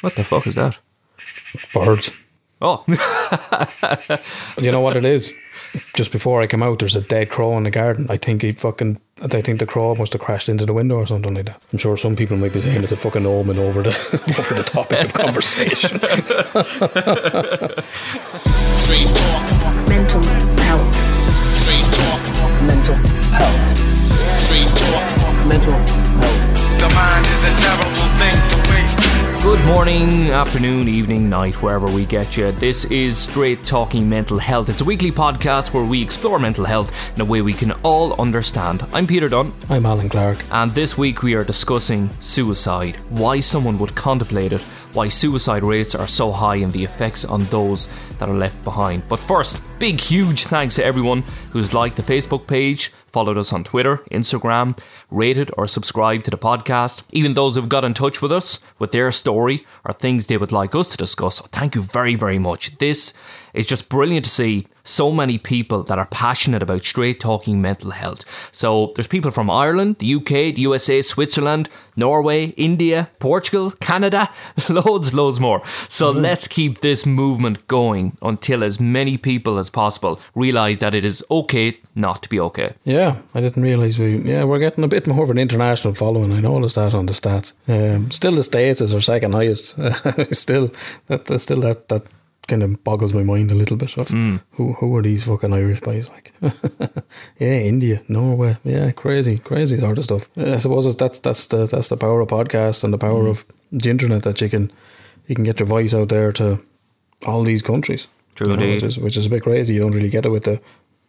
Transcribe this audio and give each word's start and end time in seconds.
What 0.00 0.16
the 0.16 0.24
fuck 0.24 0.46
is 0.46 0.54
that? 0.54 0.78
Birds. 1.74 2.10
Oh, 2.62 2.84
You 4.58 4.70
know 4.70 4.80
what 4.80 4.96
it 4.96 5.04
is? 5.04 5.32
Just 5.94 6.10
before 6.12 6.42
I 6.42 6.46
came 6.46 6.62
out, 6.62 6.78
there's 6.80 6.96
a 6.96 7.00
dead 7.00 7.30
crow 7.30 7.56
in 7.56 7.62
the 7.62 7.70
garden. 7.70 8.06
I 8.10 8.16
think 8.16 8.42
he 8.42 8.52
fucking. 8.52 9.00
I 9.22 9.28
think 9.40 9.60
the 9.60 9.66
crow 9.66 9.94
must 9.94 10.12
have 10.14 10.20
crashed 10.22 10.48
into 10.48 10.66
the 10.66 10.72
window 10.74 10.96
or 10.96 11.06
something 11.06 11.32
like 11.32 11.46
that. 11.46 11.62
I'm 11.72 11.78
sure 11.78 11.96
some 11.96 12.16
people 12.16 12.36
might 12.36 12.52
be 12.52 12.60
saying 12.60 12.82
it's 12.82 12.92
a 12.92 12.96
fucking 12.96 13.24
omen 13.24 13.58
over 13.58 13.82
the 13.82 13.90
over 14.38 14.54
the 14.54 14.64
topic 14.64 15.04
of 15.04 15.12
conversation. 15.12 16.00
Straight 18.76 19.14
talk, 19.14 19.88
mental 19.88 20.22
health, 20.64 21.56
straight 21.56 21.88
talk, 21.94 22.62
mental 22.66 22.96
health, 23.32 24.40
straight 24.40 24.68
talk. 24.76 25.46
mental 25.46 25.99
good 29.42 29.64
morning, 29.64 30.30
afternoon, 30.30 30.86
evening, 30.86 31.28
night, 31.30 31.54
wherever 31.62 31.86
we 31.86 32.04
get 32.04 32.36
you. 32.36 32.52
This 32.52 32.84
is 32.86 33.16
Straight 33.16 33.64
Talking 33.64 34.06
Mental 34.08 34.38
Health. 34.38 34.68
It's 34.68 34.82
a 34.82 34.84
weekly 34.84 35.10
podcast 35.10 35.72
where 35.72 35.84
we 35.84 36.02
explore 36.02 36.38
mental 36.38 36.64
health 36.64 36.92
in 37.14 37.22
a 37.22 37.24
way 37.24 37.40
we 37.40 37.54
can 37.54 37.72
all 37.82 38.20
understand. 38.20 38.86
I'm 38.92 39.06
Peter 39.06 39.28
Dunn, 39.30 39.52
I'm 39.70 39.86
Alan 39.86 40.10
Clark. 40.10 40.44
and 40.50 40.70
this 40.72 40.98
week 40.98 41.22
we 41.22 41.34
are 41.34 41.44
discussing 41.44 42.10
suicide, 42.20 42.96
why 43.08 43.40
someone 43.40 43.78
would 43.78 43.94
contemplate 43.94 44.52
it, 44.52 44.60
why 44.92 45.08
suicide 45.08 45.62
rates 45.62 45.94
are 45.94 46.06
so 46.06 46.32
high, 46.32 46.56
and 46.56 46.72
the 46.72 46.84
effects 46.84 47.24
on 47.24 47.44
those 47.46 47.88
that 48.18 48.28
are 48.28 48.36
left 48.36 48.62
behind. 48.62 49.08
But 49.08 49.20
first, 49.20 49.62
big, 49.78 50.00
huge 50.00 50.44
thanks 50.44 50.74
to 50.76 50.84
everyone 50.84 51.22
who's 51.50 51.72
liked 51.72 51.96
the 51.96 52.02
Facebook 52.02 52.46
page, 52.46 52.92
followed 53.12 53.38
us 53.38 53.52
on 53.52 53.64
Twitter, 53.64 53.98
Instagram, 54.10 54.78
rated 55.10 55.50
or 55.56 55.66
subscribed 55.66 56.24
to 56.24 56.30
the 56.30 56.38
podcast. 56.38 57.02
Even 57.12 57.34
those 57.34 57.56
who've 57.56 57.68
got 57.68 57.84
in 57.84 57.94
touch 57.94 58.22
with 58.22 58.32
us 58.32 58.60
with 58.78 58.92
their 58.92 59.10
story 59.10 59.66
or 59.84 59.92
things 59.92 60.26
they 60.26 60.36
would 60.36 60.52
like 60.52 60.74
us 60.74 60.90
to 60.90 60.96
discuss. 60.96 61.40
Thank 61.48 61.74
you 61.74 61.82
very, 61.82 62.14
very 62.14 62.38
much. 62.38 62.78
This 62.78 63.12
is 63.54 63.66
just 63.66 63.88
brilliant 63.88 64.24
to 64.24 64.30
see 64.30 64.66
so 64.84 65.10
many 65.12 65.38
people 65.38 65.82
that 65.84 65.98
are 65.98 66.06
passionate 66.06 66.62
about 66.62 66.84
straight 66.84 67.20
talking 67.20 67.60
mental 67.60 67.90
health. 67.90 68.24
So 68.52 68.92
there's 68.94 69.06
people 69.06 69.30
from 69.30 69.50
Ireland, 69.50 69.96
the 69.98 70.14
UK, 70.14 70.54
the 70.54 70.62
USA, 70.62 71.02
Switzerland, 71.02 71.68
Norway, 71.96 72.46
India, 72.56 73.08
Portugal, 73.18 73.70
Canada, 73.80 74.30
loads, 74.68 75.14
loads 75.14 75.38
more. 75.38 75.62
So 75.88 76.10
let's 76.10 76.48
keep 76.48 76.80
this 76.80 77.06
movement 77.06 77.66
going 77.68 78.16
until 78.22 78.64
as 78.64 78.80
many 78.80 79.16
people 79.16 79.58
as 79.58 79.70
possible 79.70 80.20
realize 80.34 80.78
that 80.78 80.94
it 80.94 81.04
is 81.04 81.24
okay 81.30 81.78
not 81.94 82.22
to 82.22 82.28
be 82.28 82.40
okay. 82.40 82.74
Yeah, 82.84 83.20
I 83.34 83.40
didn't 83.40 83.62
realise 83.62 83.98
we. 83.98 84.18
Yeah, 84.18 84.44
we're 84.44 84.58
getting 84.58 84.84
a 84.84 84.88
bit 84.88 85.06
more 85.06 85.24
of 85.24 85.30
an 85.30 85.38
international 85.38 85.94
following. 85.94 86.32
I 86.32 86.40
noticed 86.40 86.76
that 86.76 86.94
on 86.94 87.06
the 87.06 87.12
stats. 87.12 87.52
Um, 87.68 88.10
still, 88.10 88.34
the 88.34 88.42
states 88.42 88.80
is 88.80 88.94
our 88.94 89.00
second 89.00 89.32
highest. 89.32 89.76
still, 90.34 90.72
that 91.08 91.26
that's 91.26 91.42
still 91.42 91.60
that 91.60 91.88
that 91.88 92.06
kind 92.48 92.62
of 92.62 92.82
boggles 92.84 93.14
my 93.14 93.22
mind 93.22 93.50
a 93.50 93.54
little 93.54 93.76
bit. 93.76 93.96
Of 93.96 94.08
mm. 94.08 94.40
who 94.52 94.72
who 94.74 94.96
are 94.96 95.02
these 95.02 95.24
fucking 95.24 95.52
Irish 95.52 95.80
boys 95.80 96.08
like? 96.10 96.32
yeah, 97.38 97.58
India, 97.58 98.02
Norway. 98.08 98.56
Yeah, 98.64 98.90
crazy, 98.92 99.38
crazy 99.38 99.78
sort 99.78 99.98
of 99.98 100.04
stuff. 100.04 100.28
I 100.36 100.56
suppose 100.56 100.96
that's 100.96 101.20
that's 101.20 101.46
the 101.46 101.66
that's 101.66 101.88
the 101.88 101.96
power 101.96 102.20
of 102.20 102.28
podcast 102.28 102.84
and 102.84 102.92
the 102.92 102.98
power 102.98 103.24
mm. 103.24 103.30
of 103.30 103.44
the 103.72 103.90
internet 103.90 104.22
that 104.22 104.40
you 104.40 104.48
can 104.48 104.72
you 105.26 105.34
can 105.34 105.44
get 105.44 105.60
your 105.60 105.68
voice 105.68 105.94
out 105.94 106.08
there 106.08 106.32
to 106.32 106.58
all 107.26 107.44
these 107.44 107.62
countries. 107.62 108.08
True 108.34 108.50
you 108.50 108.56
know, 108.56 108.68
which 108.68 108.82
is 108.82 108.98
which 108.98 109.16
is 109.16 109.26
a 109.26 109.30
bit 109.30 109.42
crazy. 109.42 109.74
You 109.74 109.80
don't 109.80 109.94
really 109.94 110.10
get 110.10 110.26
it 110.26 110.30
with 110.30 110.44
the 110.44 110.60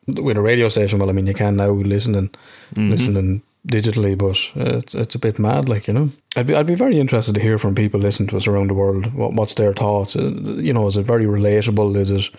with 0.07 0.38
a 0.38 0.41
radio 0.41 0.69
station. 0.69 0.99
Well, 0.99 1.09
I 1.09 1.13
mean, 1.13 1.27
you 1.27 1.33
can 1.33 1.55
now 1.55 1.71
listen 1.71 2.16
and 2.16 2.31
mm-hmm. 2.75 2.89
listening 2.89 3.41
digitally, 3.67 4.15
but 4.17 4.37
uh, 4.55 4.77
it's 4.77 4.95
it's 4.95 5.15
a 5.15 5.19
bit 5.19 5.39
mad, 5.39 5.69
like 5.69 5.87
you 5.87 5.93
know. 5.93 6.09
I'd 6.35 6.47
be 6.47 6.55
I'd 6.55 6.65
be 6.67 6.75
very 6.75 6.99
interested 6.99 7.35
to 7.35 7.41
hear 7.41 7.57
from 7.57 7.75
people 7.75 7.99
listening 7.99 8.29
to 8.29 8.37
us 8.37 8.47
around 8.47 8.69
the 8.69 8.73
world. 8.75 9.13
What 9.13 9.33
what's 9.33 9.53
their 9.55 9.73
thoughts? 9.73 10.15
Uh, 10.15 10.31
you 10.57 10.73
know, 10.73 10.87
is 10.87 10.97
it 10.97 11.05
very 11.07 11.25
relatable? 11.25 11.95
Is 11.97 12.09
it 12.09 12.31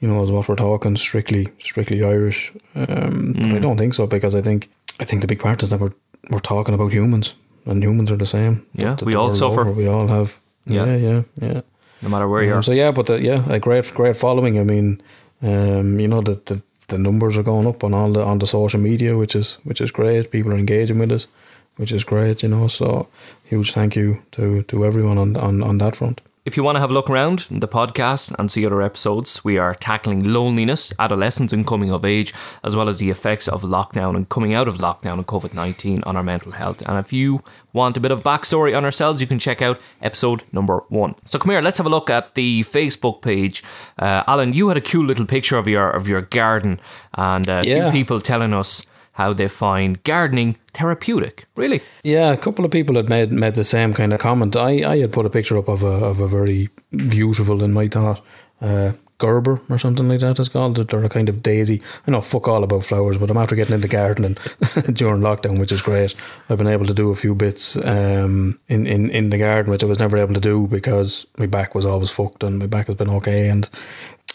you 0.00 0.08
know, 0.08 0.22
is 0.22 0.30
what 0.30 0.48
we're 0.48 0.54
talking 0.56 0.96
strictly 0.96 1.46
strictly 1.58 2.02
Irish? 2.04 2.52
Um, 2.74 3.32
But 3.32 3.54
I 3.54 3.58
don't 3.58 3.78
think 3.78 3.94
so 3.94 4.06
because 4.06 4.38
I 4.38 4.42
think 4.42 4.68
I 5.00 5.04
think 5.04 5.20
the 5.22 5.28
big 5.28 5.40
part 5.40 5.62
is 5.62 5.68
that 5.68 5.80
we're 5.80 5.94
we're 6.30 6.40
talking 6.40 6.74
about 6.74 6.92
humans 6.92 7.34
and 7.66 7.82
humans 7.82 8.10
are 8.10 8.18
the 8.18 8.26
same. 8.26 8.54
Yeah, 8.72 8.94
The- 8.96 9.04
we 9.06 9.14
all 9.16 9.34
suffer. 9.34 9.60
over, 9.60 9.72
We 9.72 9.88
all 9.88 10.06
have. 10.08 10.30
Yeah. 10.66 10.86
Yeah, 10.86 10.96
yeah, 11.02 11.22
yeah. 11.42 11.60
No 12.02 12.08
matter 12.08 12.28
where 12.28 12.42
you 12.44 12.52
Um, 12.52 12.58
are. 12.58 12.62
so 12.62 12.72
yeah, 12.72 12.92
but 12.94 13.06
the, 13.06 13.14
yeah, 13.22 13.42
a 13.52 13.58
great 13.58 13.92
great 13.94 14.16
following. 14.16 14.58
I 14.58 14.64
mean, 14.64 15.00
um, 15.42 15.98
you 16.00 16.08
know 16.08 16.22
the, 16.22 16.38
the 16.44 16.60
the 16.88 16.98
numbers 16.98 17.38
are 17.38 17.42
going 17.42 17.66
up 17.66 17.84
on 17.84 17.94
all 17.94 18.12
the 18.12 18.22
on 18.22 18.38
the 18.38 18.46
social 18.46 18.80
media, 18.80 19.16
which 19.16 19.36
is 19.36 19.58
which 19.64 19.80
is 19.80 19.90
great. 19.90 20.30
People 20.30 20.52
are 20.52 20.58
engaging 20.58 20.98
with 20.98 21.12
us, 21.12 21.28
which 21.76 21.92
is 21.92 22.04
great. 22.04 22.42
You 22.42 22.48
know, 22.48 22.68
so 22.68 23.08
huge 23.44 23.72
thank 23.72 23.96
you 23.96 24.22
to 24.32 24.62
to 24.64 24.84
everyone 24.84 25.18
on 25.18 25.36
on 25.36 25.62
on 25.62 25.78
that 25.78 25.96
front. 25.96 26.20
If 26.48 26.56
you 26.56 26.62
want 26.62 26.76
to 26.76 26.80
have 26.80 26.90
a 26.90 26.94
look 26.94 27.10
around 27.10 27.46
the 27.50 27.68
podcast 27.68 28.34
and 28.38 28.50
see 28.50 28.64
other 28.64 28.80
episodes, 28.80 29.44
we 29.44 29.58
are 29.58 29.74
tackling 29.74 30.24
loneliness, 30.24 30.94
adolescence, 30.98 31.52
and 31.52 31.66
coming 31.66 31.90
of 31.92 32.06
age, 32.06 32.32
as 32.64 32.74
well 32.74 32.88
as 32.88 32.98
the 33.00 33.10
effects 33.10 33.48
of 33.48 33.64
lockdown 33.64 34.16
and 34.16 34.26
coming 34.30 34.54
out 34.54 34.66
of 34.66 34.78
lockdown 34.78 35.18
and 35.18 35.26
COVID 35.26 35.52
19 35.52 36.02
on 36.04 36.16
our 36.16 36.22
mental 36.22 36.52
health. 36.52 36.80
And 36.88 36.98
if 36.98 37.12
you 37.12 37.42
want 37.74 37.98
a 37.98 38.00
bit 38.00 38.12
of 38.12 38.22
backstory 38.22 38.74
on 38.74 38.86
ourselves, 38.86 39.20
you 39.20 39.26
can 39.26 39.38
check 39.38 39.60
out 39.60 39.78
episode 40.00 40.42
number 40.50 40.78
one. 40.88 41.16
So 41.26 41.38
come 41.38 41.50
here, 41.50 41.60
let's 41.60 41.76
have 41.76 41.86
a 41.86 41.90
look 41.90 42.08
at 42.08 42.34
the 42.34 42.62
Facebook 42.62 43.20
page. 43.20 43.62
Uh, 43.98 44.24
Alan, 44.26 44.54
you 44.54 44.68
had 44.68 44.78
a 44.78 44.80
cool 44.80 45.04
little 45.04 45.26
picture 45.26 45.58
of 45.58 45.68
your 45.68 45.90
of 45.90 46.08
your 46.08 46.22
garden, 46.22 46.80
and 47.12 47.46
a 47.46 47.62
Yeah. 47.62 47.90
few 47.90 48.00
people 48.00 48.22
telling 48.22 48.54
us 48.54 48.86
how 49.18 49.32
they 49.32 49.48
find 49.48 50.02
gardening 50.04 50.56
therapeutic. 50.72 51.44
Really? 51.56 51.82
Yeah, 52.04 52.32
a 52.32 52.36
couple 52.36 52.64
of 52.64 52.70
people 52.70 52.94
had 52.94 53.08
made 53.08 53.32
made 53.32 53.54
the 53.54 53.64
same 53.64 53.92
kind 53.92 54.12
of 54.12 54.20
comment. 54.20 54.56
I, 54.56 54.88
I 54.88 54.98
had 55.00 55.12
put 55.12 55.26
a 55.26 55.30
picture 55.30 55.58
up 55.58 55.68
of 55.68 55.82
a 55.82 56.06
of 56.10 56.20
a 56.20 56.28
very 56.28 56.70
beautiful, 56.90 57.64
in 57.64 57.72
my 57.72 57.88
thought, 57.88 58.20
uh, 58.60 58.92
Gerber 59.18 59.60
or 59.68 59.76
something 59.76 60.08
like 60.08 60.20
that. 60.20 60.38
It's 60.38 60.48
called. 60.48 60.76
They're 60.76 61.04
a 61.04 61.08
kind 61.08 61.28
of 61.28 61.42
daisy. 61.42 61.82
I 62.06 62.12
know 62.12 62.20
fuck 62.20 62.46
all 62.46 62.62
about 62.62 62.84
flowers, 62.84 63.18
but 63.18 63.28
I'm 63.28 63.36
after 63.36 63.56
getting 63.56 63.74
into 63.74 63.88
gardening 63.88 64.36
during 64.92 65.20
lockdown, 65.20 65.58
which 65.58 65.72
is 65.72 65.82
great. 65.82 66.14
I've 66.48 66.58
been 66.58 66.68
able 66.68 66.86
to 66.86 66.94
do 66.94 67.10
a 67.10 67.16
few 67.16 67.34
bits 67.34 67.76
um, 67.76 68.60
in, 68.68 68.86
in 68.86 69.10
in 69.10 69.30
the 69.30 69.38
garden, 69.38 69.72
which 69.72 69.82
I 69.82 69.86
was 69.86 69.98
never 69.98 70.16
able 70.16 70.34
to 70.34 70.40
do 70.40 70.68
because 70.68 71.26
my 71.36 71.46
back 71.46 71.74
was 71.74 71.84
always 71.84 72.10
fucked 72.10 72.44
and 72.44 72.60
my 72.60 72.66
back 72.66 72.86
has 72.86 72.96
been 72.96 73.10
okay 73.10 73.48
and. 73.48 73.68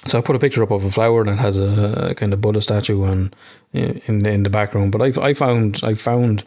So 0.06 0.18
I 0.18 0.22
put 0.22 0.36
a 0.36 0.40
picture 0.40 0.64
up 0.64 0.72
of 0.72 0.84
a 0.84 0.92
flower 0.92 1.22
and 1.22 1.30
it 1.30 1.40
has 1.40 1.58
a, 1.58 2.10
a 2.10 2.16
kind 2.16 2.34
of 2.34 2.42
Buddha 2.42 2.62
statue 2.62 3.04
on 3.06 3.34
in 3.72 4.26
in 4.26 4.44
the 4.44 4.50
background. 4.50 4.92
But 4.92 5.02
I 5.02 5.30
I 5.30 5.34
found 5.34 5.80
I 5.84 5.94
found 5.94 6.44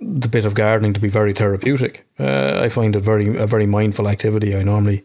the 0.00 0.28
bit 0.28 0.44
of 0.44 0.54
gardening 0.54 0.92
to 0.92 1.00
be 1.00 1.08
very 1.08 1.32
therapeutic. 1.32 2.06
Uh, 2.18 2.60
I 2.62 2.68
find 2.68 2.96
it 2.96 3.00
very 3.00 3.36
a 3.36 3.46
very 3.46 3.66
mindful 3.66 4.08
activity. 4.08 4.54
I 4.54 4.62
normally, 4.62 5.04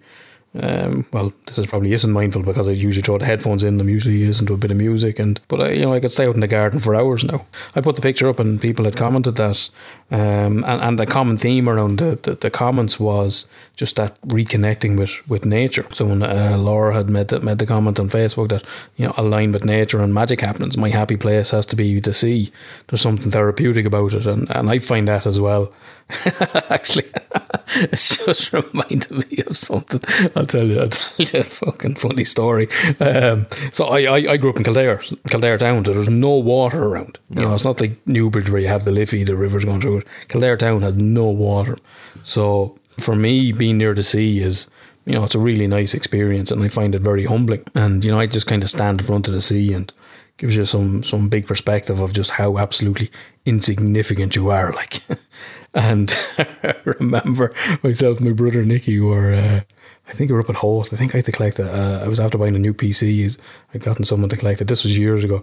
um, 0.59 1.05
well, 1.13 1.33
this 1.45 1.57
is 1.57 1.67
probably 1.67 1.93
isn't 1.93 2.11
mindful 2.11 2.43
because 2.43 2.67
I 2.67 2.71
usually 2.71 3.03
throw 3.03 3.17
the 3.17 3.25
headphones 3.25 3.63
in. 3.63 3.79
I'm 3.79 3.89
usually 3.89 4.25
listen 4.25 4.47
to 4.47 4.53
a 4.53 4.57
bit 4.57 4.71
of 4.71 4.77
music, 4.77 5.19
and 5.19 5.39
but 5.47 5.61
I, 5.61 5.71
you 5.71 5.81
know, 5.81 5.93
I 5.93 5.99
could 5.99 6.11
stay 6.11 6.25
out 6.25 6.35
in 6.35 6.41
the 6.41 6.47
garden 6.47 6.79
for 6.79 6.95
hours 6.95 7.23
now. 7.23 7.45
I 7.75 7.81
put 7.81 7.95
the 7.95 8.01
picture 8.01 8.27
up, 8.27 8.39
and 8.39 8.59
people 8.59 8.85
had 8.85 8.97
commented 8.97 9.35
that, 9.37 9.69
um, 10.11 10.65
and 10.65 10.81
and 10.81 10.99
the 10.99 11.05
common 11.05 11.37
theme 11.37 11.69
around 11.69 11.99
the, 11.99 12.19
the, 12.21 12.35
the 12.35 12.51
comments 12.51 12.99
was 12.99 13.47
just 13.77 13.95
that 13.95 14.21
reconnecting 14.23 14.97
with 14.97 15.25
with 15.29 15.45
nature. 15.45 15.85
So 15.93 16.05
when 16.05 16.21
uh, 16.21 16.57
Laura 16.59 16.93
had 16.93 17.09
made 17.09 17.29
the, 17.29 17.39
made 17.39 17.59
the 17.59 17.65
comment 17.65 17.97
on 17.97 18.09
Facebook 18.09 18.49
that 18.49 18.65
you 18.97 19.07
know 19.07 19.13
align 19.15 19.53
with 19.53 19.63
nature 19.63 20.01
and 20.01 20.13
magic 20.13 20.41
happens. 20.41 20.77
My 20.77 20.89
happy 20.89 21.15
place 21.15 21.51
has 21.51 21.65
to 21.67 21.77
be 21.77 22.01
the 22.01 22.13
sea. 22.13 22.51
There's 22.87 23.01
something 23.01 23.31
therapeutic 23.31 23.85
about 23.85 24.13
it, 24.13 24.27
and 24.27 24.53
and 24.53 24.69
I 24.69 24.79
find 24.79 25.07
that 25.07 25.25
as 25.25 25.39
well. 25.39 25.71
Actually, 26.69 27.09
it's 27.75 28.25
just 28.25 28.51
reminded 28.51 29.11
me 29.11 29.43
of 29.47 29.55
something. 29.55 30.01
I'll 30.35 30.45
tell 30.45 30.67
you. 30.67 30.81
I'll 30.81 30.89
tell 30.89 31.25
you 31.25 31.39
a 31.39 31.43
fucking 31.43 31.95
funny 31.95 32.25
story. 32.25 32.67
Um, 32.99 33.47
so 33.71 33.85
I, 33.85 34.01
I, 34.01 34.31
I 34.33 34.37
grew 34.37 34.49
up 34.49 34.57
in 34.57 34.65
Kildare, 34.65 34.97
Kildare 35.29 35.57
town. 35.57 35.85
So 35.85 35.93
there's 35.93 36.09
no 36.09 36.31
water 36.31 36.83
around. 36.83 37.17
You 37.29 37.43
know, 37.43 37.53
it's 37.53 37.63
not 37.63 37.79
like 37.79 38.05
Newbridge 38.05 38.49
where 38.49 38.59
you 38.59 38.67
have 38.67 38.83
the 38.83 38.91
Liffey, 38.91 39.23
the 39.23 39.37
rivers 39.37 39.63
going 39.63 39.79
through 39.79 40.00
it. 40.01 40.27
Kildare 40.27 40.57
town 40.57 40.81
has 40.81 40.97
no 40.97 41.25
water. 41.25 41.77
So 42.23 42.77
for 42.99 43.15
me, 43.15 43.51
being 43.51 43.77
near 43.77 43.93
the 43.93 44.03
sea 44.03 44.41
is. 44.41 44.67
You 45.03 45.13
know, 45.13 45.23
it's 45.23 45.33
a 45.33 45.39
really 45.39 45.65
nice 45.65 45.95
experience, 45.95 46.51
and 46.51 46.61
I 46.61 46.67
find 46.67 46.93
it 46.93 47.01
very 47.01 47.25
humbling. 47.25 47.63
And 47.73 48.05
you 48.05 48.11
know, 48.11 48.19
I 48.19 48.27
just 48.27 48.45
kind 48.45 48.61
of 48.61 48.69
stand 48.69 49.01
in 49.01 49.07
front 49.07 49.27
of 49.27 49.33
the 49.33 49.41
sea 49.41 49.73
and 49.73 49.91
gives 50.37 50.55
you 50.55 50.63
some 50.63 51.01
some 51.01 51.27
big 51.27 51.47
perspective 51.47 51.99
of 52.01 52.13
just 52.13 52.31
how 52.31 52.59
absolutely 52.59 53.09
insignificant 53.43 54.35
you 54.35 54.51
are. 54.51 54.71
Like, 54.71 55.01
and 55.73 56.15
I 56.37 56.75
remember 56.85 57.51
myself, 57.81 58.17
and 58.17 58.27
my 58.27 58.33
brother 58.33 58.63
Nicky 58.63 58.99
were. 58.99 59.33
Uh, 59.33 59.61
I 60.11 60.13
think 60.13 60.29
we 60.29 60.33
were 60.33 60.41
up 60.41 60.49
at 60.49 60.57
Howth. 60.57 60.93
I 60.93 60.97
think 60.97 61.15
I 61.15 61.19
had 61.19 61.25
to 61.25 61.31
collect 61.31 61.57
it. 61.57 61.67
Uh, 61.67 62.01
I 62.03 62.07
was 62.09 62.19
after 62.19 62.37
buying 62.37 62.53
a 62.53 62.59
new 62.59 62.73
PC. 62.73 63.37
I'd 63.73 63.81
gotten 63.81 64.03
someone 64.03 64.29
to 64.29 64.35
collect 64.35 64.59
it. 64.59 64.67
This 64.67 64.83
was 64.83 64.99
years 64.99 65.23
ago. 65.23 65.39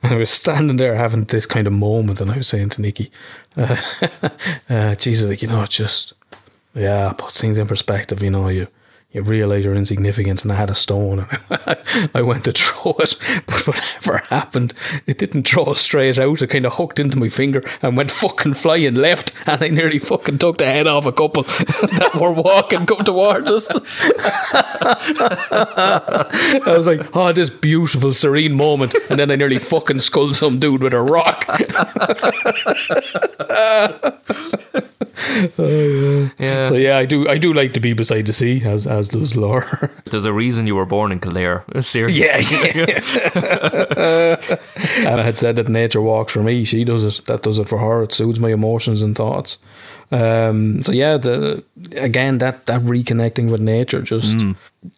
And 0.00 0.12
I 0.14 0.16
was 0.16 0.30
standing 0.30 0.76
there 0.76 0.94
having 0.94 1.24
this 1.24 1.44
kind 1.44 1.66
of 1.66 1.72
moment, 1.72 2.20
and 2.20 2.30
I 2.30 2.36
was 2.36 2.46
saying 2.46 2.68
to 2.70 2.82
Nikki, 2.82 3.10
uh, 3.56 3.76
uh, 4.70 4.94
Jesus, 4.94 5.28
like, 5.28 5.42
you 5.42 5.48
know, 5.48 5.62
it's 5.62 5.76
just, 5.76 6.12
yeah, 6.72 7.12
put 7.18 7.32
things 7.32 7.58
in 7.58 7.66
perspective. 7.66 8.22
You 8.22 8.30
know, 8.30 8.46
you 8.46 8.68
you 9.12 9.22
realise 9.22 9.64
your 9.64 9.74
insignificance. 9.74 10.42
And 10.42 10.50
I 10.52 10.54
had 10.56 10.70
a 10.70 10.74
stone, 10.74 11.20
and 11.20 12.10
I 12.14 12.22
went 12.22 12.44
to 12.44 12.52
throw 12.52 12.92
it, 12.98 13.14
but 13.46 13.66
whatever 13.66 14.18
happened, 14.28 14.74
it 15.06 15.18
didn't 15.18 15.46
throw 15.46 15.74
straight 15.74 16.18
out. 16.18 16.40
It 16.42 16.48
kind 16.48 16.64
of 16.64 16.74
hooked 16.74 16.98
into 16.98 17.18
my 17.18 17.28
finger 17.28 17.62
and 17.82 17.96
went 17.96 18.10
fucking 18.10 18.54
flying 18.54 18.94
left, 18.94 19.32
and 19.46 19.62
I 19.62 19.68
nearly 19.68 19.98
fucking 19.98 20.38
took 20.38 20.58
the 20.58 20.66
head 20.66 20.88
off 20.88 21.06
a 21.06 21.12
couple 21.12 21.42
that 21.42 22.16
were 22.18 22.32
walking 22.32 22.86
come 22.86 23.04
towards 23.04 23.50
us. 23.50 23.68
I 26.64 26.76
was 26.76 26.86
like, 26.86 27.14
oh, 27.14 27.32
this 27.32 27.50
beautiful, 27.50 28.14
serene 28.14 28.54
moment. 28.54 28.94
And 29.10 29.18
then 29.18 29.30
I 29.30 29.36
nearly 29.36 29.58
fucking 29.58 30.00
skulled 30.00 30.36
some 30.36 30.58
dude 30.58 30.82
with 30.82 30.94
a 30.94 31.02
rock. 31.02 31.44
Yeah. 36.38 36.62
So 36.64 36.74
yeah, 36.74 36.98
I 36.98 37.06
do 37.06 37.28
I 37.28 37.38
do 37.38 37.52
like 37.52 37.74
to 37.74 37.80
be 37.80 37.92
beside 37.92 38.26
the 38.26 38.32
sea, 38.32 38.62
as 38.64 38.86
as 38.86 39.01
does 39.08 39.36
Laura. 39.36 39.90
There's 40.10 40.24
a 40.24 40.32
reason 40.32 40.66
you 40.66 40.76
were 40.76 40.86
born 40.86 41.12
in 41.12 41.20
Kildare. 41.20 41.64
Seriously. 41.80 42.22
Yeah, 42.22 42.38
yeah. 42.74 44.58
and 45.08 45.20
I 45.20 45.22
had 45.22 45.38
said 45.38 45.56
that 45.56 45.68
nature 45.68 46.02
walks 46.02 46.32
for 46.32 46.42
me. 46.42 46.64
She 46.64 46.84
does 46.84 47.04
it. 47.04 47.24
That 47.26 47.42
does 47.42 47.58
it 47.58 47.68
for 47.68 47.78
her. 47.78 48.02
It 48.02 48.12
soothes 48.12 48.38
my 48.38 48.50
emotions 48.50 49.02
and 49.02 49.16
thoughts. 49.16 49.58
Um, 50.10 50.82
so 50.82 50.92
yeah, 50.92 51.16
the 51.16 51.64
again 51.96 52.38
that 52.38 52.66
that 52.66 52.82
reconnecting 52.82 53.50
with 53.50 53.60
nature, 53.60 54.02
just 54.02 54.44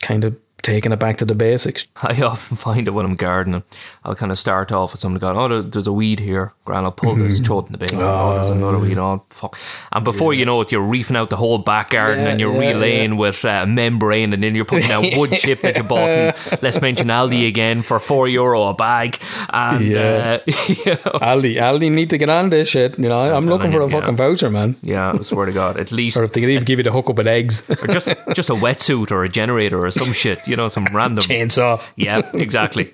kind 0.01 0.25
of 0.25 0.37
taking 0.65 0.93
it 0.93 0.99
back 0.99 1.19
to 1.19 1.25
the 1.25 1.35
basics. 1.35 1.87
I 2.03 2.21
often 2.23 2.57
find 2.57 2.89
it 2.89 2.93
when 2.93 3.07
I'm 3.07 3.15
gardening. 3.15 3.63
I'll 4.05 4.15
kind 4.15 4.31
of 4.31 4.39
start 4.39 4.71
off 4.71 4.93
with 4.93 5.01
something 5.01 5.19
going, 5.19 5.39
oh, 5.39 5.63
there's 5.63 5.87
a 5.87 5.93
weed 5.93 6.21
here. 6.21 6.53
Grand, 6.65 6.85
I'll 6.85 6.93
pull 6.93 7.15
this, 7.15 7.39
throw 7.41 7.61
it 7.61 7.67
in 7.67 7.73
the 7.73 7.79
bin. 7.79 7.89
Oh, 7.95 8.35
there's 8.37 8.51
another 8.51 8.79
weed. 8.79 8.99
Oh, 8.99 9.25
fuck. 9.31 9.59
And 9.93 10.05
before 10.05 10.35
you 10.35 10.45
know 10.45 10.61
it, 10.61 10.71
you're 10.73 10.83
reefing 10.83 11.17
out 11.17 11.31
the 11.31 11.37
whole 11.37 11.59
back 11.59 11.91
garden 11.91 12.25
Yeah, 12.25 12.31
and 12.31 12.41
you're 12.41 12.53
yeah, 12.53 12.71
relaying 12.73 13.17
with 13.17 13.45
uh, 13.45 13.65
membrane 13.67 14.33
and 14.33 14.43
then 14.43 14.55
you're 14.55 14.65
putting 14.67 14.91
out 14.91 15.05
wood 15.17 15.33
chip 15.39 15.61
that 15.63 15.77
you 15.77 15.83
bought. 15.85 16.09
And 16.09 16.37
let's 16.63 16.81
mention 16.81 17.09
Aldi 17.09 17.47
again 17.49 17.83
for 17.83 17.99
four 17.99 18.29
euro 18.29 18.65
a 18.69 18.75
bag. 18.75 19.19
And, 19.51 19.85
Yeah. 19.87 20.39
uh, 20.47 20.53
you 20.69 20.85
know, 20.85 21.19
Aldi, 21.21 21.55
Aldi 21.57 21.91
need 21.91 22.11
to 22.11 22.19
get 22.19 22.29
on 22.29 22.51
this 22.51 22.69
shit. 22.69 22.99
You 22.99 23.09
know, 23.09 23.19
I'm 23.19 23.47
looking 23.47 23.73
for 23.73 23.81
a 23.81 23.87
yeah. 23.89 24.01
fucking 24.01 24.17
voucher, 24.17 24.51
man. 24.51 24.77
yeah, 24.83 25.13
I 25.13 25.23
swear 25.23 25.47
to 25.47 25.53
God, 25.53 25.79
at 25.79 25.91
least. 25.93 26.17
Or 26.21 26.25
if 26.25 26.33
they 26.33 26.41
could 26.41 26.51
even 26.51 26.65
give 26.65 26.79
you 26.79 26.83
the 26.85 26.93
hookup 26.93 27.17
with 27.17 27.27
eggs, 27.27 27.63
or 27.69 27.87
just 27.89 28.09
just 28.35 28.49
a 28.51 28.55
wetsuit 28.55 29.11
or 29.11 29.25
a 29.25 29.29
generator 29.29 29.85
or 29.85 29.91
some 29.91 30.13
shit, 30.13 30.39
you 30.47 30.55
know, 30.57 30.69
some 30.69 30.85
random. 30.93 31.25
chainsaw. 31.25 31.83
Yeah, 31.97 32.21
exactly. 32.35 32.93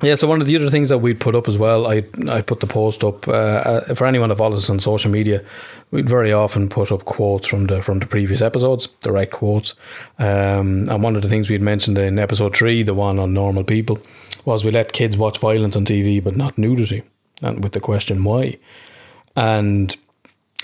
Yeah, 0.00 0.14
so 0.14 0.28
one 0.28 0.40
of 0.40 0.46
the 0.46 0.54
other 0.54 0.70
things 0.70 0.90
that 0.90 0.98
we'd 0.98 1.18
put 1.18 1.34
up 1.34 1.48
as 1.48 1.58
well, 1.58 1.86
I 1.88 2.04
I 2.28 2.40
put 2.40 2.60
the 2.60 2.68
post 2.68 3.02
up 3.02 3.26
uh, 3.26 3.32
uh, 3.32 3.94
for 3.94 4.06
anyone 4.06 4.28
that 4.28 4.38
follows 4.38 4.64
us 4.64 4.70
on 4.70 4.78
social 4.78 5.10
media. 5.10 5.44
We'd 5.90 6.08
very 6.08 6.32
often 6.32 6.68
put 6.68 6.92
up 6.92 7.04
quotes 7.04 7.48
from 7.48 7.66
the 7.66 7.82
from 7.82 7.98
the 7.98 8.06
previous 8.06 8.40
episodes, 8.40 8.86
direct 9.00 9.32
quotes. 9.32 9.74
Um, 10.18 10.88
and 10.88 11.02
one 11.02 11.16
of 11.16 11.22
the 11.22 11.28
things 11.28 11.50
we'd 11.50 11.62
mentioned 11.62 11.98
in 11.98 12.18
episode 12.18 12.54
three, 12.54 12.84
the 12.84 12.94
one 12.94 13.18
on 13.18 13.34
normal 13.34 13.64
people, 13.64 13.98
was 14.44 14.64
we 14.64 14.70
let 14.70 14.92
kids 14.92 15.16
watch 15.16 15.38
violence 15.38 15.74
on 15.74 15.84
TV 15.84 16.22
but 16.22 16.36
not 16.36 16.58
nudity, 16.58 17.02
and 17.42 17.64
with 17.64 17.72
the 17.72 17.80
question 17.80 18.22
why. 18.22 18.56
And 19.34 19.96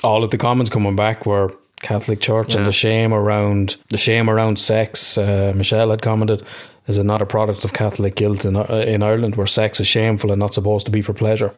all 0.04 0.22
of 0.22 0.30
the 0.30 0.38
comments 0.38 0.70
coming 0.70 0.94
back 0.94 1.26
were 1.26 1.52
Catholic 1.80 2.20
Church 2.20 2.54
and 2.54 2.66
the 2.66 2.72
shame 2.72 3.12
around 3.12 3.76
the 3.90 3.98
shame 3.98 4.30
around 4.30 4.58
sex. 4.58 5.18
Uh, 5.18 5.52
Michelle 5.54 5.90
had 5.90 6.02
commented, 6.02 6.42
"Is 6.86 6.98
it 6.98 7.04
not 7.04 7.22
a 7.22 7.26
product 7.26 7.64
of 7.64 7.72
Catholic 7.72 8.14
guilt 8.14 8.44
in, 8.44 8.56
uh, 8.56 8.84
in 8.86 9.02
Ireland, 9.02 9.36
where 9.36 9.46
sex 9.46 9.80
is 9.80 9.86
shameful 9.86 10.30
and 10.30 10.38
not 10.38 10.54
supposed 10.54 10.86
to 10.86 10.92
be 10.92 11.02
for 11.02 11.12
pleasure?" 11.12 11.54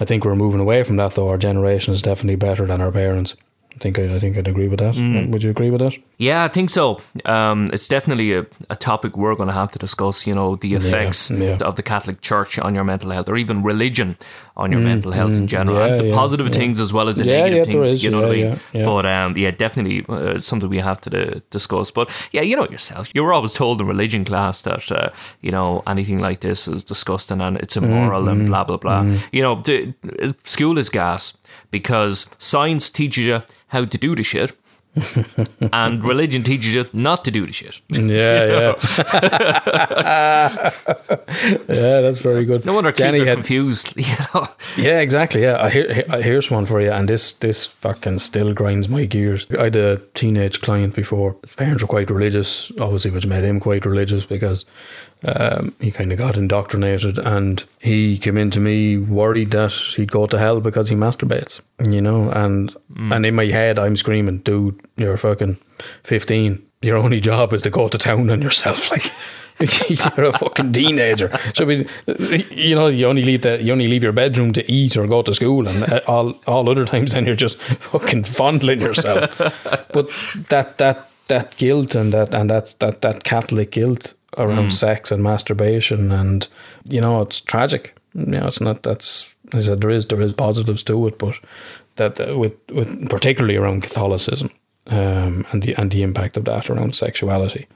I 0.00 0.04
think 0.04 0.24
we're 0.24 0.34
moving 0.34 0.60
away 0.60 0.82
from 0.84 0.96
that, 0.96 1.14
though. 1.14 1.28
Our 1.28 1.38
generation 1.38 1.94
is 1.94 2.02
definitely 2.02 2.36
better 2.36 2.66
than 2.66 2.80
our 2.80 2.92
parents. 2.92 3.34
I 3.78 3.80
think 3.80 3.98
I, 3.98 4.16
I 4.16 4.18
think 4.18 4.36
I'd 4.36 4.48
agree 4.48 4.66
with 4.66 4.80
that. 4.80 4.96
Would 5.30 5.42
you 5.44 5.50
agree 5.50 5.70
with 5.70 5.80
that? 5.80 5.96
Yeah, 6.16 6.42
I 6.42 6.48
think 6.48 6.68
so. 6.68 6.98
Um, 7.24 7.68
it's 7.72 7.86
definitely 7.86 8.32
a, 8.32 8.44
a 8.70 8.74
topic 8.74 9.16
we're 9.16 9.36
going 9.36 9.46
to 9.46 9.54
have 9.54 9.70
to 9.70 9.78
discuss. 9.78 10.26
You 10.26 10.34
know, 10.34 10.56
the 10.56 10.74
effects 10.74 11.30
yeah. 11.30 11.58
of 11.68 11.76
the 11.76 11.82
Catholic 11.84 12.20
Church 12.20 12.58
on 12.58 12.74
your 12.74 12.82
mental 12.82 13.10
health, 13.12 13.28
or 13.28 13.36
even 13.36 13.62
religion 13.62 14.16
on 14.56 14.72
your 14.72 14.80
mental 14.80 15.12
health 15.12 15.30
in 15.34 15.46
general, 15.46 15.76
Mm, 15.76 15.80
yeah, 15.86 15.92
and 15.92 16.00
the 16.00 16.08
yeah, 16.08 16.14
positive 16.16 16.46
yeah. 16.46 16.58
things 16.58 16.80
as 16.80 16.92
well 16.92 17.08
as 17.08 17.16
the 17.18 17.24
Yeah, 17.24 17.42
negative 17.42 17.58
yeah, 17.58 17.72
things. 17.72 17.86
is. 17.94 18.02
You 18.02 18.10
know 18.10 18.22
what 18.22 18.30
I 18.32 18.34
mean? 18.34 18.46
yeah, 18.46 18.58
yeah. 18.72 18.84
But 18.84 19.06
um, 19.06 19.36
yeah, 19.36 19.52
definitely 19.52 20.04
uh, 20.08 20.40
something 20.40 20.68
we 20.68 20.78
have 20.78 21.00
to 21.02 21.10
uh, 21.36 21.40
discuss. 21.50 21.92
But 21.92 22.10
yeah, 22.32 22.42
you 22.42 22.56
know 22.56 22.66
yourself. 22.68 23.08
You 23.14 23.22
were 23.22 23.32
always 23.32 23.54
told 23.54 23.80
in 23.80 23.86
religion 23.86 24.24
class 24.24 24.62
that 24.62 24.90
uh, 24.90 25.10
you 25.40 25.52
know 25.52 25.82
anything 25.86 26.18
like 26.18 26.40
this 26.40 26.66
is 26.66 26.82
disgusting 26.82 27.40
and 27.40 27.56
it's 27.58 27.76
immoral 27.76 28.22
Mm, 28.24 28.32
and 28.32 28.46
blah 28.48 28.64
blah 28.64 28.78
blah. 28.78 29.02
You 29.30 29.42
know, 29.42 29.62
the, 29.62 29.94
school 30.44 30.78
is 30.78 30.88
gas 30.88 31.37
because 31.70 32.26
science 32.38 32.90
teaches 32.90 33.24
you 33.26 33.42
how 33.68 33.84
to 33.84 33.98
do 33.98 34.14
the 34.14 34.22
shit. 34.22 34.52
and 35.72 36.02
religion 36.02 36.42
teaches 36.42 36.74
you 36.74 36.84
not 36.92 37.24
to 37.24 37.30
do 37.30 37.46
the 37.46 37.52
shit. 37.52 37.80
Yeah, 37.90 38.74
yeah, 38.74 38.74
yeah. 41.68 42.00
That's 42.00 42.18
very 42.18 42.44
good. 42.44 42.64
No 42.64 42.72
wonder 42.72 42.90
kids 42.90 43.20
are 43.20 43.24
had- 43.24 43.34
confused. 43.36 43.92
You 43.96 44.14
know, 44.34 44.48
Yeah, 44.76 45.00
exactly. 45.00 45.42
Yeah, 45.42 45.62
I 45.62 45.70
hear, 45.70 46.04
I 46.10 46.22
here's 46.22 46.50
one 46.50 46.66
for 46.66 46.80
you, 46.80 46.90
and 46.90 47.08
this 47.08 47.32
this 47.32 47.66
fucking 47.66 48.18
still 48.20 48.52
grinds 48.52 48.88
my 48.88 49.04
gears. 49.04 49.46
I 49.56 49.64
had 49.64 49.76
a 49.76 49.98
teenage 50.14 50.60
client 50.62 50.94
before. 50.96 51.36
His 51.42 51.54
parents 51.54 51.82
were 51.82 51.88
quite 51.88 52.10
religious, 52.10 52.72
obviously, 52.80 53.10
which 53.12 53.26
made 53.26 53.44
him 53.44 53.60
quite 53.60 53.86
religious 53.86 54.24
because 54.24 54.64
um, 55.24 55.74
he 55.80 55.90
kind 55.90 56.12
of 56.12 56.18
got 56.18 56.36
indoctrinated, 56.36 57.18
and 57.18 57.64
he 57.80 58.18
came 58.18 58.36
into 58.36 58.60
me 58.60 58.96
worried 58.96 59.50
that 59.50 59.72
he'd 59.72 60.12
go 60.12 60.26
to 60.26 60.38
hell 60.38 60.60
because 60.60 60.88
he 60.88 60.96
masturbates. 60.96 61.60
You 61.84 62.00
know, 62.00 62.30
and 62.30 62.74
and 62.96 63.26
in 63.26 63.34
my 63.34 63.46
head, 63.46 63.78
I'm 63.78 63.96
screaming, 63.96 64.38
"Dude, 64.38 64.80
you're 64.96 65.16
fucking 65.16 65.58
fifteen. 66.02 66.64
Your 66.82 66.96
only 66.96 67.20
job 67.20 67.52
is 67.52 67.62
to 67.62 67.70
go 67.70 67.88
to 67.88 67.98
town 67.98 68.30
on 68.30 68.42
yourself, 68.42 68.90
like." 68.90 69.10
You're 69.88 70.26
a 70.26 70.38
fucking 70.38 70.72
teenager. 70.72 71.36
So 71.52 71.66
we, 71.66 71.88
you 72.48 72.76
know, 72.76 72.86
you 72.86 73.06
only 73.06 73.24
leave 73.24 73.42
the 73.42 73.60
you 73.60 73.72
only 73.72 73.88
leave 73.88 74.04
your 74.04 74.12
bedroom 74.12 74.52
to 74.52 74.70
eat 74.70 74.96
or 74.96 75.08
go 75.08 75.22
to 75.22 75.34
school, 75.34 75.66
and 75.66 75.82
uh, 75.82 76.00
all 76.06 76.38
all 76.46 76.70
other 76.70 76.84
times 76.84 77.10
then 77.10 77.26
you're 77.26 77.34
just 77.34 77.60
fucking 77.80 78.22
fondling 78.22 78.80
yourself. 78.80 79.36
but 79.92 80.10
that 80.48 80.78
that 80.78 81.10
that 81.26 81.56
guilt 81.56 81.96
and 81.96 82.12
that 82.12 82.32
and 82.32 82.48
that's 82.48 82.74
that 82.74 83.00
that 83.00 83.24
Catholic 83.24 83.72
guilt 83.72 84.14
around 84.38 84.72
sex 84.72 85.10
and 85.12 85.22
masturbation, 85.22 86.12
and 86.12 86.48
you 86.88 87.00
know, 87.00 87.22
it's 87.22 87.40
tragic. 87.40 87.96
You 88.14 88.26
know, 88.26 88.46
it's 88.46 88.60
not. 88.60 88.82
That's 88.82 89.34
I 89.52 89.60
said 89.60 89.80
there 89.80 89.90
is 89.90 90.06
there 90.06 90.20
is 90.20 90.32
positives 90.32 90.82
to 90.84 91.06
it, 91.06 91.18
but 91.18 91.38
that 91.96 92.20
uh, 92.20 92.38
with 92.38 92.54
with 92.72 93.08
particularly 93.10 93.56
around 93.56 93.82
Catholicism 93.82 94.50
um, 94.86 95.46
and 95.52 95.62
the 95.62 95.74
and 95.74 95.90
the 95.90 96.02
impact 96.02 96.36
of 96.36 96.44
that 96.46 96.70
around 96.70 96.94
sexuality. 96.94 97.66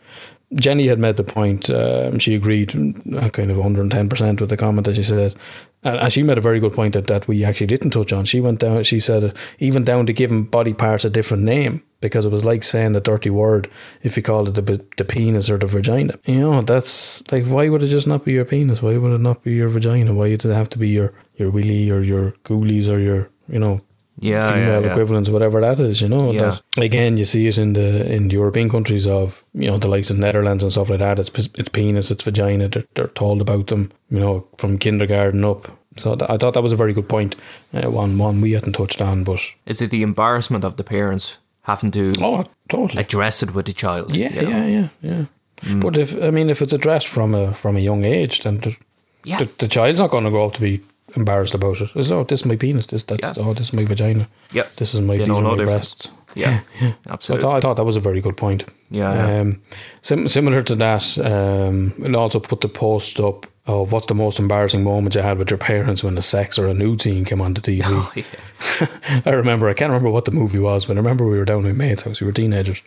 Jenny 0.54 0.86
had 0.88 0.98
made 0.98 1.16
the 1.16 1.24
point. 1.24 1.70
Um, 1.70 2.18
she 2.18 2.34
agreed, 2.34 2.74
uh, 3.16 3.30
kind 3.30 3.50
of 3.50 3.56
110 3.56 4.08
percent 4.08 4.40
with 4.40 4.50
the 4.50 4.56
comment 4.56 4.84
that 4.84 4.96
she 4.96 5.02
said, 5.02 5.34
and, 5.82 5.96
and 5.96 6.12
she 6.12 6.22
made 6.22 6.36
a 6.36 6.42
very 6.42 6.60
good 6.60 6.74
point 6.74 6.92
that, 6.92 7.06
that 7.06 7.26
we 7.26 7.42
actually 7.42 7.68
didn't 7.68 7.90
touch 7.90 8.12
on. 8.12 8.26
She 8.26 8.40
went 8.40 8.60
down. 8.60 8.82
She 8.82 9.00
said 9.00 9.36
even 9.58 9.82
down 9.82 10.06
to 10.06 10.12
giving 10.12 10.44
body 10.44 10.74
parts 10.74 11.06
a 11.06 11.10
different 11.10 11.44
name 11.44 11.82
because 12.02 12.26
it 12.26 12.32
was 12.32 12.44
like 12.44 12.62
saying 12.62 12.94
a 12.96 13.00
dirty 13.00 13.30
word 13.30 13.70
if 14.02 14.16
you 14.16 14.22
called 14.22 14.48
it 14.48 14.54
the, 14.66 14.84
the 14.98 15.04
penis 15.04 15.48
or 15.48 15.56
the 15.56 15.66
vagina. 15.66 16.18
You 16.26 16.40
know, 16.40 16.60
that's 16.62 17.22
like 17.32 17.46
why 17.46 17.70
would 17.70 17.82
it 17.82 17.88
just 17.88 18.06
not 18.06 18.24
be 18.26 18.32
your 18.32 18.44
penis? 18.44 18.82
Why 18.82 18.98
would 18.98 19.12
it 19.14 19.20
not 19.22 19.42
be 19.42 19.52
your 19.54 19.68
vagina? 19.70 20.12
Why 20.12 20.36
does 20.36 20.44
it 20.50 20.54
have 20.54 20.68
to 20.70 20.78
be 20.78 20.88
your 20.90 21.14
your 21.36 21.50
willy 21.50 21.90
or 21.90 22.02
your 22.02 22.32
ghoulies 22.44 22.88
or 22.88 22.98
your 22.98 23.30
you 23.48 23.58
know 23.58 23.80
Yeah, 24.20 24.50
female 24.50 24.82
yeah, 24.82 24.86
yeah. 24.86 24.92
equivalents, 24.92 25.30
whatever 25.30 25.60
that 25.62 25.80
is, 25.80 26.00
you 26.02 26.08
know. 26.08 26.32
Yeah. 26.32 26.40
That 26.76 26.84
again, 26.84 27.16
you 27.16 27.24
see 27.24 27.46
it 27.48 27.58
in 27.58 27.72
the 27.72 27.88
in 28.14 28.28
the 28.28 28.34
European 28.36 28.68
countries 28.68 29.06
of 29.06 29.42
you 29.54 29.68
know 29.70 29.78
the 29.78 29.88
likes 29.88 30.10
of 30.10 30.18
Netherlands 30.18 30.62
and 30.62 30.72
stuff 30.72 30.90
like 30.90 30.98
that. 31.00 31.18
It's 31.18 31.30
it's 31.58 31.68
penis, 31.70 32.10
it's 32.10 32.22
vagina. 32.24 32.68
They're, 32.68 32.84
they're 32.94 33.14
told 33.14 33.40
about 33.40 33.66
them, 33.66 33.90
you 34.10 34.20
know, 34.20 34.46
from 34.58 34.78
kindergarten 34.78 35.44
up. 35.44 35.68
So 35.96 36.14
th- 36.16 36.30
I 36.30 36.36
thought 36.38 36.54
that 36.54 36.62
was 36.62 36.72
a 36.72 36.76
very 36.84 36.92
good 36.94 37.08
point. 37.08 37.36
Uh, 37.74 37.90
one 37.90 38.16
one 38.18 38.40
we 38.42 38.52
hadn't 38.54 38.74
touched 38.76 39.00
on, 39.02 39.24
but 39.24 39.40
is 39.66 39.80
it 39.82 39.90
the 39.90 40.02
embarrassment 40.02 40.64
of 40.64 40.76
the 40.76 40.84
parents 40.84 41.38
having 41.62 41.90
to 41.92 42.12
oh, 42.20 42.44
totally. 42.68 43.00
address 43.00 43.42
it 43.42 43.54
with 43.54 43.66
the 43.66 43.72
child? 43.72 44.14
yeah, 44.14 44.32
you 44.32 44.42
know? 44.42 44.66
yeah, 44.66 44.66
yeah, 44.66 45.24
yeah. 45.62 45.80
But 45.80 45.96
if 45.96 46.20
I 46.22 46.30
mean, 46.30 46.50
if 46.50 46.60
it's 46.60 46.72
addressed 46.72 47.06
from 47.08 47.34
a 47.34 47.54
from 47.54 47.76
a 47.76 47.80
young 47.80 48.04
age, 48.04 48.40
then 48.40 48.58
the, 48.58 48.76
Yeah. 49.24 49.38
the, 49.38 49.48
the 49.58 49.68
child's 49.68 49.98
not 50.00 50.10
going 50.10 50.24
to 50.24 50.30
grow 50.30 50.46
up 50.46 50.54
to 50.54 50.60
be 50.60 50.80
embarrassed 51.14 51.54
about 51.54 51.80
it. 51.80 51.90
It's, 51.94 52.10
oh, 52.10 52.24
this 52.24 52.40
is 52.40 52.46
my 52.46 52.56
penis. 52.56 52.86
This 52.86 53.04
that's 53.04 53.20
Yeah. 53.22 53.34
oh, 53.44 53.54
this 53.54 53.68
is 53.68 53.72
my 53.72 53.84
vagina. 53.84 54.26
Yep. 54.52 54.76
This 54.76 54.94
is 54.94 55.00
my 55.00 55.16
these 55.16 55.28
are 55.28 55.40
my 55.42 55.64
breasts. 55.64 56.10
Yeah, 56.34 56.60
I 56.80 56.94
absolutely. 57.10 57.42
thought, 57.46 57.56
I 57.56 57.60
thought 57.60 57.76
that 57.76 57.84
was 57.84 57.96
a 57.96 58.00
very 58.00 58.20
good 58.22 58.36
point. 58.36 58.64
Yeah, 58.90 59.14
yeah. 59.14 59.40
Um, 59.40 59.60
sim- 60.00 60.28
similar 60.28 60.62
to 60.62 60.74
that, 60.76 61.18
um, 61.18 61.92
and 62.04 62.16
also 62.16 62.40
put 62.40 62.60
the 62.62 62.68
post 62.68 63.20
up 63.20 63.46
of 63.66 63.92
what's 63.92 64.06
the 64.06 64.14
most 64.14 64.38
embarrassing 64.38 64.82
moment 64.82 65.14
you 65.14 65.22
had 65.22 65.38
with 65.38 65.50
your 65.50 65.58
parents 65.58 66.02
when 66.02 66.16
the 66.16 66.22
sex 66.22 66.58
or 66.58 66.66
a 66.66 66.74
nude 66.74 67.02
scene 67.02 67.24
came 67.24 67.40
on 67.40 67.54
the 67.54 67.60
TV. 67.60 67.82
Oh, 67.84 68.10
yeah. 68.16 69.22
I 69.24 69.34
remember, 69.34 69.68
I 69.68 69.74
can't 69.74 69.90
remember 69.90 70.10
what 70.10 70.24
the 70.24 70.32
movie 70.32 70.58
was, 70.58 70.86
but 70.86 70.96
I 70.96 71.00
remember 71.00 71.24
we 71.26 71.38
were 71.38 71.44
down 71.44 71.64
at 71.66 71.76
my 71.76 71.86
mate's 71.86 72.02
house. 72.02 72.20
We 72.20 72.26
were 72.26 72.32
teenagers. 72.32 72.82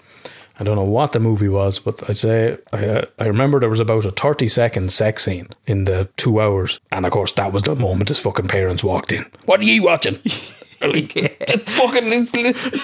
I 0.58 0.64
don't 0.64 0.76
know 0.76 0.84
what 0.84 1.12
the 1.12 1.20
movie 1.20 1.50
was, 1.50 1.80
but 1.80 2.10
I 2.10 2.14
say 2.14 2.58
I, 2.72 2.86
uh, 2.86 3.06
I 3.20 3.26
remember 3.26 3.60
there 3.60 3.70
was 3.70 3.82
about 3.82 4.06
a 4.06 4.10
thirty 4.12 4.48
second 4.48 4.92
sex 4.92 5.26
scene 5.26 5.50
in 5.66 5.84
the 5.84 6.08
two 6.16 6.40
hours, 6.40 6.80
and 6.92 7.06
of 7.06 7.12
course 7.12 7.34
that 7.34 7.52
was 7.52 7.64
the 7.64 7.76
moment 7.76 8.08
his 8.08 8.20
fucking 8.20 8.48
parents 8.48 8.84
walked 8.84 9.12
in. 9.12 9.26
What 9.46 9.60
are 9.60 9.64
you 9.64 9.84
watching? 9.84 10.20
Like, 10.86 11.14
just 11.48 11.70
fucking, 11.70 12.04
it's, 12.14 12.32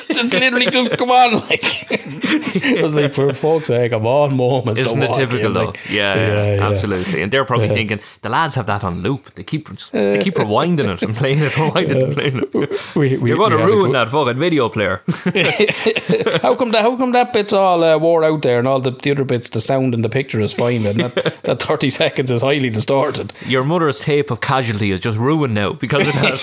just 0.07 0.33
literally 0.33 0.67
just 0.67 0.97
come 0.97 1.11
on. 1.11 1.33
Like, 1.41 1.61
it 1.91 2.83
was 2.83 2.95
like, 2.95 3.13
for 3.13 3.31
fuck's 3.33 3.67
sake, 3.67 3.93
all 3.93 4.29
moments. 4.29 4.81
to 4.81 4.87
Isn't 4.87 5.03
it 5.03 5.13
typical 5.13 5.53
though? 5.53 5.65
like, 5.65 5.89
yeah, 5.89 6.55
yeah, 6.55 6.69
absolutely. 6.69 7.21
And 7.21 7.31
they're 7.31 7.45
probably 7.45 7.69
thinking 7.69 7.99
the 8.21 8.29
lads 8.29 8.55
have 8.55 8.67
that 8.67 8.83
on 8.83 9.01
loop. 9.01 9.33
They 9.35 9.43
keep 9.43 9.69
they 9.91 10.19
keep 10.19 10.35
rewinding 10.35 10.93
it 10.93 11.01
and 11.01 11.15
playing 11.15 11.39
it, 11.39 11.51
rewinding 11.53 12.03
and 12.03 12.13
playing 12.13 12.37
it. 12.37 12.95
We, 12.95 13.17
we, 13.17 13.29
You're 13.29 13.37
going 13.37 13.51
to 13.51 13.57
we 13.57 13.61
had 13.61 13.71
a 13.71 13.73
ruin 13.73 13.91
that 13.93 14.09
fucking 14.09 14.39
video 14.39 14.69
player. 14.69 15.01
How 16.41 16.55
come 16.55 16.71
that? 16.71 16.81
How 16.81 16.95
come 16.95 17.11
that 17.11 17.33
bit's 17.33 17.53
all 17.53 17.83
uh, 17.83 17.97
wore 17.97 18.23
out 18.23 18.41
there, 18.41 18.59
and 18.59 18.67
all 18.67 18.79
the, 18.79 18.91
the 18.91 19.11
other 19.11 19.23
bits, 19.23 19.49
the 19.49 19.61
sound 19.61 19.93
and 19.93 20.03
the 20.03 20.09
picture 20.09 20.41
is 20.41 20.53
fine, 20.53 20.85
and 20.85 20.97
that, 20.97 21.43
that 21.43 21.61
thirty 21.61 21.89
seconds 21.89 22.31
is 22.31 22.41
highly 22.41 22.69
distorted. 22.69 23.33
Your 23.45 23.63
mother's 23.63 23.99
tape 23.99 24.31
of 24.31 24.41
Casualty 24.41 24.91
is 24.91 24.99
just 24.99 25.17
ruined 25.17 25.53
now 25.53 25.73
because 25.73 26.07
of 26.07 26.13
that. 26.15 26.41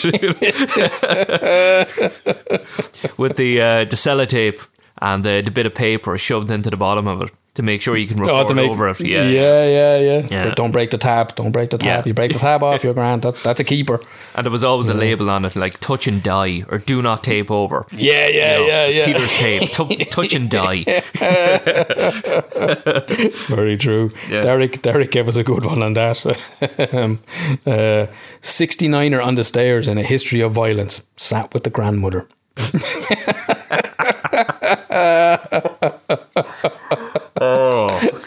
With 3.17 3.37
the 3.37 3.61
uh, 3.61 3.85
the 3.85 3.97
sellotape 3.97 4.67
and 5.00 5.25
the, 5.25 5.43
the 5.43 5.50
bit 5.50 5.67
of 5.67 5.75
paper 5.75 6.19
shoved 6.19 6.50
into 6.50 6.71
the 6.71 6.76
bottom 6.76 7.07
of 7.07 7.23
it 7.23 7.31
to 7.58 7.62
make 7.64 7.82
sure 7.82 7.96
you 7.96 8.06
can 8.06 8.16
record 8.18 8.48
Oh, 8.50 8.54
make- 8.54 8.70
over 8.70 8.86
it. 8.86 9.00
Yeah, 9.00 9.24
yeah, 9.28 9.66
yeah, 9.66 9.98
yeah. 9.98 10.26
Yeah. 10.30 10.44
But 10.44 10.56
Don't 10.56 10.70
break 10.70 10.90
the 10.90 10.98
tab. 10.98 11.34
Don't 11.34 11.50
break 11.50 11.70
the 11.70 11.78
tab. 11.78 12.04
Yeah. 12.04 12.08
You 12.08 12.14
break 12.14 12.32
the 12.32 12.38
tab 12.38 12.62
off, 12.62 12.84
you're 12.84 12.94
grand. 12.94 13.22
That's 13.22 13.42
that's 13.42 13.58
a 13.58 13.64
keeper. 13.64 13.98
And 14.36 14.44
there 14.46 14.52
was 14.52 14.62
always 14.62 14.86
a 14.88 14.94
label 14.94 15.28
on 15.28 15.44
it 15.44 15.56
like 15.56 15.80
touch 15.80 16.06
and 16.06 16.22
die 16.22 16.62
or 16.68 16.78
do 16.78 17.02
not 17.02 17.24
tape 17.24 17.50
over. 17.50 17.84
Yeah, 17.90 18.28
yeah, 18.28 18.30
You 18.30 18.40
know, 18.60 18.66
yeah, 18.68 18.86
yeah. 18.86 19.04
Peter's 19.06 19.38
tape, 19.38 19.70
tu- 19.72 20.04
touch 20.16 20.34
and 20.34 20.48
die. 20.48 20.84
Very 23.48 23.76
true. 23.76 24.12
Yeah. 24.30 24.42
Derek 24.42 24.80
Derek 24.82 25.10
gave 25.10 25.26
us 25.28 25.34
a 25.36 25.42
good 25.42 25.64
one 25.64 25.82
on 25.82 25.94
that. 25.94 26.24
um, 26.92 27.18
uh, 27.66 28.06
69er 28.40 29.24
on 29.24 29.34
the 29.34 29.42
stairs 29.44 29.88
in 29.88 29.98
a 29.98 30.04
history 30.04 30.40
of 30.42 30.52
violence. 30.52 31.02
Sat 31.16 31.52
with 31.52 31.64
the 31.64 31.70
grandmother. 31.70 32.28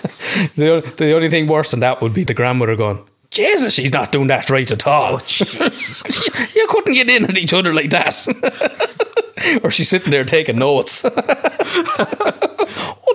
the, 0.55 0.77
on- 0.77 0.95
the 0.97 1.13
only 1.13 1.29
thing 1.29 1.47
worse 1.47 1.71
than 1.71 1.79
that 1.81 2.01
would 2.01 2.13
be 2.13 2.23
the 2.23 2.33
grandmother 2.33 2.75
going, 2.75 3.03
Jesus, 3.29 3.73
she's 3.75 3.93
not 3.93 4.11
doing 4.11 4.27
that 4.27 4.49
right 4.49 4.69
at 4.69 4.85
all. 4.85 5.15
Oh, 5.15 5.19
you 6.55 6.67
couldn't 6.67 6.93
get 6.93 7.09
in 7.09 7.23
at 7.29 7.37
each 7.37 7.53
other 7.53 7.73
like 7.73 7.89
that. 7.91 9.59
or 9.63 9.71
she's 9.71 9.87
sitting 9.89 10.11
there 10.11 10.25
taking 10.25 10.57
notes. 10.59 11.05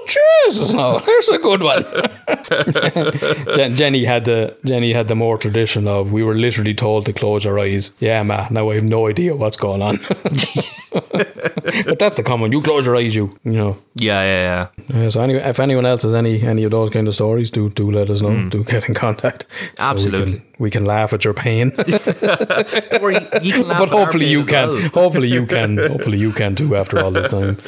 oh 0.19 0.47
Jesus, 0.47 0.73
no, 0.73 0.99
there's 1.01 1.29
a 1.29 1.39
good 1.39 1.63
one. 1.63 1.85
Jen, 3.55 3.75
Jenny 3.75 4.05
had 4.05 4.25
the 4.25 4.57
Jenny 4.65 4.93
had 4.93 5.09
the 5.09 5.15
more 5.15 5.39
tradition 5.39 5.89
of 5.89 6.13
we 6.13 6.23
were 6.23 6.35
literally 6.35 6.75
told 6.75 7.07
to 7.07 7.13
close 7.13 7.47
our 7.47 7.59
eyes. 7.59 7.91
Yeah, 7.99 8.23
ma. 8.23 8.47
Now 8.51 8.71
I 8.71 8.75
have 8.75 8.85
no 8.85 9.09
idea 9.09 9.35
what's 9.35 9.57
going 9.57 9.83
on. 9.83 9.97
but 10.91 11.99
that's 11.99 12.17
the 12.17 12.23
common. 12.25 12.53
You 12.53 12.63
close 12.63 12.87
your 12.87 12.97
eyes, 12.97 13.15
you 13.15 13.37
you 13.45 13.53
know. 13.53 13.79
Yeah, 13.95 14.23
yeah, 14.23 14.69
yeah. 14.89 15.01
Yeah, 15.01 15.09
so 15.09 15.21
anyway, 15.21 15.41
if 15.41 15.59
anyone 15.61 15.87
else 15.87 16.03
has 16.03 16.15
any 16.15 16.43
any 16.43 16.65
of 16.65 16.71
those 16.71 16.91
kind 16.91 17.09
of 17.09 17.15
stories, 17.15 17.51
do 17.51 17.71
do 17.71 17.91
let 17.91 18.11
us 18.11 18.23
know. 18.23 18.35
Hmm. 18.35 18.49
Do 18.49 18.65
get 18.65 18.89
in 18.89 18.95
contact. 18.95 19.47
So 19.51 19.67
we 19.67 19.91
Absolutely. 19.91 20.33
can, 20.33 20.43
we 20.59 20.71
can 20.71 20.85
laugh 20.85 21.13
at 21.13 21.25
your 21.25 21.35
pain. 21.35 21.73
Or 23.01 23.11
you, 23.11 23.21
you 23.43 23.53
can 23.53 23.69
laugh 23.69 23.79
but 23.79 23.89
hopefully 23.89 24.29
you 24.29 24.45
can. 24.45 24.69
well. 24.69 24.89
Hopefully 24.91 25.29
you 25.29 25.47
can. 25.47 25.77
Hopefully 25.79 26.19
you 26.19 26.33
can 26.33 26.55
too. 26.55 26.77
After 26.77 27.01
all 27.01 27.11
this 27.11 27.29
time. 27.29 27.59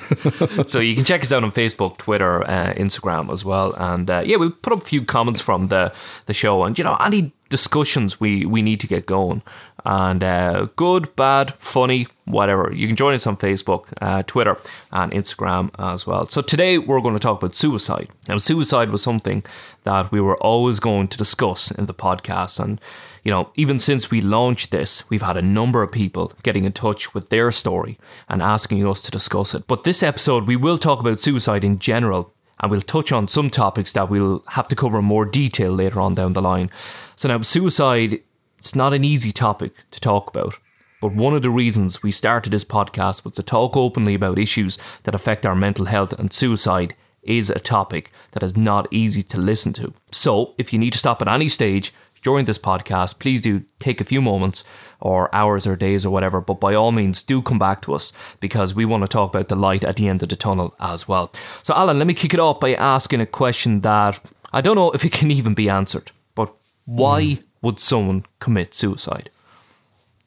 So 0.66 0.80
you 0.80 0.94
can 0.94 1.04
check 1.04 1.22
us 1.22 1.32
out 1.32 1.44
on 1.44 1.52
Facebook, 1.52 1.98
Twitter, 1.98 2.44
uh, 2.44 2.74
Instagram 2.74 3.32
as 3.32 3.44
well, 3.44 3.74
and 3.74 4.08
uh, 4.08 4.22
yeah, 4.24 4.36
we'll 4.36 4.50
put 4.50 4.72
up 4.72 4.82
a 4.82 4.84
few 4.84 5.04
comments 5.04 5.40
from 5.40 5.64
the 5.64 5.92
the 6.26 6.34
show, 6.34 6.62
and 6.64 6.78
you 6.78 6.84
know 6.84 6.96
any 7.00 7.32
discussions 7.48 8.20
we 8.20 8.44
we 8.46 8.62
need 8.62 8.80
to 8.80 8.86
get 8.86 9.06
going, 9.06 9.42
and 9.84 10.22
uh, 10.22 10.68
good, 10.76 11.14
bad, 11.16 11.54
funny, 11.54 12.06
whatever. 12.24 12.72
You 12.72 12.86
can 12.86 12.96
join 12.96 13.14
us 13.14 13.26
on 13.26 13.36
Facebook, 13.36 13.86
uh, 14.00 14.22
Twitter, 14.24 14.56
and 14.90 15.12
Instagram 15.12 15.70
as 15.78 16.06
well. 16.06 16.26
So 16.26 16.40
today 16.40 16.78
we're 16.78 17.00
going 17.00 17.16
to 17.16 17.20
talk 17.20 17.42
about 17.42 17.54
suicide. 17.54 18.08
Now, 18.28 18.38
suicide 18.38 18.90
was 18.90 19.02
something 19.02 19.42
that 19.84 20.12
we 20.12 20.20
were 20.20 20.36
always 20.36 20.80
going 20.80 21.08
to 21.08 21.18
discuss 21.18 21.70
in 21.70 21.86
the 21.86 21.94
podcast, 21.94 22.60
and 22.60 22.80
you 23.22 23.30
know, 23.30 23.50
even 23.54 23.78
since 23.78 24.10
we 24.10 24.20
launched 24.20 24.70
this, 24.70 25.08
we've 25.08 25.22
had 25.22 25.36
a 25.36 25.42
number 25.42 25.82
of 25.82 25.92
people 25.92 26.32
getting 26.42 26.64
in 26.64 26.72
touch 26.72 27.14
with 27.14 27.28
their 27.28 27.52
story 27.52 27.98
and 28.28 28.42
asking 28.42 28.86
us 28.86 29.02
to 29.02 29.10
discuss 29.10 29.54
it. 29.54 29.66
But 29.66 29.84
this 29.84 30.02
episode, 30.02 30.46
we 30.46 30.56
will 30.56 30.78
talk 30.78 31.00
about 31.00 31.20
suicide 31.20 31.64
in 31.64 31.78
general 31.78 32.32
and 32.58 32.70
we'll 32.70 32.80
touch 32.80 33.12
on 33.12 33.28
some 33.28 33.50
topics 33.50 33.92
that 33.92 34.08
we'll 34.08 34.42
have 34.48 34.68
to 34.68 34.76
cover 34.76 34.98
in 34.98 35.04
more 35.04 35.24
detail 35.24 35.72
later 35.72 36.00
on 36.00 36.14
down 36.14 36.32
the 36.32 36.42
line. 36.42 36.70
So, 37.16 37.28
now, 37.28 37.40
suicide, 37.42 38.20
it's 38.58 38.74
not 38.74 38.94
an 38.94 39.04
easy 39.04 39.32
topic 39.32 39.72
to 39.90 40.00
talk 40.00 40.28
about. 40.28 40.54
But 41.00 41.14
one 41.14 41.34
of 41.34 41.42
the 41.42 41.50
reasons 41.50 42.02
we 42.02 42.12
started 42.12 42.52
this 42.52 42.64
podcast 42.64 43.24
was 43.24 43.32
to 43.34 43.42
talk 43.42 43.76
openly 43.76 44.14
about 44.14 44.38
issues 44.38 44.78
that 45.02 45.14
affect 45.14 45.44
our 45.44 45.56
mental 45.56 45.86
health, 45.86 46.12
and 46.12 46.32
suicide 46.32 46.94
is 47.24 47.50
a 47.50 47.58
topic 47.58 48.12
that 48.32 48.42
is 48.42 48.56
not 48.56 48.86
easy 48.92 49.22
to 49.24 49.38
listen 49.38 49.72
to. 49.74 49.92
So, 50.12 50.54
if 50.58 50.72
you 50.72 50.78
need 50.78 50.92
to 50.92 51.00
stop 51.00 51.20
at 51.20 51.28
any 51.28 51.48
stage 51.48 51.92
during 52.22 52.44
this 52.44 52.58
podcast, 52.58 53.18
please 53.18 53.40
do 53.40 53.64
take 53.78 54.00
a 54.00 54.04
few 54.04 54.22
moments 54.22 54.64
or 55.00 55.34
hours 55.34 55.66
or 55.66 55.76
days 55.76 56.06
or 56.06 56.10
whatever, 56.10 56.40
but 56.40 56.60
by 56.60 56.74
all 56.74 56.92
means, 56.92 57.22
do 57.22 57.42
come 57.42 57.58
back 57.58 57.82
to 57.82 57.94
us 57.94 58.12
because 58.40 58.74
we 58.74 58.84
want 58.84 59.02
to 59.02 59.08
talk 59.08 59.34
about 59.34 59.48
the 59.48 59.56
light 59.56 59.84
at 59.84 59.96
the 59.96 60.08
end 60.08 60.22
of 60.22 60.28
the 60.28 60.36
tunnel 60.36 60.74
as 60.80 61.08
well. 61.08 61.32
So, 61.62 61.74
Alan, 61.74 61.98
let 61.98 62.06
me 62.06 62.14
kick 62.14 62.32
it 62.32 62.40
off 62.40 62.60
by 62.60 62.74
asking 62.74 63.20
a 63.20 63.26
question 63.26 63.80
that 63.80 64.20
I 64.52 64.60
don't 64.60 64.76
know 64.76 64.92
if 64.92 65.04
it 65.04 65.12
can 65.12 65.30
even 65.30 65.54
be 65.54 65.68
answered, 65.68 66.12
but 66.34 66.54
why 66.84 67.34
hmm. 67.34 67.42
would 67.62 67.80
someone 67.80 68.24
commit 68.38 68.74
suicide? 68.74 69.30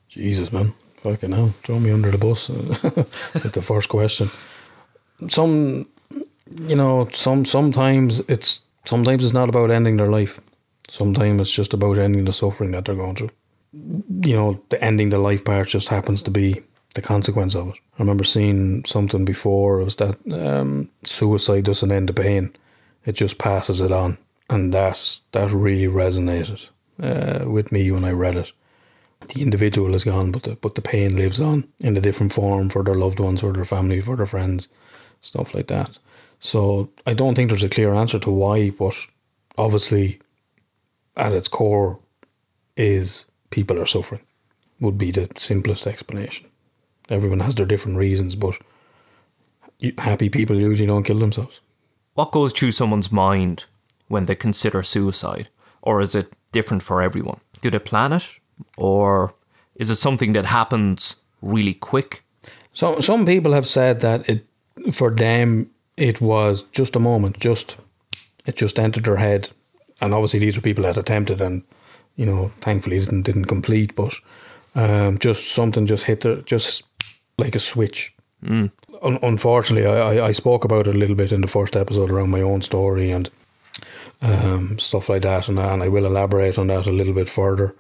Jesus, 0.10 0.52
man. 0.52 0.74
Fucking 0.98 1.32
hell. 1.32 1.54
Throw 1.64 1.80
me 1.80 1.92
under 1.92 2.10
the 2.10 2.18
bus 2.18 2.50
with 2.50 3.54
the 3.54 3.62
first 3.62 3.90
question. 3.90 4.32
Some, 5.28 5.88
you 6.62 6.76
know, 6.76 7.08
some 7.12 7.46
sometimes 7.46 8.22
it's 8.22 8.62
sometimes 8.86 9.24
it's 9.24 9.34
not 9.34 9.50
about 9.50 9.72
ending 9.72 9.98
their 9.98 10.10
life. 10.10 10.40
Sometimes 10.90 11.42
it's 11.42 11.52
just 11.52 11.74
about 11.74 11.98
ending 11.98 12.26
the 12.26 12.34
suffering 12.34 12.72
that 12.72 12.86
they're 12.86 12.96
going 12.96 13.16
through. 13.16 13.30
You 13.74 14.34
know, 14.36 14.64
the 14.70 14.84
ending 14.84 15.10
the 15.10 15.18
life 15.18 15.44
part 15.44 15.68
just 15.68 15.90
happens 15.90 16.22
to 16.24 16.32
be 16.32 16.62
the 16.94 17.02
consequence 17.02 17.56
of 17.56 17.70
it. 17.70 17.76
I 17.76 18.00
remember 18.00 18.24
seeing 18.24 18.86
something 18.86 19.26
before. 19.26 19.82
It 19.82 19.86
was 19.86 19.96
that 19.98 20.18
um, 20.32 20.90
suicide 21.04 21.66
doesn't 21.66 21.92
end 21.92 22.10
the 22.10 22.14
pain; 22.14 22.56
it 23.06 23.14
just 23.14 23.38
passes 23.38 23.82
it 23.82 23.92
on, 23.92 24.18
and 24.50 24.74
that 24.74 25.20
that 25.34 25.52
really 25.52 25.88
resonated 25.92 26.70
uh, 27.02 27.50
with 27.50 27.72
me 27.72 27.92
when 27.92 28.06
I 28.06 28.12
read 28.12 28.38
it 28.38 28.54
the 29.30 29.42
individual 29.42 29.94
is 29.96 30.04
gone, 30.04 30.32
but 30.32 30.44
the 30.44 30.56
but 30.56 30.76
the 30.76 30.82
pain 30.82 31.16
lives 31.16 31.40
on 31.40 31.68
in 31.82 31.98
a 31.98 32.02
different 32.02 32.34
form 32.34 32.70
for 32.70 32.84
their 32.84 32.96
loved 32.96 33.20
ones, 33.20 33.42
for 33.42 33.54
their 33.54 33.66
family, 33.66 34.02
for 34.02 34.16
their 34.16 34.26
friends, 34.26 34.68
stuff 35.22 35.54
like 35.54 35.68
that. 35.68 36.00
So 36.40 36.90
I 37.06 37.14
don't 37.14 37.36
think 37.36 37.50
there's 37.50 37.64
a 37.64 37.70
clear 37.70 37.94
answer 37.94 38.20
to 38.20 38.32
why, 38.32 38.70
but 38.70 38.96
obviously, 39.58 40.20
at 41.16 41.34
its 41.34 41.48
core, 41.48 42.00
is 42.78 43.26
people 43.50 43.80
are 43.80 43.86
suffering. 43.86 44.22
Would 44.80 44.98
be 44.98 45.12
the 45.12 45.30
simplest 45.38 45.88
explanation. 45.88 46.48
Everyone 47.10 47.40
has 47.40 47.56
their 47.56 47.66
different 47.66 47.98
reasons, 47.98 48.36
but 48.36 48.58
happy 50.00 50.30
people 50.30 50.56
usually 50.56 50.88
don't 50.88 51.04
kill 51.04 51.20
themselves. 51.20 51.62
What 52.16 52.32
goes 52.32 52.54
through 52.54 52.72
someone's 52.72 53.12
mind 53.12 53.66
when 54.08 54.26
they 54.26 54.36
consider 54.36 54.84
suicide? 54.84 55.48
Or 55.82 56.02
is 56.02 56.16
it 56.16 56.34
different 56.52 56.84
for 56.84 57.02
everyone? 57.02 57.40
Do 57.62 57.70
they 57.70 57.80
plan 57.80 58.14
it? 58.14 58.28
Or 58.78 59.34
is 59.76 59.90
it 59.90 59.96
something 59.96 60.34
that 60.34 60.46
happens 60.46 61.24
really 61.42 61.74
quick? 61.74 62.24
So 62.74 63.00
some 63.00 63.26
people 63.26 63.54
have 63.54 63.68
said 63.68 64.02
that 64.02 64.28
it 64.30 64.46
for 64.92 65.10
them 65.10 65.70
it 65.98 66.20
was 66.20 66.64
just 66.72 66.96
a 66.96 67.00
moment, 67.00 67.40
just 67.40 67.78
it 68.46 68.56
just 68.56 68.80
entered 68.80 69.06
their 69.06 69.18
head, 69.18 69.50
and 70.02 70.14
obviously 70.14 70.40
these 70.40 70.58
are 70.58 70.62
people 70.62 70.84
that 70.84 70.98
attempted 70.98 71.42
and 71.42 71.64
you 72.16 72.26
know 72.26 72.52
thankfully 72.62 73.00
didn't 73.00 73.24
didn't 73.24 73.46
complete, 73.46 73.96
but 73.96 74.14
um, 74.76 75.18
just 75.20 75.52
something 75.54 75.86
just 75.88 76.04
hit 76.06 76.22
their 76.22 76.38
just 76.42 76.84
like 77.38 77.56
a 77.56 77.60
switch. 77.60 78.14
Un- 78.48 79.20
unfortunately, 79.22 79.88
I, 79.90 80.14
I 80.20 80.28
I 80.28 80.32
spoke 80.34 80.64
about 80.66 80.88
it 80.88 80.96
a 80.96 81.00
little 81.00 81.16
bit 81.16 81.32
in 81.32 81.42
the 81.42 81.48
first 81.48 81.76
episode 81.76 82.12
around 82.12 82.30
my 82.30 82.42
own 82.42 82.62
story 82.62 83.12
and 83.12 83.30
um, 84.22 84.78
stuff 84.80 85.10
like 85.10 85.22
that, 85.24 85.48
and, 85.50 85.60
I- 85.60 85.74
and 85.74 85.84
I 85.84 85.88
will 85.90 86.06
elaborate 86.06 86.58
on 86.58 86.68
that 86.68 86.88
a 86.88 86.92
little 86.92 87.14
bit 87.14 87.30
further. 87.30 87.76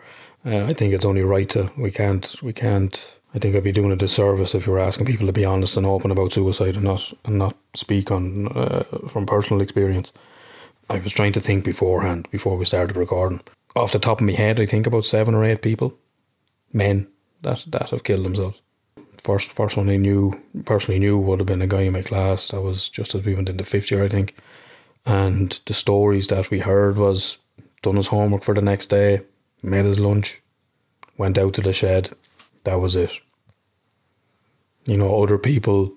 Uh, 0.45 0.65
I 0.65 0.74
think 0.74 0.93
it's 0.93 1.05
only 1.05 1.24
right 1.24 1.50
to 1.50 1.72
we 1.77 1.91
can't 1.91 2.36
we 2.43 2.53
can't. 2.53 3.17
I 3.34 3.39
think 3.39 3.55
I'd 3.55 3.63
be 3.63 3.72
doing 3.74 3.91
a 3.91 3.95
disservice 3.98 4.55
if 4.55 4.65
you 4.65 4.72
were 4.74 4.79
asking 4.79 5.07
people 5.07 5.25
to 5.25 5.34
be 5.34 5.43
honest 5.45 5.75
and 5.77 5.86
open 5.86 6.10
about 6.12 6.31
suicide 6.34 6.75
and 6.75 6.84
not 6.86 7.13
and 7.25 7.38
not 7.38 7.55
speak 7.74 8.12
on 8.12 8.48
uh, 8.55 8.84
from 9.07 9.25
personal 9.25 9.62
experience. 9.62 10.13
I 10.89 11.00
was 11.00 11.13
trying 11.13 11.34
to 11.34 11.42
think 11.42 11.63
beforehand 11.63 12.27
before 12.32 12.58
we 12.58 12.65
started 12.65 12.96
recording. 12.96 13.42
Off 13.75 13.92
the 13.92 14.00
top 14.00 14.22
of 14.22 14.27
my 14.27 14.34
head, 14.34 14.60
I 14.60 14.65
think 14.65 14.88
about 14.88 15.06
seven 15.06 15.34
or 15.34 15.44
eight 15.44 15.62
people, 15.62 15.98
men 16.72 17.08
that 17.42 17.65
that 17.70 17.89
have 17.89 18.04
killed 18.04 18.25
themselves. 18.25 18.62
First, 19.24 19.51
first 19.51 19.77
one 19.77 19.89
I 19.89 19.98
knew 19.98 20.34
personally 20.65 21.00
knew 21.00 21.18
would 21.18 21.39
have 21.39 21.48
been 21.48 21.62
a 21.62 21.68
guy 21.68 21.82
in 21.82 21.94
my 21.94 22.04
class. 22.04 22.50
That 22.50 22.62
was 22.62 22.89
just 22.89 23.15
as 23.15 23.24
we 23.24 23.34
went 23.34 23.50
into 23.50 23.63
fifth 23.63 23.89
year, 23.92 24.04
I 24.04 24.10
think. 24.10 24.36
And 25.06 25.60
the 25.65 25.74
stories 25.74 26.27
that 26.27 26.50
we 26.51 26.60
heard 26.60 26.98
was 26.98 27.39
done 27.82 27.96
his 27.96 28.08
homework 28.08 28.44
for 28.44 28.54
the 28.54 28.62
next 28.62 28.88
day, 28.88 29.22
made 29.63 29.86
his 29.86 30.00
lunch, 30.00 30.42
went 31.18 31.38
out 31.38 31.54
to 31.56 31.62
the 31.62 31.74
shed. 31.74 32.12
That 32.63 32.80
was 32.80 32.96
it. 32.96 33.20
You 34.88 34.98
know, 34.98 35.24
other 35.24 35.38
people 35.38 35.94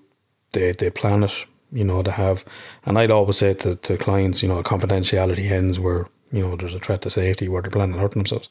they 0.52 0.72
they 0.72 0.90
plan 0.90 1.24
it. 1.24 1.46
You 1.70 1.84
know, 1.84 2.02
to 2.02 2.10
have, 2.10 2.44
and 2.86 2.98
I'd 2.98 3.10
always 3.10 3.36
say 3.36 3.52
to, 3.54 3.76
to 3.76 3.98
clients, 3.98 4.42
you 4.42 4.48
know, 4.48 4.62
confidentiality 4.62 5.50
ends 5.50 5.78
where 5.78 6.06
you 6.32 6.40
know 6.40 6.56
there's 6.56 6.74
a 6.74 6.78
threat 6.78 7.02
to 7.02 7.10
safety 7.10 7.48
where 7.48 7.60
they're 7.60 7.70
planning 7.70 7.94
on 7.94 8.00
hurting 8.00 8.20
themselves, 8.20 8.48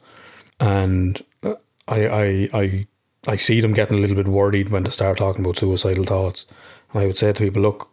and 0.60 1.22
uh, 1.42 1.56
I 1.88 2.08
I 2.08 2.50
I 2.54 2.88
I 3.28 3.36
see 3.36 3.60
them 3.60 3.74
getting 3.74 3.98
a 3.98 4.02
little 4.02 4.16
bit 4.16 4.28
worried 4.28 4.70
when 4.70 4.84
they 4.84 4.92
start 4.92 5.18
talking 5.18 5.44
about 5.44 5.58
suicidal 5.58 6.06
thoughts, 6.06 6.46
and 6.94 7.02
I 7.02 7.06
would 7.08 7.18
say 7.18 7.34
to 7.34 7.44
people, 7.44 7.64
look, 7.64 7.90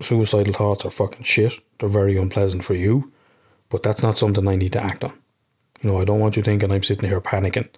suicidal 0.00 0.54
thoughts 0.54 0.84
are 0.84 0.90
fucking 0.90 1.24
shit. 1.24 1.60
They're 1.78 1.88
very 1.88 2.16
unpleasant 2.16 2.64
for 2.64 2.74
you, 2.74 3.12
but 3.68 3.82
that's 3.82 4.02
not 4.02 4.16
something 4.16 4.48
I 4.48 4.56
need 4.56 4.72
to 4.72 4.82
act 4.82 5.04
on. 5.04 5.12
You 5.82 5.90
know, 5.90 6.00
I 6.00 6.04
don't 6.04 6.20
want 6.20 6.36
you 6.36 6.42
thinking 6.42 6.72
I'm 6.72 6.82
sitting 6.82 7.08
here 7.08 7.20
panicking 7.20 7.68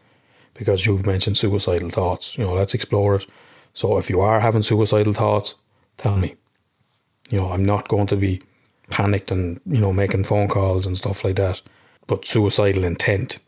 because 0.55 0.87
you've 0.87 1.07
mentioned 1.07 1.37
suicidal 1.37 1.91
thoughts. 1.91 2.39
You 2.39 2.45
know, 2.45 2.55
let's 2.55 2.75
explore 2.75 3.17
it. 3.17 3.27
So 3.75 3.99
if 3.99 4.11
you 4.11 4.21
are 4.21 4.41
having 4.41 4.63
suicidal 4.63 5.13
thoughts, 5.13 5.55
tell 5.97 6.17
me. 6.17 6.37
You 7.31 7.41
know, 7.41 7.51
I'm 7.51 7.65
not 7.65 7.89
going 7.89 8.07
to 8.09 8.17
be 8.17 8.43
panicked 8.91 9.31
and, 9.31 9.61
you 9.67 9.81
know, 9.81 9.93
making 9.93 10.25
phone 10.25 10.49
calls 10.49 10.87
and 10.87 10.99
stuff 10.99 11.25
like 11.25 11.37
that. 11.37 11.63
But 12.07 12.27
suicidal 12.27 12.85
intent, 12.85 13.39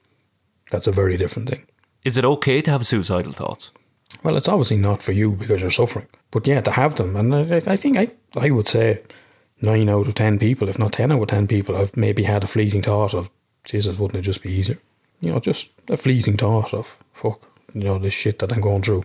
that's 0.70 0.86
a 0.86 0.92
very 0.92 1.16
different 1.16 1.50
thing. 1.50 1.66
Is 2.04 2.16
it 2.16 2.24
okay 2.24 2.62
to 2.62 2.70
have 2.70 2.86
suicidal 2.86 3.32
thoughts? 3.32 3.72
Well, 4.22 4.36
it's 4.36 4.48
obviously 4.48 4.76
not 4.76 5.02
for 5.02 5.12
you 5.12 5.32
because 5.32 5.60
you're 5.60 5.70
suffering. 5.70 6.06
But 6.30 6.46
yeah, 6.46 6.60
to 6.60 6.70
have 6.70 6.96
them, 6.96 7.16
and 7.16 7.34
I, 7.34 7.56
I 7.66 7.76
think 7.76 7.96
I, 7.96 8.08
I 8.36 8.50
would 8.50 8.68
say 8.68 9.02
nine 9.60 9.88
out 9.88 10.08
of 10.08 10.14
ten 10.14 10.38
people, 10.38 10.68
if 10.68 10.78
not 10.78 10.92
ten 10.92 11.12
out 11.12 11.22
of 11.22 11.28
ten 11.28 11.46
people, 11.46 11.74
have 11.76 11.96
maybe 11.96 12.22
had 12.22 12.44
a 12.44 12.46
fleeting 12.46 12.82
thought 12.82 13.14
of, 13.14 13.30
Jesus, 13.64 13.98
wouldn't 13.98 14.18
it 14.18 14.22
just 14.22 14.42
be 14.42 14.52
easier? 14.52 14.78
You 15.20 15.32
know, 15.32 15.40
just 15.40 15.70
a 15.88 15.96
fleeting 15.96 16.36
thought 16.36 16.74
of, 16.74 16.96
fuck, 17.12 17.48
you 17.74 17.84
know, 17.84 17.98
this 17.98 18.14
shit 18.14 18.38
that 18.40 18.52
I'm 18.52 18.60
going 18.60 18.82
through. 18.82 19.04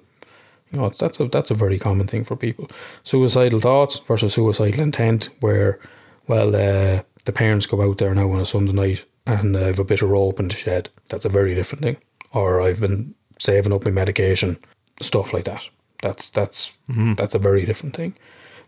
You 0.71 0.79
know, 0.79 0.89
that's 0.89 1.19
a 1.19 1.27
that's 1.27 1.51
a 1.51 1.55
very 1.55 1.79
common 1.79 2.07
thing 2.07 2.23
for 2.23 2.35
people. 2.35 2.69
Suicidal 3.03 3.59
thoughts 3.59 3.99
versus 3.99 4.33
suicidal 4.33 4.81
intent, 4.81 5.29
where, 5.39 5.79
well, 6.27 6.55
uh, 6.55 7.03
the 7.25 7.31
parents 7.33 7.65
go 7.65 7.81
out 7.81 7.97
there 7.97 8.13
now 8.13 8.31
on 8.31 8.41
a 8.41 8.45
Sunday 8.45 8.73
night 8.73 9.05
and 9.27 9.55
uh, 9.55 9.67
I've 9.67 9.79
a 9.79 9.83
bit 9.83 10.01
of 10.01 10.09
rope 10.09 10.39
in 10.39 10.47
the 10.47 10.55
shed. 10.55 10.89
That's 11.09 11.25
a 11.25 11.29
very 11.29 11.53
different 11.53 11.83
thing. 11.83 11.97
Or 12.33 12.61
I've 12.61 12.79
been 12.79 13.13
saving 13.37 13.73
up 13.73 13.85
my 13.85 13.91
medication, 13.91 14.57
stuff 15.01 15.33
like 15.33 15.43
that. 15.43 15.69
That's 16.01 16.29
that's 16.29 16.77
that's 16.87 17.35
a 17.35 17.39
very 17.39 17.65
different 17.65 17.95
thing. 17.95 18.15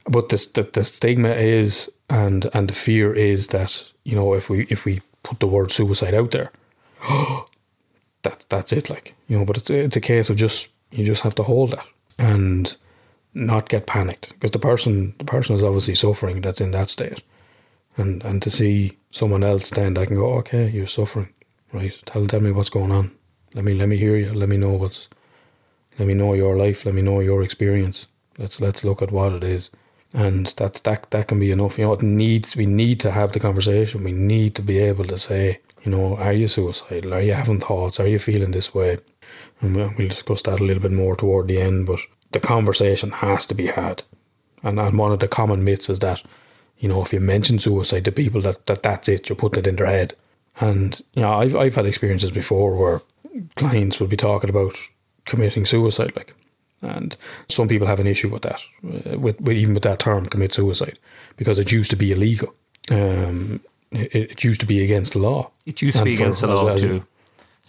But 0.06 0.29
this 0.29 0.46
the, 0.46 0.63
the 0.63 0.84
stigma 0.84 1.29
is 1.29 1.89
and 2.10 2.50
and 2.53 2.70
the 2.70 2.74
fear 2.74 3.13
is 3.13 3.48
that 3.48 3.84
you 4.03 4.15
know 4.15 4.34
if 4.34 4.50
we 4.50 4.68
if 4.70 4.86
we 4.86 5.01
put 5.24 5.39
the 5.39 5.48
word 5.48 5.72
suicide 5.72 6.13
out 6.13 6.32
there, 6.32 6.51
that 8.24 8.46
that's 8.50 8.74
it. 8.74 8.89
Like 8.89 9.15
you 9.27 9.38
know, 9.38 9.46
but 9.46 9.58
it's 9.58 9.70
it's 9.70 9.98
a 9.98 10.01
case 10.01 10.29
of 10.29 10.36
just 10.36 10.70
you 10.91 11.05
just 11.05 11.24
have 11.24 11.36
to 11.36 11.43
hold 11.43 11.72
that 11.72 11.86
and 12.17 12.77
not 13.34 13.69
get 13.69 13.88
panicked. 13.88 14.34
Because 14.34 14.51
the 14.51 14.60
person 14.60 15.15
the 15.17 15.25
person 15.25 15.55
is 15.55 15.63
obviously 15.63 15.96
suffering 15.96 16.41
that's 16.41 16.62
in 16.62 16.72
that 16.72 16.89
state, 16.89 17.22
and 17.98 18.24
and 18.24 18.41
to 18.41 18.50
see 18.50 18.98
someone 19.12 19.43
else 19.43 19.72
then 19.72 19.98
I 19.98 20.05
can 20.05 20.15
go 20.15 20.34
okay 20.36 20.69
you're 20.69 20.86
suffering 20.86 21.29
right? 21.72 22.01
Tell 22.05 22.25
tell 22.27 22.39
me 22.39 22.51
what's 22.51 22.69
going 22.69 22.91
on. 22.91 23.12
Let 23.53 23.65
me 23.65 23.74
let 23.74 23.89
me 23.89 23.98
hear 23.98 24.15
you. 24.15 24.34
Let 24.34 24.50
me 24.50 24.58
know 24.58 24.72
what's 24.72 25.08
let 25.98 26.08
me 26.08 26.13
know 26.13 26.34
your 26.34 26.58
life. 26.58 26.86
Let 26.86 26.96
me 26.96 27.01
know 27.01 27.19
your 27.19 27.43
experience. 27.43 28.08
Let's 28.38 28.62
let's 28.62 28.84
look 28.84 29.01
at 29.01 29.12
what 29.12 29.34
it 29.34 29.43
is. 29.43 29.69
And 30.13 30.48
that 30.58 30.75
that 30.86 31.12
that 31.12 31.27
can 31.27 31.39
be 31.39 31.51
enough. 31.51 31.77
You 31.77 31.86
know 31.86 31.93
it 31.93 32.01
needs 32.01 32.55
we 32.55 32.65
need 32.65 33.00
to 33.01 33.12
have 33.12 33.31
the 33.31 33.39
conversation. 33.39 34.03
We 34.03 34.12
need 34.12 34.55
to 34.55 34.62
be 34.62 34.79
able 34.79 35.05
to 35.05 35.17
say 35.17 35.60
you 35.84 35.91
know 35.91 36.17
are 36.17 36.34
you 36.34 36.48
suicidal? 36.48 37.13
Are 37.13 37.22
you 37.22 37.34
having 37.34 37.60
thoughts? 37.60 38.00
Are 38.00 38.08
you 38.08 38.19
feeling 38.19 38.51
this 38.51 38.74
way 38.74 38.98
and 39.62 39.75
we'll, 39.75 39.91
we'll 39.98 40.07
discuss 40.07 40.41
that 40.43 40.59
a 40.59 40.63
little 40.63 40.81
bit 40.81 40.91
more 40.91 41.15
toward 41.15 41.48
the 41.48 41.59
end 41.62 41.86
but 41.86 42.00
the 42.31 42.39
conversation 42.39 43.12
has 43.12 43.45
to 43.45 43.53
be 43.55 43.67
had 43.67 44.03
and, 44.63 44.79
and 44.79 44.98
one 44.98 45.12
of 45.12 45.19
the 45.19 45.27
common 45.27 45.63
myths 45.63 45.89
is 45.89 46.00
that 46.00 46.21
you 46.77 46.88
know 46.89 47.01
if 47.01 47.12
you 47.13 47.19
mention 47.19 47.59
suicide 47.59 48.05
to 48.05 48.12
people 48.12 48.41
that, 48.41 48.65
that 48.67 48.83
that's 48.83 49.07
it 49.09 49.29
you're 49.29 49.36
putting 49.36 49.59
it 49.63 49.67
in 49.67 49.75
their 49.75 49.86
head 49.88 50.13
and 50.59 51.01
you 51.13 51.21
know 51.21 51.33
I've, 51.33 51.55
I've 51.55 51.75
had 51.75 51.86
experiences 51.86 52.31
before 52.31 52.75
where 52.75 53.01
clients 53.55 54.00
will 54.00 54.07
be 54.07 54.17
talking 54.17 54.50
about 54.50 54.74
committing 55.25 55.65
suicide 55.65 56.13
like 56.15 56.33
and 56.81 57.17
some 57.50 57.67
people 57.67 57.88
have 57.88 58.00
an 58.00 58.07
issue 58.07 58.29
with 58.29 58.43
that, 58.43 58.62
uh, 58.86 59.19
with, 59.19 59.41
with 59.41 59.57
even 59.57 59.74
with 59.74 59.83
that 59.83 60.00
term, 60.00 60.25
commit 60.27 60.53
suicide, 60.53 60.98
because 61.36 61.59
it 61.59 61.74
used 61.74 61.89
to 61.91 61.98
be 61.98 62.13
illegal. 62.13 62.53
Um, 62.89 63.59
it, 63.91 64.15
it 64.31 64.44
used 64.46 64.61
to 64.61 64.65
be 64.65 64.81
against 64.81 65.11
the 65.11 65.20
law. 65.20 65.51
It 65.65 65.81
used 65.81 65.98
to 65.98 66.03
And 66.03 66.05
be 66.05 66.15
for- 66.15 66.24
against 66.24 66.39
the 66.39 66.48
law 66.48 66.68
as- 66.70 66.79
too. 66.79 67.03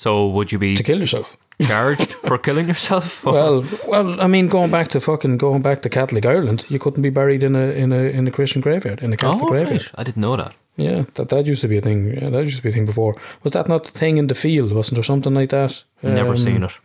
So 0.01 0.27
would 0.29 0.51
you 0.53 0.59
be 0.59 0.75
To 0.77 0.83
kill 0.83 0.99
yourself. 1.01 1.37
charged 1.69 2.13
for 2.27 2.39
killing 2.39 2.69
yourself? 2.69 3.27
Or- 3.27 3.33
Well, 3.35 3.65
well, 3.87 4.21
I 4.21 4.27
mean, 4.29 4.49
going 4.49 4.71
back 4.71 4.89
to 4.89 5.01
fucking 5.01 5.37
going 5.39 5.63
back 5.63 5.81
to 5.83 5.89
Catholic 5.89 6.25
Ireland, 6.25 6.65
you 6.69 6.79
couldn't 6.79 7.03
be 7.03 7.11
buried 7.11 7.43
in 7.43 7.55
a 7.55 7.67
in 7.83 7.93
a 7.93 8.03
in 8.19 8.27
a 8.29 8.31
Christian 8.31 8.63
graveyard 8.63 9.03
in 9.03 9.13
a 9.13 9.17
Catholic 9.17 9.43
oh, 9.45 9.49
graveyard. 9.51 9.83
right. 9.83 10.01
I 10.01 10.05
didn't 10.05 10.23
know 10.23 10.37
that. 10.37 10.53
Yeah, 10.77 11.05
that 11.15 11.29
that 11.29 11.47
used 11.47 11.61
to 11.63 11.69
be 11.69 11.77
a 11.79 11.81
thing. 11.81 12.15
Yeah, 12.15 12.31
that 12.31 12.45
used 12.45 12.57
to 12.57 12.63
be 12.63 12.71
a 12.71 12.73
thing 12.73 12.87
before. 12.87 13.15
Was 13.43 13.53
that 13.53 13.69
not 13.69 13.85
the 13.85 13.99
thing 13.99 14.19
in 14.19 14.27
the 14.29 14.35
field? 14.35 14.73
Wasn't 14.73 14.95
there 14.95 15.05
something 15.05 15.35
like 15.35 15.49
that? 15.51 15.85
Never 16.03 16.31
Um, 16.31 16.37
seen 16.37 16.65
it. 16.65 16.81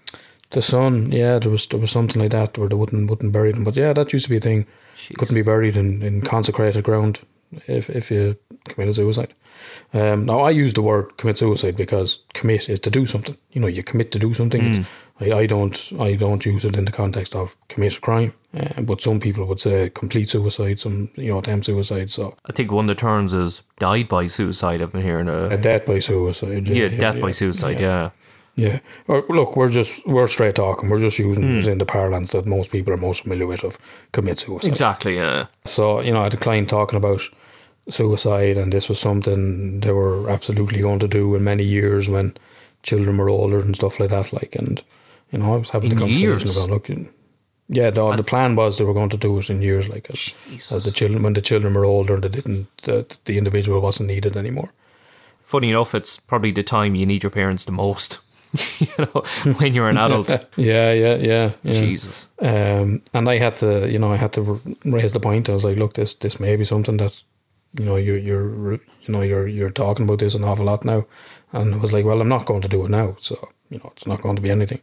The 0.49 0.62
son, 0.62 1.12
yeah, 1.13 1.39
there 1.39 1.51
was 1.51 1.67
there 1.67 1.80
was 1.82 1.91
something 1.91 2.21
like 2.21 2.32
that 2.38 2.58
where 2.58 2.69
they 2.69 2.78
wouldn't 2.78 3.10
wouldn't 3.10 3.32
bury 3.34 3.51
them. 3.51 3.63
But 3.63 3.78
yeah, 3.78 3.93
that 3.93 4.12
used 4.13 4.25
to 4.25 4.30
be 4.32 4.38
a 4.38 4.41
thing. 4.49 4.65
You 5.10 5.15
couldn't 5.17 5.36
be 5.36 5.51
buried 5.51 5.75
in, 5.75 6.01
in 6.04 6.21
consecrated 6.21 6.84
ground 6.84 7.19
if 7.67 7.89
if 7.89 8.11
you 8.11 8.35
committed 8.65 8.95
suicide. 8.95 9.33
Um, 9.93 10.25
now 10.25 10.39
I 10.41 10.49
use 10.49 10.73
the 10.73 10.81
word 10.81 11.17
commit 11.17 11.37
suicide 11.37 11.75
because 11.75 12.19
commit 12.33 12.69
is 12.69 12.79
to 12.81 12.89
do 12.89 13.05
something. 13.05 13.37
You 13.51 13.61
know, 13.61 13.67
you 13.67 13.83
commit 13.83 14.11
to 14.11 14.19
do 14.19 14.33
something. 14.33 14.61
It's- 14.65 14.85
I, 15.21 15.31
I 15.31 15.45
don't 15.45 15.91
I 15.97 16.15
don't 16.15 16.45
use 16.45 16.65
it 16.65 16.75
in 16.75 16.83
the 16.85 16.91
context 16.91 17.35
of 17.35 17.55
commit 17.69 17.97
a 17.97 18.01
crime. 18.01 18.33
Uh, 18.53 18.81
but 18.81 19.01
some 19.01 19.19
people 19.19 19.45
would 19.45 19.59
say 19.61 19.89
complete 19.89 20.27
suicide, 20.29 20.79
some 20.79 21.09
you 21.15 21.29
know 21.31 21.37
attempt 21.39 21.65
suicide. 21.65 22.09
So 22.09 22.35
I 22.49 22.51
think 22.51 22.71
one 22.71 22.89
of 22.89 22.95
the 22.97 22.99
terms 22.99 23.33
is 23.33 23.63
died 23.79 24.07
by 24.09 24.27
suicide. 24.27 24.81
I've 24.81 24.91
been 24.91 25.03
hearing 25.03 25.29
a, 25.29 25.47
a 25.49 25.57
death 25.57 25.85
by 25.85 25.99
suicide. 25.99 26.67
yeah, 26.67 26.89
death 26.89 27.21
by 27.21 27.31
suicide. 27.31 27.79
Yeah. 27.79 28.09
Yeah. 28.57 28.79
Or, 29.07 29.23
look, 29.29 29.55
we're 29.57 29.69
just 29.69 30.05
we're 30.07 30.27
straight 30.27 30.55
talking. 30.55 30.89
We're 30.89 30.99
just 30.99 31.19
using 31.19 31.57
it 31.59 31.67
in 31.67 31.77
the 31.77 31.85
parlance 31.85 32.31
that 32.31 32.45
most 32.45 32.71
people 32.71 32.93
are 32.93 32.97
most 32.97 33.23
familiar 33.23 33.47
with 33.47 33.63
of 33.63 33.77
commit 34.11 34.39
suicide. 34.39 34.67
exactly. 34.69 35.15
Yeah. 35.15 35.45
So 35.65 36.01
you 36.01 36.11
know, 36.11 36.19
I 36.19 36.23
had 36.23 36.33
a 36.33 36.37
client 36.37 36.67
talking 36.69 36.97
about 36.97 37.21
suicide, 37.89 38.58
and 38.58 38.74
this 38.74 38.89
was 38.89 39.00
something 39.00 39.80
they 39.82 39.91
were 39.91 40.30
absolutely 40.30 40.82
going 40.82 41.00
to 41.00 41.08
do 41.08 41.36
in 41.36 41.43
many 41.43 41.63
years 41.63 42.10
when 42.10 42.36
children 42.84 43.17
were 43.17 43.30
older 43.30 43.60
and 43.60 43.76
stuff 43.76 44.00
like 44.00 44.10
that. 44.10 44.34
Like, 44.34 44.56
and 44.56 44.82
you 45.32 45.39
know, 45.39 45.54
I 45.54 45.58
was 45.58 45.69
having 45.69 45.91
In 45.91 45.95
the 45.98 46.02
conversation 46.02 46.30
years? 46.30 46.58
about 46.58 46.69
looking. 46.69 47.10
Yeah, 47.67 47.89
the, 47.89 48.12
the 48.15 48.24
plan 48.24 48.56
was 48.56 48.78
they 48.78 48.84
were 48.84 48.93
going 48.93 49.10
to 49.10 49.17
do 49.17 49.39
it 49.39 49.50
in 49.50 49.62
years, 49.62 49.89
like 49.89 50.08
as, 50.12 50.36
as 50.71 50.84
the 50.84 50.91
children 50.91 51.24
when 51.24 51.34
the 51.34 51.41
children 51.41 51.74
were 51.74 51.86
older, 51.86 52.13
and 52.13 52.24
they 52.24 52.30
didn't 52.30 52.67
the, 52.84 53.06
the 53.26 53.38
individual 53.38 53.82
wasn't 53.82 54.08
needed 54.08 54.38
anymore. 54.38 54.71
Funny 55.43 55.69
enough, 55.69 55.95
it's 55.95 56.19
probably 56.19 56.52
the 56.52 56.63
time 56.63 56.95
you 56.95 57.06
need 57.06 57.24
your 57.24 57.32
parents 57.32 57.65
the 57.65 57.71
most. 57.71 58.19
you 58.80 58.88
know, 59.00 59.24
when 59.58 59.74
you're 59.74 59.89
an 59.89 59.98
adult. 59.98 60.30
Yeah, 60.56 60.93
yeah, 60.93 61.15
yeah, 61.15 61.52
yeah. 61.63 61.74
Jesus. 61.74 62.28
Um, 62.39 63.02
and 63.13 63.28
I 63.28 63.38
had 63.38 63.56
to, 63.56 63.89
you 63.91 64.00
know, 64.00 64.12
I 64.13 64.15
had 64.15 64.34
to 64.34 64.62
raise 64.86 65.13
the 65.13 65.19
point. 65.19 65.50
I 65.50 65.54
was 65.54 65.65
like, 65.65 65.78
look, 65.78 65.93
this 65.93 66.13
this 66.13 66.39
may 66.39 66.56
be 66.56 66.65
something 66.65 66.98
that, 66.98 67.21
you 67.77 67.85
know, 67.85 67.95
you 67.95 68.13
you're 68.13 68.73
you 68.73 68.79
know 69.09 69.21
you're 69.21 69.47
you're 69.47 69.69
talking 69.69 70.05
about 70.05 70.19
this 70.19 70.35
an 70.35 70.43
awful 70.43 70.65
lot 70.65 70.85
now, 70.85 71.05
and 71.51 71.73
I 71.73 71.77
was 71.77 71.93
like, 71.93 72.05
well, 72.05 72.21
I'm 72.21 72.29
not 72.29 72.45
going 72.45 72.61
to 72.61 72.67
do 72.67 72.85
it 72.85 72.91
now, 72.91 73.15
so 73.19 73.49
you 73.69 73.79
know, 73.79 73.91
it's 73.95 74.07
not 74.07 74.21
going 74.21 74.35
to 74.35 74.41
be 74.41 74.51
anything. 74.51 74.81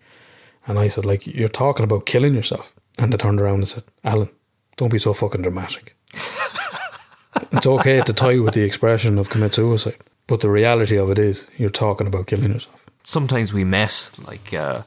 And 0.66 0.78
I 0.78 0.88
said, 0.88 1.04
like, 1.04 1.26
you're 1.26 1.48
talking 1.48 1.84
about 1.84 2.06
killing 2.06 2.34
yourself, 2.34 2.72
and 2.98 3.12
they 3.12 3.16
turned 3.16 3.40
around 3.40 3.56
and 3.56 3.68
said, 3.68 3.84
Alan, 4.04 4.30
don't 4.76 4.92
be 4.92 4.98
so 4.98 5.12
fucking 5.12 5.42
dramatic. 5.42 5.96
it's 7.52 7.66
okay 7.66 8.00
to 8.00 8.12
toy 8.12 8.40
with 8.42 8.54
the 8.54 8.62
expression 8.62 9.18
of 9.18 9.28
commit 9.28 9.54
suicide, 9.54 9.96
but 10.26 10.40
the 10.40 10.50
reality 10.50 10.96
of 10.96 11.10
it 11.10 11.18
is, 11.18 11.48
you're 11.56 11.68
talking 11.68 12.06
about 12.06 12.28
killing 12.28 12.52
yourself. 12.52 12.80
Sometimes 13.02 13.52
we 13.52 13.64
mess 13.64 14.16
like, 14.20 14.54
uh, 14.54 14.82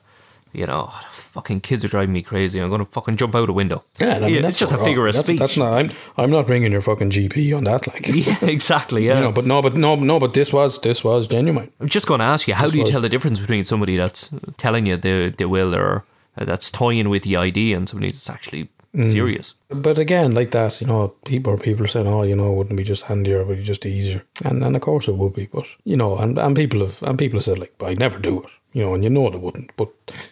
you 0.56 0.66
know, 0.66 0.90
fucking 1.10 1.62
kids 1.62 1.84
are 1.84 1.88
driving 1.90 2.14
me 2.14 2.22
crazy. 2.22 2.60
I'm 2.60 2.70
going 2.70 2.80
to 2.86 2.92
fucking 2.92 3.18
jump 3.18 3.36
out 3.36 3.50
a 3.50 3.54
window. 3.54 3.84
Yeah 4.00 4.20
it's 4.26 4.58
just 4.58 4.72
a 4.74 4.78
not 4.78 4.86
figure 4.86 5.06
of 5.08 5.14
That's- 5.14 5.26
speech. 5.26 5.40
That's 5.40 5.58
not. 5.58 5.74
I'm. 5.74 5.92
I'm 6.18 6.32
not 6.32 6.50
ringing 6.50 6.72
your 6.72 6.82
fucking 6.82 7.10
GP 7.12 7.56
on 7.58 7.64
that. 7.66 7.88
Like, 7.88 8.08
yeah, 8.14 8.38
exactly. 8.42 9.06
Yeah. 9.08 9.16
you 9.16 9.22
know. 9.22 9.32
But 9.32 9.46
no. 9.46 9.62
But 9.62 9.76
no. 9.76 9.96
No. 9.96 10.20
But 10.20 10.34
this 10.34 10.54
was. 10.54 10.80
This 10.82 11.04
was 11.04 11.28
genuine. 11.28 11.72
I'm 11.80 11.90
just 11.90 12.08
going 12.08 12.20
to 12.20 12.26
ask 12.26 12.48
you, 12.48 12.54
how 12.56 12.68
do 12.70 12.78
you 12.78 12.84
was- 12.84 12.90
tell 12.92 13.02
the 13.02 13.10
difference 13.10 13.40
between 13.40 13.64
somebody 13.66 13.98
that's 13.98 14.30
telling 14.58 14.86
you 14.86 14.98
they, 14.98 15.30
they 15.30 15.46
will 15.46 15.76
or 15.76 16.04
uh, 16.38 16.46
that's 16.46 16.72
toying 16.72 17.10
with 17.10 17.24
the 17.24 17.36
idea 17.36 17.76
and 17.78 17.88
somebody 17.90 18.12
that's 18.12 18.30
actually 18.30 18.70
Mm. 18.96 19.12
serious? 19.12 19.56
But 19.68 19.98
again, 20.00 20.32
like 20.34 20.52
that, 20.52 20.80
you 20.80 20.88
know, 20.88 21.10
people 21.26 21.52
are 21.52 21.58
people 21.58 21.86
saying, 21.86 22.08
"Oh, 22.08 22.24
you 22.24 22.34
know, 22.34 22.54
wouldn't 22.54 22.80
it 22.80 22.84
be 22.84 22.88
just 22.88 23.04
handier? 23.04 23.44
Would 23.44 23.58
it 23.58 23.62
be 23.62 23.64
just 23.68 23.86
easier?" 23.86 24.24
And 24.46 24.64
and 24.64 24.74
of 24.74 24.82
course 24.82 25.10
it 25.10 25.16
would 25.18 25.34
be. 25.34 25.48
But 25.48 25.66
you 25.84 25.98
know, 25.98 26.16
and 26.16 26.40
and 26.40 26.56
people 26.56 26.80
have 26.80 27.04
and 27.04 27.20
people 27.20 27.38
have 27.40 27.44
said 27.44 27.60
like, 27.60 27.74
"But 27.78 27.90
I'd 27.90 28.00
never 28.00 28.18
do 28.20 28.44
it." 28.44 28.50
You 28.76 28.84
know, 28.84 28.94
and 28.94 29.04
you 29.04 29.10
know 29.10 29.30
they 29.30 29.38
wouldn't. 29.38 29.72
But 29.78 29.90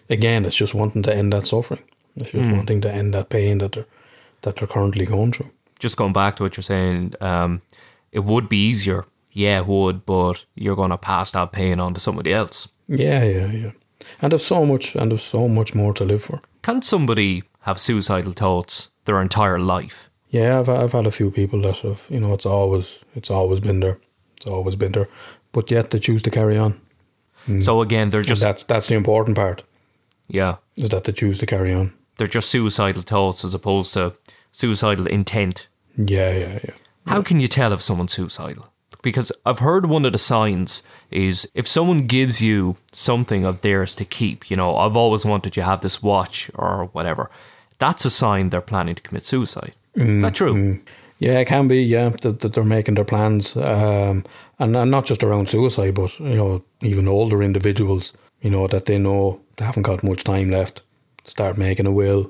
again, 0.10 0.46
it's 0.46 0.56
just 0.56 0.74
wanting 0.76 1.04
to 1.04 1.16
end 1.16 1.32
that 1.34 1.48
suffering. 1.48 1.84
It's 2.18 2.32
just 2.32 2.50
Mm. 2.50 2.56
wanting 2.58 2.82
to 2.82 2.92
end 2.94 3.14
that 3.14 3.30
pain 3.30 3.58
that 3.60 3.72
they're 3.72 3.88
that 4.42 4.56
they're 4.58 4.68
currently 4.74 5.06
going 5.06 5.32
through. 5.32 5.50
Just 5.80 5.96
going 5.98 6.14
back 6.14 6.36
to 6.36 6.44
what 6.44 6.56
you're 6.58 6.64
saying, 6.76 7.14
um, 7.22 7.62
it 8.12 8.24
would 8.26 8.48
be 8.50 8.58
easier. 8.70 9.06
Yeah, 9.32 9.60
it 9.62 9.68
would, 9.68 10.06
but 10.06 10.46
you're 10.56 10.76
going 10.76 10.92
to 10.92 10.98
pass 10.98 11.32
that 11.32 11.52
pain 11.52 11.80
on 11.82 11.94
to 11.94 12.00
somebody 12.00 12.34
else. 12.34 12.68
Yeah, 12.88 13.24
yeah, 13.24 13.52
yeah. 13.52 13.72
And 14.22 14.32
there's 14.32 14.46
so 14.46 14.66
much, 14.66 14.96
and 14.96 15.12
there's 15.12 15.24
so 15.24 15.48
much 15.48 15.74
more 15.74 15.94
to 15.94 16.06
live 16.06 16.22
for. 16.24 16.42
Can 16.62 16.82
somebody 16.82 17.44
have 17.62 17.80
suicidal 17.80 18.34
thoughts 18.34 18.90
their 19.06 19.22
entire 19.22 19.60
life. 19.60 20.10
Yeah, 20.30 20.60
I've 20.60 20.70
I've 20.70 20.92
had 20.92 21.06
a 21.06 21.12
few 21.12 21.32
people 21.32 21.62
that 21.62 21.78
have 21.80 22.02
you 22.10 22.20
know 22.20 22.34
it's 22.34 22.46
always 22.46 23.00
it's 23.16 23.30
always 23.32 23.60
been 23.60 23.80
there, 23.80 23.98
it's 24.38 24.50
always 24.52 24.76
been 24.76 24.92
there, 24.92 25.08
but 25.52 25.72
yet 25.72 25.90
they 25.90 26.00
choose 26.00 26.22
to 26.24 26.30
carry 26.32 26.58
on. 26.58 26.74
Mm. 27.48 27.64
So 27.64 27.82
again, 27.82 28.10
they're 28.10 28.22
just 28.22 28.42
that's 28.42 28.64
that's 28.64 28.88
the 28.88 28.96
important 28.96 29.36
part 29.38 29.64
yeah, 30.28 30.58
is 30.78 30.90
that 30.90 31.04
they 31.04 31.12
choose 31.12 31.38
to 31.40 31.46
carry 31.46 31.74
on. 31.74 31.94
they're 32.18 32.28
just 32.28 32.50
suicidal 32.50 33.02
thoughts 33.02 33.44
as 33.44 33.54
opposed 33.54 33.94
to 33.94 34.14
suicidal 34.52 35.08
intent. 35.08 35.68
Yeah, 35.96 36.32
yeah, 36.32 36.60
yeah. 36.64 36.74
How 37.08 37.22
can 37.22 37.40
you 37.40 37.48
tell 37.48 37.74
if 37.74 37.82
someone's 37.82 38.14
suicidal? 38.14 38.68
Because 39.02 39.32
I've 39.46 39.60
heard 39.60 39.88
one 39.88 40.06
of 40.06 40.14
the 40.14 40.18
signs 40.18 40.82
is 41.12 41.50
if 41.54 41.68
someone 41.68 42.08
gives 42.08 42.42
you 42.42 42.78
something 42.94 43.44
of 43.44 43.60
theirs 43.62 43.96
to 43.98 44.06
keep, 44.06 44.50
you 44.50 44.56
know, 44.56 44.78
I've 44.78 44.96
always 44.96 45.26
wanted 45.26 45.58
you 45.58 45.62
to 45.64 45.66
have 45.66 45.82
this 45.82 46.02
watch 46.02 46.50
or 46.56 46.86
whatever, 46.94 47.30
that's 47.80 48.06
a 48.06 48.10
sign 48.10 48.50
they're 48.50 48.62
planning 48.62 48.96
to 48.96 49.02
commit 49.02 49.24
suicide. 49.26 49.74
Is 49.96 50.22
that 50.22 50.32
mm, 50.32 50.36
true? 50.36 50.54
Mm. 50.54 50.82
Yeah, 51.20 51.40
it 51.40 51.46
can 51.46 51.68
be. 51.68 51.82
Yeah, 51.84 52.10
that, 52.22 52.42
that 52.42 52.54
they're 52.54 52.64
making 52.64 52.96
their 52.96 53.06
plans, 53.06 53.56
um, 53.56 54.26
and 54.60 54.76
and 54.76 54.92
not 54.92 55.06
just 55.06 55.24
around 55.24 55.50
suicide, 55.50 55.94
but 55.96 56.20
you 56.20 56.36
know, 56.36 56.64
even 56.82 57.08
older 57.08 57.42
individuals. 57.42 58.14
You 58.42 58.50
know 58.50 58.68
that 58.68 58.86
they 58.86 58.98
know 58.98 59.40
they 59.56 59.66
haven't 59.66 59.84
got 59.84 60.04
much 60.04 60.24
time 60.24 60.50
left. 60.50 60.82
Start 61.26 61.58
making 61.58 61.88
a 61.88 61.92
will. 61.92 62.28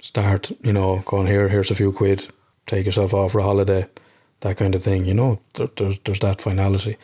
Start, 0.00 0.50
you 0.62 0.72
know, 0.72 1.02
going 1.06 1.26
here. 1.26 1.48
Here's 1.48 1.70
a 1.70 1.74
few 1.74 1.92
quid. 1.92 2.26
Take 2.66 2.86
yourself 2.86 3.14
off 3.14 3.32
for 3.32 3.40
a 3.40 3.44
holiday. 3.44 3.86
That 4.40 4.56
kind 4.56 4.74
of 4.74 4.82
thing. 4.82 5.04
You 5.04 5.14
know, 5.14 5.40
there, 5.54 5.68
there's 5.76 5.98
there's 6.04 6.20
that 6.20 6.40
finality. 6.40 6.96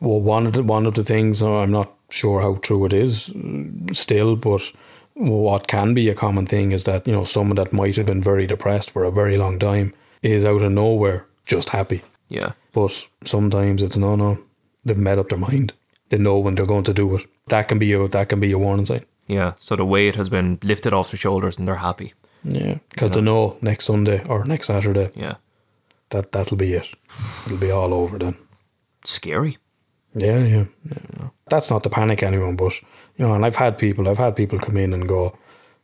Well, 0.00 0.20
one 0.20 0.46
of 0.46 0.52
the 0.52 0.62
one 0.62 0.86
of 0.86 0.94
the 0.94 1.04
things 1.04 1.42
uh, 1.42 1.58
I'm 1.58 1.70
not 1.70 1.92
sure 2.10 2.40
how 2.40 2.54
true 2.56 2.84
it 2.86 2.92
is 2.92 3.30
uh, 3.30 3.92
still, 3.92 4.36
but 4.36 4.72
what 5.14 5.66
can 5.66 5.94
be 5.94 6.08
a 6.08 6.14
common 6.14 6.46
thing 6.46 6.72
is 6.72 6.84
that 6.84 7.06
you 7.06 7.12
know 7.12 7.24
someone 7.24 7.56
that 7.56 7.72
might 7.72 7.96
have 7.96 8.06
been 8.06 8.22
very 8.22 8.46
depressed 8.46 8.90
for 8.90 9.04
a 9.04 9.10
very 9.10 9.36
long 9.36 9.58
time 9.58 9.92
is 10.22 10.44
out 10.44 10.62
of 10.62 10.72
nowhere 10.72 11.26
just 11.46 11.70
happy. 11.70 12.02
Yeah. 12.28 12.52
But 12.72 13.06
sometimes 13.24 13.82
it's 13.82 13.96
no, 13.96 14.16
no. 14.16 14.38
They've 14.84 14.96
made 14.96 15.18
up 15.18 15.28
their 15.28 15.38
mind. 15.38 15.72
They 16.10 16.18
know 16.18 16.38
when 16.38 16.54
they're 16.54 16.66
going 16.66 16.84
to 16.84 16.94
do 16.94 17.14
it. 17.16 17.26
That 17.48 17.68
can 17.68 17.78
be 17.78 17.92
a 17.92 18.06
that 18.08 18.28
can 18.28 18.40
be 18.40 18.52
a 18.52 18.58
warning 18.58 18.86
sign. 18.86 19.04
Yeah. 19.26 19.52
So 19.58 19.76
the 19.76 19.84
weight 19.84 20.16
has 20.16 20.28
been 20.28 20.58
lifted 20.62 20.92
off 20.92 21.10
their 21.10 21.18
shoulders 21.18 21.58
and 21.58 21.66
they're 21.68 21.76
happy. 21.76 22.14
Yeah, 22.44 22.78
because 22.90 23.10
they 23.10 23.20
know 23.20 23.56
next 23.60 23.86
Sunday 23.86 24.22
or 24.28 24.44
next 24.44 24.68
Saturday 24.68 25.10
Yeah. 25.16 25.34
that 26.10 26.30
that'll 26.32 26.56
be 26.56 26.72
it. 26.74 26.86
It'll 27.46 27.58
be 27.58 27.70
all 27.72 27.92
over 27.92 28.16
then. 28.18 28.36
Scary. 29.04 29.58
Yeah, 30.14 30.38
yeah, 30.44 30.64
yeah. 30.88 31.28
That's 31.50 31.68
not 31.70 31.82
to 31.82 31.90
panic 31.90 32.22
anyone, 32.22 32.56
but 32.56 32.72
you 33.16 33.26
know, 33.26 33.34
and 33.34 33.44
I've 33.44 33.56
had 33.56 33.76
people, 33.76 34.08
I've 34.08 34.18
had 34.18 34.36
people 34.36 34.58
come 34.58 34.76
in 34.76 34.94
and 34.94 35.08
go, 35.08 35.36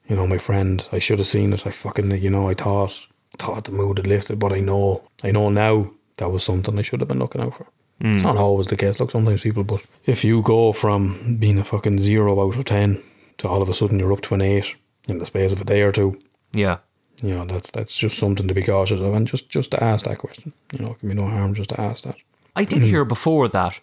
you 0.08 0.16
know, 0.16 0.26
my 0.26 0.38
friend, 0.38 0.86
I 0.92 0.98
should 0.98 1.18
have 1.18 1.26
seen 1.26 1.52
it. 1.52 1.66
I 1.66 1.70
fucking, 1.70 2.10
you 2.22 2.30
know, 2.30 2.48
I 2.48 2.54
thought, 2.54 3.08
thought 3.38 3.64
the 3.64 3.72
mood 3.72 3.98
had 3.98 4.06
lifted, 4.06 4.38
but 4.38 4.52
I 4.52 4.60
know, 4.60 5.02
I 5.22 5.30
know 5.30 5.50
now 5.50 5.90
that 6.16 6.30
was 6.30 6.44
something 6.44 6.78
I 6.78 6.82
should 6.82 7.00
have 7.00 7.08
been 7.08 7.18
looking 7.18 7.40
out 7.40 7.56
for. 7.56 7.66
It's 8.00 8.22
hmm. 8.22 8.28
not 8.28 8.36
always 8.36 8.66
the 8.66 8.76
case. 8.76 8.98
Look, 8.98 9.10
sometimes 9.10 9.42
people, 9.42 9.64
but 9.64 9.82
if 10.04 10.24
you 10.24 10.42
go 10.42 10.72
from 10.72 11.36
being 11.38 11.58
a 11.58 11.64
fucking 11.64 12.00
zero 12.00 12.44
out 12.44 12.56
of 12.56 12.64
ten 12.64 13.02
to 13.38 13.48
all 13.48 13.62
of 13.62 13.68
a 13.68 13.74
sudden 13.74 13.98
you're 13.98 14.12
up 14.12 14.22
to 14.22 14.34
an 14.34 14.42
eight 14.42 14.74
in 15.08 15.18
the 15.18 15.24
space 15.24 15.52
of 15.52 15.60
a 15.60 15.64
day 15.64 15.82
or 15.82 15.92
two, 15.92 16.14
Yeah. 16.52 16.78
you 17.22 17.34
know, 17.34 17.44
that's 17.44 17.70
that's 17.70 17.96
just 17.96 18.18
something 18.18 18.48
to 18.48 18.54
be 18.54 18.62
cautious 18.62 19.00
of, 19.00 19.14
and 19.14 19.26
just 19.26 19.48
just 19.48 19.70
to 19.72 19.82
ask 19.82 20.06
that 20.06 20.18
question. 20.18 20.52
You 20.72 20.80
know, 20.80 20.92
it 20.92 21.00
can 21.00 21.08
be 21.08 21.14
no 21.14 21.26
harm 21.26 21.54
just 21.54 21.70
to 21.70 21.80
ask 21.80 22.04
that. 22.04 22.16
I 22.56 22.64
did 22.64 22.82
hear 22.92 23.04
before 23.04 23.48
that. 23.48 23.80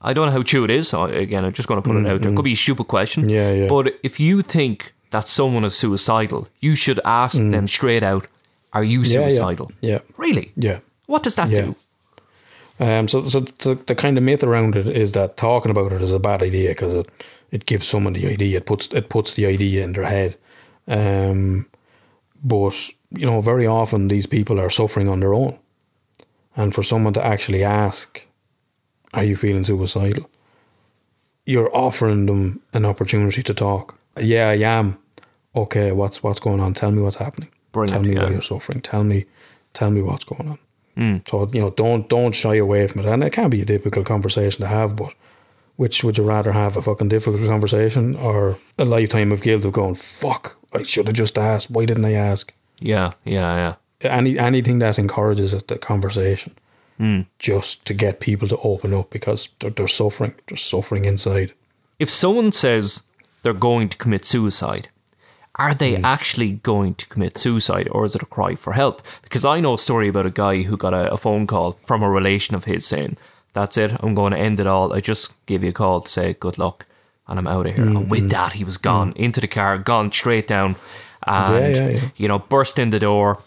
I 0.00 0.12
don't 0.12 0.26
know 0.26 0.32
how 0.32 0.42
true 0.42 0.64
it 0.64 0.70
is. 0.70 0.88
so 0.88 1.04
Again, 1.04 1.44
I'm 1.44 1.52
just 1.52 1.66
going 1.66 1.82
to 1.82 1.88
put 1.88 1.96
it 1.96 2.00
mm, 2.00 2.10
out 2.10 2.20
there. 2.20 2.30
It 2.30 2.36
could 2.36 2.42
mm. 2.42 2.52
be 2.52 2.52
a 2.52 2.56
stupid 2.56 2.88
question. 2.88 3.28
Yeah, 3.28 3.52
yeah. 3.52 3.68
But 3.68 3.98
if 4.02 4.20
you 4.20 4.42
think 4.42 4.92
that 5.10 5.26
someone 5.26 5.64
is 5.64 5.74
suicidal, 5.74 6.46
you 6.60 6.74
should 6.74 7.00
ask 7.04 7.38
mm. 7.38 7.50
them 7.50 7.66
straight 7.66 8.02
out, 8.02 8.26
Are 8.74 8.84
you 8.84 9.00
Mm. 9.00 9.14
Yeah, 9.14 9.20
yeah. 9.20 9.28
suicidal? 9.28 9.70
Yeah, 9.80 9.98
Really? 10.18 10.52
yeah. 10.56 10.78
What 11.06 11.22
does 11.22 11.34
that 11.36 11.50
Yeah. 11.50 11.60
do? 11.66 11.76
Um, 12.80 13.06
so, 13.08 13.28
so 13.28 13.40
the, 13.40 13.76
the 13.86 13.94
kind 13.94 14.18
of 14.18 14.24
myth 14.24 14.42
around 14.42 14.74
it 14.76 14.88
is 14.88 15.12
that 15.12 15.36
talking 15.36 15.70
about 15.70 15.92
it 15.92 16.02
is 16.02 16.12
a 16.12 16.18
bad 16.18 16.42
idea 16.42 16.70
because 16.70 16.94
it, 16.94 17.08
it 17.52 17.66
gives 17.66 17.86
someone 17.86 18.14
the 18.14 18.26
idea. 18.26 18.56
It 18.58 18.66
puts 18.66 18.88
it 18.88 19.08
puts 19.08 19.34
the 19.34 19.46
idea 19.46 19.84
in 19.84 19.92
their 19.92 20.04
head. 20.04 20.36
Um, 20.88 21.66
but 22.42 22.90
you 23.10 23.26
know, 23.26 23.40
very 23.40 23.66
often 23.66 24.08
these 24.08 24.26
people 24.26 24.58
are 24.60 24.70
suffering 24.70 25.08
on 25.08 25.20
their 25.20 25.32
own, 25.34 25.56
and 26.56 26.74
for 26.74 26.82
someone 26.82 27.12
to 27.14 27.24
actually 27.24 27.62
ask, 27.62 28.26
"Are 29.12 29.24
you 29.24 29.36
feeling 29.36 29.64
suicidal?" 29.64 30.28
You're 31.46 31.70
offering 31.76 32.26
them 32.26 32.60
an 32.72 32.84
opportunity 32.84 33.42
to 33.42 33.54
talk. 33.54 33.94
Yeah, 34.20 34.48
I 34.48 34.58
am. 34.78 34.98
Okay, 35.54 35.92
what's 35.92 36.22
what's 36.24 36.40
going 36.40 36.60
on? 36.60 36.74
Tell 36.74 36.90
me 36.90 37.02
what's 37.02 37.16
happening. 37.18 37.50
Brilliant, 37.74 37.92
Tell 37.92 38.02
me 38.02 38.14
yeah. 38.14 38.24
why 38.24 38.30
you're 38.30 38.40
suffering. 38.40 38.80
Tell 38.80 39.04
me, 39.04 39.26
tell 39.74 39.90
me 39.90 40.00
what's 40.00 40.24
going 40.24 40.48
on. 40.48 40.58
Hmm. 40.96 41.16
So 41.26 41.50
you 41.52 41.60
know, 41.60 41.70
don't 41.70 42.08
don't 42.08 42.32
shy 42.32 42.54
away 42.54 42.86
from 42.86 43.00
it. 43.00 43.06
And 43.06 43.22
it 43.22 43.32
can 43.32 43.50
be 43.50 43.60
a 43.60 43.64
difficult 43.64 44.06
conversation 44.06 44.60
to 44.60 44.68
have, 44.68 44.94
but 44.96 45.12
which 45.76 46.04
would 46.04 46.16
you 46.16 46.24
rather 46.24 46.52
have 46.52 46.76
a 46.76 46.82
fucking 46.82 47.08
difficult 47.08 47.46
conversation 47.48 48.14
or 48.14 48.58
a 48.78 48.84
lifetime 48.84 49.32
of 49.32 49.42
guilt 49.42 49.64
of 49.64 49.72
going, 49.72 49.96
fuck, 49.96 50.56
I 50.72 50.84
should 50.84 51.08
have 51.08 51.16
just 51.16 51.36
asked. 51.36 51.68
Why 51.68 51.84
didn't 51.84 52.04
I 52.04 52.12
ask? 52.12 52.52
Yeah, 52.78 53.12
yeah, 53.24 53.76
yeah. 54.00 54.08
Any 54.08 54.38
anything 54.38 54.78
that 54.78 54.98
encourages 54.98 55.52
it, 55.52 55.66
the 55.66 55.78
conversation, 55.78 56.54
hmm. 56.96 57.22
just 57.40 57.84
to 57.86 57.94
get 57.94 58.20
people 58.20 58.46
to 58.48 58.58
open 58.58 58.94
up 58.94 59.10
because 59.10 59.48
they're, 59.58 59.70
they're 59.70 59.88
suffering, 59.88 60.34
they're 60.46 60.56
suffering 60.56 61.06
inside. 61.06 61.52
If 61.98 62.08
someone 62.08 62.52
says 62.52 63.02
they're 63.42 63.52
going 63.52 63.88
to 63.88 63.96
commit 63.96 64.24
suicide, 64.24 64.88
are 65.56 65.74
they 65.74 65.94
Hmm. 65.96 66.04
actually 66.04 66.52
going 66.52 66.94
to 66.96 67.06
commit 67.06 67.38
suicide 67.38 67.88
or 67.92 68.04
is 68.04 68.14
it 68.16 68.22
a 68.22 68.26
cry 68.26 68.54
for 68.54 68.72
help? 68.72 69.02
Because 69.22 69.44
I 69.44 69.60
know 69.60 69.74
a 69.74 69.78
story 69.78 70.08
about 70.08 70.26
a 70.26 70.30
guy 70.30 70.62
who 70.62 70.76
got 70.76 70.94
a, 70.94 71.12
a 71.12 71.16
phone 71.16 71.46
call 71.46 71.78
from 71.84 72.02
a 72.02 72.10
relation 72.10 72.54
of 72.56 72.64
his 72.64 72.86
saying, 72.86 73.16
That's 73.52 73.76
it, 73.78 73.92
I'm 74.02 74.14
going 74.14 74.32
to 74.32 74.38
end 74.38 74.58
it 74.60 74.66
all. 74.66 74.92
I 74.92 75.00
just 75.00 75.30
gave 75.46 75.62
you 75.62 75.70
a 75.70 75.72
call 75.72 76.00
to 76.00 76.08
say 76.08 76.34
good 76.40 76.58
luck 76.58 76.86
and 77.28 77.38
I'm 77.38 77.46
out 77.46 77.66
of 77.66 77.74
here. 77.76 77.84
Hmm, 77.86 77.96
And 77.96 78.10
with 78.10 78.30
that, 78.30 78.52
he 78.54 78.64
was 78.64 78.78
gone 78.78 79.12
into 79.16 79.40
the 79.40 79.46
car, 79.48 79.78
gone 79.78 80.10
straight 80.12 80.46
down, 80.48 80.76
and, 81.26 81.74
yeah, 81.76 81.88
yeah. 81.88 82.08
you 82.16 82.28
know, 82.28 82.38
burst 82.40 82.78
in 82.78 82.90
the 82.90 82.98
door, 82.98 83.38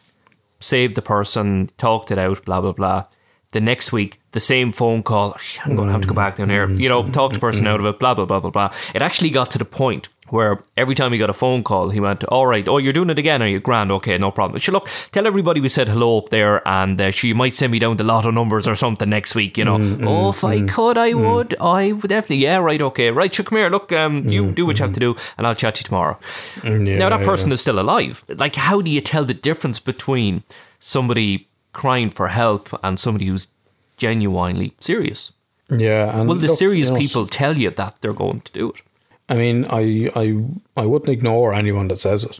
saved 0.59 0.95
the 0.95 1.01
person, 1.01 1.69
talked 1.77 2.09
it 2.09 2.17
out, 2.17 2.43
blah, 2.45 2.61
blah, 2.61 2.71
blah. 2.71 3.03
The 3.51 3.61
next 3.61 3.91
week, 3.91 4.19
the 4.31 4.39
same 4.39 4.71
phone 4.71 5.03
call. 5.03 5.37
I'm 5.63 5.75
going 5.75 5.87
to 5.87 5.91
have 5.91 6.01
to 6.01 6.07
go 6.07 6.13
back 6.15 6.37
down 6.37 6.49
here. 6.49 6.69
You 6.69 6.89
know, 6.89 7.07
talk 7.11 7.33
the 7.33 7.39
person 7.39 7.67
out 7.67 7.79
of 7.79 7.85
it, 7.85 7.99
blah, 7.99 8.13
blah, 8.13 8.25
blah, 8.25 8.39
blah, 8.39 8.51
blah. 8.51 8.73
It 8.95 9.01
actually 9.01 9.29
got 9.29 9.51
to 9.51 9.57
the 9.57 9.65
point 9.65 10.09
where 10.29 10.61
every 10.75 10.95
time 10.95 11.11
he 11.11 11.17
got 11.17 11.29
a 11.29 11.33
phone 11.33 11.63
call, 11.63 11.89
he 11.89 11.99
went, 11.99 12.23
All 12.25 12.47
right, 12.47 12.67
oh, 12.67 12.77
you're 12.77 12.93
doing 12.93 13.09
it 13.09 13.19
again. 13.19 13.41
Are 13.41 13.47
you 13.47 13.59
grand? 13.59 13.91
Okay, 13.91 14.17
no 14.17 14.31
problem. 14.31 14.59
Sure, 14.59 14.73
look, 14.73 14.89
tell 15.11 15.27
everybody 15.27 15.61
we 15.61 15.69
said 15.69 15.87
hello 15.87 16.17
up 16.17 16.29
there 16.29 16.67
and 16.67 16.99
uh, 16.99 17.11
she 17.11 17.33
might 17.33 17.53
send 17.53 17.71
me 17.71 17.79
down 17.79 17.97
the 17.97 18.03
lotto 18.03 18.31
numbers 18.31 18.67
or 18.67 18.75
something 18.75 19.09
next 19.09 19.35
week, 19.35 19.57
you 19.57 19.65
know. 19.65 19.77
Mm, 19.77 19.97
mm, 19.97 20.07
oh, 20.07 20.29
if 20.29 20.43
I 20.43 20.59
mm, 20.59 20.69
could, 20.69 20.97
I 20.97 21.13
would. 21.13 21.55
I 21.59 21.91
would 21.91 22.09
definitely. 22.09 22.37
Yeah, 22.37 22.57
right, 22.57 22.81
okay. 22.81 23.11
Right, 23.11 23.33
sure, 23.33 23.45
come 23.45 23.57
here. 23.57 23.69
Look, 23.69 23.91
um, 23.91 24.27
you 24.27 24.51
do 24.51 24.65
what 24.65 24.79
you 24.79 24.83
have 24.83 24.93
to 24.93 24.99
do 24.99 25.15
and 25.37 25.47
I'll 25.47 25.55
chat 25.55 25.75
to 25.75 25.79
you 25.81 25.85
tomorrow. 25.85 26.17
now, 26.63 27.09
that 27.09 27.19
yeah, 27.19 27.25
person 27.25 27.51
is 27.51 27.61
still 27.61 27.79
alive. 27.79 28.23
Like, 28.27 28.55
how 28.55 28.81
do 28.81 28.91
you 28.91 29.01
tell 29.01 29.25
the 29.25 29.33
difference 29.33 29.79
between 29.79 30.43
somebody 30.79 31.47
crying 31.73 32.09
for 32.09 32.27
help 32.27 32.69
and 32.83 32.99
somebody 32.99 33.27
who's 33.27 33.47
genuinely 33.97 34.73
serious? 34.79 35.31
Yeah, 35.69 36.17
and 36.17 36.29
Will 36.29 36.35
the 36.35 36.47
look, 36.47 36.57
serious 36.57 36.87
you 36.87 36.93
know, 36.93 36.99
people 36.99 37.27
tell 37.27 37.57
you 37.57 37.71
that 37.71 38.01
they're 38.01 38.13
going 38.13 38.41
to 38.41 38.51
do 38.53 38.69
it? 38.69 38.81
I 39.29 39.35
mean, 39.35 39.65
I, 39.65 40.09
I, 40.15 40.45
I 40.75 40.85
wouldn't 40.85 41.11
ignore 41.11 41.53
anyone 41.53 41.89
that 41.89 41.99
says 41.99 42.23
it. 42.23 42.39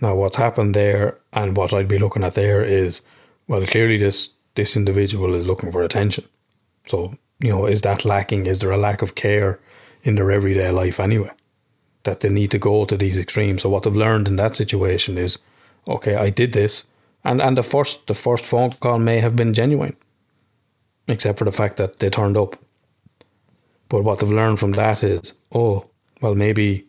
Now, 0.00 0.14
what's 0.14 0.36
happened 0.36 0.74
there, 0.74 1.18
and 1.32 1.56
what 1.56 1.72
I'd 1.74 1.88
be 1.88 1.98
looking 1.98 2.24
at 2.24 2.34
there 2.34 2.62
is, 2.62 3.02
well, 3.48 3.64
clearly 3.64 3.96
this 3.96 4.30
this 4.54 4.76
individual 4.76 5.34
is 5.34 5.46
looking 5.46 5.70
for 5.70 5.82
attention. 5.82 6.24
So, 6.86 7.14
you 7.38 7.50
know, 7.50 7.66
is 7.66 7.82
that 7.82 8.04
lacking? 8.04 8.46
Is 8.46 8.58
there 8.58 8.70
a 8.70 8.76
lack 8.76 9.00
of 9.02 9.14
care 9.14 9.60
in 10.02 10.16
their 10.16 10.30
everyday 10.30 10.70
life 10.70 10.98
anyway? 10.98 11.30
That 12.02 12.20
they 12.20 12.30
need 12.30 12.50
to 12.50 12.58
go 12.58 12.84
to 12.84 12.96
these 12.96 13.18
extremes. 13.18 13.62
So, 13.62 13.68
what 13.68 13.84
they've 13.84 13.96
learned 13.96 14.28
in 14.28 14.36
that 14.36 14.56
situation 14.56 15.18
is, 15.18 15.38
okay, 15.86 16.16
I 16.16 16.30
did 16.30 16.52
this, 16.52 16.84
and 17.22 17.40
and 17.40 17.56
the 17.56 17.62
first 17.62 18.06
the 18.06 18.14
first 18.14 18.44
phone 18.44 18.72
call 18.72 18.98
may 18.98 19.20
have 19.20 19.36
been 19.36 19.54
genuine, 19.54 19.96
except 21.08 21.38
for 21.38 21.44
the 21.44 21.52
fact 21.52 21.76
that 21.76 21.98
they 21.98 22.10
turned 22.10 22.36
up. 22.36 22.56
But 23.88 24.04
what 24.04 24.20
they've 24.20 24.32
learned 24.32 24.60
from 24.60 24.72
that 24.72 25.02
is, 25.02 25.34
oh, 25.52 25.89
well, 26.20 26.34
maybe 26.34 26.86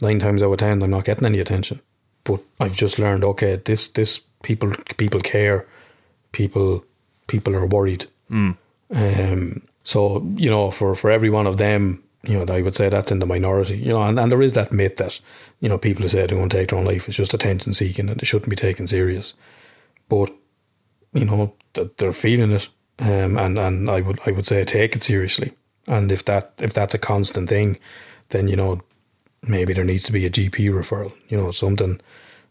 nine 0.00 0.18
times 0.18 0.42
out 0.42 0.52
of 0.52 0.58
ten, 0.58 0.82
I'm 0.82 0.90
not 0.90 1.04
getting 1.04 1.26
any 1.26 1.40
attention. 1.40 1.80
But 2.24 2.40
I've 2.60 2.76
just 2.76 2.98
learned, 2.98 3.24
okay, 3.24 3.56
this 3.56 3.88
this 3.88 4.20
people 4.42 4.72
people 4.96 5.20
care, 5.20 5.66
people 6.32 6.84
people 7.26 7.54
are 7.54 7.66
worried. 7.66 8.06
Um, 8.94 9.62
so 9.82 10.26
you 10.36 10.50
know, 10.50 10.70
for 10.70 10.94
for 10.94 11.10
every 11.10 11.30
one 11.30 11.46
of 11.46 11.56
them, 11.56 12.02
you 12.24 12.34
know, 12.38 12.54
I 12.54 12.62
would 12.62 12.76
say 12.76 12.88
that's 12.88 13.10
in 13.12 13.18
the 13.18 13.26
minority. 13.26 13.76
You 13.78 13.92
know, 13.92 14.02
and, 14.02 14.18
and 14.18 14.30
there 14.30 14.42
is 14.42 14.52
that 14.52 14.72
myth 14.72 14.96
that 14.96 15.20
you 15.60 15.68
know 15.68 15.78
people 15.78 16.02
who 16.02 16.08
say 16.08 16.26
they 16.26 16.36
want 16.36 16.52
to 16.52 16.56
take 16.56 16.68
their 16.68 16.78
own 16.78 16.84
life 16.84 17.08
is 17.08 17.16
just 17.16 17.34
attention 17.34 17.72
seeking 17.72 18.08
and 18.08 18.20
they 18.20 18.26
shouldn't 18.26 18.50
be 18.50 18.56
taken 18.56 18.86
serious. 18.86 19.34
But 20.08 20.30
you 21.12 21.24
know, 21.24 21.54
th- 21.74 21.90
they're 21.96 22.12
feeling 22.12 22.52
it, 22.52 22.68
um, 22.98 23.36
and 23.36 23.58
and 23.58 23.90
I 23.90 24.00
would 24.00 24.20
I 24.26 24.30
would 24.30 24.46
say 24.46 24.64
take 24.64 24.94
it 24.94 25.02
seriously. 25.02 25.52
And 25.88 26.12
if 26.12 26.24
that 26.26 26.52
if 26.58 26.72
that's 26.72 26.94
a 26.94 26.98
constant 26.98 27.48
thing, 27.48 27.78
then 28.32 28.48
you 28.48 28.56
know 28.56 28.80
maybe 29.42 29.72
there 29.72 29.84
needs 29.84 30.04
to 30.04 30.12
be 30.12 30.26
a 30.26 30.30
GP 30.30 30.70
referral. 30.70 31.12
You 31.28 31.36
know 31.38 31.50
something 31.50 32.00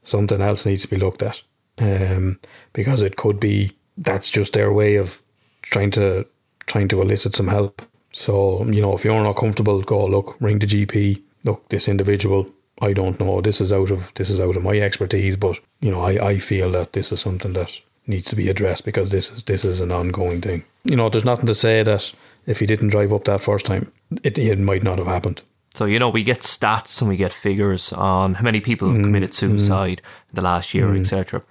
something 0.03 0.41
else 0.41 0.65
needs 0.65 0.81
to 0.81 0.87
be 0.87 0.97
looked 0.97 1.21
at 1.21 1.43
um, 1.77 2.39
because 2.73 3.01
it 3.01 3.17
could 3.17 3.39
be 3.39 3.71
that's 3.97 4.29
just 4.29 4.53
their 4.53 4.71
way 4.71 4.95
of 4.95 5.21
trying 5.61 5.91
to 5.91 6.25
trying 6.65 6.87
to 6.89 7.01
elicit 7.01 7.35
some 7.35 7.47
help. 7.47 7.81
So 8.11 8.65
you 8.65 8.81
know, 8.81 8.93
if 8.93 9.03
you're 9.03 9.23
not 9.23 9.35
comfortable, 9.35 9.81
go 9.81 10.05
look, 10.05 10.37
ring 10.39 10.59
the 10.59 10.67
GP. 10.67 11.21
Look, 11.43 11.69
this 11.69 11.87
individual, 11.87 12.47
I 12.81 12.93
don't 12.93 13.19
know. 13.19 13.41
This 13.41 13.61
is 13.61 13.73
out 13.73 13.91
of 13.91 14.13
this 14.15 14.29
is 14.29 14.39
out 14.39 14.55
of 14.55 14.63
my 14.63 14.77
expertise, 14.79 15.35
but 15.35 15.59
you 15.81 15.91
know, 15.91 16.01
I, 16.01 16.29
I 16.29 16.39
feel 16.39 16.71
that 16.71 16.93
this 16.93 17.11
is 17.11 17.19
something 17.19 17.53
that 17.53 17.71
needs 18.07 18.27
to 18.27 18.35
be 18.35 18.49
addressed 18.49 18.85
because 18.85 19.09
this 19.09 19.31
is 19.31 19.43
this 19.43 19.65
is 19.65 19.81
an 19.81 19.91
ongoing 19.91 20.41
thing. 20.41 20.63
You 20.83 20.95
know, 20.95 21.09
there's 21.09 21.25
nothing 21.25 21.47
to 21.47 21.55
say 21.55 21.83
that 21.83 22.11
if 22.45 22.59
he 22.59 22.65
didn't 22.65 22.89
drive 22.89 23.13
up 23.13 23.25
that 23.25 23.41
first 23.41 23.65
time, 23.65 23.91
it, 24.23 24.37
it 24.37 24.59
might 24.59 24.83
not 24.83 24.97
have 24.97 25.07
happened. 25.07 25.41
So, 25.73 25.85
you 25.85 25.99
know, 25.99 26.09
we 26.09 26.23
get 26.23 26.39
stats 26.41 27.01
and 27.01 27.09
we 27.09 27.15
get 27.17 27.31
figures 27.31 27.93
on 27.93 28.33
how 28.35 28.43
many 28.43 28.59
people 28.59 28.87
Mm, 28.89 28.95
have 28.95 29.03
committed 29.05 29.33
suicide 29.33 30.01
in 30.29 30.35
the 30.35 30.41
last 30.41 30.73
year, 30.73 30.93
etc. 30.95 31.41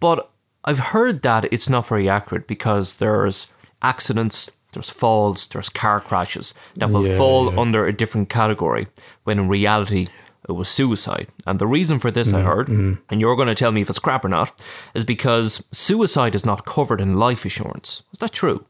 But 0.00 0.30
I've 0.66 0.78
heard 0.92 1.22
that 1.22 1.44
it's 1.52 1.68
not 1.70 1.86
very 1.88 2.08
accurate 2.08 2.46
because 2.46 2.96
there's 2.98 3.48
accidents, 3.80 4.50
there's 4.72 4.90
falls, 4.90 5.48
there's 5.48 5.70
car 5.70 6.00
crashes 6.00 6.52
that 6.76 6.90
will 6.90 7.06
Yeah, 7.06 7.16
fall 7.16 7.50
yeah. 7.52 7.58
under 7.60 7.86
a 7.86 7.92
different 7.92 8.28
category 8.28 8.86
when 9.24 9.38
in 9.38 9.48
reality 9.48 10.08
it 10.48 10.52
was 10.52 10.68
suicide. 10.68 11.28
And 11.46 11.58
the 11.58 11.66
reason 11.66 11.98
for 12.00 12.10
this, 12.10 12.32
Mm, 12.32 12.38
I 12.38 12.42
heard, 12.42 12.66
mm-hmm. 12.68 12.94
and 13.10 13.20
you're 13.20 13.36
going 13.36 13.48
to 13.48 13.54
tell 13.54 13.72
me 13.72 13.80
if 13.80 13.88
it's 13.88 13.98
crap 13.98 14.24
or 14.24 14.28
not, 14.28 14.52
is 14.94 15.04
because 15.04 15.64
suicide 15.72 16.34
is 16.34 16.44
not 16.44 16.66
covered 16.66 17.00
in 17.00 17.14
life 17.16 17.44
insurance. 17.46 18.02
Is 18.12 18.18
that 18.18 18.32
true? 18.32 18.64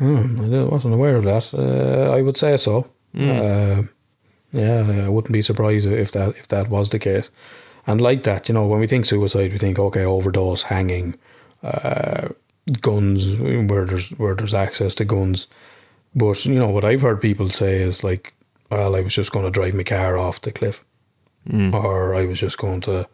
I 0.00 0.04
wasn't 0.64 0.94
aware 0.94 1.16
of 1.16 1.24
that. 1.24 1.54
Uh, 1.54 2.10
I 2.16 2.22
would 2.22 2.36
say 2.36 2.56
so. 2.56 2.86
Uh, 3.18 3.82
yeah, 4.52 5.04
I 5.04 5.08
wouldn't 5.08 5.32
be 5.32 5.42
surprised 5.42 5.86
if 5.86 6.12
that 6.12 6.30
if 6.36 6.48
that 6.48 6.68
was 6.68 6.90
the 6.90 6.98
case. 6.98 7.30
And 7.86 8.00
like 8.00 8.24
that, 8.24 8.48
you 8.48 8.54
know, 8.54 8.66
when 8.66 8.80
we 8.80 8.86
think 8.86 9.06
suicide, 9.06 9.52
we 9.52 9.58
think 9.58 9.78
okay, 9.78 10.04
overdose, 10.04 10.64
hanging, 10.64 11.14
uh, 11.62 12.28
guns, 12.80 13.36
where 13.36 13.84
there's 13.84 14.10
where 14.10 14.34
there's 14.34 14.54
access 14.54 14.94
to 14.96 15.04
guns. 15.04 15.46
But 16.14 16.44
you 16.46 16.54
know 16.54 16.68
what 16.68 16.84
I've 16.84 17.02
heard 17.02 17.20
people 17.20 17.48
say 17.48 17.80
is 17.82 18.02
like, 18.02 18.34
well, 18.70 18.96
I 18.96 19.00
was 19.00 19.14
just 19.14 19.32
going 19.32 19.44
to 19.44 19.50
drive 19.50 19.74
my 19.74 19.84
car 19.84 20.18
off 20.18 20.40
the 20.40 20.52
cliff, 20.52 20.84
or 21.74 22.14
I 22.14 22.26
was 22.26 22.40
just 22.40 22.58
going 22.58 22.80
to. 22.82 23.08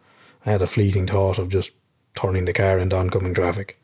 I 0.45 0.51
had 0.51 0.61
a 0.61 0.67
fleeting 0.67 1.07
thought 1.07 1.39
of 1.39 1.49
just 1.49 1.71
turning 2.15 2.45
the 2.45 2.53
car 2.53 2.77
into 2.77 2.97
oncoming 2.97 3.33
traffic 3.33 3.79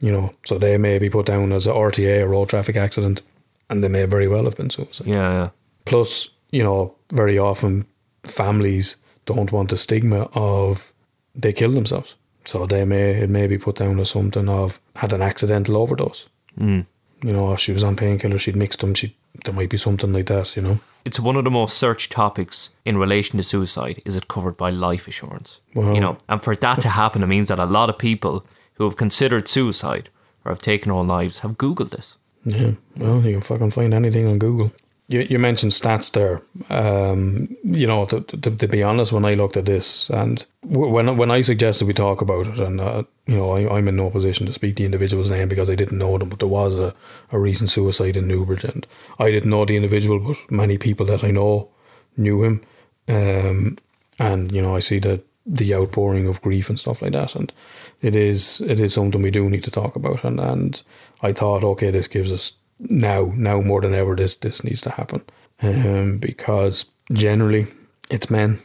you 0.00 0.10
know, 0.10 0.34
so 0.44 0.58
they 0.58 0.78
may 0.78 0.98
be 0.98 1.10
put 1.10 1.26
down 1.26 1.52
as 1.52 1.66
a 1.66 1.72
RTA, 1.72 2.22
a 2.22 2.26
road 2.28 2.48
traffic 2.48 2.76
accident, 2.76 3.22
and 3.68 3.84
they 3.84 3.88
may 3.88 4.06
very 4.06 4.26
well 4.26 4.44
have 4.44 4.56
been 4.56 4.70
suicide. 4.70 5.06
Yeah, 5.06 5.32
yeah. 5.32 5.50
Plus, 5.84 6.30
you 6.50 6.62
know, 6.62 6.94
very 7.12 7.38
often 7.38 7.86
families 8.22 8.96
don't 9.26 9.52
want 9.52 9.70
the 9.70 9.76
stigma 9.76 10.28
of 10.34 10.92
they 11.34 11.52
killed 11.52 11.74
themselves, 11.74 12.16
so 12.44 12.66
they 12.66 12.84
may 12.84 13.10
it 13.10 13.30
may 13.30 13.46
be 13.46 13.58
put 13.58 13.76
down 13.76 14.00
as 14.00 14.10
something 14.10 14.48
of 14.48 14.80
had 14.96 15.12
an 15.12 15.22
accidental 15.22 15.76
overdose. 15.76 16.28
Mm. 16.58 16.86
You 17.22 17.32
know, 17.32 17.54
she 17.56 17.72
was 17.72 17.84
on 17.84 17.96
painkillers, 17.96 18.40
she'd 18.40 18.56
mixed 18.56 18.80
them. 18.80 18.94
She 18.94 19.16
there 19.44 19.54
might 19.54 19.70
be 19.70 19.76
something 19.76 20.12
like 20.12 20.26
that. 20.26 20.56
You 20.56 20.62
know, 20.62 20.80
it's 21.04 21.20
one 21.20 21.36
of 21.36 21.44
the 21.44 21.50
most 21.50 21.78
searched 21.78 22.12
topics 22.12 22.70
in 22.84 22.98
relation 22.98 23.36
to 23.36 23.42
suicide. 23.42 24.02
Is 24.04 24.16
it 24.16 24.28
covered 24.28 24.56
by 24.56 24.70
life 24.70 25.06
assurance? 25.06 25.60
Wow. 25.74 25.94
You 25.94 26.00
know, 26.00 26.18
and 26.28 26.42
for 26.42 26.56
that 26.56 26.80
to 26.82 26.88
happen, 27.00 27.22
it 27.22 27.26
means 27.26 27.48
that 27.48 27.58
a 27.58 27.64
lot 27.64 27.90
of 27.90 27.98
people 27.98 28.44
who 28.74 28.84
have 28.84 28.96
considered 28.96 29.48
suicide 29.48 30.08
or 30.44 30.50
have 30.50 30.60
taken 30.60 30.88
their 30.88 30.98
own 30.98 31.06
lives 31.06 31.40
have 31.40 31.58
Googled 31.58 31.90
this. 31.90 32.16
Yeah, 32.44 32.72
well, 32.96 33.20
you 33.20 33.32
can 33.32 33.42
fucking 33.42 33.70
find 33.70 33.92
anything 33.92 34.26
on 34.26 34.38
Google. 34.38 34.72
You, 35.10 35.26
you 35.28 35.38
mentioned 35.40 35.72
stats 35.72 36.12
there. 36.12 36.40
Um, 36.70 37.56
you 37.64 37.84
know, 37.84 38.04
to, 38.06 38.20
to, 38.20 38.50
to 38.52 38.68
be 38.68 38.84
honest, 38.84 39.10
when 39.10 39.24
I 39.24 39.34
looked 39.34 39.56
at 39.56 39.66
this 39.66 40.08
and 40.08 40.46
when 40.62 41.16
when 41.16 41.32
I 41.32 41.40
suggested 41.40 41.88
we 41.88 41.92
talk 41.92 42.20
about 42.20 42.46
it, 42.46 42.60
and 42.60 42.80
uh, 42.80 43.02
you 43.26 43.36
know, 43.36 43.50
I, 43.50 43.76
I'm 43.76 43.88
in 43.88 43.96
no 43.96 44.08
position 44.08 44.46
to 44.46 44.52
speak 44.52 44.76
the 44.76 44.84
individual's 44.84 45.28
name 45.28 45.48
because 45.48 45.68
I 45.68 45.74
didn't 45.74 45.98
know 45.98 46.16
them, 46.16 46.28
but 46.28 46.38
there 46.38 46.46
was 46.46 46.78
a, 46.78 46.94
a 47.32 47.40
recent 47.40 47.70
suicide 47.70 48.16
in 48.16 48.28
Newbridge, 48.28 48.62
and 48.62 48.86
I 49.18 49.32
didn't 49.32 49.50
know 49.50 49.64
the 49.64 49.74
individual, 49.74 50.20
but 50.20 50.38
many 50.48 50.78
people 50.78 51.06
that 51.06 51.24
I 51.24 51.32
know 51.32 51.70
knew 52.16 52.44
him. 52.44 52.62
Um, 53.08 53.78
and 54.20 54.52
you 54.52 54.62
know, 54.62 54.76
I 54.76 54.78
see 54.78 55.00
the 55.00 55.20
the 55.44 55.74
outpouring 55.74 56.28
of 56.28 56.40
grief 56.40 56.68
and 56.70 56.78
stuff 56.78 57.02
like 57.02 57.12
that, 57.12 57.34
and 57.34 57.52
it 58.00 58.14
is 58.14 58.60
it 58.60 58.78
is 58.78 58.94
something 58.94 59.22
we 59.22 59.32
do 59.32 59.50
need 59.50 59.64
to 59.64 59.72
talk 59.72 59.96
about. 59.96 60.22
And 60.22 60.38
and 60.38 60.80
I 61.20 61.32
thought, 61.32 61.64
okay, 61.64 61.90
this 61.90 62.06
gives 62.06 62.30
us 62.30 62.52
now 62.80 63.32
now 63.36 63.60
more 63.60 63.80
than 63.80 63.94
ever 63.94 64.16
this 64.16 64.36
this 64.36 64.64
needs 64.64 64.80
to 64.82 64.90
happen, 64.90 65.22
um, 65.62 66.18
because 66.18 66.86
generally 67.12 67.66
it's 68.10 68.30
men. 68.30 68.60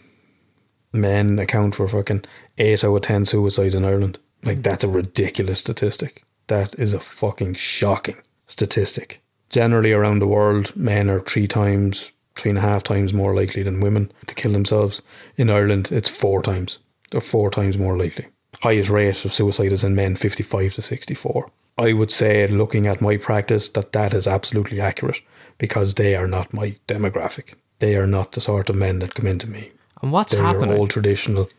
Men 0.93 1.39
account 1.39 1.75
for 1.75 1.87
fucking 1.87 2.23
eight 2.57 2.83
out 2.83 2.95
of 2.95 3.01
ten 3.01 3.25
suicides 3.25 3.75
in 3.75 3.83
Ireland. 3.83 4.17
Like 4.43 4.63
that's 4.63 4.83
a 4.83 4.87
ridiculous 4.87 5.59
statistic. 5.59 6.23
That 6.47 6.73
is 6.79 6.93
a 6.93 6.99
fucking 6.99 7.55
shocking 7.55 8.17
statistic. 8.47 9.21
Generally 9.49 9.91
around 9.91 10.19
the 10.19 10.27
world, 10.27 10.75
men 10.75 11.09
are 11.09 11.19
three 11.19 11.47
times, 11.47 12.11
three 12.35 12.49
and 12.49 12.57
a 12.57 12.61
half 12.61 12.83
times 12.83 13.13
more 13.13 13.35
likely 13.35 13.63
than 13.63 13.81
women 13.81 14.11
to 14.27 14.35
kill 14.35 14.51
themselves. 14.51 15.01
In 15.35 15.49
Ireland, 15.49 15.91
it's 15.91 16.09
four 16.09 16.41
times. 16.41 16.79
They're 17.11 17.21
four 17.21 17.49
times 17.51 17.77
more 17.77 17.97
likely. 17.97 18.27
Highest 18.65 18.89
rate 18.89 19.25
of 19.25 19.33
suicide 19.33 19.71
is 19.71 19.83
in 19.83 19.93
men 19.93 20.15
55 20.15 20.73
to 20.73 20.81
64. 20.81 21.51
I 21.77 21.93
would 21.93 22.11
say, 22.11 22.47
looking 22.47 22.87
at 22.87 22.99
my 22.99 23.17
practice, 23.17 23.69
that 23.69 23.91
that 23.91 24.13
is 24.13 24.27
absolutely 24.27 24.81
accurate 24.81 25.21
because 25.57 25.93
they 25.93 26.15
are 26.15 26.27
not 26.27 26.53
my 26.53 26.75
demographic. 26.87 27.53
They 27.79 27.95
are 27.95 28.07
not 28.07 28.31
the 28.31 28.41
sort 28.41 28.69
of 28.69 28.75
men 28.75 28.99
that 28.99 29.13
come 29.13 29.27
into 29.27 29.47
me. 29.47 29.71
And 30.01 30.11
what's 30.11 30.33
They're 30.33 30.41
happening? 30.41 30.77
old 30.77 30.89
traditional 30.89 31.49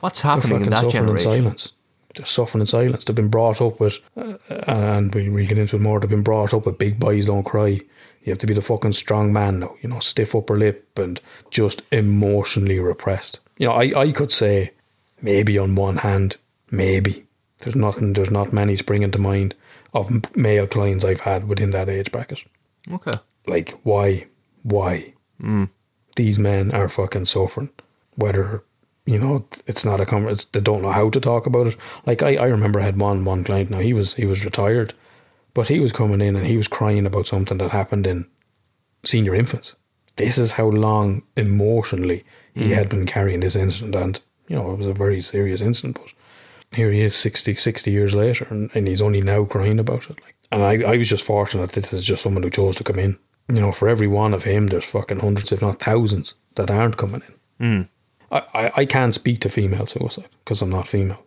what's 0.00 0.22
they're 0.22 0.32
happening 0.32 0.64
in 0.64 0.70
that 0.70 0.84
suffering 0.84 1.08
in 1.08 1.18
silence. 1.18 1.72
They're 2.14 2.26
suffering 2.26 2.60
in 2.60 2.66
silence. 2.66 3.04
They've 3.04 3.16
been 3.16 3.28
brought 3.28 3.60
up 3.60 3.80
with, 3.80 3.98
uh, 4.16 4.34
and 4.66 5.14
we 5.14 5.30
we 5.30 5.46
get 5.46 5.58
into 5.58 5.76
it 5.76 5.82
more. 5.82 5.98
They've 5.98 6.10
been 6.10 6.22
brought 6.22 6.52
up 6.52 6.66
with 6.66 6.78
big 6.78 7.00
boys 7.00 7.26
don't 7.26 7.42
cry. 7.42 7.80
You 8.22 8.30
have 8.30 8.38
to 8.38 8.46
be 8.46 8.54
the 8.54 8.62
fucking 8.62 8.92
strong 8.92 9.32
man 9.32 9.60
now. 9.60 9.74
You 9.80 9.88
know, 9.88 10.00
stiff 10.00 10.34
upper 10.34 10.58
lip 10.58 10.98
and 10.98 11.20
just 11.50 11.82
emotionally 11.90 12.78
repressed. 12.78 13.40
You 13.58 13.68
know, 13.68 13.72
I 13.72 13.92
I 13.96 14.12
could 14.12 14.30
say 14.30 14.72
maybe 15.22 15.56
on 15.56 15.74
one 15.74 15.98
hand, 15.98 16.36
maybe 16.72 17.26
there's 17.62 17.76
nothing. 17.76 18.12
There's 18.12 18.30
not 18.30 18.52
many 18.52 18.74
springing 18.76 19.12
to 19.12 19.18
mind 19.18 19.54
of 19.94 20.36
male 20.36 20.66
clients 20.66 21.04
I've 21.04 21.20
had 21.20 21.48
within 21.48 21.70
that 21.70 21.88
age 21.88 22.10
bracket. 22.10 22.44
Okay. 22.90 23.14
Like 23.46 23.78
why, 23.84 24.26
why? 24.62 25.14
Hmm. 25.40 25.64
These 26.16 26.38
men 26.38 26.72
are 26.72 26.88
fucking 26.88 27.26
suffering. 27.26 27.70
Whether 28.16 28.64
you 29.06 29.18
know 29.18 29.46
it's 29.66 29.84
not 29.84 30.00
a 30.00 30.06
com- 30.06 30.34
they 30.52 30.60
don't 30.60 30.82
know 30.82 30.90
how 30.90 31.08
to 31.10 31.20
talk 31.20 31.46
about 31.46 31.68
it. 31.68 31.76
Like 32.04 32.22
I, 32.22 32.36
I 32.36 32.46
remember 32.46 32.80
I 32.80 32.84
had 32.84 33.00
one 33.00 33.24
one 33.24 33.44
client. 33.44 33.70
Now 33.70 33.78
he 33.78 33.92
was 33.92 34.14
he 34.14 34.26
was 34.26 34.44
retired, 34.44 34.94
but 35.54 35.68
he 35.68 35.78
was 35.78 35.92
coming 35.92 36.20
in 36.20 36.36
and 36.36 36.46
he 36.46 36.56
was 36.56 36.68
crying 36.68 37.06
about 37.06 37.26
something 37.26 37.58
that 37.58 37.70
happened 37.70 38.06
in 38.06 38.26
senior 39.04 39.34
infants. 39.34 39.76
This 40.16 40.36
is 40.36 40.54
how 40.54 40.66
long 40.66 41.22
emotionally 41.36 42.24
he 42.54 42.66
hmm. 42.66 42.72
had 42.72 42.88
been 42.88 43.06
carrying 43.06 43.40
this 43.40 43.56
incident, 43.56 43.94
and 43.94 44.20
you 44.48 44.56
know 44.56 44.72
it 44.72 44.78
was 44.78 44.88
a 44.88 44.92
very 44.92 45.20
serious 45.20 45.60
incident. 45.60 45.98
But 46.00 46.12
here 46.74 46.90
he 46.90 47.00
is 47.02 47.14
60, 47.14 47.54
60 47.54 47.90
years 47.90 48.14
later, 48.14 48.46
and, 48.50 48.70
and 48.74 48.88
he's 48.88 49.02
only 49.02 49.20
now 49.20 49.44
crying 49.44 49.78
about 49.78 50.10
it. 50.10 50.20
Like, 50.22 50.36
and 50.50 50.62
I, 50.62 50.92
I 50.92 50.96
was 50.96 51.08
just 51.08 51.24
fortunate 51.24 51.72
that 51.72 51.84
this 51.84 51.92
is 51.92 52.04
just 52.04 52.22
someone 52.22 52.42
who 52.42 52.50
chose 52.50 52.76
to 52.76 52.84
come 52.84 52.98
in. 52.98 53.18
You 53.48 53.60
know, 53.60 53.72
for 53.72 53.88
every 53.88 54.06
one 54.06 54.34
of 54.34 54.44
him, 54.44 54.68
there's 54.68 54.84
fucking 54.84 55.20
hundreds, 55.20 55.52
if 55.52 55.62
not 55.62 55.80
thousands, 55.80 56.34
that 56.54 56.70
aren't 56.70 56.96
coming 56.96 57.22
in. 57.26 57.36
Hmm. 57.66 57.82
I, 58.30 58.42
I, 58.54 58.72
I 58.76 58.84
can't 58.86 59.14
speak 59.14 59.40
to 59.40 59.48
female 59.48 59.86
suicide 59.86 60.28
because 60.44 60.62
I'm 60.62 60.70
not 60.70 60.88
female. 60.88 61.24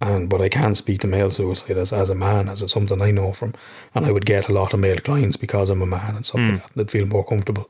And 0.00 0.30
but 0.30 0.40
I 0.40 0.48
can 0.48 0.74
speak 0.74 1.00
to 1.00 1.06
male 1.06 1.30
suicide 1.30 1.76
as, 1.76 1.92
as 1.92 2.08
a 2.08 2.14
man, 2.14 2.48
as 2.48 2.62
it's 2.62 2.72
something 2.72 3.02
I 3.02 3.10
know 3.10 3.32
from, 3.32 3.54
and 3.94 4.06
I 4.06 4.12
would 4.12 4.24
get 4.24 4.48
a 4.48 4.52
lot 4.52 4.72
of 4.72 4.80
male 4.80 4.96
clients 4.96 5.36
because 5.36 5.68
I'm 5.68 5.82
a 5.82 5.86
man 5.86 6.16
and 6.16 6.24
stuff 6.24 6.40
hmm. 6.40 6.52
like 6.52 6.62
that. 6.62 6.72
They'd 6.74 6.90
feel 6.90 7.06
more 7.06 7.24
comfortable 7.24 7.68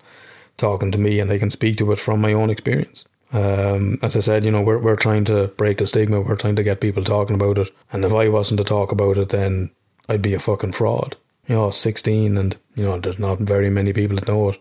talking 0.57 0.93
to 0.93 0.99
me, 0.99 1.19
and 1.19 1.29
they 1.29 1.39
can 1.39 1.51
speak 1.51 1.77
to 1.79 1.91
it 1.93 1.99
from 1.99 2.21
my 2.21 2.33
own 2.33 2.51
experience. 2.51 3.05
Um, 3.33 3.99
as 4.03 4.17
I 4.17 4.21
said, 4.21 4.45
you 4.45 4.51
know, 4.51 4.63
we're 4.63 4.79
we're 4.79 4.97
trying 4.97 5.25
to 5.27 5.49
break 5.57 5.79
the 5.79 5.87
stigma. 5.87 6.21
We're 6.21 6.37
trying 6.37 6.57
to 6.57 6.63
get 6.63 6.81
people 6.81 7.05
talking 7.05 7.37
about 7.37 7.59
it. 7.59 7.73
And 7.93 8.05
if 8.05 8.13
I 8.13 8.29
wasn't 8.29 8.59
to 8.59 8.65
talk 8.65 8.91
about 8.91 9.19
it, 9.19 9.29
then 9.29 9.71
I'd 10.09 10.23
be 10.23 10.35
a 10.35 10.41
fucking 10.41 10.73
fraud. 10.73 11.17
You 11.47 11.55
know, 11.55 11.71
sixteen, 11.71 12.37
and 12.37 12.57
you 12.75 12.85
know, 12.85 12.99
there's 12.99 13.19
not 13.19 13.39
very 13.39 13.71
many 13.71 13.93
people 13.93 14.17
that 14.17 14.29
know 14.29 14.51
it. 14.51 14.59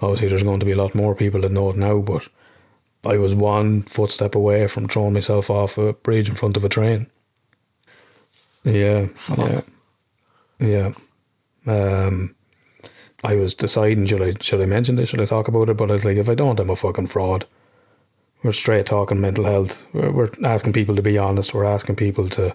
Obviously, 0.00 0.28
there's 0.28 0.44
going 0.44 0.60
to 0.60 0.66
be 0.66 0.72
a 0.72 0.76
lot 0.76 0.94
more 0.94 1.14
people 1.14 1.40
that 1.40 1.50
know 1.50 1.70
it 1.70 1.76
now, 1.76 1.98
but 1.98 2.28
I 3.04 3.16
was 3.16 3.34
one 3.34 3.82
footstep 3.82 4.34
away 4.34 4.66
from 4.68 4.86
throwing 4.86 5.14
myself 5.14 5.50
off 5.50 5.78
a 5.78 5.92
bridge 5.92 6.28
in 6.28 6.36
front 6.36 6.56
of 6.56 6.64
a 6.64 6.68
train. 6.68 7.08
Yeah, 8.64 9.08
yeah, 9.36 9.60
yeah. 10.60 10.92
Um, 11.66 12.34
I 13.24 13.34
was 13.34 13.54
deciding 13.54 14.06
should 14.06 14.22
I 14.22 14.34
should 14.40 14.60
I 14.60 14.66
mention 14.66 14.96
this? 14.96 15.08
Should 15.08 15.20
I 15.20 15.26
talk 15.26 15.48
about 15.48 15.68
it? 15.68 15.76
But 15.76 15.90
I 15.90 15.94
was 15.94 16.04
like, 16.04 16.16
if 16.16 16.28
I 16.28 16.34
don't, 16.34 16.60
I'm 16.60 16.70
a 16.70 16.76
fucking 16.76 17.08
fraud. 17.08 17.44
We're 18.42 18.52
straight 18.52 18.86
talking 18.86 19.20
mental 19.20 19.44
health. 19.44 19.86
We're, 19.92 20.10
we're 20.10 20.30
asking 20.44 20.72
people 20.72 20.94
to 20.96 21.02
be 21.02 21.18
honest. 21.18 21.54
We're 21.54 21.64
asking 21.64 21.96
people 21.96 22.28
to 22.30 22.54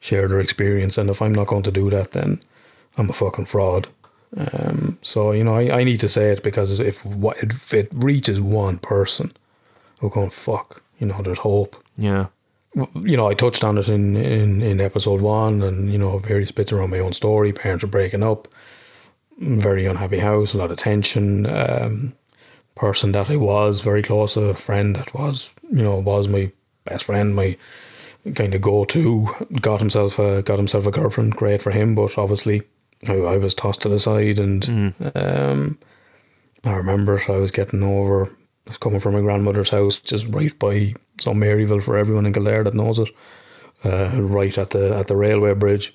share 0.00 0.28
their 0.28 0.40
experience. 0.40 0.96
And 0.96 1.10
if 1.10 1.20
I'm 1.20 1.34
not 1.34 1.48
going 1.48 1.64
to 1.64 1.70
do 1.70 1.90
that, 1.90 2.12
then 2.12 2.40
I'm 2.96 3.10
a 3.10 3.12
fucking 3.12 3.46
fraud. 3.46 3.88
Um, 4.36 4.98
so 5.02 5.32
you 5.32 5.44
know, 5.44 5.54
I, 5.54 5.80
I 5.80 5.84
need 5.84 6.00
to 6.00 6.08
say 6.08 6.30
it 6.30 6.42
because 6.42 6.80
if 6.80 7.04
what 7.04 7.38
if 7.42 7.72
it 7.72 7.88
reaches 7.92 8.40
one 8.40 8.78
person, 8.78 9.32
who 10.00 10.10
going 10.10 10.30
fuck, 10.30 10.82
You 10.98 11.06
know, 11.06 11.22
there's 11.22 11.38
hope. 11.38 11.76
Yeah. 11.96 12.26
you 12.74 13.16
know, 13.16 13.26
I 13.26 13.34
touched 13.34 13.64
on 13.64 13.78
it 13.78 13.88
in, 13.88 14.16
in, 14.16 14.62
in 14.62 14.80
episode 14.80 15.20
one, 15.20 15.62
and 15.62 15.90
you 15.90 15.98
know, 15.98 16.18
various 16.18 16.52
bits 16.52 16.72
around 16.72 16.90
my 16.90 16.98
own 16.98 17.12
story. 17.12 17.52
Parents 17.52 17.84
are 17.84 17.88
breaking 17.88 18.22
up, 18.22 18.48
very 19.38 19.86
unhappy 19.86 20.18
house, 20.18 20.54
a 20.54 20.58
lot 20.58 20.70
of 20.70 20.76
tension. 20.76 21.46
Um, 21.46 22.14
person 22.78 23.12
that 23.12 23.30
I 23.30 23.36
was 23.36 23.80
very 23.80 24.02
close, 24.02 24.36
a 24.36 24.54
friend 24.54 24.96
that 24.96 25.14
was, 25.14 25.50
you 25.70 25.82
know, 25.82 25.96
was 25.96 26.28
my 26.28 26.50
best 26.84 27.04
friend, 27.04 27.34
my 27.34 27.56
kind 28.34 28.54
of 28.54 28.60
go 28.60 28.84
to. 28.86 29.28
Got 29.60 29.80
himself 29.80 30.18
a 30.18 30.42
got 30.42 30.58
himself 30.58 30.86
a 30.86 30.90
girlfriend, 30.90 31.36
great 31.36 31.62
for 31.62 31.70
him, 31.70 31.94
but 31.94 32.16
obviously, 32.16 32.62
I, 33.06 33.14
I 33.14 33.36
was 33.38 33.54
tossed 33.54 33.82
to 33.82 33.88
the 33.88 33.98
side, 33.98 34.38
and 34.40 34.94
um, 35.14 35.78
I 36.64 36.72
remember 36.72 37.20
I 37.28 37.36
was 37.36 37.50
getting 37.50 37.82
over. 37.82 38.26
I 38.26 38.70
was 38.70 38.78
coming 38.78 39.00
from 39.00 39.14
my 39.14 39.20
grandmother's 39.20 39.70
house, 39.70 40.00
just 40.00 40.26
right 40.28 40.56
by 40.58 40.94
some 41.20 41.40
Maryville 41.40 41.82
for 41.82 41.96
everyone 41.96 42.26
in 42.26 42.32
Kildare 42.32 42.64
that 42.64 42.74
knows 42.74 42.98
it. 42.98 43.10
Uh, 43.84 44.10
right 44.20 44.58
at 44.58 44.70
the 44.70 44.94
at 44.96 45.06
the 45.06 45.16
railway 45.16 45.54
bridge. 45.54 45.94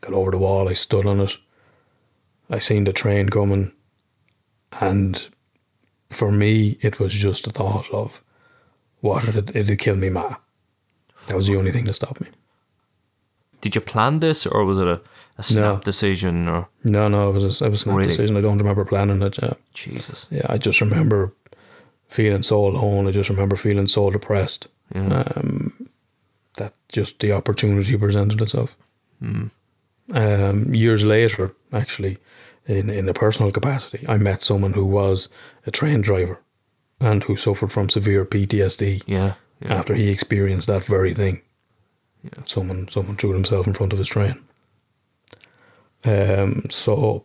Got 0.00 0.14
over 0.14 0.32
the 0.32 0.38
wall. 0.38 0.68
I 0.68 0.72
stood 0.72 1.06
on 1.06 1.20
it. 1.20 1.38
I 2.50 2.58
seen 2.58 2.84
the 2.84 2.92
train 2.92 3.28
coming, 3.28 3.72
and 4.80 5.28
for 6.12 6.30
me, 6.32 6.76
it 6.80 6.98
was 7.00 7.12
just 7.14 7.44
the 7.44 7.50
thought 7.50 7.90
of 7.92 8.22
what 9.00 9.24
it 9.28 9.56
it'd 9.56 9.78
kill 9.78 9.96
me, 9.96 10.10
ma. 10.10 10.36
That 11.26 11.36
was 11.36 11.46
the 11.46 11.56
only 11.56 11.72
thing 11.72 11.84
that 11.86 11.94
stopped 11.94 12.20
me. 12.20 12.28
Did 13.60 13.74
you 13.74 13.80
plan 13.80 14.20
this, 14.20 14.46
or 14.46 14.64
was 14.64 14.78
it 14.78 14.86
a, 14.88 15.00
a 15.38 15.42
snap 15.42 15.76
No. 15.76 15.80
decision? 15.84 16.48
Or 16.48 16.68
No, 16.82 17.08
no, 17.08 17.30
it 17.30 17.32
was 17.32 17.44
a, 17.60 17.64
it 17.64 17.70
was 17.70 17.80
a 17.80 17.84
snap 17.84 17.96
Really? 17.96 18.08
decision. 18.10 18.36
I 18.36 18.40
don't 18.40 18.58
remember 18.58 18.84
planning 18.84 19.22
it. 19.22 19.38
Yeah. 19.42 19.54
Jesus, 19.74 20.26
yeah, 20.30 20.46
I 20.48 20.58
just 20.58 20.80
remember 20.80 21.32
feeling 22.08 22.42
so 22.42 22.66
alone. 22.66 23.06
I 23.08 23.12
just 23.12 23.30
remember 23.30 23.56
feeling 23.56 23.86
so 23.88 24.10
depressed. 24.10 24.68
Um, 24.94 25.88
that 26.56 26.74
just 26.88 27.18
the 27.20 27.32
opportunity 27.32 27.96
presented 27.96 28.40
itself. 28.42 28.76
Um, 30.12 30.74
years 30.74 31.04
later, 31.04 31.54
actually, 31.72 32.18
in 32.66 32.90
in 32.90 33.08
a 33.08 33.12
personal 33.14 33.50
capacity, 33.52 34.04
I 34.08 34.16
met 34.18 34.42
someone 34.42 34.72
who 34.74 34.84
was 34.86 35.28
a 35.66 35.70
train 35.70 36.00
driver 36.00 36.40
and 37.00 37.24
who 37.24 37.36
suffered 37.36 37.72
from 37.72 37.88
severe 37.88 38.24
PTSD 38.24 39.02
yeah, 39.06 39.34
yeah, 39.60 39.74
after 39.74 39.94
he 39.94 40.08
experienced 40.08 40.66
that 40.68 40.84
very 40.84 41.14
thing. 41.14 41.42
Someone 42.44 42.88
someone 42.88 43.16
threw 43.16 43.32
himself 43.32 43.66
in 43.66 43.72
front 43.74 43.92
of 43.92 43.98
his 43.98 44.08
train. 44.08 44.40
Um, 46.04 46.66
so, 46.70 47.24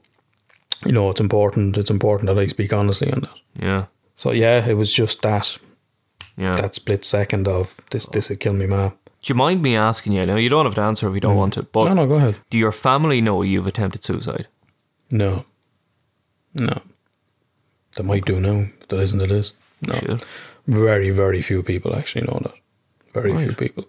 you 0.86 0.92
know, 0.92 1.10
it's 1.10 1.20
important. 1.20 1.78
It's 1.78 1.90
important 1.90 2.28
that 2.28 2.38
I 2.40 2.48
speak 2.48 2.74
honestly 2.74 3.12
on 3.12 3.22
that. 3.22 3.40
yeah, 3.60 3.86
So 4.16 4.32
yeah, 4.32 4.68
it 4.68 4.76
was 4.76 4.94
just 4.94 5.22
that 5.22 5.58
yeah. 6.38 6.56
that 6.56 6.76
split 6.76 7.06
second 7.06 7.48
of 7.48 7.76
this. 7.92 8.06
This 8.08 8.30
would 8.30 8.40
kill 8.40 8.54
me, 8.54 8.68
ma. 8.68 8.90
Do 8.90 9.34
you 9.34 9.36
mind 9.36 9.62
me 9.62 9.76
asking 9.76 10.14
you? 10.14 10.26
Now 10.26 10.36
you 10.38 10.50
don't 10.50 10.66
have 10.66 10.76
to 10.76 10.82
answer 10.82 11.08
if 11.10 11.16
you 11.16 11.20
don't 11.22 11.36
want 11.38 11.54
to, 11.54 11.64
but 11.64 11.86
No, 11.86 11.94
no, 11.94 12.08
go 12.08 12.16
ahead. 12.16 12.36
do 12.50 12.58
your 12.58 12.72
family 12.72 13.20
know 13.20 13.42
you've 13.42 13.68
attempted 13.68 14.04
suicide? 14.04 14.48
No, 15.12 15.46
no. 16.54 16.82
They 17.96 18.04
might 18.04 18.26
do 18.26 18.40
now. 18.40 18.68
If 18.82 18.88
there 18.90 19.02
isn't, 19.02 19.22
it 19.22 19.32
is. 19.32 19.54
No, 19.82 19.94
Shit. 19.94 20.26
very, 20.68 21.10
very 21.10 21.42
few 21.42 21.64
people 21.64 21.96
actually 21.96 22.26
know 22.28 22.40
that. 22.44 22.54
Very 23.14 23.36
few 23.38 23.54
people. 23.54 23.86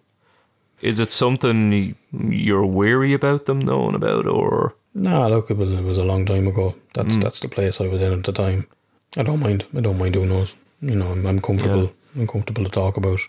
Is 0.81 1.01
it 1.01 1.11
something 1.13 1.95
you're 2.13 2.65
weary 2.67 3.13
about 3.13 3.47
them 3.47 3.59
knowing 3.59 3.95
about, 3.95 4.27
or 4.27 4.75
No, 4.95 5.29
look, 5.29 5.51
it 5.51 5.57
was 5.57 5.73
it 5.73 5.83
was 5.83 5.99
a 5.99 6.05
long 6.05 6.25
time 6.25 6.47
ago. 6.47 6.75
That's 6.95 7.17
that's 7.19 7.41
the 7.41 7.49
place 7.49 7.81
I 7.81 7.89
was 7.89 8.01
in 8.01 8.13
at 8.13 8.25
the 8.25 8.33
time. 8.33 8.67
I 9.17 9.23
don't 9.23 9.41
mind. 9.41 9.65
I 9.77 9.81
don't 9.81 9.99
mind 9.99 10.15
doing 10.15 10.29
those. 10.29 10.55
You 10.81 10.95
know, 10.95 11.11
I'm, 11.11 11.27
I'm 11.27 11.41
comfortable. 11.41 11.93
I'm 12.17 12.27
comfortable 12.27 12.65
to 12.65 12.71
talk 12.71 12.97
about 12.97 13.21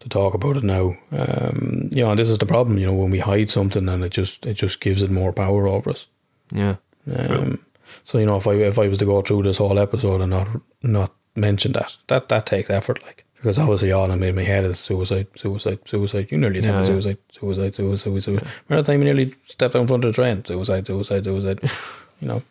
to 0.00 0.08
talk 0.08 0.34
about 0.34 0.56
it 0.56 0.64
now. 0.64 0.96
Um, 1.12 1.88
you 1.92 2.02
know, 2.02 2.10
and 2.10 2.18
this 2.18 2.28
is 2.30 2.38
the 2.38 2.46
problem. 2.46 2.78
You 2.78 2.86
know, 2.86 2.94
when 2.94 3.10
we 3.12 3.20
hide 3.20 3.50
something, 3.50 3.88
and 3.88 4.04
it 4.04 4.10
just 4.10 4.44
it 4.46 4.54
just 4.54 4.80
gives 4.80 5.02
it 5.02 5.10
more 5.10 5.32
power 5.32 5.68
over 5.68 5.90
us. 5.90 6.08
yeah, 6.52 6.76
Um, 7.10 7.64
so 8.02 8.18
you 8.18 8.26
know, 8.26 8.36
if 8.36 8.46
I 8.46 8.54
if 8.54 8.78
I 8.78 8.88
was 8.88 8.98
to 8.98 9.04
go 9.04 9.22
through 9.22 9.42
this 9.44 9.58
whole 9.58 9.78
episode 9.78 10.20
and 10.20 10.30
not 10.30 10.48
not 10.82 11.12
mention 11.36 11.72
that, 11.72 11.96
that 12.08 12.28
that 12.28 12.46
takes 12.46 12.70
effort, 12.70 13.02
like 13.04 13.24
because 13.36 13.58
obviously 13.58 13.92
all 13.92 14.10
in 14.10 14.20
my- 14.20 14.32
my 14.32 14.42
head 14.42 14.64
is 14.64 14.78
suicide, 14.78 15.26
suicide, 15.36 15.78
suicide. 15.84 16.28
You 16.30 16.38
nearly 16.38 16.60
attempted 16.60 16.88
Yeah, 16.88 16.94
yeah. 16.94 17.00
suicide, 17.00 17.18
suicide, 17.30 17.74
suicide, 17.74 18.22
suicide. 18.22 18.48
Remember 18.68 18.82
the 18.82 18.92
time 18.92 19.00
you 19.00 19.04
nearly 19.04 19.34
stepped 19.46 19.76
out 19.76 19.82
in 19.82 19.86
front 19.88 20.04
of 20.04 20.12
the 20.14 20.22
train? 20.22 20.44
Suicide, 20.44 20.86
suicide, 20.86 21.24
suicide. 21.24 21.60
you 22.20 22.28
know, 22.28 22.42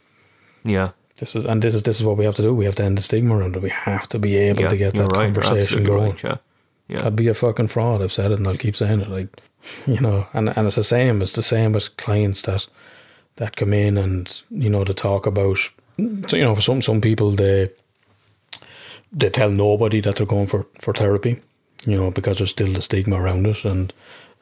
yeah, 0.63 0.89
this 1.17 1.35
is 1.35 1.45
and 1.45 1.61
this 1.61 1.73
is 1.73 1.83
this 1.83 1.97
is 1.99 2.03
what 2.05 2.17
we 2.17 2.25
have 2.25 2.35
to 2.35 2.41
do. 2.43 2.53
We 2.53 2.65
have 2.65 2.75
to 2.75 2.83
end 2.83 2.97
the 2.97 3.01
stigma 3.01 3.35
around 3.35 3.55
it. 3.55 3.61
We 3.61 3.69
have 3.69 4.07
to 4.09 4.19
be 4.19 4.37
able 4.37 4.61
yeah. 4.61 4.69
to 4.69 4.77
get 4.77 4.93
that 4.95 5.11
right, 5.11 5.33
conversation 5.33 5.83
going. 5.83 6.11
right, 6.11 6.23
yeah, 6.23 6.37
yeah, 6.87 7.07
I'd 7.07 7.15
be 7.15 7.27
a 7.27 7.33
fucking 7.33 7.69
fraud. 7.69 8.01
I've 8.01 8.13
said 8.13 8.31
it 8.31 8.37
and 8.37 8.47
I'll 8.47 8.57
keep 8.57 8.75
saying 8.75 9.01
it. 9.01 9.09
Like, 9.09 9.41
you 9.87 9.99
know, 9.99 10.27
and, 10.33 10.49
and 10.55 10.67
it's 10.67 10.75
the 10.75 10.83
same. 10.83 11.21
It's 11.21 11.33
the 11.33 11.41
same 11.41 11.71
with 11.71 11.95
clients 11.97 12.43
that 12.43 12.67
that 13.35 13.55
come 13.55 13.73
in 13.73 13.97
and 13.97 14.43
you 14.49 14.69
know 14.69 14.83
to 14.83 14.93
talk 14.93 15.25
about. 15.25 15.57
So 16.27 16.37
you 16.37 16.43
know, 16.43 16.55
for 16.55 16.61
some 16.61 16.81
some 16.81 17.01
people 17.01 17.31
they 17.31 17.69
they 19.11 19.29
tell 19.29 19.51
nobody 19.51 20.01
that 20.01 20.15
they're 20.15 20.25
going 20.25 20.47
for 20.47 20.65
for 20.79 20.93
therapy. 20.93 21.41
You 21.85 21.97
know, 21.97 22.11
because 22.11 22.37
there's 22.37 22.51
still 22.51 22.71
the 22.73 22.81
stigma 22.81 23.21
around 23.21 23.45
it, 23.45 23.65
and 23.65 23.93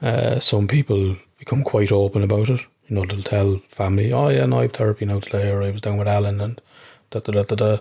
uh, 0.01 0.39
some 0.39 0.67
people 0.67 1.15
become 1.39 1.63
quite 1.63 1.91
open 1.91 2.21
about 2.23 2.49
it. 2.49 2.61
You 2.87 2.95
know, 2.95 3.05
they'll 3.05 3.23
tell 3.23 3.61
family, 3.67 4.13
"Oh 4.13 4.29
yeah, 4.29 4.45
no, 4.45 4.59
I 4.59 4.63
have 4.63 4.73
therapy 4.73 5.05
now 5.05 5.19
today," 5.19 5.49
or 5.49 5.63
"I 5.63 5.71
was 5.71 5.81
down 5.81 5.97
with 5.97 6.07
Alan," 6.07 6.39
and 6.39 6.61
da 7.09 7.19
da 7.19 7.31
da 7.31 7.43
da 7.43 7.55
da. 7.55 7.77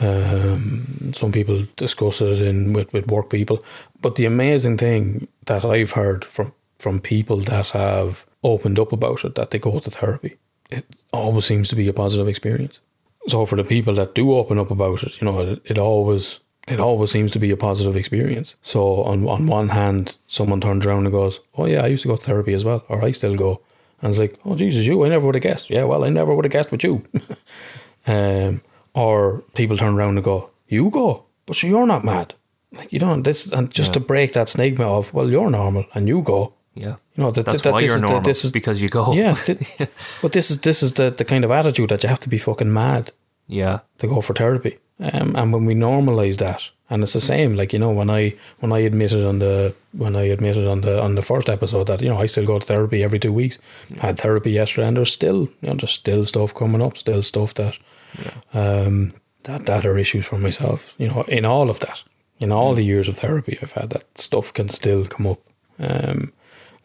Um, 0.00 1.12
some 1.14 1.32
people 1.32 1.66
discuss 1.76 2.20
it 2.20 2.40
in 2.40 2.72
with, 2.72 2.92
with 2.92 3.06
work 3.06 3.30
people, 3.30 3.64
but 4.00 4.16
the 4.16 4.24
amazing 4.26 4.78
thing 4.78 5.28
that 5.46 5.64
I've 5.64 5.92
heard 5.92 6.24
from 6.24 6.52
from 6.78 7.00
people 7.00 7.36
that 7.36 7.70
have 7.70 8.24
opened 8.42 8.78
up 8.78 8.92
about 8.92 9.24
it 9.24 9.34
that 9.34 9.50
they 9.50 9.58
go 9.58 9.78
to 9.78 9.90
therapy, 9.90 10.36
it 10.70 10.84
always 11.12 11.44
seems 11.44 11.68
to 11.68 11.76
be 11.76 11.88
a 11.88 11.92
positive 11.92 12.28
experience. 12.28 12.80
So 13.26 13.44
for 13.46 13.56
the 13.56 13.64
people 13.64 13.94
that 13.94 14.14
do 14.14 14.34
open 14.34 14.58
up 14.58 14.70
about 14.70 15.02
it, 15.02 15.20
you 15.20 15.26
know, 15.26 15.40
it, 15.40 15.62
it 15.64 15.78
always 15.78 16.40
it 16.66 16.80
always 16.80 17.10
seems 17.10 17.32
to 17.32 17.38
be 17.38 17.50
a 17.50 17.56
positive 17.56 17.96
experience. 17.96 18.56
So 18.62 19.02
on 19.02 19.26
on 19.28 19.46
one 19.46 19.70
hand, 19.70 20.16
someone 20.26 20.60
turns 20.60 20.86
around 20.86 21.04
and 21.06 21.12
goes, 21.12 21.40
"Oh 21.56 21.66
yeah, 21.66 21.82
I 21.82 21.88
used 21.88 22.02
to 22.02 22.08
go 22.08 22.16
to 22.16 22.22
therapy 22.22 22.54
as 22.54 22.64
well, 22.64 22.84
or 22.88 23.04
I 23.04 23.10
still 23.12 23.36
go," 23.36 23.60
and 24.00 24.10
it's 24.10 24.18
like, 24.18 24.38
"Oh 24.44 24.54
Jesus, 24.54 24.86
you! 24.86 25.04
I 25.04 25.08
never 25.08 25.26
would 25.26 25.34
have 25.34 25.42
guessed." 25.42 25.70
Yeah, 25.70 25.84
well, 25.84 26.04
I 26.04 26.08
never 26.08 26.34
would 26.34 26.44
have 26.44 26.52
guessed 26.52 26.70
with 26.70 26.84
you. 26.84 27.02
um, 28.06 28.62
or 28.94 29.42
people 29.54 29.76
turn 29.76 29.94
around 29.94 30.16
and 30.16 30.24
go, 30.24 30.50
"You 30.68 30.90
go, 30.90 31.24
but 31.46 31.56
sure, 31.56 31.70
you're 31.70 31.86
not 31.86 32.04
mad." 32.04 32.34
Like 32.72 32.92
you 32.92 32.98
don't 32.98 33.22
this, 33.22 33.50
and 33.50 33.70
just 33.70 33.94
to 33.94 34.00
break 34.00 34.32
that 34.34 34.48
stigma 34.48 34.86
of, 34.86 35.12
"Well, 35.14 35.30
you're 35.30 35.50
normal 35.50 35.84
and 35.94 36.08
you 36.08 36.22
go." 36.22 36.54
yeah. 36.74 36.96
Know, 37.18 37.30
that, 37.32 37.44
That's 37.46 37.62
that, 37.62 37.72
why 37.72 37.80
this 37.80 37.88
you're 37.88 37.96
is 37.96 38.00
the- 38.02 38.06
normal 38.06 38.22
this 38.22 38.44
is 38.44 38.52
because 38.52 38.80
you 38.80 38.88
go. 38.88 39.12
yeah, 39.12 39.36
but 40.22 40.32
this 40.32 40.50
is 40.50 40.60
this 40.60 40.82
is 40.82 40.94
the 40.94 41.10
the 41.10 41.24
kind 41.24 41.44
of 41.44 41.50
attitude 41.50 41.88
that 41.90 42.02
you 42.02 42.08
have 42.08 42.20
to 42.20 42.28
be 42.28 42.38
fucking 42.38 42.72
mad 42.72 43.10
yeah, 43.48 43.80
to 43.98 44.06
go 44.06 44.20
for 44.20 44.34
therapy. 44.34 44.78
Um, 45.00 45.34
and 45.36 45.52
when 45.52 45.64
we 45.64 45.74
normalize 45.74 46.36
that, 46.36 46.70
and 46.90 47.02
it's 47.02 47.12
the 47.14 47.20
same, 47.20 47.56
like 47.56 47.72
you 47.72 47.78
know, 47.78 47.90
when 47.90 48.10
I 48.10 48.34
when 48.60 48.72
I 48.72 48.80
admitted 48.86 49.24
on 49.26 49.38
the 49.38 49.74
when 49.92 50.14
I 50.16 50.28
admitted 50.32 50.66
on 50.66 50.80
the 50.82 51.00
on 51.02 51.14
the 51.14 51.22
first 51.22 51.48
episode 51.48 51.86
that 51.86 52.02
you 52.02 52.08
know 52.08 52.22
I 52.22 52.26
still 52.26 52.46
go 52.46 52.58
to 52.58 52.66
therapy 52.66 53.02
every 53.02 53.18
two 53.18 53.32
weeks. 53.32 53.58
Had 54.00 54.18
therapy 54.18 54.50
yesterday, 54.52 54.86
and 54.88 54.96
there's 54.96 55.12
still 55.12 55.48
you 55.60 55.68
know 55.68 55.74
there's 55.74 55.92
still 55.92 56.24
stuff 56.24 56.52
coming 56.54 56.82
up, 56.82 56.96
still 56.98 57.22
stuff 57.22 57.52
that 57.54 57.78
um 58.54 59.12
that 59.44 59.66
that 59.66 59.86
are 59.86 59.98
issues 59.98 60.26
for 60.26 60.38
myself. 60.38 60.94
You 60.98 61.08
know, 61.08 61.22
in 61.22 61.44
all 61.44 61.70
of 61.70 61.78
that, 61.80 62.02
in 62.38 62.52
all 62.52 62.74
the 62.74 62.84
years 62.84 63.08
of 63.08 63.16
therapy 63.18 63.58
I've 63.62 63.72
had, 63.72 63.90
that 63.90 64.18
stuff 64.18 64.52
can 64.52 64.68
still 64.68 65.04
come 65.04 65.26
up. 65.26 65.38
Um, 65.78 66.32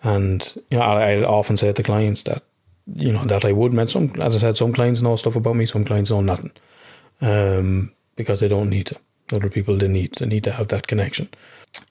and 0.03 0.53
you 0.69 0.77
know, 0.77 0.83
I, 0.83 1.13
I 1.13 1.23
often 1.23 1.57
say 1.57 1.73
to 1.73 1.83
clients 1.83 2.23
that 2.23 2.43
you 2.95 3.11
know 3.11 3.25
that 3.25 3.45
I 3.45 3.51
would 3.51 3.73
mention 3.73 4.09
some. 4.09 4.21
As 4.21 4.35
I 4.35 4.39
said, 4.39 4.57
some 4.57 4.73
clients 4.73 5.01
know 5.01 5.15
stuff 5.15 5.35
about 5.35 5.55
me, 5.55 5.65
some 5.65 5.85
clients 5.85 6.11
know 6.11 6.21
nothing, 6.21 6.51
um, 7.21 7.91
because 8.15 8.39
they 8.39 8.47
don't 8.47 8.69
need 8.69 8.87
to. 8.87 8.95
Other 9.31 9.49
people 9.49 9.77
they 9.77 9.87
need 9.87 10.13
they 10.15 10.25
need 10.25 10.43
to 10.43 10.51
have 10.51 10.67
that 10.67 10.87
connection. 10.87 11.29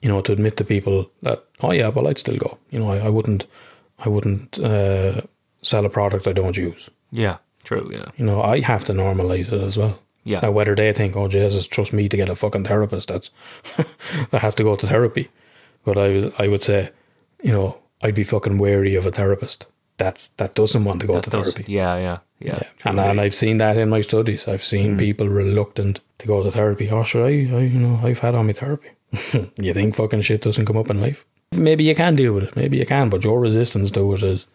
You 0.01 0.09
know, 0.09 0.21
to 0.21 0.31
admit 0.31 0.55
to 0.57 0.63
people 0.63 1.09
that 1.23 1.43
oh 1.61 1.71
yeah, 1.71 1.89
well 1.89 2.07
I'd 2.07 2.19
still 2.19 2.37
go. 2.37 2.57
You 2.69 2.79
know, 2.79 2.89
I, 2.91 2.99
I 2.99 3.09
wouldn't 3.09 3.47
I 4.05 4.09
wouldn't 4.09 4.59
uh, 4.59 5.21
sell 5.61 5.85
a 5.85 5.89
product 5.89 6.27
I 6.27 6.33
don't 6.33 6.57
use. 6.57 6.89
yeah. 7.11 7.37
True. 7.63 7.89
Yeah, 7.93 8.07
You 8.17 8.25
know, 8.25 8.41
I 8.41 8.59
have 8.59 8.83
to 8.83 8.93
normalize 8.93 9.49
it 9.49 9.61
as 9.61 9.77
well. 9.77 9.97
Yeah. 10.25 10.41
Now, 10.41 10.51
whether 10.51 10.75
they 10.75 10.91
think, 10.91 11.15
oh 11.15 11.29
Jesus, 11.29 11.65
trust 11.65 11.93
me 11.93 12.09
to 12.09 12.17
get 12.17 12.27
a 12.27 12.35
fucking 12.35 12.65
therapist, 12.65 13.07
that's 13.07 13.29
that 14.31 14.41
has 14.41 14.55
to 14.55 14.63
go 14.63 14.75
to 14.75 14.85
therapy. 14.85 15.29
But 15.85 15.97
I 15.97 16.07
would 16.09 16.33
I 16.39 16.47
would 16.49 16.61
say, 16.61 16.91
you 17.41 17.53
know, 17.53 17.77
I'd 18.03 18.15
be 18.15 18.23
fucking 18.23 18.57
wary 18.57 18.95
of 18.95 19.05
a 19.05 19.11
therapist 19.11 19.67
that's 19.97 20.29
that 20.29 20.55
doesn't 20.55 20.83
want 20.83 21.01
to 21.01 21.07
go 21.07 21.13
that 21.13 21.23
to 21.23 21.29
therapy. 21.29 21.65
Yeah, 21.67 21.97
yeah, 21.97 22.17
yeah. 22.39 22.61
And, 22.83 22.99
and 22.99 23.21
I've 23.21 23.35
seen 23.35 23.57
that 23.57 23.77
in 23.77 23.89
my 23.89 24.01
studies. 24.01 24.47
I've 24.47 24.63
seen 24.63 24.97
people 24.97 25.27
reluctant 25.29 26.01
to 26.17 26.27
go 26.27 26.43
to 26.43 26.51
therapy. 26.51 26.89
Oh, 26.89 27.03
sure, 27.03 27.25
I, 27.25 27.29
I, 27.29 27.59
you 27.61 27.79
know, 27.79 27.99
I've 28.03 28.19
had 28.19 28.35
on 28.35 28.47
my 28.47 28.53
therapy. 28.53 28.89
you 29.57 29.73
think 29.73 29.95
fucking 29.95 30.21
shit 30.21 30.41
doesn't 30.41 30.65
come 30.65 30.77
up 30.77 30.89
in 30.89 30.99
life? 30.99 31.25
Maybe 31.51 31.83
you 31.83 31.95
can 31.95 32.15
deal 32.15 32.33
with 32.33 32.43
it. 32.43 32.55
Maybe 32.55 32.77
you 32.77 32.85
can, 32.85 33.09
but 33.09 33.23
your 33.23 33.39
resistance 33.39 33.91
to 33.91 34.13
it 34.13 34.23
is 34.23 34.47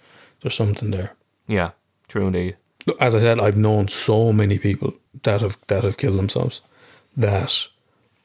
there's 0.43 0.55
something 0.55 0.91
there. 0.91 1.15
yeah, 1.47 1.71
true 2.09 2.27
indeed. 2.27 2.57
As 3.01 3.15
I 3.15 3.21
said, 3.21 3.39
I've 3.39 3.57
known 3.57 3.89
so 3.89 4.33
many 4.33 4.59
people 4.59 4.95
that 5.23 5.41
have 5.41 5.59
that 5.69 5.85
have 5.85 5.97
killed 5.97 6.19
themselves. 6.19 6.63
That 7.17 7.69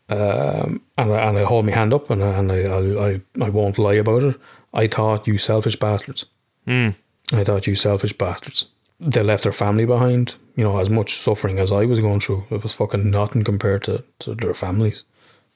Um, 0.10 0.82
and 0.98 1.12
I, 1.14 1.30
and 1.30 1.38
I 1.38 1.44
hold 1.44 1.66
my 1.66 1.72
hand 1.72 1.94
up 1.94 2.10
and 2.10 2.24
I, 2.24 2.28
and 2.40 2.52
I, 2.52 2.60
I, 2.64 3.10
I, 3.10 3.22
I 3.42 3.50
won't 3.50 3.78
lie 3.78 4.00
about 4.00 4.24
it. 4.24 4.36
I 4.74 4.88
thought 4.88 5.28
you 5.28 5.38
selfish 5.38 5.76
bastards. 5.76 6.26
Hmm. 6.66 6.90
I 7.32 7.44
thought 7.44 7.68
you 7.68 7.76
selfish 7.76 8.14
bastards. 8.14 8.68
They 9.00 9.22
left 9.22 9.44
their 9.44 9.52
family 9.52 9.86
behind. 9.86 10.36
You 10.56 10.64
know, 10.64 10.78
as 10.78 10.90
much 10.90 11.18
suffering 11.18 11.60
as 11.60 11.72
I 11.72 11.86
was 11.86 12.00
going 12.00 12.20
through, 12.20 12.46
it 12.50 12.64
was 12.64 12.74
fucking 12.74 13.10
nothing 13.10 13.44
compared 13.44 13.84
to, 13.84 14.04
to 14.20 14.36
their 14.36 14.54
families, 14.54 15.04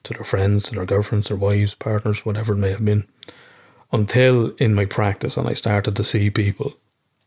to 0.04 0.14
their 0.14 0.24
friends, 0.24 0.64
to 0.64 0.74
their 0.74 0.86
girlfriends, 0.86 1.28
their 1.28 1.36
wives, 1.36 1.74
partners, 1.74 2.24
whatever 2.24 2.52
it 2.52 2.58
may 2.58 2.70
have 2.70 2.84
been. 2.84 3.06
Until 3.90 4.54
in 4.56 4.74
my 4.74 4.84
practice, 4.84 5.36
and 5.36 5.48
I 5.48 5.54
started 5.54 5.96
to 5.96 6.04
see 6.04 6.30
people 6.30 6.74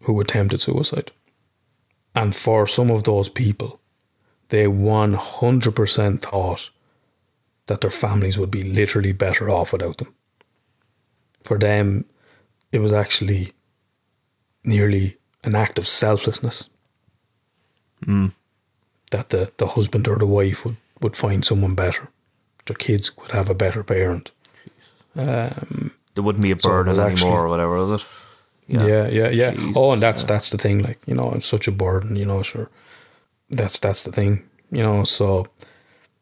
who 0.03 0.19
attempted 0.19 0.61
suicide. 0.61 1.11
And 2.13 2.35
for 2.35 2.67
some 2.67 2.91
of 2.91 3.03
those 3.03 3.29
people, 3.29 3.79
they 4.49 4.65
100% 4.65 6.19
thought 6.19 6.69
that 7.67 7.81
their 7.81 7.89
families 7.89 8.37
would 8.37 8.51
be 8.51 8.63
literally 8.63 9.13
better 9.13 9.49
off 9.49 9.71
without 9.71 9.97
them. 9.97 10.13
For 11.43 11.57
them, 11.57 12.05
it 12.71 12.79
was 12.79 12.93
actually 12.93 13.51
nearly 14.63 15.17
an 15.43 15.55
act 15.55 15.79
of 15.79 15.87
selflessness. 15.87 16.69
That 19.11 19.29
the, 19.29 19.51
the 19.57 19.67
husband 19.67 20.07
or 20.07 20.17
the 20.17 20.25
wife 20.25 20.65
would, 20.65 20.77
would 21.01 21.15
find 21.15 21.43
someone 21.45 21.75
better. 21.75 22.09
Their 22.65 22.75
kids 22.75 23.15
would 23.17 23.31
have 23.31 23.49
a 23.49 23.53
better 23.53 23.83
parent. 23.83 24.31
There 25.15 26.23
wouldn't 26.23 26.43
be 26.43 26.51
a 26.51 26.59
So 26.59 26.69
burden 26.69 26.89
was 26.89 26.99
anymore 26.99 27.11
actually- 27.11 27.31
or 27.31 27.47
whatever, 27.47 27.85
was 27.85 28.01
it? 28.01 28.07
Yeah, 28.67 29.07
yeah, 29.07 29.29
yeah. 29.29 29.51
Jesus. 29.51 29.73
Oh, 29.75 29.91
and 29.91 30.01
that's 30.01 30.23
that's 30.23 30.49
the 30.49 30.57
thing. 30.57 30.79
Like 30.81 30.99
you 31.05 31.13
know, 31.13 31.29
I'm 31.29 31.41
such 31.41 31.67
a 31.67 31.71
burden. 31.71 32.15
You 32.15 32.25
know, 32.25 32.41
sure. 32.41 32.69
That's 33.49 33.77
that's 33.79 34.03
the 34.03 34.11
thing. 34.13 34.43
You 34.71 34.81
know, 34.81 35.03
so 35.03 35.47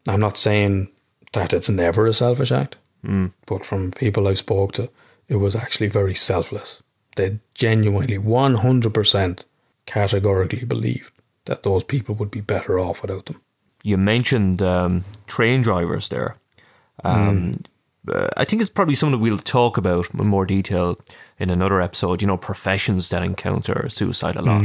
I'm 0.08 0.18
not 0.18 0.36
saying 0.36 0.88
that 1.32 1.52
it's 1.52 1.68
never 1.70 2.06
a 2.08 2.12
selfish 2.12 2.50
act, 2.50 2.76
mm. 3.06 3.30
but 3.46 3.64
from 3.64 3.92
people 3.92 4.26
I 4.26 4.34
spoke 4.34 4.72
to, 4.72 4.90
it 5.30 5.36
was 5.36 5.54
actually 5.56 5.88
very 5.88 6.14
selfless. 6.14 6.82
They 7.16 7.38
genuinely, 7.54 8.18
100 8.18 8.92
percent, 8.94 9.46
categorically 9.86 10.64
believed 10.66 11.12
that 11.44 11.62
those 11.62 11.84
people 11.84 12.14
would 12.16 12.30
be 12.30 12.40
better 12.42 12.78
off 12.78 13.02
without 13.02 13.24
them. 13.26 13.40
you 13.82 13.96
mentioned 13.96 14.60
um, 14.60 15.04
train 15.26 15.62
drivers 15.62 16.08
there. 16.08 16.36
Um, 17.04 17.52
uh, 18.12 18.28
I 18.36 18.44
think 18.44 18.60
it's 18.62 18.70
probably 18.70 18.94
something 18.94 19.18
that 19.18 19.22
we'll 19.30 19.38
talk 19.38 19.78
about 19.78 20.12
in 20.14 20.26
more 20.26 20.46
detail 20.46 20.98
in 21.38 21.50
another 21.50 21.80
episode. 21.80 22.22
You 22.22 22.28
know, 22.28 22.36
professions 22.36 23.08
that 23.08 23.22
encounter 23.22 23.88
suicide 23.88 24.36
a 24.36 24.42
lot. 24.42 24.64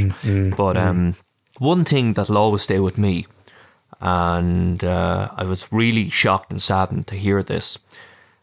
but 0.56 0.76
um, 0.76 1.14
one 1.58 1.84
thing 1.84 2.14
that'll 2.14 2.38
always 2.38 2.62
stay 2.62 2.80
with 2.80 2.98
me, 2.98 3.26
and 4.00 4.84
uh, 4.84 5.30
I 5.36 5.44
was 5.44 5.72
really 5.72 6.08
shocked 6.10 6.50
and 6.50 6.60
saddened 6.60 7.06
to 7.08 7.14
hear 7.16 7.42
this. 7.42 7.78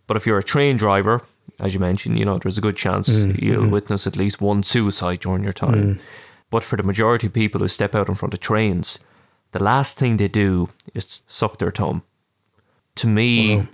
But 0.08 0.18
if 0.18 0.26
you're 0.26 0.40
a 0.40 0.44
train 0.44 0.78
driver, 0.78 1.22
as 1.60 1.74
you 1.74 1.80
mentioned, 1.80 2.20
you 2.20 2.26
know 2.26 2.38
there's 2.38 2.58
a 2.58 2.62
good 2.62 2.78
chance 2.78 3.10
mm, 3.10 3.40
you'll 3.42 3.64
mm-hmm. 3.64 3.72
witness 3.72 4.08
at 4.08 4.16
least 4.16 4.42
one 4.42 4.64
suicide 4.64 5.20
during 5.22 5.44
your 5.44 5.54
time. 5.54 5.96
Mm. 5.96 6.00
But 6.50 6.64
for 6.64 6.78
the 6.78 6.84
majority 6.84 7.28
of 7.28 7.34
people 7.34 7.62
who 7.62 7.68
step 7.68 7.96
out 7.96 8.10
in 8.10 8.16
front 8.16 8.34
of 8.34 8.40
trains, 8.40 9.00
the 9.54 9.64
last 9.64 9.98
thing 9.98 10.18
they 10.18 10.28
do 10.28 10.70
is 10.94 11.24
suck 11.28 11.58
their 11.58 11.72
thumb. 11.72 12.04
To 12.96 13.08
me, 13.08 13.68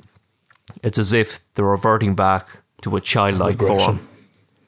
it's 0.81 0.97
as 0.97 1.11
if 1.11 1.41
they're 1.55 1.65
reverting 1.65 2.15
back 2.15 2.47
to 2.81 2.95
a 2.95 3.01
childlike 3.01 3.59
form. 3.59 4.07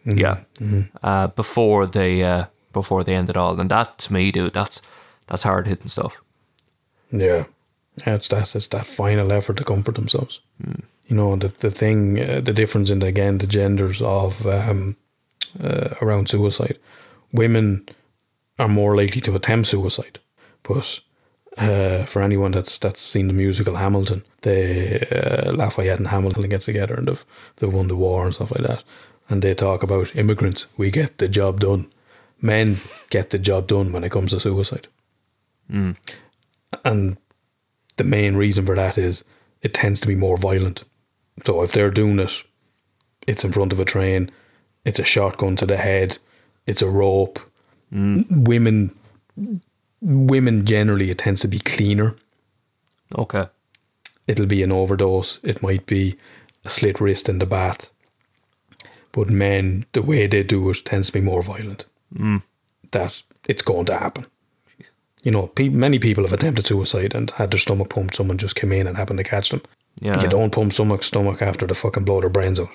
Mm-hmm. 0.05 0.17
Yeah, 0.17 0.39
mm-hmm. 0.59 0.81
uh, 1.03 1.27
before 1.27 1.85
they 1.85 2.23
uh, 2.23 2.45
before 2.73 3.03
they 3.03 3.15
end 3.15 3.29
it 3.29 3.37
all, 3.37 3.59
and 3.59 3.69
that 3.69 3.99
to 3.99 4.13
me, 4.13 4.31
dude, 4.31 4.53
that's 4.53 4.81
that's 5.27 5.43
hard 5.43 5.67
hitting 5.67 5.87
stuff. 5.87 6.21
Yeah, 7.11 7.45
yeah 8.05 8.15
it's 8.15 8.27
that 8.29 8.55
it's 8.55 8.67
that 8.67 8.87
final 8.87 9.31
effort 9.31 9.57
to 9.57 9.63
comfort 9.63 9.95
themselves. 9.95 10.39
Mm. 10.61 10.83
You 11.11 11.17
know 11.17 11.35
the 11.35 11.49
the 11.49 11.71
thing, 11.71 12.21
uh, 12.21 12.39
the 12.39 12.53
difference 12.53 12.89
in 12.89 12.99
the, 12.99 13.07
again 13.07 13.37
the 13.37 13.45
genders 13.47 14.01
of 14.01 14.47
um, 14.47 14.95
uh, 15.61 15.89
around 16.01 16.29
suicide. 16.29 16.79
Women 17.33 17.85
are 18.57 18.69
more 18.69 18.95
likely 18.95 19.19
to 19.21 19.35
attempt 19.35 19.67
suicide, 19.67 20.19
but 20.63 21.01
uh, 21.57 22.05
for 22.05 22.21
anyone 22.21 22.51
that's 22.51 22.79
that's 22.79 23.01
seen 23.01 23.27
the 23.27 23.33
musical 23.33 23.75
Hamilton, 23.75 24.23
the 24.43 25.01
uh, 25.11 25.51
Lafayette 25.51 25.99
and 25.99 26.07
Hamilton 26.07 26.47
get 26.47 26.61
together 26.61 26.95
and 26.95 27.09
they've 27.09 27.25
they've 27.57 27.73
won 27.73 27.89
the 27.89 27.97
war 27.97 28.23
and 28.23 28.33
stuff 28.33 28.51
like 28.51 28.65
that, 28.65 28.85
and 29.27 29.41
they 29.41 29.53
talk 29.53 29.83
about 29.83 30.15
immigrants. 30.15 30.67
We 30.77 30.91
get 30.91 31.17
the 31.17 31.27
job 31.27 31.59
done. 31.59 31.87
Men 32.39 32.77
get 33.09 33.31
the 33.31 33.39
job 33.39 33.67
done 33.67 33.91
when 33.91 34.05
it 34.05 34.11
comes 34.11 34.31
to 34.31 34.39
suicide. 34.39 34.87
And 36.85 37.17
the 37.97 38.05
main 38.05 38.37
reason 38.37 38.65
for 38.65 38.75
that 38.75 38.97
is 38.97 39.25
it 39.61 39.73
tends 39.73 39.99
to 39.99 40.07
be 40.07 40.15
more 40.15 40.37
violent. 40.37 40.85
So 41.45 41.61
if 41.63 41.71
they're 41.71 41.91
doing 41.91 42.19
it, 42.19 42.43
it's 43.27 43.43
in 43.43 43.51
front 43.51 43.73
of 43.73 43.79
a 43.79 43.85
train, 43.85 44.31
it's 44.85 44.99
a 44.99 45.03
shotgun 45.03 45.55
to 45.57 45.65
the 45.65 45.77
head, 45.77 46.17
it's 46.65 46.81
a 46.81 46.89
rope. 46.89 47.39
Mm. 47.93 48.47
Women, 48.47 48.95
women 50.01 50.65
generally 50.65 51.09
it 51.09 51.19
tends 51.19 51.41
to 51.41 51.47
be 51.47 51.59
cleaner. 51.59 52.15
Okay, 53.17 53.47
It'll 54.27 54.45
be 54.45 54.63
an 54.63 54.71
overdose. 54.71 55.39
It 55.43 55.61
might 55.61 55.85
be 55.85 56.15
a 56.63 56.69
slit 56.69 57.01
wrist 57.01 57.27
in 57.27 57.39
the 57.39 57.45
bath. 57.45 57.89
But 59.11 59.29
men, 59.29 59.85
the 59.91 60.01
way 60.01 60.27
they 60.27 60.43
do 60.43 60.69
it 60.69 60.85
tends 60.85 61.07
to 61.07 61.13
be 61.13 61.21
more 61.21 61.41
violent. 61.41 61.85
Mm. 62.15 62.43
That 62.91 63.21
it's 63.47 63.61
going 63.61 63.85
to 63.85 63.97
happen. 63.97 64.25
You 65.23 65.31
know, 65.31 65.47
pe- 65.47 65.69
many 65.69 65.99
people 65.99 66.23
have 66.23 66.33
attempted 66.33 66.65
suicide 66.65 67.13
and 67.13 67.29
had 67.31 67.51
their 67.51 67.59
stomach 67.59 67.89
pumped. 67.89 68.15
Someone 68.15 68.37
just 68.37 68.55
came 68.55 68.71
in 68.71 68.87
and 68.87 68.97
happened 68.97 69.17
to 69.17 69.23
catch 69.23 69.49
them. 69.49 69.61
Yeah. 69.99 70.21
You 70.21 70.29
don't 70.29 70.51
pump 70.53 70.73
someone's 70.73 71.05
stomach 71.05 71.41
after 71.41 71.67
they 71.67 71.73
fucking 71.73 72.05
blow 72.05 72.21
their 72.21 72.29
brains 72.29 72.59
out. 72.59 72.69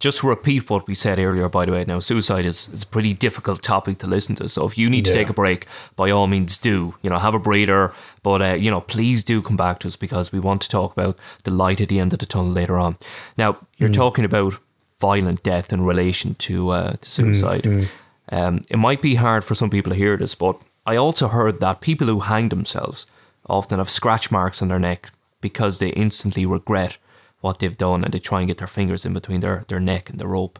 just 0.00 0.18
to 0.18 0.26
repeat 0.28 0.68
what 0.68 0.88
we 0.88 0.94
said 0.96 1.18
earlier, 1.20 1.48
by 1.48 1.64
the 1.64 1.70
way, 1.72 1.84
now 1.84 2.00
suicide 2.00 2.44
is, 2.44 2.68
is 2.74 2.82
a 2.82 2.86
pretty 2.86 3.14
difficult 3.14 3.62
topic 3.62 3.98
to 3.98 4.06
listen 4.08 4.34
to. 4.34 4.48
So 4.48 4.66
if 4.66 4.76
you 4.76 4.90
need 4.90 5.04
to 5.04 5.12
Yeah. 5.12 5.18
take 5.18 5.30
a 5.30 5.32
break, 5.32 5.66
by 5.94 6.10
all 6.10 6.26
means 6.26 6.58
do. 6.58 6.94
You 7.02 7.10
know, 7.10 7.18
have 7.20 7.34
a 7.34 7.38
breather, 7.38 7.92
but 8.22 8.42
uh, 8.42 8.54
you 8.54 8.68
know, 8.70 8.80
please 8.80 9.22
do 9.22 9.40
come 9.42 9.56
back 9.56 9.78
to 9.80 9.88
us 9.88 9.96
because 9.96 10.32
we 10.32 10.40
want 10.40 10.60
to 10.62 10.68
talk 10.68 10.92
about 10.96 11.16
the 11.44 11.52
light 11.52 11.80
at 11.80 11.88
the 11.88 12.00
end 12.00 12.12
of 12.12 12.18
the 12.18 12.26
tunnel 12.26 12.50
later 12.50 12.78
on. 12.78 12.96
Now 13.36 13.56
you're 13.78 13.94
talking 13.94 14.24
about 14.24 14.54
violent 15.00 15.42
death 15.44 15.72
in 15.72 15.82
relation 15.86 16.34
to 16.34 16.70
uh, 16.70 16.92
to 17.00 17.08
suicide. 17.10 17.88
Um, 18.32 18.62
it 18.70 18.78
might 18.78 19.02
be 19.02 19.14
hard 19.16 19.44
for 19.44 19.54
some 19.54 19.70
people 19.70 19.90
to 19.92 19.98
hear 19.98 20.16
this, 20.16 20.34
but 20.34 20.56
I 20.84 20.96
also 20.96 21.28
heard 21.28 21.60
that 21.60 21.80
people 21.80 22.06
who 22.08 22.20
hang 22.20 22.48
themselves 22.48 23.06
often 23.46 23.78
have 23.78 23.90
scratch 23.90 24.30
marks 24.30 24.62
on 24.62 24.68
their 24.68 24.78
neck 24.80 25.10
because 25.42 25.78
they 25.78 25.90
instantly 25.90 26.46
regret 26.46 26.96
what 27.42 27.58
they've 27.58 27.76
done 27.76 28.02
and 28.04 28.14
they 28.14 28.18
try 28.18 28.38
and 28.40 28.48
get 28.48 28.58
their 28.58 28.66
fingers 28.66 29.04
in 29.04 29.12
between 29.12 29.40
their, 29.40 29.64
their 29.68 29.80
neck 29.80 30.08
and 30.08 30.18
the 30.18 30.26
rope 30.26 30.58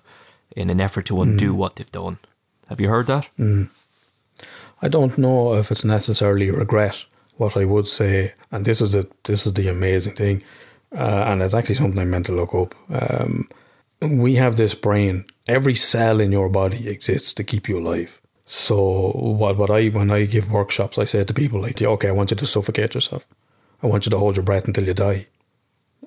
in 0.54 0.68
an 0.68 0.80
effort 0.80 1.06
to 1.06 1.22
undo 1.22 1.54
what 1.54 1.76
they've 1.76 1.90
done. 1.92 2.18
Have 2.68 2.80
you 2.80 2.88
heard 2.90 3.06
that? 3.06 3.30
I 4.82 4.88
don't 4.88 5.16
know 5.16 5.54
if 5.54 5.70
it's 5.70 5.84
necessarily 5.84 6.50
regret. 6.50 7.04
What 7.36 7.56
I 7.56 7.64
would 7.64 7.86
say, 7.86 8.34
and 8.50 8.64
this 8.64 8.80
is 8.80 8.92
the 8.92 9.08
this 9.24 9.46
is 9.46 9.54
the 9.54 9.68
amazing 9.68 10.14
thing, 10.14 10.42
uh, 10.94 11.24
and 11.28 11.40
it's 11.40 11.54
actually 11.54 11.76
something 11.76 11.98
I 11.98 12.04
meant 12.04 12.26
to 12.26 12.32
look 12.32 12.54
up. 12.54 12.74
Um, 12.90 13.46
we 14.02 14.34
have 14.34 14.56
this 14.56 14.74
brain. 14.74 15.24
Every 15.46 15.74
cell 15.74 16.20
in 16.20 16.32
your 16.32 16.48
body 16.48 16.88
exists 16.88 17.32
to 17.34 17.44
keep 17.44 17.68
you 17.68 17.78
alive. 17.78 18.20
So 18.44 19.12
what 19.14 19.56
what 19.56 19.70
I 19.70 19.88
when 19.88 20.10
I 20.10 20.26
give 20.26 20.50
workshops, 20.50 20.98
I 20.98 21.04
say 21.04 21.24
to 21.24 21.34
people 21.34 21.60
like, 21.60 21.80
"Okay, 21.80 22.08
I 22.08 22.12
want 22.12 22.30
you 22.30 22.36
to 22.36 22.46
suffocate 22.46 22.94
yourself. 22.94 23.26
I 23.82 23.86
want 23.86 24.06
you 24.06 24.10
to 24.10 24.18
hold 24.18 24.36
your 24.36 24.44
breath 24.44 24.66
until 24.66 24.84
you 24.86 24.94
die." 24.94 25.26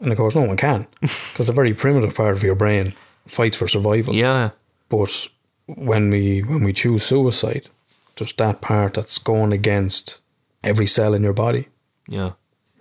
And 0.02 0.12
of 0.12 0.18
course, 0.18 0.36
no 0.36 0.44
one 0.44 0.58
can, 0.58 0.88
because 1.02 1.48
the 1.48 1.54
very 1.54 1.74
primitive 1.74 2.14
part 2.16 2.34
of 2.36 2.44
your 2.44 2.56
brain 2.56 2.94
fights 3.28 3.58
for 3.58 3.68
survival. 3.68 4.14
Yeah. 4.14 4.52
But 4.90 5.28
when 5.68 6.10
we 6.10 6.42
when 6.42 6.64
we 6.64 6.74
choose 6.74 7.04
suicide, 7.04 7.70
there's 8.18 8.34
that 8.34 8.62
part 8.62 8.94
that's 8.96 9.18
going 9.18 9.54
against 9.54 10.20
every 10.64 10.86
cell 10.88 11.14
in 11.14 11.24
your 11.24 11.34
body. 11.34 11.68
Yeah. 12.08 12.32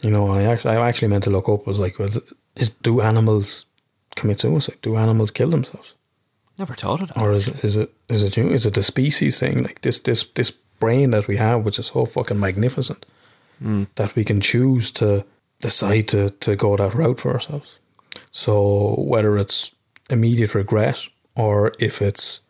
You 0.02 0.10
know, 0.10 0.30
I 0.30 0.42
actually 0.42 0.76
I 0.76 0.88
actually 0.88 1.08
meant 1.08 1.24
to 1.24 1.30
look 1.30 1.48
up 1.48 1.66
was 1.66 1.78
like, 1.78 1.98
well, 1.98 2.10
is 2.56 2.70
do 2.70 3.00
animals 3.00 3.64
commit 4.16 4.40
suicide? 4.40 4.78
Do 4.82 4.96
animals 4.96 5.30
kill 5.30 5.50
themselves, 5.50 5.94
Never 6.58 6.74
thought 6.74 7.02
of 7.02 7.08
that. 7.08 7.18
or 7.18 7.32
is 7.32 7.48
is 7.64 7.76
it 7.76 7.92
is 8.08 8.22
it 8.24 8.36
you? 8.36 8.50
Is 8.50 8.66
it 8.66 8.74
the 8.74 8.82
species 8.82 9.38
thing? 9.38 9.62
Like 9.62 9.80
this 9.82 9.98
this 10.00 10.24
this 10.34 10.50
brain 10.80 11.10
that 11.12 11.26
we 11.28 11.36
have, 11.36 11.64
which 11.64 11.78
is 11.78 11.86
so 11.86 12.04
fucking 12.04 12.38
magnificent, 12.40 13.06
that 13.94 14.14
we 14.16 14.24
can 14.24 14.40
choose 14.40 14.90
to 14.92 15.24
decide 15.60 16.08
to 16.08 16.30
to 16.30 16.56
go 16.56 16.76
that 16.76 16.94
route 16.94 17.20
for 17.20 17.32
ourselves. 17.32 17.78
So 18.30 18.94
whether 18.98 19.38
it's 19.38 19.72
immediate 20.10 20.54
regret 20.54 21.08
or 21.34 21.72
if 21.78 22.02
it's 22.02 22.40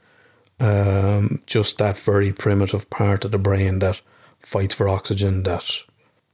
um, 0.61 1.43
just 1.47 1.79
that 1.79 1.97
very 1.97 2.33
primitive 2.33 2.89
part 2.91 3.25
of 3.25 3.31
the 3.31 3.39
brain 3.39 3.79
that 3.81 4.01
fights 4.41 4.75
for 4.75 4.89
oxygen, 4.89 5.43
that 5.43 5.83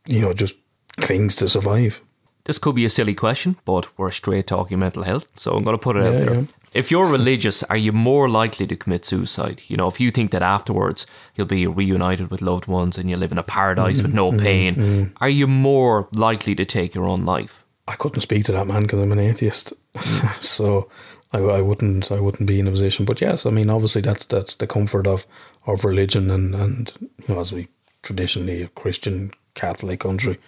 you 0.07 0.21
know 0.21 0.33
just 0.33 0.55
clings 0.99 1.37
to 1.37 1.49
survive. 1.49 2.01
This 2.45 2.59
could 2.59 2.75
be 2.75 2.85
a 2.85 2.89
silly 2.89 3.15
question, 3.15 3.57
but 3.65 3.87
we're 3.99 4.11
straight 4.11 4.47
talking 4.47 4.79
mental 4.79 5.03
health, 5.05 5.27
so 5.37 5.53
I'm 5.53 5.65
going 5.65 5.79
to 5.79 5.83
put 5.83 5.97
it 5.97 6.07
out 6.07 6.13
there. 6.15 6.35
yeah. 6.35 6.43
If 6.73 6.91
you're 6.91 7.07
religious, 7.07 7.63
are 7.65 7.77
you 7.77 7.93
more 7.93 8.29
likely 8.29 8.67
to 8.69 8.77
commit 8.77 9.05
suicide? 9.05 9.63
You 9.67 9.77
know, 9.77 9.89
if 9.89 9.99
you 9.99 10.11
think 10.11 10.31
that 10.31 10.43
afterwards 10.43 11.07
you'll 11.35 11.47
be 11.47 11.67
reunited 11.67 12.31
with 12.31 12.43
loved 12.43 12.67
ones 12.67 12.97
and 12.97 13.11
you 13.11 13.17
live 13.17 13.33
in 13.33 13.39
a 13.39 13.43
paradise 13.43 14.03
with 14.03 14.13
Mm-hmm, 14.13 14.37
no 14.37 14.43
pain, 14.45 15.13
are 15.21 15.29
you 15.29 15.47
more 15.47 16.09
likely 16.13 16.55
to 16.55 16.65
take 16.65 16.95
your 16.95 17.07
own 17.07 17.25
life? 17.25 17.65
I 17.89 17.97
couldn't 17.97 18.21
speak 18.21 18.45
to 18.45 18.53
that 18.53 18.69
man 18.69 18.83
because 18.83 19.01
I'm 19.01 19.11
an 19.11 19.19
atheist, 19.19 19.73
so 20.41 20.89
I, 21.33 21.39
I 21.39 21.61
wouldn't 21.61 22.13
I 22.13 22.21
wouldn't 22.21 22.47
be 22.47 22.61
in 22.61 22.69
a 22.69 22.71
position. 22.71 23.05
But 23.05 23.21
yes, 23.21 23.47
I 23.47 23.51
mean 23.51 23.69
obviously 23.69 24.03
that's 24.03 24.27
that's 24.27 24.55
the 24.55 24.69
comfort 24.69 25.09
of 25.09 25.27
of 25.67 25.85
religion 25.85 26.31
and 26.31 26.55
and 26.55 26.93
you 27.01 27.35
know 27.35 27.41
as 27.41 27.53
we 27.53 27.67
traditionally 28.03 28.63
a 28.63 28.69
Christian 28.69 29.33
Catholic 29.55 30.01
country, 30.01 30.39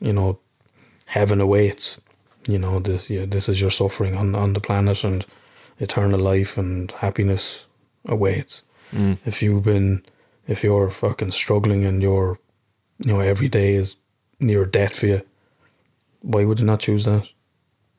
you 0.00 0.12
know, 0.12 0.38
heaven 1.06 1.40
awaits. 1.40 2.00
You 2.48 2.58
know, 2.58 2.78
this 2.78 3.10
yeah, 3.10 3.24
this 3.26 3.48
is 3.48 3.60
your 3.60 3.70
suffering 3.70 4.16
on 4.16 4.34
on 4.34 4.52
the 4.52 4.60
planet 4.60 5.02
and 5.04 5.26
eternal 5.82 6.20
life 6.20 6.56
and 6.56 6.90
happiness 6.92 7.66
awaits. 8.06 8.62
Mm. 8.92 9.18
If 9.24 9.42
you've 9.42 9.64
been 9.64 10.04
if 10.46 10.64
you're 10.64 10.90
fucking 10.90 11.32
struggling 11.32 11.84
and 11.84 12.02
you're 12.02 12.38
you 12.98 13.12
know 13.12 13.20
every 13.20 13.48
day 13.48 13.74
is 13.74 13.96
near 14.38 14.64
death 14.64 14.94
for 14.96 15.06
you, 15.06 15.22
why 16.20 16.44
would 16.44 16.60
you 16.60 16.66
not 16.66 16.80
choose 16.80 17.04
that? 17.04 17.30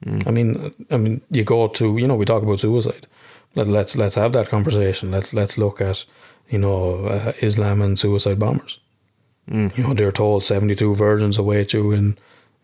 Mm. 0.06 0.28
I 0.28 0.32
mean, 0.32 0.74
I 0.92 0.98
mean, 0.98 1.22
you 1.30 1.44
go 1.44 1.68
to 1.68 1.98
you 1.98 2.08
know 2.08 2.16
we 2.16 2.26
talk 2.26 2.44
about 2.44 2.60
suicide. 2.60 3.08
Let, 3.56 3.68
let's 3.68 3.96
let's 3.96 4.16
have 4.16 4.32
that 4.34 4.50
conversation. 4.50 5.12
Let's 5.12 5.34
let's 5.34 5.58
look 5.58 5.82
at 5.82 6.06
you 6.50 6.60
know 6.60 7.06
uh, 7.06 7.34
Islam 7.42 7.82
and 7.82 8.00
suicide 8.00 8.40
bombers. 8.40 8.80
Mm. 9.50 9.78
You 9.78 9.84
know 9.84 9.94
they're 9.94 10.12
told 10.12 10.44
seventy 10.44 10.76
two 10.76 10.96
virgins 10.96 11.38
await 11.38 11.74
you 11.74 11.92
in 11.92 12.18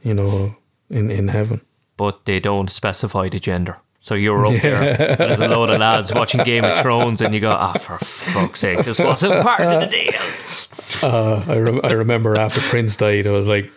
you 0.04 0.14
know 0.14 0.56
in 0.90 1.12
in 1.12 1.28
heaven. 1.28 1.62
but 1.98 2.26
they 2.26 2.40
don't 2.40 2.72
specify 2.72 3.30
the 3.30 3.40
gender. 3.40 3.76
So 4.02 4.16
you're 4.16 4.46
up 4.46 4.62
there, 4.62 4.82
and 4.82 5.18
there's 5.18 5.40
a 5.40 5.48
load 5.50 5.70
of 5.70 5.80
lads 5.80 6.14
watching 6.14 6.42
Game 6.44 6.64
of 6.64 6.80
Thrones, 6.80 7.22
and 7.22 7.34
you 7.34 7.42
go, 7.42 7.52
"Ah, 7.52 7.74
for 7.74 7.98
fuck's 7.98 8.62
sake, 8.62 8.86
this 8.86 8.98
wasn't 8.98 9.42
part 9.44 9.62
of 9.62 9.82
the 9.82 9.88
deal." 11.02 11.04
Uh, 11.04 11.44
I 11.48 11.88
I 11.88 11.92
remember 11.92 12.38
after 12.38 12.62
Prince 12.62 12.96
died, 12.96 13.28
I 13.28 13.32
was 13.32 13.48
like, 13.48 13.70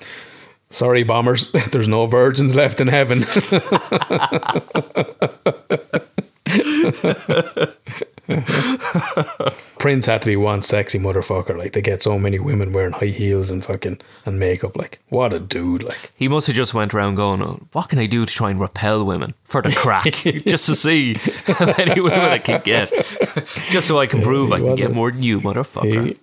"Sorry, 0.70 1.02
bombers, 1.02 1.50
there's 1.72 1.88
no 1.88 2.06
virgins 2.06 2.54
left 2.54 2.80
in 2.80 2.86
heaven." 2.88 3.24
Prince 9.78 10.06
had 10.06 10.22
to 10.22 10.26
be 10.26 10.36
one 10.36 10.62
sexy 10.62 10.98
motherfucker. 10.98 11.56
Like 11.58 11.72
they 11.72 11.82
get 11.82 12.02
so 12.02 12.18
many 12.18 12.38
women 12.38 12.72
wearing 12.72 12.92
high 12.92 13.06
heels 13.06 13.50
and 13.50 13.64
fucking 13.64 14.00
and 14.24 14.38
makeup. 14.38 14.76
Like 14.76 15.00
what 15.08 15.32
a 15.32 15.40
dude! 15.40 15.82
Like 15.82 16.12
He 16.14 16.28
must 16.28 16.46
have 16.46 16.56
just 16.56 16.72
went 16.74 16.94
around 16.94 17.16
going, 17.16 17.42
oh, 17.42 17.60
"What 17.72 17.88
can 17.88 17.98
I 17.98 18.06
do 18.06 18.24
to 18.24 18.32
try 18.32 18.50
and 18.50 18.60
repel 18.60 19.04
women 19.04 19.34
for 19.44 19.60
the 19.62 19.70
crack, 19.70 20.04
just 20.46 20.66
to 20.66 20.74
see 20.74 21.14
how 21.46 21.66
many 21.76 22.00
women 22.00 22.20
I 22.20 22.38
can 22.38 22.60
get, 22.62 22.90
just 23.70 23.88
so 23.88 23.98
I 23.98 24.06
can 24.06 24.22
prove 24.22 24.52
I 24.52 24.58
can 24.60 24.74
get 24.74 24.90
a- 24.90 24.94
more 24.94 25.10
than 25.10 25.22
you, 25.22 25.40
motherfucker." 25.40 26.16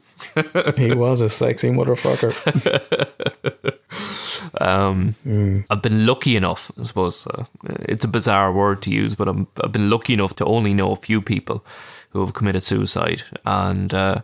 he 0.77 0.87
he 0.87 0.93
was 0.93 1.21
a 1.21 1.29
sexy 1.29 1.69
motherfucker. 1.69 2.33
Um, 4.61 5.15
I've 5.69 5.81
been 5.81 6.05
lucky 6.07 6.35
enough, 6.35 6.71
I 6.79 6.83
suppose 6.83 7.27
uh, 7.27 7.45
it's 7.87 8.03
a 8.03 8.07
bizarre 8.07 8.51
word 8.51 8.81
to 8.83 8.89
use, 8.89 9.15
but 9.15 9.27
I'm, 9.27 9.47
I've 9.63 9.71
been 9.71 9.89
lucky 9.89 10.13
enough 10.13 10.35
to 10.37 10.45
only 10.45 10.73
know 10.73 10.91
a 10.91 10.95
few 10.95 11.21
people 11.21 11.63
who 12.11 12.25
have 12.25 12.33
committed 12.33 12.63
suicide. 12.63 13.21
And 13.45 13.93
uh, 13.93 14.21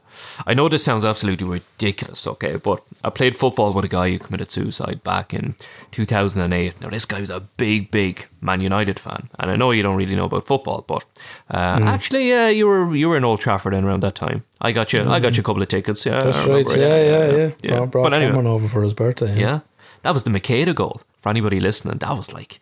I 0.47 0.53
know 0.53 0.67
this 0.67 0.83
sounds 0.83 1.05
absolutely 1.05 1.47
ridiculous, 1.47 2.25
okay, 2.25 2.55
but 2.55 2.83
I 3.03 3.09
played 3.11 3.38
football 3.38 3.73
with 3.73 3.86
a 3.86 3.89
guy 3.89 4.11
who 4.11 4.19
committed 4.19 4.49
suicide 4.49 5.03
back 5.03 5.33
in 5.33 5.55
2008. 5.91 6.81
Now, 6.81 6.89
this 6.89 7.05
guy 7.05 7.19
was 7.19 7.29
a 7.29 7.41
big, 7.41 7.91
big 7.91 8.27
Man 8.41 8.61
United 8.61 8.99
fan, 8.99 9.29
and 9.39 9.51
I 9.51 9.55
know 9.55 9.71
you 9.71 9.83
don't 9.83 9.97
really 9.97 10.15
know 10.15 10.25
about 10.25 10.47
football, 10.47 10.83
but 10.88 11.05
uh, 11.51 11.79
actually, 11.83 12.33
uh, 12.33 12.47
you 12.47 12.65
were 12.67 12.95
you 12.95 13.07
were 13.07 13.17
in 13.17 13.23
Old 13.23 13.39
Trafford 13.39 13.73
then 13.73 13.86
around 13.86 14.01
that 14.01 14.15
time. 14.15 14.43
I 14.61 14.71
got 14.71 14.91
you. 14.91 15.03
I 15.03 15.19
got 15.19 15.38
you 15.38 15.41
a 15.41 15.43
couple 15.43 15.61
of 15.61 15.67
tickets. 15.67 16.05
Yeah, 16.05 16.21
That's 16.21 16.47
right. 16.47 16.65
Yeah, 16.77 17.01
yeah, 17.03 17.31
yeah. 17.31 17.51
yeah. 17.61 17.77
Brought, 17.77 17.91
brought 17.91 18.03
But 18.03 18.13
anyway. 18.13 18.31
Cameron 18.31 18.47
over 18.47 18.67
for 18.67 18.81
his 18.81 18.93
birthday. 18.93 19.39
Yeah. 19.39 19.59
That 20.01 20.13
was 20.13 20.23
the 20.23 20.29
Macheda 20.29 20.73
goal. 20.73 21.01
For 21.19 21.29
anybody 21.29 21.59
listening, 21.59 21.97
that 21.97 22.15
was 22.15 22.31
like, 22.31 22.59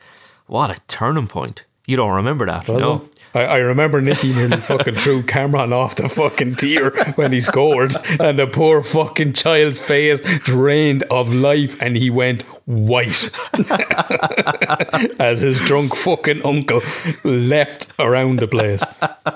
what 0.47 0.71
a 0.71 0.80
turning 0.88 1.28
point. 1.28 1.65
You 1.86 1.97
don't 1.97 2.11
remember 2.11 2.45
that, 2.45 2.69
Was 2.69 2.82
no? 2.82 2.95
it? 2.95 3.01
I, 3.34 3.42
I 3.42 3.58
remember 3.58 4.02
Nicky 4.02 4.34
nearly 4.34 4.58
fucking 4.62 4.96
threw 4.96 5.24
Cameron 5.24 5.74
off 5.74 5.96
the 5.96 6.10
fucking 6.10 6.56
tier 6.56 6.92
when 7.16 7.32
he 7.32 7.40
scored, 7.40 7.94
and 8.20 8.38
the 8.40 8.48
poor 8.48 8.82
fucking 8.82 9.34
child's 9.34 9.80
face 9.80 10.22
drained 10.40 11.04
of 11.04 11.34
life, 11.34 11.76
and 11.82 11.98
he 11.98 12.10
went 12.10 12.44
white 12.66 13.30
as 15.20 15.42
his 15.42 15.60
drunk 15.60 15.96
fucking 15.96 16.46
uncle 16.46 16.82
leapt 17.24 17.88
around 18.00 18.40
the 18.40 18.48
place 18.48 18.84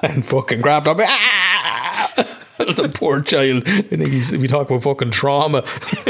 and 0.03 0.25
fucking 0.25 0.61
grabbed 0.61 0.87
him. 0.87 0.99
Ah! 1.09 2.33
The 2.67 2.89
poor 2.89 3.21
child. 3.21 3.63
I 3.65 3.81
think 3.81 4.07
he's, 4.09 4.35
we 4.35 4.47
talk 4.47 4.69
about 4.69 4.83
fucking 4.83 5.11
trauma. 5.11 5.59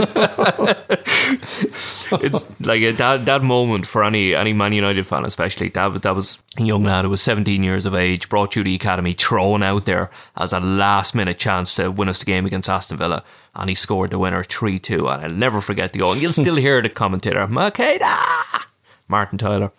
it's 2.12 2.60
like 2.60 2.82
a, 2.82 2.92
that 2.94 3.26
that 3.26 3.44
moment 3.44 3.86
for 3.86 4.04
any 4.04 4.34
any 4.34 4.54
Man 4.54 4.74
United 4.74 5.06
fan, 5.06 5.24
especially 5.24 5.70
that 5.70 5.92
was 5.92 6.02
that 6.02 6.16
was 6.16 6.42
a 6.58 6.64
young 6.64 6.84
lad 6.84 7.06
who 7.06 7.12
was 7.12 7.22
17 7.22 7.62
years 7.62 7.86
of 7.86 7.94
age, 7.94 8.28
brought 8.28 8.54
through 8.54 8.64
the 8.64 8.74
academy, 8.74 9.14
thrown 9.14 9.62
out 9.62 9.86
there 9.86 10.10
as 10.36 10.52
a 10.52 10.60
last 10.60 11.14
minute 11.14 11.38
chance 11.38 11.76
to 11.76 11.92
win 11.92 12.10
us 12.10 12.20
the 12.20 12.26
game 12.26 12.46
against 12.46 12.70
Aston 12.70 12.98
Villa, 12.98 13.24
and 13.56 13.70
he 13.70 13.76
scored 13.76 14.10
the 14.10 14.18
winner 14.20 14.44
3 14.44 14.80
2. 14.80 15.08
And 15.08 15.24
I'll 15.24 15.30
never 15.30 15.62
forget 15.62 15.94
the 15.94 16.00
goal. 16.00 16.14
And 16.14 16.22
you'll 16.22 16.34
still 16.34 16.56
hear 16.56 16.82
the 16.82 16.90
commentator, 16.90 17.46
Macheda, 17.48 18.66
Martin 19.08 19.38
Tyler. 19.38 19.72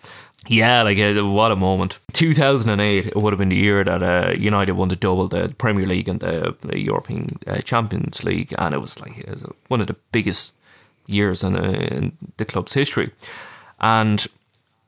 Yeah, 0.49 0.83
like 0.83 0.99
uh, 0.99 1.27
what 1.27 1.53
a 1.53 1.57
moment. 1.57 1.99
2008, 2.15 3.07
it 3.07 3.17
would 3.17 3.33
have 3.35 3.39
been 3.39 3.51
the 3.51 3.57
year 3.57 3.85
that 3.85 4.03
uh, 4.03 4.33
United 4.39 4.73
won 4.73 4.89
the 4.89 4.97
double, 4.97 5.29
the 5.29 5.55
Premier 5.59 5.87
League 5.87 6.09
and 6.09 6.21
the, 6.21 6.57
the 6.63 6.81
European 6.81 7.39
uh, 7.47 7.59
Champions 7.59 8.25
League, 8.25 8.55
and 8.59 8.75
it 8.75 8.81
was 8.81 8.99
like 8.99 9.19
it 9.19 9.29
was 9.29 9.45
one 9.69 9.83
of 9.83 9.89
the 9.89 9.97
biggest 10.11 10.55
years 11.07 11.45
in, 11.45 11.55
uh, 11.55 11.61
in 11.61 12.17
the 12.39 12.47
club's 12.47 12.73
history. 12.73 13.11
And 13.79 14.27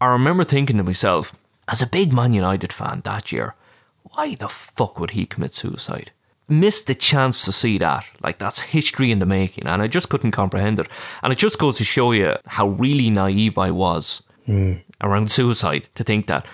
I 0.00 0.06
remember 0.06 0.44
thinking 0.44 0.78
to 0.78 0.82
myself, 0.82 1.34
as 1.68 1.82
a 1.82 1.86
big 1.86 2.12
Man 2.12 2.32
United 2.32 2.72
fan 2.72 3.02
that 3.04 3.30
year, 3.30 3.54
why 4.02 4.36
the 4.36 4.48
fuck 4.48 4.98
would 4.98 5.10
he 5.10 5.26
commit 5.26 5.54
suicide? 5.54 6.10
Missed 6.48 6.86
the 6.86 6.94
chance 6.94 7.44
to 7.44 7.52
see 7.52 7.76
that. 7.78 8.06
Like, 8.22 8.38
that's 8.38 8.60
history 8.60 9.12
in 9.12 9.20
the 9.20 9.26
making. 9.26 9.66
And 9.66 9.82
I 9.82 9.86
just 9.86 10.08
couldn't 10.08 10.32
comprehend 10.32 10.80
it. 10.80 10.88
And 11.22 11.32
it 11.32 11.38
just 11.38 11.60
goes 11.60 11.76
to 11.78 11.84
show 11.84 12.10
you 12.12 12.34
how 12.46 12.68
really 12.68 13.08
naive 13.08 13.56
I 13.56 13.70
was 13.70 14.24
Mm. 14.50 14.82
around 15.00 15.30
suicide 15.30 15.88
to 15.94 16.02
think 16.02 16.26
that. 16.26 16.46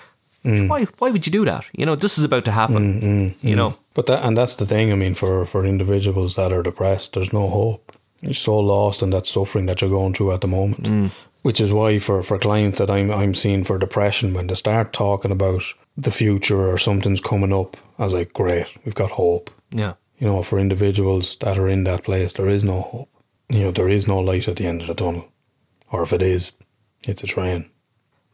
Mm. 0.45 0.69
Why, 0.69 0.85
why 0.99 1.09
would 1.11 1.25
you 1.27 1.31
do 1.31 1.45
that? 1.45 1.65
You 1.73 1.85
know, 1.85 1.95
this 1.95 2.17
is 2.17 2.23
about 2.23 2.45
to 2.45 2.51
happen. 2.51 3.01
Mm, 3.01 3.33
you 3.41 3.55
know, 3.55 3.75
But 3.93 4.05
that 4.05 4.23
and 4.23 4.37
that's 4.37 4.55
the 4.55 4.65
thing. 4.65 4.91
I 4.91 4.95
mean, 4.95 5.15
for 5.15 5.45
for 5.45 5.65
individuals 5.65 6.35
that 6.35 6.53
are 6.53 6.63
depressed, 6.63 7.13
there's 7.13 7.33
no 7.33 7.47
hope. 7.49 7.91
You're 8.21 8.33
so 8.33 8.57
lost 8.59 9.01
in 9.01 9.09
that 9.11 9.25
suffering 9.25 9.65
that 9.67 9.81
you're 9.81 9.89
going 9.99 10.13
through 10.13 10.33
at 10.33 10.41
the 10.41 10.47
moment. 10.47 11.11
Which 11.43 11.61
is 11.61 11.71
why 11.71 11.99
for, 11.99 12.23
for 12.23 12.39
clients 12.39 12.77
that 12.79 12.89
I'm 12.89 13.11
I'm 13.11 13.33
seeing 13.33 13.63
for 13.65 13.77
depression, 13.77 14.33
when 14.33 14.47
they 14.47 14.55
start 14.55 14.91
talking 14.93 15.31
about 15.31 15.63
the 15.97 16.11
future 16.11 16.69
or 16.71 16.77
something's 16.77 17.21
coming 17.21 17.53
up, 17.53 17.77
I 17.99 18.05
was 18.05 18.13
like, 18.13 18.33
great, 18.33 18.67
we've 18.85 18.95
got 18.95 19.11
hope. 19.11 19.49
yeah. 19.71 19.93
You 20.19 20.27
know, 20.27 20.41
for 20.43 20.59
individuals 20.59 21.37
that 21.37 21.57
are 21.59 21.67
in 21.71 21.83
that 21.83 22.03
place, 22.03 22.33
there 22.33 22.49
is 22.49 22.63
no 22.63 22.81
hope. 22.81 23.09
You 23.49 23.59
know, 23.65 23.71
there 23.71 23.89
is 23.89 24.07
no 24.07 24.19
light 24.19 24.47
at 24.47 24.55
the 24.55 24.65
end 24.65 24.81
of 24.81 24.87
the 24.87 24.93
tunnel, 24.95 25.27
or 25.91 26.01
if 26.03 26.11
it 26.11 26.21
is, 26.21 26.53
it's 27.07 27.23
a 27.23 27.27
train. 27.27 27.69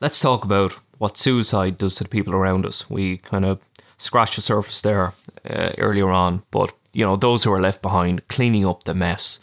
Let's 0.03 0.19
talk 0.19 0.43
about 0.43 0.73
what 0.97 1.17
suicide 1.17 1.77
does 1.77 1.95
to 1.95 2.03
the 2.03 2.09
people 2.09 2.35
around 2.35 2.65
us. 2.65 2.89
We 2.89 3.17
kind 3.17 3.45
of 3.45 3.59
scratched 3.97 4.35
the 4.35 4.41
surface 4.41 4.81
there 4.81 5.13
uh, 5.49 5.71
earlier 5.77 6.09
on, 6.09 6.43
but 6.51 6.73
you 6.91 7.05
know 7.05 7.15
those 7.15 7.43
who 7.43 7.53
are 7.53 7.61
left 7.61 7.81
behind, 7.81 8.27
cleaning 8.27 8.65
up 8.67 8.83
the 8.83 8.93
mess. 8.93 9.39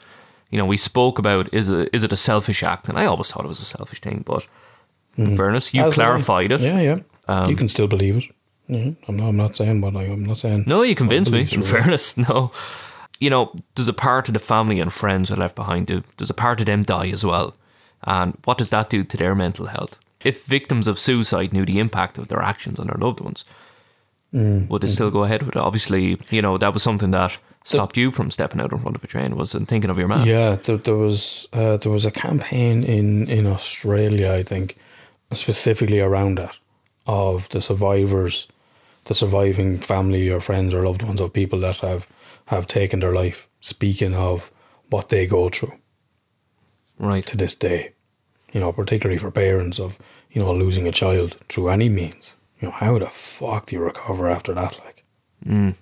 You 0.51 0.59
know, 0.59 0.67
we 0.67 0.77
spoke 0.77 1.19
about 1.19 1.53
is 1.53 1.71
it 1.71 1.89
is 1.93 2.05
it 2.05 2.13
a 2.13 2.17
selfish 2.17 2.63
act, 2.63 2.89
and 2.89 2.99
I 2.99 3.07
always 3.07 3.33
thought 3.33 3.45
it 3.45 3.49
was 3.49 3.61
a 3.61 3.65
selfish 3.65 4.01
thing, 4.01 4.23
but 4.25 4.47
in 5.17 5.37
fairness, 5.37 5.75
you 5.75 5.85
As 5.85 5.95
clarified 5.95 6.53
it. 6.53 6.61
Yeah, 6.61 6.81
yeah. 6.81 7.49
you 7.49 7.57
can 7.57 7.69
still 7.69 7.89
believe 7.89 8.19
it. 8.19 8.25
Yeah, 8.69 8.93
I'm 9.09 9.17
not. 9.17 9.29
I'm 9.29 9.37
not 9.37 9.57
saying 9.57 9.81
what 9.81 9.97
I, 9.97 10.03
I'm 10.03 10.25
not 10.25 10.37
saying. 10.37 10.65
No, 10.67 10.83
you 10.83 10.95
convinced 10.95 11.33
me. 11.33 11.49
In 11.51 11.63
fairness, 11.63 12.17
no. 12.29 12.53
You 13.19 13.31
know, 13.31 13.53
there's 13.75 13.89
a 13.89 13.93
part 13.93 14.29
of 14.29 14.35
the 14.35 14.41
family 14.41 14.81
and 14.81 14.93
friends 14.93 15.29
who 15.29 15.35
are 15.35 15.39
left 15.39 15.57
behind. 15.57 15.87
There's 16.17 16.31
a 16.31 16.35
part 16.35 16.61
of 16.61 16.67
them 16.67 16.83
die 16.83 17.09
as 17.09 17.25
well, 17.25 17.55
and 18.05 18.37
what 18.45 18.59
does 18.59 18.71
that 18.71 18.91
do 18.91 19.05
to 19.05 19.17
their 19.17 19.35
mental 19.35 19.67
health? 19.67 19.99
If 20.25 20.45
victims 20.45 20.87
of 20.89 20.99
suicide 20.99 21.53
knew 21.53 21.65
the 21.65 21.79
impact 21.79 22.19
of 22.19 22.29
their 22.29 22.43
actions 22.43 22.79
on 22.79 22.87
their 22.89 22.99
loved 22.99 23.21
ones, 23.21 23.45
Mm, 24.33 24.69
would 24.69 24.83
they 24.83 24.87
still 24.89 25.11
go 25.11 25.25
ahead 25.25 25.43
with 25.43 25.57
it? 25.57 25.61
Obviously, 25.61 26.17
you 26.31 26.41
know 26.41 26.57
that 26.57 26.73
was 26.73 26.85
something 26.85 27.11
that 27.11 27.37
stopped 27.65 27.97
you 27.97 28.13
from 28.13 28.31
stepping 28.31 28.61
out 28.61 28.71
in 28.73 28.79
front 28.79 28.95
of 28.97 29.03
a 29.03 29.09
train. 29.09 29.35
Was 29.37 29.57
in 29.57 29.67
thinking 29.67 29.91
of 29.91 29.99
your 29.99 30.07
man. 30.07 30.25
Yeah, 30.25 30.55
there, 30.55 30.77
there 30.77 30.95
was 30.95 31.49
uh, 31.53 31.79
there 31.79 31.91
was 31.91 32.07
a 32.07 32.13
campaign 32.13 32.85
in 32.85 33.29
in 33.29 33.45
Australia, 33.47 34.33
I 34.33 34.45
think, 34.45 34.77
specifically 35.33 35.99
around 35.99 36.39
that 36.39 36.57
of 37.07 37.49
the 37.49 37.61
survivors, 37.61 38.47
the 39.07 39.15
surviving 39.15 39.81
family 39.81 40.29
or 40.31 40.39
friends 40.41 40.75
or 40.75 40.85
loved 40.87 41.03
ones 41.03 41.21
of 41.21 41.33
people 41.33 41.59
that 41.61 41.79
have 41.81 42.07
have 42.47 42.67
taken 42.69 43.01
their 43.01 43.13
life, 43.25 43.49
speaking 43.61 44.15
of 44.15 44.53
what 44.91 45.09
they 45.09 45.27
go 45.27 45.49
through 45.49 45.73
Right. 46.99 47.27
to 47.27 47.37
this 47.37 47.55
day. 47.57 47.95
You 48.53 48.61
know, 48.61 48.73
particularly 48.73 49.19
for 49.19 49.31
parents 49.31 49.79
of 49.79 49.99
you 50.33 50.43
know 50.43 50.53
losing 50.53 50.87
a 50.89 50.93
child 50.93 51.37
through 51.49 51.69
any 51.69 51.89
means. 51.89 52.37
You 52.61 52.69
know, 52.69 52.73
how 52.75 52.99
the 52.99 53.07
fuck 53.09 53.67
do 53.67 53.77
you 53.77 53.83
recover 53.83 54.29
after 54.29 54.55
that? 54.55 54.79
Like, 54.85 55.05
Mm. 55.47 55.75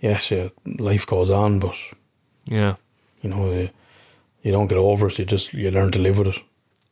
yes, 0.00 0.30
yeah, 0.30 0.48
life 0.78 1.06
goes 1.06 1.30
on, 1.30 1.58
but 1.58 1.74
Yeah. 2.46 2.76
you 3.20 3.28
know, 3.30 3.52
you, 3.52 3.68
you 4.42 4.52
don't 4.52 4.68
get 4.68 4.78
over 4.78 5.08
it. 5.08 5.18
You 5.18 5.24
just 5.26 5.52
you 5.52 5.70
learn 5.70 5.90
to 5.92 5.98
live 5.98 6.16
with 6.18 6.28
it. 6.28 6.42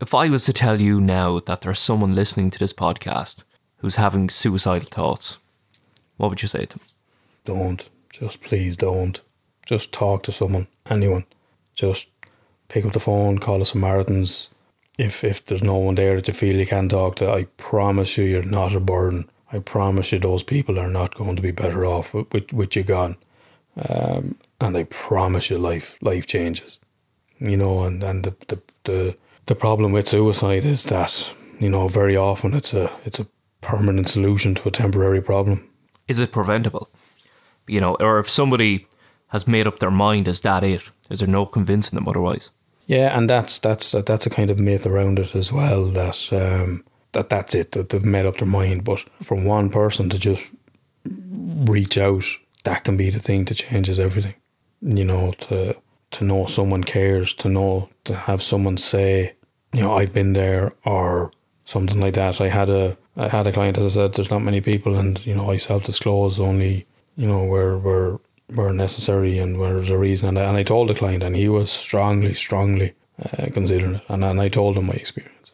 If 0.01 0.12
I 0.12 0.29
was 0.29 0.45
to 0.47 0.53
tell 0.53 0.81
you 0.81 1.01
now 1.01 1.39
that 1.41 1.61
there's 1.62 1.81
someone 1.81 2.15
listening 2.15 2.51
to 2.51 2.59
this 2.59 2.73
podcast 2.75 3.45
who's 3.79 3.95
having 3.97 4.29
suicidal 4.29 4.89
thoughts, 4.89 5.39
what 6.19 6.29
would 6.29 6.43
you 6.43 6.49
say 6.49 6.67
to 6.67 6.79
them? 6.79 6.87
Don't. 7.45 7.85
Just 8.11 8.43
please 8.43 8.77
don't. 8.77 9.21
Just 9.67 9.93
talk 9.93 10.23
to 10.25 10.33
someone, 10.33 10.67
anyone. 10.91 11.25
Just 11.75 12.07
pick 12.69 12.85
up 12.85 12.93
the 12.93 13.01
phone, 13.01 13.39
call 13.39 13.61
the 13.61 13.65
Samaritans. 13.67 14.51
If 14.99 15.24
if 15.24 15.45
there's 15.45 15.62
no 15.62 15.76
one 15.76 15.97
there 15.97 16.16
that 16.16 16.28
you 16.28 16.34
feel 16.34 16.57
you 16.57 16.66
can 16.66 16.88
talk 16.88 17.16
to, 17.16 17.30
I 17.30 17.45
promise 17.57 18.16
you, 18.16 18.24
you're 18.24 18.42
not 18.42 18.74
a 18.74 18.80
burden. 18.80 19.28
I 19.53 19.59
promise 19.59 20.12
you, 20.12 20.18
those 20.18 20.42
people 20.42 20.78
are 20.78 20.90
not 20.90 21.14
going 21.14 21.36
to 21.36 21.42
be 21.42 21.53
better 21.53 21.84
off 21.84 22.12
with, 22.14 22.32
with, 22.32 22.53
with 22.53 22.76
you 22.76 22.82
gone. 22.82 23.16
Um, 23.76 24.36
and 24.61 24.76
I 24.76 24.84
promise 24.84 25.51
you, 25.51 25.59
life 25.59 25.97
life 26.01 26.26
changes. 26.26 26.78
You 27.38 27.57
know, 27.57 27.82
and, 27.82 28.03
and 28.03 28.24
the, 28.24 28.34
the 28.49 28.62
the 28.84 29.16
the 29.47 29.55
problem 29.55 29.92
with 29.92 30.09
suicide 30.09 30.64
is 30.64 30.84
that 30.84 31.30
you 31.61 31.68
know 31.68 31.88
very 31.88 32.16
often 32.16 32.55
it's 32.55 32.72
a 32.72 32.90
it's 33.05 33.18
a 33.18 33.26
permanent 33.61 34.09
solution 34.09 34.55
to 34.55 34.68
a 34.68 34.70
temporary 34.70 35.22
problem. 35.22 35.68
Is 36.07 36.20
it 36.20 36.32
preventable? 36.32 36.88
You 37.66 37.80
know, 37.80 37.97
or 37.99 38.18
if 38.18 38.30
somebody 38.30 38.86
has 39.28 39.49
made 39.49 39.66
up 39.66 39.78
their 39.78 39.90
mind, 39.90 40.28
is 40.28 40.40
that 40.42 40.62
it? 40.62 40.82
Is 41.11 41.18
there 41.18 41.28
no 41.28 41.47
convincing 41.47 41.97
them 41.97 42.09
otherwise? 42.09 42.51
Yeah, 42.87 43.16
and 43.16 43.28
that's 43.30 43.59
that's 43.59 43.93
that's 43.93 44.26
a 44.26 44.30
kind 44.30 44.51
of 44.51 44.59
myth 44.59 44.87
around 44.87 45.18
it 45.18 45.35
as 45.35 45.51
well. 45.51 45.87
That 45.87 46.32
um, 46.32 46.85
that 47.12 47.30
that's 47.30 47.55
it. 47.55 47.72
That 47.72 47.89
they've 47.89 48.05
made 48.05 48.26
up 48.26 48.39
their 48.39 48.47
mind. 48.49 48.85
But 48.85 49.05
from 49.22 49.45
one 49.45 49.70
person 49.70 50.09
to 50.11 50.18
just 50.18 50.45
reach 51.05 51.97
out, 51.97 52.24
that 52.64 52.85
can 52.85 52.97
be 52.97 53.11
the 53.11 53.20
thing 53.20 53.45
that 53.47 53.55
changes 53.55 53.99
everything. 53.99 54.35
You 54.82 55.05
know, 55.05 55.32
to 55.32 55.76
to 56.12 56.24
know 56.24 56.47
someone 56.47 56.85
cares, 56.85 57.35
to 57.35 57.49
know 57.49 57.89
to 58.05 58.14
have 58.14 58.43
someone 58.43 58.76
say, 58.76 59.35
you 59.72 59.82
know, 59.82 59.95
I've 59.95 60.12
been 60.12 60.35
there, 60.35 60.74
or 60.85 61.30
something 61.64 62.01
like 62.01 62.14
that. 62.14 62.41
I 62.41 62.49
had 62.49 62.68
a 62.68 62.97
I 63.16 63.28
had 63.28 63.47
a 63.47 63.53
client, 63.53 63.78
as 63.78 63.97
I 63.97 64.03
said, 64.03 64.14
there's 64.14 64.30
not 64.30 64.43
many 64.43 64.61
people, 64.61 64.97
and 64.97 65.24
you 65.24 65.35
know, 65.35 65.51
I 65.51 65.57
self 65.57 65.85
disclose 65.85 66.39
only, 66.39 66.87
you 67.16 67.26
know, 67.26 67.45
where 67.45 67.78
where 67.78 68.18
were 68.53 68.72
necessary 68.72 69.38
and 69.38 69.59
where 69.59 69.74
there's 69.74 69.90
a 69.90 69.99
reason. 69.99 70.28
And 70.28 70.38
I, 70.38 70.45
and 70.45 70.57
I 70.57 70.62
told 70.62 70.88
the 70.88 70.95
client, 70.95 71.22
and 71.22 71.36
he 71.36 71.49
was 71.49 71.70
strongly, 71.70 72.34
strongly 72.34 72.95
uh, 73.22 73.47
considering 73.53 73.97
it. 73.97 74.03
And, 74.09 74.24
and 74.24 74.40
I 74.40 74.49
told 74.49 74.76
him 74.76 74.86
my 74.86 74.95
experience, 74.95 75.53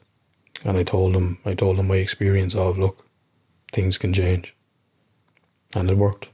and 0.64 0.76
I 0.76 0.82
told 0.82 1.14
him 1.14 1.38
I 1.44 1.54
told 1.54 1.78
him 1.78 1.88
my 1.88 1.96
experience 1.96 2.54
of 2.54 2.78
look, 2.78 3.06
things 3.72 3.98
can 3.98 4.12
change, 4.12 4.54
and 5.74 5.90
it 5.90 5.96
worked. 5.96 6.28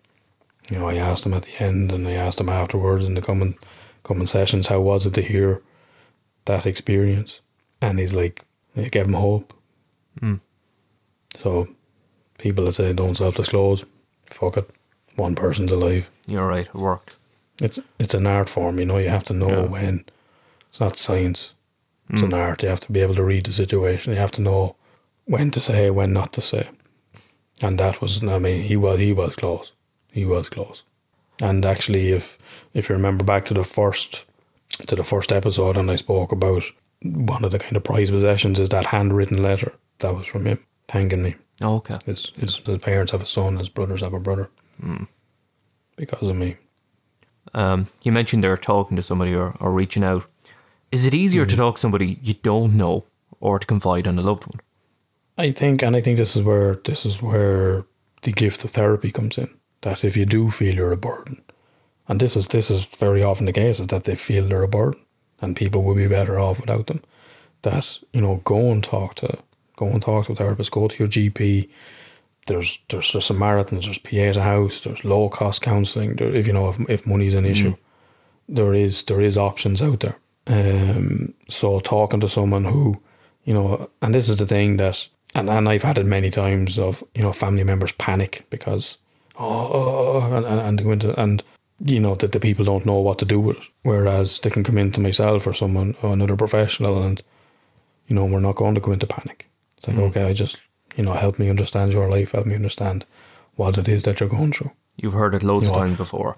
You 0.70 0.78
know, 0.78 0.88
I 0.88 0.96
asked 0.96 1.24
him 1.24 1.34
at 1.34 1.44
the 1.44 1.62
end, 1.62 1.92
and 1.92 2.08
I 2.08 2.12
asked 2.12 2.40
him 2.40 2.48
afterwards 2.48 3.04
in 3.04 3.14
the 3.14 3.22
coming 3.22 3.56
coming 4.06 4.26
sessions, 4.26 4.68
how 4.68 4.80
was 4.80 5.04
it 5.04 5.14
to 5.14 5.22
hear 5.22 5.62
that 6.44 6.64
experience? 6.64 7.40
And 7.80 7.98
he's 7.98 8.14
like, 8.14 8.44
it 8.74 8.92
gave 8.92 9.06
him 9.06 9.14
hope. 9.14 9.52
So, 11.34 11.68
people 12.38 12.64
that 12.64 12.72
say 12.72 12.92
don't 12.92 13.16
self 13.16 13.34
disclose, 13.34 13.84
fuck 14.24 14.56
it. 14.56 14.70
One 15.16 15.34
person's 15.34 15.72
alive. 15.72 16.08
You're 16.26 16.46
right, 16.46 16.66
it 16.66 16.74
worked. 16.74 17.16
It's 17.60 17.78
it's 17.98 18.14
an 18.14 18.26
art 18.26 18.48
form, 18.48 18.78
you 18.78 18.84
know. 18.84 18.98
You 18.98 19.08
have 19.08 19.24
to 19.24 19.34
know 19.34 19.48
Yeah. 19.48 19.66
when. 19.66 20.04
It's 20.68 20.80
not 20.80 20.98
science. 20.98 21.54
It's 22.10 22.22
an 22.22 22.30
mm. 22.30 22.38
art. 22.38 22.62
You 22.62 22.68
have 22.68 22.80
to 22.80 22.92
be 22.92 23.00
able 23.00 23.14
to 23.14 23.24
read 23.24 23.46
the 23.46 23.52
situation. 23.52 24.12
You 24.12 24.18
have 24.18 24.30
to 24.32 24.42
know 24.42 24.76
when 25.24 25.50
to 25.52 25.60
say, 25.60 25.90
when 25.90 26.12
not 26.12 26.32
to 26.34 26.40
say. 26.40 26.68
And 27.62 27.80
that 27.80 28.00
was, 28.00 28.22
I 28.22 28.38
mean, 28.38 28.62
he 28.62 28.76
was 28.76 28.98
he 28.98 29.12
was 29.12 29.34
close. 29.36 29.72
He 30.12 30.24
was 30.24 30.48
close. 30.48 30.84
And 31.40 31.64
actually, 31.64 32.12
if 32.12 32.38
if 32.74 32.88
you 32.88 32.94
remember 32.94 33.24
back 33.24 33.44
to 33.46 33.54
the 33.54 33.64
first 33.64 34.26
to 34.86 34.96
the 34.96 35.04
first 35.04 35.32
episode, 35.32 35.76
and 35.76 35.90
I 35.90 35.96
spoke 35.96 36.32
about 36.32 36.64
one 37.02 37.44
of 37.44 37.50
the 37.50 37.58
kind 37.58 37.76
of 37.76 37.84
prized 37.84 38.12
possessions 38.12 38.58
is 38.58 38.68
that 38.70 38.86
handwritten 38.86 39.42
letter 39.42 39.72
that 39.98 40.14
was 40.14 40.26
from 40.26 40.46
him 40.46 40.58
thanking 40.88 41.22
me. 41.22 41.34
Oh, 41.62 41.76
okay. 41.76 41.98
His, 42.04 42.32
his, 42.38 42.58
his 42.58 42.78
parents 42.78 43.12
have 43.12 43.22
a 43.22 43.26
son, 43.26 43.56
his 43.56 43.68
brothers 43.68 44.02
have 44.02 44.14
a 44.14 44.20
brother. 44.20 44.50
Mm. 44.82 45.08
Because 45.96 46.28
of 46.28 46.36
me. 46.36 46.56
Um, 47.54 47.88
you 48.04 48.12
mentioned 48.12 48.44
they're 48.44 48.56
talking 48.56 48.96
to 48.96 49.02
somebody 49.02 49.34
or, 49.34 49.54
or 49.60 49.72
reaching 49.72 50.04
out. 50.04 50.26
Is 50.92 51.06
it 51.06 51.14
easier 51.14 51.44
to 51.46 51.56
talk 51.56 51.76
to 51.76 51.80
somebody 51.80 52.18
you 52.22 52.34
don't 52.34 52.76
know 52.76 53.04
or 53.40 53.58
to 53.58 53.66
confide 53.66 54.06
in 54.06 54.18
a 54.18 54.22
loved 54.22 54.46
one? 54.46 54.60
I 55.38 55.52
think, 55.52 55.82
and 55.82 55.94
I 55.96 56.00
think 56.00 56.18
this 56.18 56.36
is 56.36 56.42
where 56.42 56.76
this 56.84 57.04
is 57.04 57.20
where 57.20 57.84
the 58.22 58.32
gift 58.32 58.64
of 58.64 58.70
therapy 58.70 59.10
comes 59.10 59.36
in. 59.38 59.48
That 59.82 60.04
if 60.04 60.16
you 60.16 60.24
do 60.24 60.50
feel 60.50 60.74
you're 60.74 60.92
a 60.92 60.96
burden, 60.96 61.42
and 62.08 62.20
this 62.20 62.36
is 62.36 62.48
this 62.48 62.70
is 62.70 62.84
very 62.84 63.22
often 63.22 63.46
the 63.46 63.52
case, 63.52 63.80
is 63.80 63.88
that 63.88 64.04
they 64.04 64.14
feel 64.14 64.48
they're 64.48 64.62
a 64.62 64.68
burden, 64.68 65.00
and 65.40 65.54
people 65.54 65.82
would 65.82 65.96
be 65.96 66.06
better 66.06 66.38
off 66.38 66.60
without 66.60 66.86
them. 66.86 67.02
That 67.62 67.98
you 68.12 68.20
know, 68.20 68.40
go 68.44 68.70
and 68.72 68.82
talk 68.82 69.14
to, 69.16 69.38
go 69.76 69.86
and 69.86 70.00
talk 70.00 70.26
to 70.26 70.32
a 70.32 70.36
therapist. 70.36 70.70
Go 70.70 70.88
to 70.88 70.98
your 70.98 71.08
GP. 71.08 71.68
There's 72.46 72.78
there's 72.88 73.12
the 73.12 73.20
Samaritans. 73.20 73.84
There's 73.84 73.98
Pieta 73.98 74.42
House. 74.42 74.80
There's 74.80 75.04
low 75.04 75.28
cost 75.28 75.62
counselling. 75.62 76.16
There, 76.16 76.34
if 76.34 76.46
you 76.46 76.52
know 76.52 76.68
if 76.68 76.78
if 76.88 77.06
money's 77.06 77.34
an 77.34 77.44
issue, 77.44 77.76
there 78.48 78.74
is 78.74 79.02
there 79.04 79.20
is 79.20 79.36
options 79.36 79.82
out 79.82 80.00
there. 80.00 80.18
Um, 80.46 81.34
so 81.48 81.80
talking 81.80 82.20
to 82.20 82.28
someone 82.28 82.64
who, 82.64 83.00
you 83.44 83.52
know, 83.52 83.90
and 84.00 84.14
this 84.14 84.28
is 84.28 84.36
the 84.36 84.46
thing 84.46 84.76
that, 84.76 85.08
and, 85.34 85.50
and 85.50 85.68
I've 85.68 85.82
had 85.82 85.98
it 85.98 86.06
many 86.06 86.30
times 86.30 86.78
of 86.78 87.02
you 87.14 87.22
know 87.22 87.32
family 87.32 87.64
members 87.64 87.92
panic 87.92 88.46
because 88.50 88.98
oh, 89.38 90.20
and, 90.20 90.46
and, 90.46 90.60
and 90.60 90.78
they 90.78 90.84
go 90.84 90.92
into 90.92 91.20
and 91.20 91.42
you 91.84 92.00
know 92.00 92.14
that 92.14 92.32
the 92.32 92.40
people 92.40 92.64
don't 92.64 92.86
know 92.86 93.00
what 93.00 93.18
to 93.18 93.24
do 93.24 93.40
with 93.40 93.56
it. 93.56 93.64
Whereas 93.82 94.38
they 94.38 94.50
can 94.50 94.64
come 94.64 94.78
into 94.78 95.00
myself 95.00 95.46
or 95.46 95.52
someone 95.52 95.96
or 96.02 96.12
another 96.12 96.36
professional 96.36 97.02
and 97.02 97.22
you 98.06 98.14
know 98.14 98.24
we're 98.24 98.40
not 98.40 98.56
going 98.56 98.76
to 98.76 98.80
go 98.80 98.92
into 98.92 99.06
panic. 99.06 99.48
It's 99.78 99.88
like 99.88 99.98
okay, 99.98 100.22
I 100.22 100.32
just 100.32 100.60
you 100.96 101.04
know 101.04 101.12
help 101.12 101.38
me 101.38 101.48
understand 101.50 101.92
your 101.92 102.08
life, 102.08 102.32
help 102.32 102.46
me 102.46 102.54
understand 102.54 103.04
what 103.54 103.78
it 103.78 103.88
is 103.88 104.02
that 104.02 104.20
you're 104.20 104.28
going 104.28 104.52
through. 104.52 104.72
You've 104.96 105.12
heard 105.14 105.34
it 105.34 105.42
loads 105.42 105.68
of 105.68 105.74
times 105.74 105.96
before. 105.96 106.36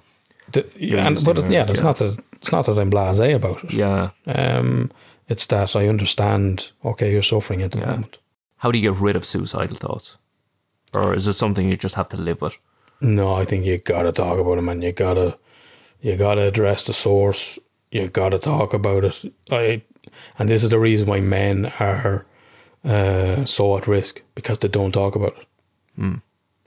The, 0.52 0.64
and, 0.98 1.22
but 1.24 1.38
it- 1.38 1.50
yeah, 1.50 1.66
it's 1.68 1.78
yeah. 1.78 1.84
not 1.84 1.96
that 1.98 2.18
it's 2.32 2.52
not 2.52 2.66
that 2.66 2.78
I'm 2.78 2.90
blasé 2.90 3.34
about 3.34 3.64
it. 3.64 3.72
Yeah. 3.72 4.10
Um, 4.26 4.90
it's 5.28 5.46
that 5.46 5.76
I 5.76 5.88
understand. 5.88 6.72
Okay, 6.84 7.12
you're 7.12 7.22
suffering 7.22 7.62
at 7.62 7.72
the 7.72 7.78
moment. 7.78 8.18
How 8.56 8.70
do 8.70 8.78
you 8.78 8.90
get 8.90 9.00
rid 9.00 9.14
of 9.16 9.24
suicidal 9.26 9.76
thoughts? 9.76 10.16
Or 10.94 11.14
is 11.14 11.26
it 11.28 11.34
something 11.34 11.68
you 11.68 11.76
just 11.76 11.96
have 11.96 12.08
to 12.10 12.16
live 12.16 12.40
with? 12.40 12.56
No, 13.00 13.34
I 13.34 13.44
think 13.44 13.66
you 13.66 13.78
gotta 13.78 14.10
talk 14.10 14.38
about 14.38 14.56
them, 14.56 14.68
and 14.68 14.82
you 14.82 14.92
gotta 14.92 15.38
you 16.00 16.16
gotta 16.16 16.42
address 16.42 16.84
the 16.84 16.92
source. 16.92 17.58
You 17.90 18.08
gotta 18.08 18.38
talk 18.38 18.74
about 18.74 19.04
it. 19.04 19.24
I, 19.50 19.82
and 20.38 20.48
this 20.48 20.64
is 20.64 20.70
the 20.70 20.78
reason 20.78 21.06
why 21.08 21.20
men 21.20 21.72
are 21.78 22.24
uh, 22.84 23.44
so 23.44 23.76
at 23.76 23.86
risk 23.86 24.22
because 24.34 24.58
they 24.58 24.68
don't 24.68 24.92
talk 24.92 25.14
about 25.16 25.36
it. 25.38 25.46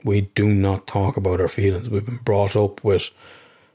We 0.04 0.22
do 0.34 0.48
not 0.48 0.86
talk 0.86 1.16
about 1.16 1.40
our 1.40 1.48
feelings. 1.48 1.88
We've 1.88 2.04
been 2.04 2.18
brought 2.18 2.56
up 2.56 2.82
with, 2.84 3.10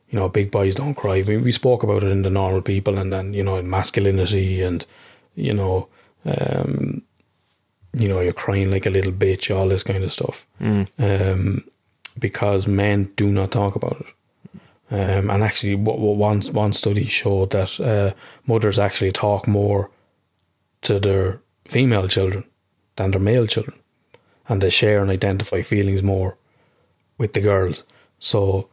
you 0.10 0.20
know, 0.20 0.28
big 0.30 0.52
boys 0.52 0.76
don't 0.76 0.94
cry. 0.96 1.24
We, 1.26 1.38
we 1.38 1.52
spoke 1.52 1.84
about 1.84 2.04
it 2.04 2.12
in 2.12 2.22
the 2.22 2.30
normal 2.30 2.62
people, 2.62 2.98
and 2.98 3.12
then 3.12 3.34
you 3.34 3.44
know, 3.44 3.56
in 3.58 3.70
masculinity, 3.70 4.62
and 4.62 4.86
you 5.36 5.54
know, 5.54 5.88
um, 6.26 7.02
you 7.94 8.08
know, 8.10 8.20
you're 8.20 8.34
crying 8.34 8.72
like 8.72 8.86
a 8.86 8.90
little 8.90 9.14
bitch, 9.14 9.56
all 9.56 9.70
this 9.70 9.84
kind 9.84 10.04
of 10.04 10.12
stuff. 10.12 10.46
Um, 11.00 11.64
because 12.20 12.68
men 12.68 13.12
do 13.16 13.28
not 13.28 13.52
talk 13.52 13.76
about 13.76 14.02
it. 14.02 14.14
Um, 14.90 15.30
and 15.30 15.44
actually, 15.44 15.76
what, 15.76 16.00
what 16.00 16.18
one 16.18 16.42
one 16.54 16.74
study 16.74 17.06
showed 17.06 17.52
that 17.52 17.80
uh, 17.80 18.14
mothers 18.46 18.80
actually 18.80 19.12
talk 19.12 19.48
more 19.48 19.90
to 20.82 21.00
their 21.00 21.42
female 21.70 22.08
children 22.08 22.44
than 22.96 23.12
their 23.12 23.20
male 23.22 23.48
children, 23.48 23.78
and 24.48 24.62
they 24.62 24.70
share 24.70 25.02
and 25.02 25.10
identify 25.12 25.62
feelings 25.62 26.02
more 26.04 26.38
with 27.18 27.34
the 27.34 27.42
girls. 27.42 27.84
So 28.20 28.68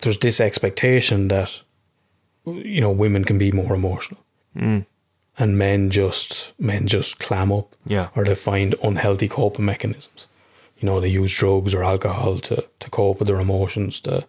there's 0.00 0.18
this 0.18 0.40
expectation 0.40 1.28
that 1.28 1.62
you 2.46 2.80
know 2.80 2.90
women 2.90 3.24
can 3.24 3.38
be 3.38 3.52
more 3.52 3.74
emotional, 3.74 4.20
and 4.54 5.58
men 5.58 5.90
just 5.90 6.52
men 6.58 6.86
just 6.86 7.18
clam 7.18 7.52
up, 7.52 7.74
Yeah. 7.86 8.08
or 8.16 8.24
they 8.24 8.34
find 8.34 8.74
unhealthy 8.82 9.28
coping 9.28 9.64
mechanisms. 9.64 10.28
You 10.80 10.86
know, 10.86 11.00
they 11.00 11.08
use 11.08 11.34
drugs 11.34 11.74
or 11.74 11.82
alcohol 11.82 12.38
to, 12.38 12.64
to 12.78 12.90
cope 12.90 13.18
with 13.18 13.26
their 13.26 13.40
emotions. 13.40 14.00
To, 14.00 14.24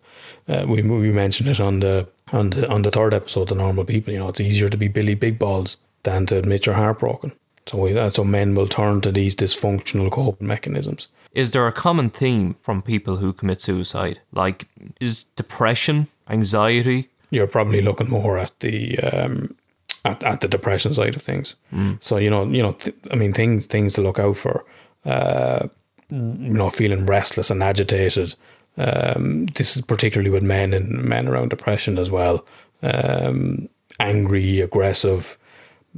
uh, 0.47 0.65
we 0.67 0.81
we 0.81 1.11
mentioned 1.11 1.47
it 1.49 1.59
on 1.59 1.79
the 1.79 2.07
on 2.33 2.49
the 2.49 2.67
on 2.67 2.81
the 2.81 2.91
third 2.91 3.13
episode, 3.13 3.47
the 3.49 3.55
normal 3.55 3.85
people. 3.85 4.13
You 4.13 4.19
know, 4.19 4.29
it's 4.29 4.41
easier 4.41 4.69
to 4.69 4.77
be 4.77 4.87
Billy 4.87 5.15
Big 5.15 5.37
Balls 5.37 5.77
than 6.03 6.25
to 6.25 6.37
admit 6.37 6.65
you're 6.65 6.75
heartbroken. 6.75 7.31
So 7.69 7.77
we, 7.77 8.09
so 8.09 8.23
men 8.23 8.55
will 8.55 8.67
turn 8.67 9.01
to 9.01 9.11
these 9.11 9.35
dysfunctional 9.35 10.09
coping 10.09 10.47
mechanisms. 10.47 11.07
Is 11.33 11.51
there 11.51 11.67
a 11.67 11.71
common 11.71 12.09
theme 12.09 12.55
from 12.61 12.81
people 12.81 13.17
who 13.17 13.31
commit 13.31 13.61
suicide? 13.61 14.19
Like, 14.31 14.65
is 14.99 15.25
depression, 15.35 16.07
anxiety? 16.27 17.09
You're 17.29 17.45
probably 17.45 17.81
looking 17.81 18.09
more 18.09 18.39
at 18.39 18.59
the 18.61 18.97
um, 18.99 19.55
at, 20.03 20.23
at 20.23 20.41
the 20.41 20.47
depression 20.47 20.95
side 20.95 21.15
of 21.15 21.21
things. 21.21 21.55
So 21.99 22.17
you 22.17 22.31
know, 22.31 22.47
you 22.47 22.63
know, 22.63 22.71
th- 22.71 22.95
I 23.11 23.15
mean, 23.15 23.33
things 23.33 23.67
things 23.67 23.93
to 23.93 24.01
look 24.01 24.17
out 24.17 24.37
for. 24.37 24.65
Uh, 25.05 25.67
you 26.09 26.53
know, 26.57 26.71
feeling 26.71 27.05
restless 27.05 27.51
and 27.51 27.61
agitated. 27.61 28.33
Um, 28.77 29.45
this 29.45 29.77
is 29.77 29.83
particularly 29.83 30.31
with 30.31 30.41
men 30.41 30.73
and 30.73 31.03
men 31.03 31.27
around 31.27 31.49
depression 31.49 31.99
as 31.99 32.09
well. 32.09 32.43
Um, 32.81 33.69
angry, 33.99 34.59
aggressive, 34.59 35.37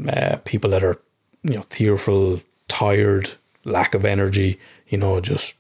uh, 0.10 0.36
people 0.44 0.70
that 0.72 0.84
are 0.84 1.00
you 1.44 1.56
know, 1.56 1.66
tearful, 1.70 2.42
tired, 2.68 3.32
lack 3.64 3.94
of 3.94 4.06
energy, 4.06 4.60
you 4.88 4.98
know, 4.98 5.20
just 5.20 5.56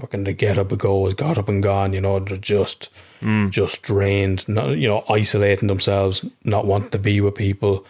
fucking 0.00 0.24
to 0.24 0.32
get 0.32 0.58
up 0.58 0.70
and 0.70 0.80
go 0.80 1.04
has 1.04 1.14
got 1.14 1.38
up 1.38 1.48
and 1.48 1.62
gone, 1.62 1.92
you 1.92 2.00
know, 2.00 2.18
they're 2.18 2.36
just 2.36 2.88
just 3.50 3.82
drained, 3.82 4.48
not, 4.48 4.78
you 4.78 4.88
know, 4.88 5.04
isolating 5.10 5.68
themselves, 5.68 6.24
not 6.44 6.66
wanting 6.66 6.90
to 6.90 6.98
be 6.98 7.20
with 7.20 7.34
people, 7.34 7.86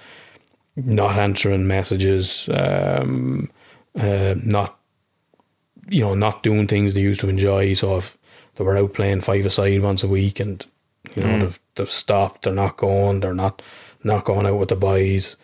not 0.77 1.17
answering 1.17 1.67
messages, 1.69 2.49
um, 2.53 3.49
uh, 3.95 4.35
not 4.43 4.77
you 5.89 6.01
know, 6.03 6.15
not 6.15 6.43
doing 6.43 6.67
things 6.67 6.95
they 6.95 7.01
used 7.01 7.21
to 7.21 7.29
enjoy. 7.29 7.75
So 7.75 7.97
if 7.97 8.17
they 8.55 8.65
were 8.65 8.77
out 8.77 8.95
playing 8.95 9.21
five 9.21 9.45
aside 9.47 9.83
once 9.83 10.03
a 10.03 10.09
week 10.09 10.41
and 10.41 10.65
you 11.15 11.23
know 11.23 11.39
they've 11.41 11.61
they've 11.75 11.91
stopped, 11.91 12.43
they're 12.43 12.53
not 12.53 12.77
going, 12.77 13.21
they're 13.21 13.35
not 13.35 13.63
not 14.05 14.25
going 14.25 14.47
out 14.47 14.59
with 14.59 14.69
the 14.69 14.77
boys. 14.77 15.37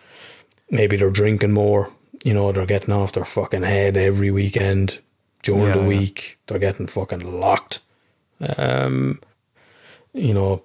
Maybe 0.71 0.97
they're 0.97 1.11
drinking 1.11 1.53
more. 1.53 1.93
You 2.25 2.35
know, 2.35 2.51
they're 2.53 2.67
getting 2.67 2.95
off 2.95 3.13
their 3.13 3.25
fucking 3.25 3.63
head 3.63 3.97
every 3.97 4.31
weekend 4.31 4.99
during 5.43 5.65
Yeah, 5.65 5.73
the 5.75 5.81
yeah. 5.81 5.87
week. 5.87 6.39
They're 6.47 6.59
getting 6.59 6.87
fucking 6.89 7.41
locked. 7.41 7.81
Um, 8.57 9.21
you 10.13 10.35
know, 10.35 10.63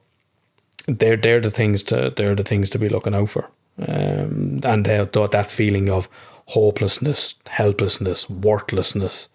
they're 0.88 1.18
they're 1.18 1.40
the 1.42 1.52
things 1.52 1.84
to 1.84 2.12
they're 2.16 2.36
the 2.36 2.44
things 2.44 2.70
to 2.72 2.80
be 2.80 2.90
looking 2.90 3.14
out 3.14 3.30
for. 3.30 3.50
Um, 3.80 4.60
and 4.64 4.86
they 4.86 5.06
thought 5.06 5.32
that 5.32 5.50
feeling 5.52 5.90
of 5.90 6.10
hopelessness, 6.48 7.36
helplessness, 7.48 8.30
worthlessness. 8.30 9.30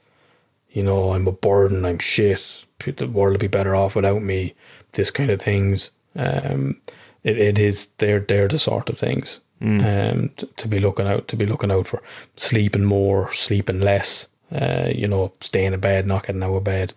You 0.70 0.82
know, 0.82 1.12
I'm 1.12 1.26
a 1.26 1.32
burden. 1.32 1.84
I'm 1.84 1.98
shit. 1.98 2.66
The 2.84 3.06
world 3.06 3.32
would 3.34 3.40
be 3.40 3.46
better 3.46 3.74
off 3.74 3.94
without 3.96 4.22
me. 4.22 4.54
This 4.92 5.10
kind 5.10 5.30
of 5.30 5.40
things. 5.40 5.90
Um, 6.14 6.80
it, 7.22 7.38
it 7.38 7.58
is 7.58 7.88
they're 7.98 8.20
they're 8.20 8.48
the 8.48 8.58
sort 8.58 8.88
of 8.90 8.98
things 8.98 9.40
um, 9.60 10.30
to, 10.36 10.46
to 10.56 10.68
be 10.68 10.78
looking 10.78 11.06
out 11.06 11.28
to 11.28 11.36
be 11.36 11.46
looking 11.46 11.70
out 11.72 11.86
for. 11.86 12.02
Sleeping 12.36 12.84
more, 12.84 13.32
sleeping 13.32 13.80
less. 13.80 14.28
Uh, 14.52 14.90
you 14.94 15.08
know, 15.08 15.32
staying 15.40 15.72
in 15.72 15.80
bed, 15.80 16.06
not 16.06 16.24
getting 16.26 16.42
out 16.42 16.54
of 16.54 16.62
bed, 16.64 16.92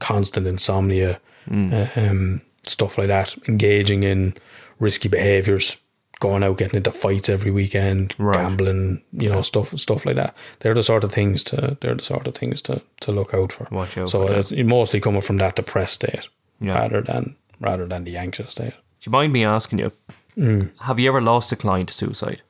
constant 0.00 0.46
insomnia, 0.46 1.18
um, 1.50 2.40
stuff 2.66 2.98
like 2.98 3.06
that. 3.08 3.34
Engaging 3.48 4.02
in 4.02 4.34
risky 4.78 5.08
behaviors, 5.08 5.76
going 6.20 6.42
out 6.42 6.58
getting 6.58 6.76
into 6.76 6.90
fights 6.90 7.28
every 7.28 7.50
weekend, 7.50 8.14
Right. 8.18 8.34
gambling, 8.34 9.02
you 9.12 9.28
know, 9.30 9.42
stuff 9.42 9.76
stuff 9.78 10.04
like 10.04 10.16
that. 10.16 10.36
They're 10.60 10.74
the 10.74 10.82
sort 10.82 11.04
of 11.04 11.12
things 11.12 11.42
to 11.44 11.76
they're 11.80 11.94
the 11.94 12.02
sort 12.04 12.26
of 12.26 12.34
things 12.34 12.60
to, 12.62 12.82
to 13.00 13.12
look 13.12 13.32
out 13.34 13.52
for. 13.52 13.66
Watch 13.70 13.96
out 13.96 14.10
So 14.10 14.26
that. 14.28 14.52
it's 14.52 14.52
mostly 14.68 15.00
coming 15.00 15.22
from 15.22 15.38
that 15.38 15.56
depressed 15.56 15.94
state 15.94 16.28
Yeah. 16.60 16.74
rather 16.74 17.00
than 17.00 17.36
rather 17.60 17.86
than 17.86 18.04
the 18.04 18.16
anxious 18.16 18.50
state. 18.50 18.72
Do 18.72 19.06
you 19.06 19.12
mind 19.12 19.32
me 19.32 19.44
asking 19.44 19.78
you? 19.78 19.92
Mm. 20.38 20.70
Have 20.80 20.98
you 20.98 21.08
ever 21.08 21.20
lost 21.20 21.52
a 21.52 21.56
client 21.56 21.88
to 21.88 21.94
suicide? 21.94 22.42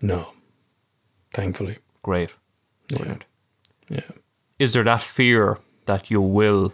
No, 0.00 0.28
thankfully, 1.32 1.78
Great. 2.02 2.30
Brilliant. 2.88 3.24
yeah. 3.88 4.00
Is 4.58 4.72
there 4.72 4.84
that 4.84 5.02
fear 5.02 5.58
that 5.86 6.08
you 6.10 6.20
will, 6.20 6.72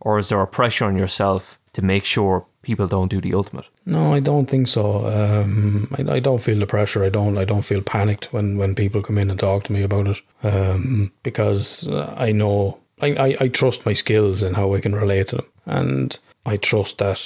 or 0.00 0.18
is 0.18 0.28
there 0.28 0.40
a 0.40 0.46
pressure 0.46 0.86
on 0.86 0.98
yourself 0.98 1.56
to 1.74 1.82
make 1.82 2.04
sure 2.04 2.46
people 2.62 2.86
don't 2.88 3.08
do 3.10 3.20
the 3.20 3.32
ultimate? 3.34 3.66
No, 3.86 4.12
I 4.12 4.18
don't 4.20 4.46
think 4.50 4.66
so. 4.68 5.06
Um, 5.06 5.88
I, 5.96 6.14
I 6.14 6.20
don't 6.20 6.42
feel 6.42 6.58
the 6.58 6.66
pressure. 6.66 7.04
I 7.04 7.10
don't. 7.10 7.38
I 7.38 7.44
don't 7.44 7.62
feel 7.64 7.80
panicked 7.80 8.32
when, 8.32 8.58
when 8.58 8.74
people 8.74 9.02
come 9.02 9.18
in 9.18 9.30
and 9.30 9.38
talk 9.38 9.64
to 9.64 9.72
me 9.72 9.82
about 9.82 10.08
it. 10.08 10.20
Um, 10.42 11.12
because 11.22 11.86
I 11.88 12.32
know 12.32 12.80
I, 13.00 13.08
I, 13.14 13.36
I 13.42 13.48
trust 13.48 13.86
my 13.86 13.92
skills 13.92 14.42
and 14.42 14.56
how 14.56 14.74
I 14.74 14.80
can 14.80 14.94
relate 14.96 15.28
to 15.28 15.36
them, 15.36 15.46
and 15.66 16.18
I 16.44 16.56
trust 16.56 16.98
that 16.98 17.22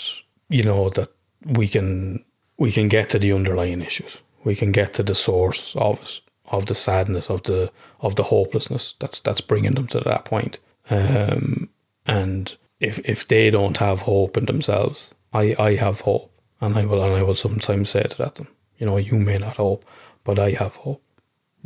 you 0.51 0.63
know 0.63 0.91
that 0.91 1.09
we 1.47 1.69
can 1.69 2.25
we 2.59 2.73
can 2.73 2.89
get 2.89 3.11
to 3.11 3.19
the 3.19 3.33
underlying 3.33 3.83
issues. 3.83 4.23
We 4.45 4.55
can 4.55 4.73
get 4.73 4.95
to 4.95 5.03
the 5.03 5.15
source 5.15 5.75
of 5.77 6.01
it, 6.03 6.21
of 6.47 6.67
the 6.67 6.75
sadness, 6.75 7.31
of 7.31 7.43
the 7.43 7.71
of 8.01 8.15
the 8.15 8.25
hopelessness 8.25 8.95
that's 8.99 9.21
that's 9.21 9.41
bringing 9.41 9.75
them 9.75 9.87
to 9.89 10.01
that 10.01 10.25
point. 10.25 10.59
Um, 10.91 11.69
and 12.07 12.57
if 12.81 12.99
if 13.01 13.27
they 13.27 13.51
don't 13.51 13.79
have 13.79 14.03
hope 14.03 14.37
in 14.37 14.47
themselves, 14.47 15.11
I, 15.33 15.57
I 15.59 15.75
have 15.77 16.01
hope, 16.03 16.31
and 16.61 16.77
I 16.77 16.85
will 16.85 17.03
and 17.03 17.15
I 17.15 17.23
will 17.23 17.35
sometimes 17.35 17.91
say 17.91 18.03
to 18.03 18.19
that 18.19 18.37
them, 18.37 18.49
you 18.79 18.87
know, 18.87 18.97
you 18.97 19.17
may 19.17 19.39
not 19.39 19.57
hope, 19.57 19.85
but 20.25 20.39
I 20.39 20.51
have 20.53 20.77
hope. 20.77 21.03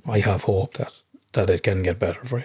I 0.07 0.21
have 0.21 0.45
hope 0.45 0.75
that 0.75 0.95
that 1.33 1.51
it 1.51 1.63
can 1.63 1.83
get 1.83 1.99
better 1.99 2.25
for 2.25 2.39
you. 2.39 2.45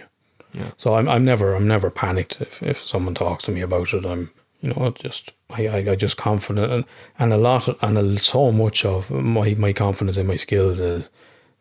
Yeah. 0.54 0.72
So 0.78 0.96
I'm 0.96 1.08
I'm 1.08 1.24
never 1.24 1.56
I'm 1.56 1.68
never 1.68 1.90
panicked 1.90 2.42
if, 2.42 2.62
if 2.62 2.82
someone 2.82 3.16
talks 3.16 3.46
to 3.46 3.52
me 3.52 3.62
about 3.62 3.94
it. 3.94 4.06
I'm 4.06 4.32
you 4.66 4.74
know 4.74 4.92
just 4.92 5.32
I 5.50 5.68
I, 5.68 5.78
I 5.92 5.96
just 5.96 6.18
confident 6.18 6.72
and, 6.72 6.86
and 7.20 7.34
a 7.34 7.38
lot 7.38 7.68
and 7.84 7.98
a, 7.98 8.18
so 8.20 8.52
much 8.52 8.86
of 8.86 9.12
my 9.12 9.54
my 9.56 9.74
confidence 9.74 10.18
in 10.18 10.28
my 10.28 10.38
skills 10.38 10.80
is 10.80 11.10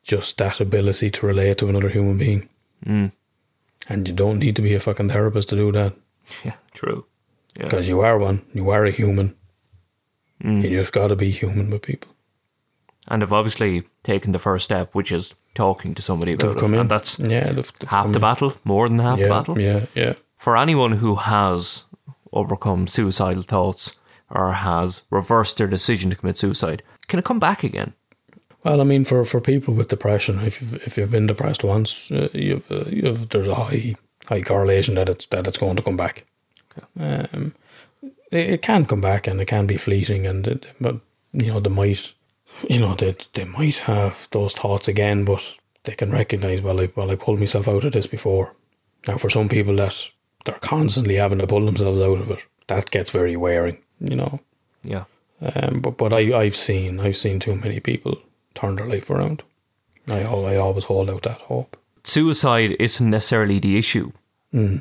just 0.03 0.39
that 0.39 0.61
ability 0.61 1.11
to 1.11 1.27
relate 1.27 1.59
to 1.59 1.69
another 1.69 1.89
human 1.91 2.19
being. 2.19 2.49
Mm. 2.87 3.13
And 3.89 4.09
you 4.09 4.15
don't 4.15 4.39
need 4.39 4.57
to 4.57 4.63
be 4.63 4.75
a 4.75 4.81
fucking 4.81 5.09
therapist 5.11 5.49
to 5.51 5.57
do 5.57 5.73
that 5.73 5.93
Yeah, 6.45 6.55
true. 6.73 7.05
Yeah. 7.57 7.65
because 7.65 7.89
you 7.89 8.01
are 8.01 8.19
one. 8.19 8.45
You 8.55 8.71
are 8.71 8.85
a 8.85 8.91
human. 8.91 9.35
Mm. 10.43 10.63
You 10.63 10.71
just 10.79 10.93
got 10.93 11.09
to 11.09 11.17
be 11.17 11.31
human 11.31 11.71
with 11.71 11.83
people. 11.83 12.11
And 13.09 13.23
have 13.23 13.33
obviously 13.33 13.85
taken 14.03 14.33
the 14.33 14.39
first 14.39 14.65
step, 14.65 14.95
which 14.95 15.13
is 15.13 15.35
talking 15.55 15.95
to 15.95 16.03
somebody 16.03 16.33
They've 16.35 16.51
about 16.51 16.59
come 16.61 16.73
it. 16.75 16.77
in. 16.77 16.81
And 16.81 16.91
that's 16.91 17.19
yeah, 17.19 17.53
they've, 17.53 17.73
they've 17.79 17.89
half 17.91 18.09
the 18.09 18.15
in. 18.15 18.21
battle, 18.21 18.55
more 18.65 18.89
than 18.89 18.99
half 18.99 19.19
yeah, 19.19 19.25
the 19.25 19.31
battle. 19.31 19.61
Yeah, 19.61 19.87
yeah. 19.95 20.15
For 20.39 20.57
anyone 20.57 20.93
who 20.93 21.15
has 21.15 21.85
overcome 22.35 22.87
suicidal 22.87 23.43
thoughts 23.43 23.95
or 24.31 24.53
has 24.53 25.03
reversed 25.11 25.59
their 25.59 25.67
decision 25.67 26.11
to 26.11 26.17
commit 26.17 26.37
suicide, 26.37 26.83
can 27.09 27.19
it 27.19 27.25
come 27.25 27.39
back 27.39 27.65
again? 27.65 27.95
Well, 28.65 28.81
I 28.81 28.85
mean, 28.85 29.05
for, 29.05 29.25
for 29.25 29.41
people 29.41 29.75
with 29.75 29.89
depression, 29.89 30.41
if 30.41 30.61
you've, 30.61 30.75
if 30.87 30.97
you've 30.97 31.11
been 31.11 31.27
depressed 31.27 31.65
once, 31.65 32.11
uh, 32.11 32.29
you've, 32.33 32.71
uh, 32.71 32.85
you've 32.89 33.29
there's 33.29 33.49
a 33.49 33.55
high 33.55 33.95
high 34.27 34.41
correlation 34.41 34.95
that 34.95 35.09
it's 35.09 35.27
that 35.27 35.47
it's 35.47 35.59
going 35.59 35.77
to 35.77 35.83
come 35.83 35.97
back. 35.97 36.25
Um, 36.99 37.55
it, 38.03 38.51
it 38.51 38.63
can 38.63 38.87
come 38.87 39.03
back 39.03 39.27
and 39.27 39.41
it 39.41 39.47
can 39.47 39.67
be 39.67 39.77
fleeting, 39.77 40.27
and 40.27 40.47
it, 40.47 40.67
but 40.81 40.97
you 41.33 41.49
know 41.49 41.61
they 41.61 41.71
might, 41.71 42.15
you 42.69 42.81
know 42.81 42.95
they 42.95 43.15
they 43.35 43.45
might 43.45 43.77
have 43.79 44.29
those 44.31 44.55
thoughts 44.55 44.89
again, 44.89 45.27
but 45.27 45.57
they 45.83 45.95
can 45.95 46.11
recognize 46.11 46.63
well, 46.63 46.81
I 46.81 46.91
well 46.97 47.11
I 47.11 47.17
pulled 47.17 47.41
myself 47.41 47.69
out 47.69 47.85
of 47.85 47.93
this 47.93 48.07
before. 48.07 48.55
Now, 49.07 49.19
for 49.19 49.29
some 49.29 49.51
people 49.51 49.77
that 49.77 50.09
they're 50.45 50.59
constantly 50.61 51.17
having 51.17 51.39
to 51.39 51.47
pull 51.47 51.65
themselves 51.65 52.01
out 52.03 52.21
of 52.21 52.31
it, 52.31 52.45
that 52.67 52.91
gets 52.91 53.11
very 53.11 53.37
wearing, 53.37 53.79
you 54.01 54.17
know. 54.17 54.41
Yeah. 54.83 55.05
Um, 55.43 55.81
but 55.81 55.97
but 55.97 56.13
I 56.13 56.33
I've 56.39 56.57
seen 56.57 57.01
I've 57.01 57.17
seen 57.17 57.41
too 57.41 57.55
many 57.57 57.81
people 57.81 58.19
turn 58.55 58.77
their 58.77 58.87
life 58.87 59.11
around. 59.11 59.43
I 60.09 60.23
I 60.23 60.57
always 60.57 60.85
hold 60.85 61.11
out 61.11 61.23
that 61.23 61.41
hope. 61.43 61.77
Suicide 62.05 62.77
isn't 62.79 63.11
necessarily 63.11 63.59
the 63.59 63.77
issue. 63.79 64.13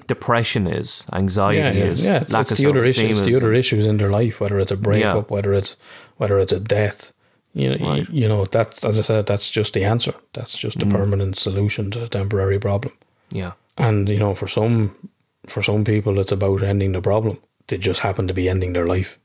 Depression 0.08 0.68
is, 0.68 1.08
anxiety 1.12 1.60
Mm. 1.62 1.74
Yeah, 1.74 1.80
yeah, 1.86 1.92
is, 1.92 2.06
yeah. 2.06 2.22
It's, 2.22 2.32
lack 2.32 2.42
it's 2.44 2.52
of 2.52 2.58
the 2.60 2.70
other 2.70 2.84
issues, 2.84 3.20
is. 3.20 3.26
the 3.26 3.36
other 3.36 3.54
issues 3.54 3.86
in 3.88 3.98
their 3.98 4.12
life, 4.12 4.40
whether 4.40 4.60
it's 4.60 4.72
a 4.72 4.76
breakup, 4.78 5.30
Yeah. 5.30 5.34
whether 5.36 5.52
it's 5.54 5.76
whether 6.18 6.38
it's 6.38 6.54
a 6.54 6.60
death. 6.60 7.12
You 7.56 7.70
know, 7.76 7.86
Right. 7.88 8.08
you, 8.10 8.22
you 8.22 8.28
know 8.28 8.46
that's 8.46 8.84
as 8.86 9.00
I 9.00 9.02
said, 9.02 9.26
that's 9.26 9.50
just 9.50 9.74
the 9.74 9.84
answer. 9.84 10.14
That's 10.34 10.56
just 10.58 10.78
Mm. 10.78 10.88
a 10.90 10.98
permanent 10.98 11.38
solution 11.38 11.90
to 11.92 12.04
a 12.04 12.08
temporary 12.08 12.60
problem. 12.60 12.94
yeah. 13.32 13.54
And 13.76 14.08
you 14.10 14.20
know, 14.20 14.36
for 14.36 14.48
some 14.48 14.92
for 15.48 15.62
some 15.64 15.84
people, 15.84 16.20
it's 16.20 16.32
about 16.32 16.64
ending 16.64 16.92
the 16.94 17.02
problem. 17.02 17.38
They 17.68 17.78
just 17.78 18.02
happen 18.02 18.28
to 18.28 18.34
be 18.34 18.50
ending 18.50 18.74
their 18.74 18.86
life. 18.88 19.18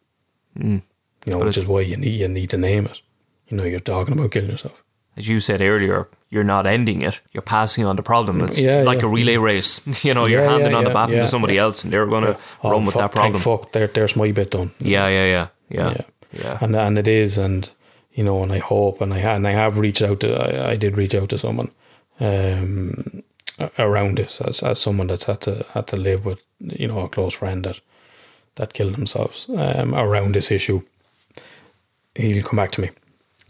Mm. 0.59 0.83
You 1.27 1.33
know, 1.33 1.39
which 1.45 1.57
is 1.59 1.67
why 1.67 1.81
you 1.83 1.97
need 1.97 2.21
you 2.21 2.29
need 2.29 2.51
to 2.51 2.57
name 2.59 2.87
it. 2.87 3.03
You 3.49 3.57
know, 3.57 3.65
you're 3.65 3.81
talking 3.81 4.15
about 4.15 4.31
killing 4.31 4.51
yourself. 4.51 4.83
As 5.17 5.27
you 5.29 5.41
said 5.41 5.61
earlier, 5.61 6.07
you're 6.31 6.45
not 6.45 6.67
ending 6.67 7.03
it. 7.03 7.21
You're 7.33 7.43
passing 7.43 7.85
on 7.85 7.97
the 7.97 8.03
problem. 8.03 8.41
It's 8.43 8.59
Yeah, 8.59 8.83
like 8.83 9.01
yeah. 9.01 9.07
a 9.07 9.09
relay 9.11 9.37
race. 9.37 9.81
You 10.05 10.15
know, 10.15 10.27
you're 10.29 10.43
Yeah, 10.45 10.51
handing 10.53 10.75
on 10.75 10.85
the 10.85 10.91
baton 10.91 11.19
to 11.19 11.27
somebody 11.27 11.59
else 11.59 11.83
and 11.85 11.93
they're 11.93 12.07
going 12.07 12.25
to 12.25 12.37
Oh, 12.63 12.71
run 12.71 12.85
with 12.85 12.95
fuck, 12.95 13.03
that 13.11 13.17
problem. 13.17 13.41
Fuck, 13.43 13.73
there, 13.73 13.89
there's 13.89 14.15
my 14.17 14.31
bit 14.33 14.51
done. 14.51 14.71
Yeah, 14.79 15.09
yeah, 15.09 15.25
yeah. 15.27 15.47
Yeah. 15.71 16.03
yeah, 16.33 16.59
and 16.61 16.77
and 16.77 16.99
it 16.99 17.09
is, 17.09 17.37
and 17.39 17.69
you 18.13 18.25
know, 18.25 18.43
and 18.43 18.53
I 18.53 18.59
hope, 18.59 19.01
and 19.03 19.13
I 19.13 19.19
and 19.19 19.47
I 19.47 19.53
have 19.53 19.79
reached 19.79 20.03
out 20.03 20.21
to, 20.21 20.35
I, 20.35 20.71
I 20.73 20.77
did 20.77 20.97
reach 20.97 21.15
out 21.15 21.29
to 21.31 21.39
someone, 21.39 21.71
um, 22.21 23.23
around 23.79 24.17
this 24.19 24.41
as 24.41 24.63
as 24.63 24.81
someone 24.81 25.07
that's 25.09 25.25
had 25.25 25.41
to 25.43 25.65
had 25.75 25.87
to 25.89 25.97
live 25.97 26.25
with, 26.25 26.43
you 26.61 26.89
know, 26.89 27.01
a 27.01 27.09
close 27.09 27.35
friend 27.39 27.65
that 27.65 27.81
that 28.55 28.73
killed 28.73 28.95
themselves, 28.95 29.49
um, 29.49 29.95
around 29.95 30.35
this 30.35 30.51
issue. 30.51 30.81
He'll 32.15 32.43
come 32.43 32.57
back 32.57 32.73
to 32.73 32.81
me. 32.81 32.91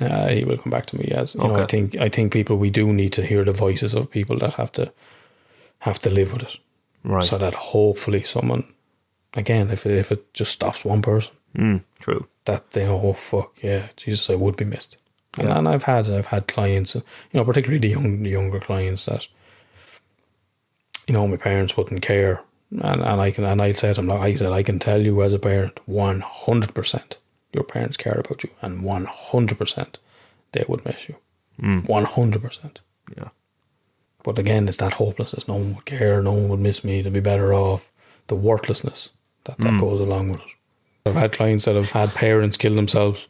Uh, 0.01 0.29
he 0.29 0.45
will 0.45 0.59
come 0.59 0.71
back 0.71 0.87
to 0.87 0.97
me 0.97 1.05
as 1.17 1.35
you 1.35 1.41
know. 1.43 1.57
I 1.57 1.67
think 1.67 1.97
I 1.97 2.09
think 2.09 2.33
people 2.33 2.57
we 2.57 2.71
do 2.71 2.93
need 2.93 3.13
to 3.15 3.23
hear 3.23 3.45
the 3.45 3.53
voices 3.53 3.95
of 3.95 4.11
people 4.11 4.39
that 4.39 4.55
have 4.55 4.71
to 4.73 4.93
have 5.81 5.99
to 6.01 6.11
live 6.11 6.33
with 6.33 6.43
it, 6.43 6.59
Right. 7.05 7.25
so 7.25 7.39
that 7.39 7.55
hopefully 7.55 8.23
someone, 8.25 8.65
again, 9.35 9.71
if 9.71 9.87
it, 9.87 9.93
if 9.93 10.13
it 10.13 10.35
just 10.35 10.53
stops 10.53 10.85
one 10.85 11.03
person, 11.03 11.35
Mm, 11.57 11.83
true. 12.01 12.27
that 12.45 12.71
they 12.73 12.85
know, 12.85 13.01
oh 13.03 13.13
fuck 13.15 13.63
yeah, 13.63 13.89
Jesus, 13.97 14.29
I 14.31 14.35
would 14.35 14.57
be 14.57 14.65
missed. 14.65 14.99
And, 15.39 15.49
and 15.49 15.69
I've 15.69 15.85
had 15.85 16.09
I've 16.11 16.27
had 16.27 16.47
clients, 16.47 16.95
you 16.95 17.03
know, 17.35 17.45
particularly 17.45 17.79
the 17.81 17.89
young 18.01 18.23
the 18.23 18.31
younger 18.31 18.61
clients 18.61 19.07
that, 19.07 19.29
you 21.09 21.15
know, 21.15 21.27
my 21.27 21.37
parents 21.37 21.77
wouldn't 21.77 22.03
care, 22.03 22.43
and 22.71 23.03
and 23.03 23.21
I 23.21 23.33
can 23.33 23.45
and 23.45 23.61
I 23.61 23.73
said 23.73 23.95
to 23.95 24.03
them, 24.03 24.09
like 24.09 24.21
I 24.21 24.35
said, 24.35 24.53
I 24.53 24.63
can 24.63 24.79
tell 24.79 25.03
you 25.03 25.23
as 25.23 25.33
a 25.33 25.39
parent, 25.39 25.81
one 25.87 26.21
hundred 26.21 26.75
percent, 26.75 27.19
your 27.53 27.65
parents 27.65 27.97
care 27.97 28.21
about 28.25 28.45
you, 28.45 28.51
and 28.63 28.83
one 28.83 29.07
hundred 29.07 29.59
percent, 29.59 29.99
they 30.53 30.65
would 30.69 30.85
miss 30.85 31.09
you, 31.09 31.17
mm. 31.61 31.89
one 31.89 32.05
hundred 32.05 32.43
percent. 32.43 32.83
Yeah. 33.17 33.31
But 34.23 34.39
again, 34.39 34.69
it's 34.69 34.77
that 34.77 34.95
hopelessness. 34.95 35.49
No 35.49 35.55
one 35.55 35.75
would 35.75 35.85
care. 35.87 36.23
No 36.23 36.33
one 36.33 36.49
would 36.51 36.61
miss 36.61 36.85
me. 36.85 37.01
They'd 37.01 37.13
be 37.13 37.21
better 37.21 37.55
off. 37.55 37.91
The 38.27 38.37
worthlessness 38.37 39.11
that, 39.45 39.57
that 39.59 39.73
mm. 39.73 39.81
goes 39.81 40.01
along 40.01 40.33
with 40.33 40.41
it. 40.41 40.55
I've 41.07 41.15
had 41.15 41.33
clients 41.33 41.65
that 41.65 41.77
have 41.77 41.93
had 41.93 42.15
parents 42.15 42.59
kill 42.59 42.75
themselves 42.75 43.29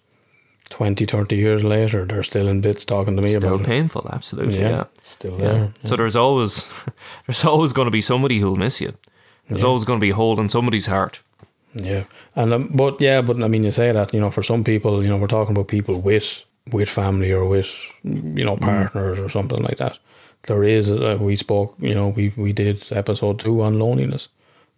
20, 0.71 1.05
30 1.07 1.37
years 1.37 1.65
later. 1.65 2.05
They're 2.05 2.23
still 2.23 2.49
in 2.49 2.61
bits 2.61 2.85
talking 2.85 3.17
to 3.17 3.23
me 3.23 3.29
Still 3.29 3.55
about 3.55 3.61
it. 3.61 3.67
painful, 3.67 4.09
absolutely. 4.13 4.59
Yeah, 4.61 4.69
Yeah. 4.71 4.85
still 5.03 5.33
Yeah. 5.39 5.53
there. 5.53 5.73
So 5.85 5.97
there's 5.97 6.17
always 6.17 6.65
there's 7.27 7.45
always 7.45 7.73
going 7.73 7.87
to 7.87 7.93
be 7.93 8.03
somebody 8.03 8.39
who'll 8.41 8.57
miss 8.59 8.81
you. 8.81 8.93
There's 9.49 9.65
always 9.65 9.85
going 9.85 9.99
to 10.01 10.05
be 10.07 10.11
a 10.11 10.15
hole 10.15 10.39
in 10.41 10.49
somebody's 10.49 10.87
heart. 10.87 11.23
Yeah, 11.75 12.05
and 12.35 12.53
um, 12.53 12.69
but 12.75 13.01
yeah, 13.01 13.23
but 13.23 13.43
I 13.43 13.49
mean, 13.49 13.65
you 13.65 13.71
say 13.71 13.93
that 13.93 14.13
you 14.15 14.21
know, 14.21 14.31
for 14.31 14.43
some 14.43 14.63
people, 14.65 15.03
you 15.03 15.09
know, 15.09 15.17
we're 15.21 15.27
talking 15.27 15.55
about 15.57 15.69
people 15.69 16.01
with 16.01 16.45
with 16.73 16.89
family 16.91 17.33
or 17.33 17.45
with 17.47 17.71
you 18.05 18.45
know 18.45 18.57
partners 18.57 19.19
or 19.19 19.29
something 19.29 19.63
like 19.63 19.77
that. 19.79 19.99
There 20.47 20.65
is, 20.65 20.91
uh, 20.91 21.17
we 21.21 21.37
spoke, 21.37 21.75
you 21.81 21.95
know, 21.95 22.09
we 22.17 22.33
we 22.37 22.53
did 22.53 22.85
episode 22.91 23.39
two 23.39 23.63
on 23.63 23.79
loneliness. 23.79 24.29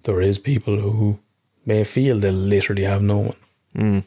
There 0.02 0.20
is 0.20 0.38
people 0.38 0.78
who 0.80 1.18
may 1.64 1.84
feel 1.84 2.18
they 2.20 2.30
literally 2.32 2.84
have 2.84 3.02
no 3.02 3.18
one, 3.74 4.04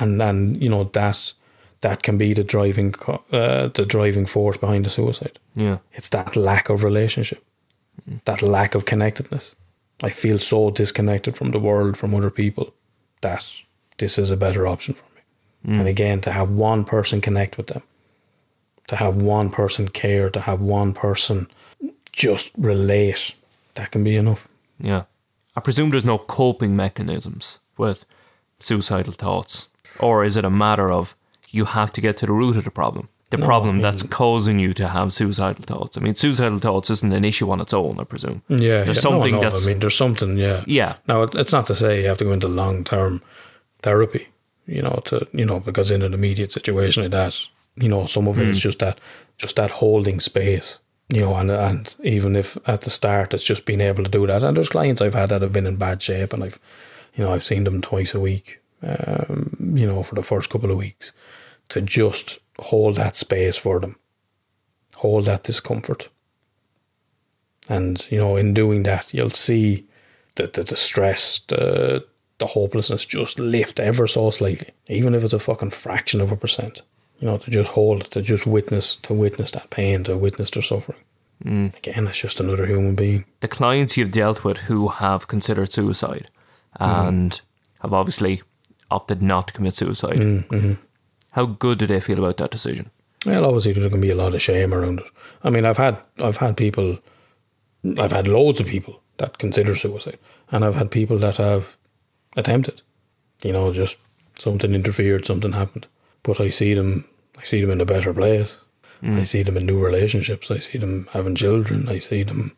and 0.00 0.22
and 0.22 0.62
you 0.62 0.68
know 0.68 0.84
that 0.84 1.34
that 1.80 2.02
can 2.02 2.18
be 2.18 2.34
the 2.34 2.44
driving 2.44 2.94
uh, 3.32 3.68
the 3.68 3.86
driving 3.86 4.26
force 4.26 4.58
behind 4.58 4.84
the 4.84 4.90
suicide. 4.90 5.38
Yeah. 5.54 5.78
It's 5.92 6.08
that 6.10 6.36
lack 6.36 6.68
of 6.68 6.84
relationship, 6.84 7.42
that 8.24 8.42
lack 8.42 8.74
of 8.74 8.84
connectedness. 8.84 9.56
I 10.02 10.10
feel 10.10 10.38
so 10.38 10.70
disconnected 10.70 11.36
from 11.36 11.50
the 11.50 11.58
world, 11.58 11.96
from 11.96 12.14
other 12.14 12.30
people, 12.30 12.72
that 13.20 13.62
this 13.96 14.18
is 14.18 14.30
a 14.30 14.36
better 14.36 14.66
option 14.66 14.94
for 14.94 15.04
me. 15.14 15.78
And 15.78 15.88
again, 15.88 16.20
to 16.22 16.32
have 16.32 16.50
one 16.50 16.84
person 16.84 17.20
connect 17.20 17.56
with 17.56 17.66
them, 17.66 17.82
to 18.86 18.96
have 18.96 19.16
one 19.16 19.50
person 19.50 19.88
care, 19.88 20.30
to 20.30 20.40
have 20.40 20.60
one 20.60 20.92
person 20.94 21.46
just 22.12 22.50
relate, 22.56 23.34
that 23.74 23.90
can 23.90 24.02
be 24.04 24.16
enough. 24.16 24.48
Yeah. 24.78 25.04
I 25.54 25.60
presume 25.60 25.90
there's 25.90 26.04
no 26.04 26.18
coping 26.18 26.76
mechanisms 26.76 27.58
with 27.76 28.04
suicidal 28.58 29.12
thoughts. 29.12 29.68
Or 30.00 30.24
is 30.24 30.36
it 30.36 30.44
a 30.44 30.50
matter 30.50 30.90
of 30.90 31.14
you 31.50 31.64
have 31.64 31.92
to 31.92 32.00
get 32.00 32.16
to 32.18 32.26
the 32.26 32.32
root 32.32 32.56
of 32.56 32.64
the 32.64 32.70
problem? 32.70 33.08
The 33.30 33.38
problem 33.38 33.78
that's 33.78 34.02
causing 34.02 34.58
you 34.58 34.72
to 34.72 34.88
have 34.88 35.12
suicidal 35.12 35.62
thoughts. 35.62 35.96
I 35.96 36.00
mean, 36.00 36.16
suicidal 36.16 36.58
thoughts 36.58 36.90
isn't 36.90 37.12
an 37.12 37.24
issue 37.24 37.48
on 37.52 37.60
its 37.60 37.72
own, 37.72 38.00
I 38.00 38.04
presume. 38.04 38.42
Yeah, 38.48 38.82
There's 38.82 38.96
yeah. 38.96 39.02
something 39.02 39.34
no, 39.36 39.40
no, 39.40 39.48
that's 39.48 39.66
I 39.66 39.70
mean, 39.70 39.78
there's 39.78 39.96
something. 39.96 40.36
Yeah, 40.36 40.64
Yeah. 40.66 40.96
Now 41.06 41.22
it's 41.22 41.52
not 41.52 41.66
to 41.66 41.76
say 41.76 42.02
you 42.02 42.08
have 42.08 42.18
to 42.18 42.24
go 42.24 42.32
into 42.32 42.48
long 42.48 42.82
term 42.82 43.22
therapy. 43.82 44.26
You 44.66 44.82
know, 44.82 45.00
to 45.06 45.28
you 45.32 45.44
know, 45.44 45.60
because 45.60 45.92
in 45.92 46.02
an 46.02 46.12
immediate 46.12 46.50
situation 46.50 47.04
like 47.04 47.12
that, 47.12 47.36
you 47.76 47.88
know, 47.88 48.06
some 48.06 48.26
of 48.26 48.38
it 48.38 48.48
is 48.48 48.58
hmm. 48.58 48.68
just 48.68 48.80
that, 48.80 49.00
just 49.38 49.56
that 49.56 49.70
holding 49.70 50.18
space. 50.18 50.80
You 51.08 51.22
know, 51.22 51.36
and 51.36 51.50
and 51.50 51.94
even 52.02 52.34
if 52.36 52.56
at 52.68 52.82
the 52.82 52.90
start 52.90 53.34
it's 53.34 53.44
just 53.44 53.66
being 53.66 53.80
able 53.80 54.04
to 54.04 54.10
do 54.10 54.26
that, 54.26 54.42
and 54.42 54.56
there's 54.56 54.68
clients 54.68 55.00
I've 55.00 55.14
had 55.14 55.30
that 55.30 55.42
have 55.42 55.52
been 55.52 55.66
in 55.66 55.76
bad 55.76 56.02
shape, 56.02 56.32
and 56.32 56.44
I've, 56.44 56.58
you 57.14 57.24
know, 57.24 57.32
I've 57.32 57.44
seen 57.44 57.64
them 57.64 57.80
twice 57.80 58.14
a 58.14 58.20
week. 58.20 58.59
Um, 58.82 59.74
you 59.74 59.86
know, 59.86 60.02
for 60.02 60.14
the 60.14 60.22
first 60.22 60.48
couple 60.50 60.70
of 60.70 60.78
weeks, 60.78 61.12
to 61.68 61.80
just 61.80 62.38
hold 62.58 62.96
that 62.96 63.16
space 63.16 63.56
for 63.56 63.78
them, 63.80 63.96
hold 64.96 65.26
that 65.26 65.42
discomfort. 65.44 66.08
And 67.68 68.06
you 68.10 68.18
know, 68.18 68.36
in 68.36 68.54
doing 68.54 68.82
that, 68.84 69.12
you'll 69.14 69.30
see 69.30 69.86
the 70.36 70.46
the, 70.46 70.64
the 70.64 70.76
stress, 70.76 71.40
the 71.48 72.04
the 72.38 72.46
hopelessness 72.46 73.04
just 73.04 73.38
lift 73.38 73.78
ever 73.78 74.06
so 74.06 74.30
slightly, 74.30 74.70
even 74.88 75.14
if 75.14 75.22
it's 75.24 75.34
a 75.34 75.38
fucking 75.38 75.70
fraction 75.70 76.20
of 76.20 76.32
a 76.32 76.36
percent. 76.36 76.82
You 77.18 77.26
know, 77.28 77.36
to 77.36 77.50
just 77.50 77.72
hold, 77.72 78.10
to 78.12 78.22
just 78.22 78.46
witness, 78.46 78.96
to 78.96 79.12
witness 79.12 79.50
that 79.50 79.68
pain, 79.68 80.04
to 80.04 80.16
witness 80.16 80.50
their 80.50 80.62
suffering. 80.62 80.98
Again, 81.44 82.06
it's 82.06 82.18
just 82.20 82.40
another 82.40 82.66
human 82.66 82.94
being. 82.94 83.24
the 83.40 83.48
clients 83.48 83.96
you've 83.96 84.10
dealt 84.12 84.42
with 84.44 84.56
who 84.58 84.88
have 84.88 85.26
considered 85.28 85.70
suicide 85.72 86.30
and 86.78 87.40
have 87.80 87.92
obviously 87.94 88.42
opted 88.90 89.22
not 89.22 89.48
to 89.48 89.52
commit 89.52 89.74
suicide, 89.74 90.16
mm, 90.16 90.46
mm-hmm. 90.46 90.72
how 91.30 91.46
good 91.46 91.78
do 91.78 91.86
they 91.86 92.00
feel 92.00 92.18
about 92.18 92.36
that 92.38 92.50
decision? 92.50 92.90
Well, 93.26 93.44
obviously 93.44 93.72
there 93.72 93.90
can 93.90 94.00
be 94.00 94.10
a 94.10 94.14
lot 94.14 94.34
of 94.34 94.42
shame 94.42 94.72
around 94.72 95.00
it. 95.00 95.06
I 95.44 95.50
mean, 95.50 95.64
I've 95.64 95.76
had 95.76 95.98
I've 96.18 96.38
had 96.38 96.56
people, 96.56 96.98
I've 97.98 98.12
had 98.12 98.28
loads 98.28 98.60
of 98.60 98.66
people 98.66 99.02
that 99.18 99.38
consider 99.38 99.74
suicide, 99.74 100.18
and 100.50 100.64
I've 100.64 100.74
had 100.74 100.90
people 100.90 101.18
that 101.18 101.36
have 101.36 101.76
attempted. 102.36 102.82
You 103.42 103.52
know, 103.52 103.72
just 103.72 103.98
something 104.38 104.74
interfered, 104.74 105.26
something 105.26 105.52
happened, 105.52 105.86
but 106.22 106.40
I 106.40 106.48
see 106.48 106.74
them. 106.74 107.04
I 107.38 107.44
see 107.44 107.60
them 107.60 107.70
in 107.70 107.80
a 107.80 107.86
better 107.86 108.12
place. 108.12 108.60
Mm. 109.02 109.20
I 109.20 109.24
see 109.24 109.42
them 109.42 109.56
in 109.56 109.66
new 109.66 109.82
relationships. 109.82 110.50
I 110.50 110.58
see 110.58 110.78
them 110.78 111.08
having 111.12 111.34
children. 111.34 111.88
I 111.88 111.98
see 111.98 112.22
them, 112.22 112.54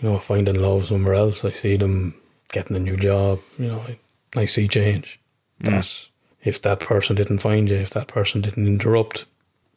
you 0.00 0.08
know, 0.08 0.18
finding 0.18 0.60
love 0.60 0.86
somewhere 0.86 1.14
else. 1.14 1.44
I 1.44 1.50
see 1.50 1.76
them 1.76 2.14
getting 2.52 2.76
a 2.76 2.80
new 2.80 2.96
job. 2.96 3.40
You 3.58 3.68
know, 3.68 3.80
I, 3.80 4.40
I 4.40 4.44
see 4.44 4.68
change. 4.68 5.18
That 5.60 5.84
mm. 5.84 6.08
if 6.42 6.60
that 6.62 6.80
person 6.80 7.16
didn't 7.16 7.38
find 7.38 7.68
you, 7.70 7.76
if 7.76 7.90
that 7.90 8.08
person 8.08 8.40
didn't 8.40 8.66
interrupt, 8.66 9.26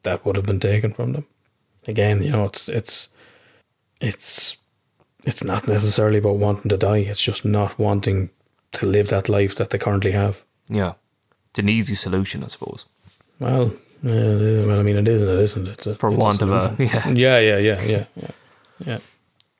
that 0.03 0.25
would 0.25 0.35
have 0.35 0.45
been 0.45 0.59
taken 0.59 0.93
from 0.93 1.13
them. 1.13 1.25
Again, 1.87 2.21
you 2.21 2.31
know, 2.31 2.45
it's 2.45 2.69
it's 2.69 3.09
it's 4.01 4.57
it's 5.23 5.43
not 5.43 5.67
necessarily 5.67 6.19
about 6.19 6.37
wanting 6.37 6.69
to 6.69 6.77
die. 6.77 6.97
It's 6.97 7.23
just 7.23 7.45
not 7.45 7.77
wanting 7.77 8.29
to 8.73 8.85
live 8.85 9.09
that 9.09 9.29
life 9.29 9.55
that 9.55 9.69
they 9.69 9.77
currently 9.77 10.11
have. 10.11 10.43
Yeah. 10.67 10.93
It's 11.49 11.59
an 11.59 11.69
easy 11.69 11.95
solution, 11.95 12.43
I 12.43 12.47
suppose. 12.47 12.85
Well, 13.39 13.73
yeah, 14.03 14.65
well, 14.65 14.79
I 14.79 14.83
mean, 14.83 14.97
it 14.97 15.07
is 15.07 15.21
and 15.21 15.31
it 15.31 15.39
isn't. 15.39 15.67
It's 15.67 15.87
a, 15.87 15.95
For 15.95 16.11
it's 16.11 16.19
want 16.19 16.41
of 16.41 16.49
a- 16.49 16.75
yeah, 16.83 17.39
yeah, 17.39 17.57
yeah, 17.57 17.81
yeah, 17.81 18.05
yeah, 18.15 18.31
yeah. 18.85 18.99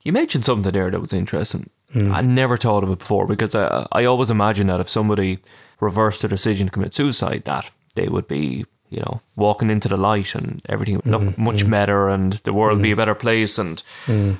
You 0.04 0.12
mentioned 0.12 0.44
something 0.44 0.72
there 0.72 0.90
that 0.90 1.00
was 1.00 1.12
interesting. 1.12 1.70
I 1.94 2.22
never 2.22 2.56
thought 2.56 2.84
of 2.84 2.90
it 2.90 3.00
before 3.00 3.26
because 3.26 3.54
I, 3.54 3.86
I 3.92 4.04
always 4.04 4.30
imagine 4.30 4.68
that 4.68 4.80
if 4.80 4.88
somebody 4.88 5.40
reversed 5.80 6.22
their 6.22 6.28
decision 6.28 6.68
to 6.68 6.72
commit 6.72 6.94
suicide, 6.94 7.44
that 7.44 7.70
they 7.96 8.08
would 8.08 8.28
be, 8.28 8.64
you 8.90 9.00
know, 9.00 9.20
walking 9.34 9.70
into 9.70 9.88
the 9.88 9.96
light 9.96 10.34
and 10.34 10.62
everything 10.68 10.96
would 10.96 11.06
look 11.06 11.22
mm-hmm. 11.22 11.42
much 11.42 11.62
mm-hmm. 11.62 11.70
better 11.70 12.08
and 12.08 12.34
the 12.44 12.52
world 12.52 12.78
would 12.78 12.82
be 12.82 12.90
a 12.90 12.92
mm-hmm. 12.92 12.98
better 12.98 13.14
place 13.14 13.58
and 13.58 13.82
mm. 14.06 14.38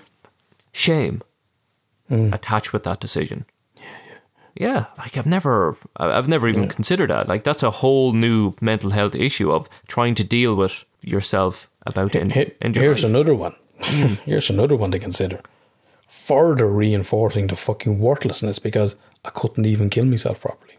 shame 0.73 1.23
mm. 2.11 2.33
attached 2.33 2.73
with 2.73 2.85
that 2.85 3.01
decision. 3.01 3.45
Yeah, 4.57 4.87
like 4.99 5.17
I've 5.17 5.27
never, 5.27 5.77
I've 5.97 6.29
never 6.29 6.49
even 6.49 6.69
considered 6.69 7.11
that. 7.11 7.29
Like 7.29 7.45
that's 7.45 7.63
a 7.63 7.71
whole 7.71 8.13
new 8.13 8.55
mental 8.61 8.91
health 8.91 9.15
issue 9.15 9.51
of 9.51 9.69
trying 9.89 10.15
to 10.17 10.25
deal 10.25 10.55
with 10.55 10.85
yourself 11.01 11.71
about 11.87 12.15
it. 12.15 12.57
here's 12.77 13.03
life. 13.03 13.11
another 13.11 13.35
one. 13.35 13.55
Here's 14.25 14.51
another 14.51 14.77
one 14.77 14.91
to 14.91 14.99
consider. 14.99 15.41
Further 16.07 16.67
reinforcing 16.67 17.47
the 17.47 17.57
fucking 17.57 17.99
worthlessness 17.99 18.59
because 18.59 18.97
I 19.25 19.31
couldn't 19.31 19.67
even 19.67 19.91
kill 19.91 20.05
myself 20.05 20.41
properly. 20.41 20.75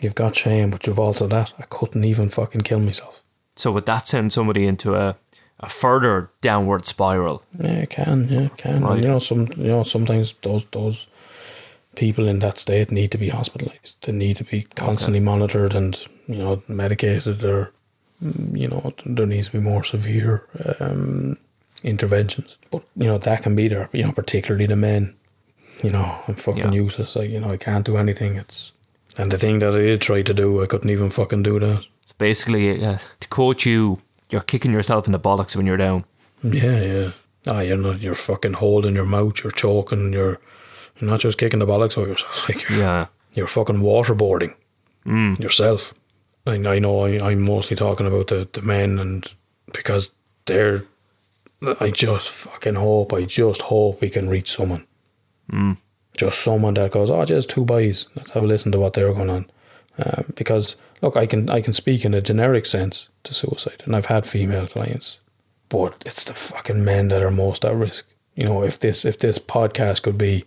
You've 0.00 0.14
got 0.14 0.36
shame, 0.36 0.70
but 0.70 0.86
you've 0.86 0.98
also 0.98 1.26
that 1.28 1.52
I 1.58 1.62
couldn't 1.62 2.04
even 2.04 2.28
fucking 2.28 2.62
kill 2.62 2.80
myself. 2.80 3.22
So 3.56 3.72
would 3.72 3.86
that 3.86 4.06
send 4.06 4.32
somebody 4.32 4.66
into 4.66 4.94
a, 4.94 5.16
a 5.60 5.68
further 5.68 6.30
downward 6.40 6.84
spiral? 6.84 7.42
Yeah, 7.58 7.82
it 7.82 7.90
can, 7.90 8.28
yeah, 8.28 8.40
it 8.40 8.56
can. 8.56 8.82
Right. 8.82 8.94
And 8.94 9.02
you 9.02 9.08
know, 9.08 9.18
some 9.18 9.46
you 9.56 9.68
know, 9.68 9.82
sometimes 9.82 10.34
those 10.42 10.66
those 10.72 11.06
people 11.94 12.26
in 12.26 12.40
that 12.40 12.58
state 12.58 12.90
need 12.90 13.10
to 13.12 13.18
be 13.18 13.28
hospitalized. 13.28 13.96
They 14.02 14.12
need 14.12 14.36
to 14.38 14.44
be 14.44 14.62
constantly 14.74 15.20
monitored 15.20 15.74
and 15.74 15.96
you 16.26 16.36
know 16.36 16.62
medicated, 16.66 17.44
or 17.44 17.72
you 18.52 18.68
know 18.68 18.92
there 19.06 19.26
needs 19.26 19.46
to 19.46 19.52
be 19.52 19.60
more 19.60 19.84
severe 19.84 20.46
um, 20.80 21.38
interventions. 21.84 22.58
But 22.70 22.82
you 22.96 23.06
know 23.06 23.18
that 23.18 23.42
can 23.42 23.54
be 23.54 23.68
there. 23.68 23.88
You 23.92 24.04
know, 24.04 24.12
particularly 24.12 24.66
the 24.66 24.76
men. 24.76 25.14
You 25.82 25.90
know, 25.90 26.18
I'm 26.28 26.34
fucking 26.36 26.72
Yeah. 26.72 26.82
useless. 26.84 27.16
Like 27.16 27.30
you 27.30 27.40
know, 27.40 27.50
I 27.50 27.56
can't 27.56 27.84
do 27.86 27.96
anything. 27.96 28.36
It's 28.36 28.72
and 29.16 29.30
the 29.30 29.38
thing 29.38 29.60
that 29.60 29.74
I 29.74 29.78
did 29.78 30.00
try 30.00 30.22
to 30.22 30.34
do, 30.34 30.62
I 30.62 30.66
couldn't 30.66 30.90
even 30.90 31.10
fucking 31.10 31.42
do 31.44 31.58
that. 31.60 31.82
So 32.06 32.14
basically, 32.18 32.84
uh, 32.84 32.98
to 33.20 33.28
quote 33.28 33.64
you, 33.64 33.98
you're 34.30 34.40
kicking 34.46 34.72
yourself 34.72 35.06
in 35.06 35.12
the 35.12 35.20
bollocks 35.20 35.56
when 35.56 35.66
you're 35.66 35.76
down. 35.76 36.04
Yeah, 36.42 36.80
yeah. 36.82 37.10
Ah, 37.46 37.60
you're 37.60 37.76
not. 37.76 38.00
You're 38.00 38.14
fucking 38.14 38.54
holding 38.54 38.94
your 38.96 39.06
mouth. 39.06 39.42
You're 39.44 39.50
choking. 39.52 40.12
You're. 40.12 40.38
You're 41.00 41.10
not 41.10 41.20
just 41.20 41.38
kicking 41.38 41.58
the 41.60 41.66
bollocks 41.66 41.98
out 41.98 42.08
yourself. 42.08 42.44
Like 42.48 42.68
you're, 42.68 42.78
Yeah. 42.78 43.06
you're 43.34 43.46
fucking 43.48 43.80
waterboarding 43.82 44.54
yourself. 45.40 45.92
I, 46.46 46.52
I 46.54 46.78
know. 46.78 47.04
I, 47.04 47.30
I'm 47.30 47.44
mostly 47.44 47.76
talking 47.76 48.06
about 48.06 48.28
the 48.28 48.48
the 48.52 48.62
men, 48.62 48.98
and 48.98 49.26
because 49.72 50.12
they're. 50.46 50.84
I 51.80 51.90
just 51.90 52.28
fucking 52.28 52.74
hope. 52.74 53.12
I 53.12 53.24
just 53.24 53.62
hope 53.62 54.00
we 54.00 54.10
can 54.10 54.28
reach 54.28 54.50
someone. 54.50 54.86
Just 56.16 56.42
someone 56.42 56.74
that 56.74 56.92
goes, 56.92 57.10
oh, 57.10 57.24
just 57.24 57.50
two 57.50 57.64
boys. 57.64 58.06
Let's 58.14 58.30
have 58.32 58.44
a 58.44 58.46
listen 58.46 58.72
to 58.72 58.78
what 58.78 58.92
they're 58.92 59.12
going 59.12 59.30
on. 59.30 59.50
Um, 59.98 60.32
because 60.34 60.76
look, 61.02 61.16
I 61.16 61.26
can 61.26 61.48
I 61.50 61.60
can 61.60 61.72
speak 61.72 62.04
in 62.04 62.14
a 62.14 62.20
generic 62.20 62.66
sense 62.66 63.08
to 63.24 63.34
suicide, 63.34 63.82
and 63.84 63.94
I've 63.94 64.06
had 64.06 64.26
female 64.26 64.66
clients, 64.66 65.20
but 65.68 66.02
it's 66.04 66.24
the 66.24 66.34
fucking 66.34 66.84
men 66.84 67.08
that 67.08 67.22
are 67.22 67.30
most 67.30 67.64
at 67.64 67.76
risk. 67.76 68.06
You 68.34 68.46
know, 68.46 68.62
if 68.62 68.80
this 68.80 69.04
if 69.04 69.18
this 69.18 69.38
podcast 69.38 70.02
could 70.02 70.18
be, 70.18 70.44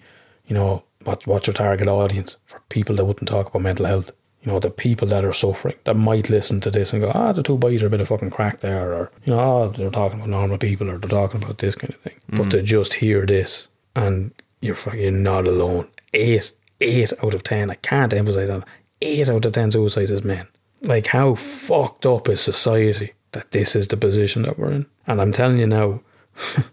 you 0.48 0.54
know, 0.54 0.84
what 1.04 1.26
what's 1.26 1.48
your 1.48 1.54
target 1.54 1.88
audience 1.88 2.36
for 2.46 2.62
people 2.68 2.96
that 2.98 3.06
wouldn't 3.06 3.30
talk 3.30 3.48
about 3.48 3.62
mental 3.62 3.86
health? 3.86 4.12
You 4.48 4.54
know, 4.54 4.60
the 4.60 4.70
people 4.70 5.10
that 5.10 5.26
are 5.26 5.34
suffering 5.34 5.76
that 5.84 5.98
might 5.98 6.30
listen 6.30 6.62
to 6.62 6.72
this 6.72 6.94
and 6.94 7.02
go, 7.02 7.12
ah, 7.14 7.34
the 7.34 7.44
two 7.44 7.58
boys 7.58 7.84
are 7.84 7.88
a 7.88 7.90
bit 7.90 8.00
of 8.00 8.08
fucking 8.08 8.30
crack 8.30 8.62
there, 8.62 8.94
or 8.94 9.12
you 9.26 9.34
know, 9.34 9.40
oh, 9.42 9.68
they're 9.68 9.90
talking 9.90 10.20
about 10.20 10.30
normal 10.30 10.58
people, 10.58 10.90
or 10.90 10.98
they're 10.98 11.10
talking 11.10 11.44
about 11.44 11.58
this 11.58 11.76
kind 11.76 11.94
of 11.94 12.00
thing. 12.00 12.14
But 12.30 12.52
to 12.52 12.62
just 12.62 12.94
hear 12.94 13.26
this 13.26 13.68
and 13.94 14.32
you're 14.62 14.76
fucking 14.76 15.22
not 15.22 15.50
alone. 15.50 15.90
Eight, 16.14 16.54
eight 16.80 17.12
out 17.22 17.34
of 17.34 17.44
ten. 17.44 17.70
I 17.70 17.76
can't 17.76 18.14
emphasize 18.14 18.48
that. 18.48 18.66
Eight 19.02 19.28
out 19.28 19.46
of 19.46 19.52
ten 19.52 19.70
suicides 19.70 20.12
is 20.12 20.24
men. 20.24 20.48
Like 20.82 21.08
how 21.08 21.36
fucked 21.36 22.06
up 22.06 22.30
is 22.30 22.40
society 22.40 23.16
that 23.34 23.52
this 23.52 23.76
is 23.76 23.90
the 23.90 23.98
position 23.98 24.44
that 24.44 24.58
we're 24.58 24.72
in? 24.72 24.86
And 25.06 25.20
I'm 25.20 25.34
telling 25.34 25.60
you 25.60 25.68
now. 25.68 26.00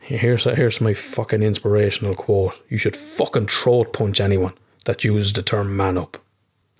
Here's 0.00 0.44
here's 0.44 0.82
my 0.82 0.92
fucking 0.92 1.42
inspirational 1.42 2.14
quote. 2.14 2.60
You 2.68 2.76
should 2.76 2.94
fucking 2.94 3.46
throat 3.46 3.94
punch 3.94 4.20
anyone 4.20 4.52
that 4.84 5.02
uses 5.02 5.32
the 5.32 5.42
term 5.42 5.74
man 5.78 5.96
up. 5.96 6.18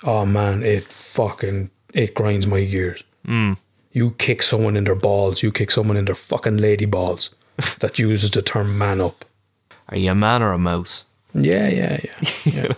Oh 0.03 0.26
man, 0.26 0.62
it 0.62 0.90
fucking 0.92 1.70
it 1.92 2.14
grinds 2.14 2.47
my 2.47 2.64
gears. 2.64 3.05
Mm. 3.26 3.57
You 3.92 4.11
kick 4.18 4.42
someone 4.42 4.76
in 4.76 4.84
their 4.84 4.95
balls, 4.97 5.42
you 5.42 5.53
kick 5.53 5.70
someone 5.70 5.97
in 5.97 6.05
their 6.07 6.14
fucking 6.16 6.57
lady 6.57 6.84
balls 6.86 7.34
that 7.78 7.99
uses 7.99 8.30
the 8.30 8.42
term 8.42 8.76
man 8.76 9.01
up. 9.01 9.24
Are 9.88 9.97
you 9.97 10.11
a 10.11 10.14
man 10.14 10.42
or 10.42 10.53
a 10.53 10.59
mouse? 10.59 11.05
Yeah, 11.34 11.68
yeah, 11.68 11.99
yeah. 12.05 12.12
Yeah. 12.45 12.72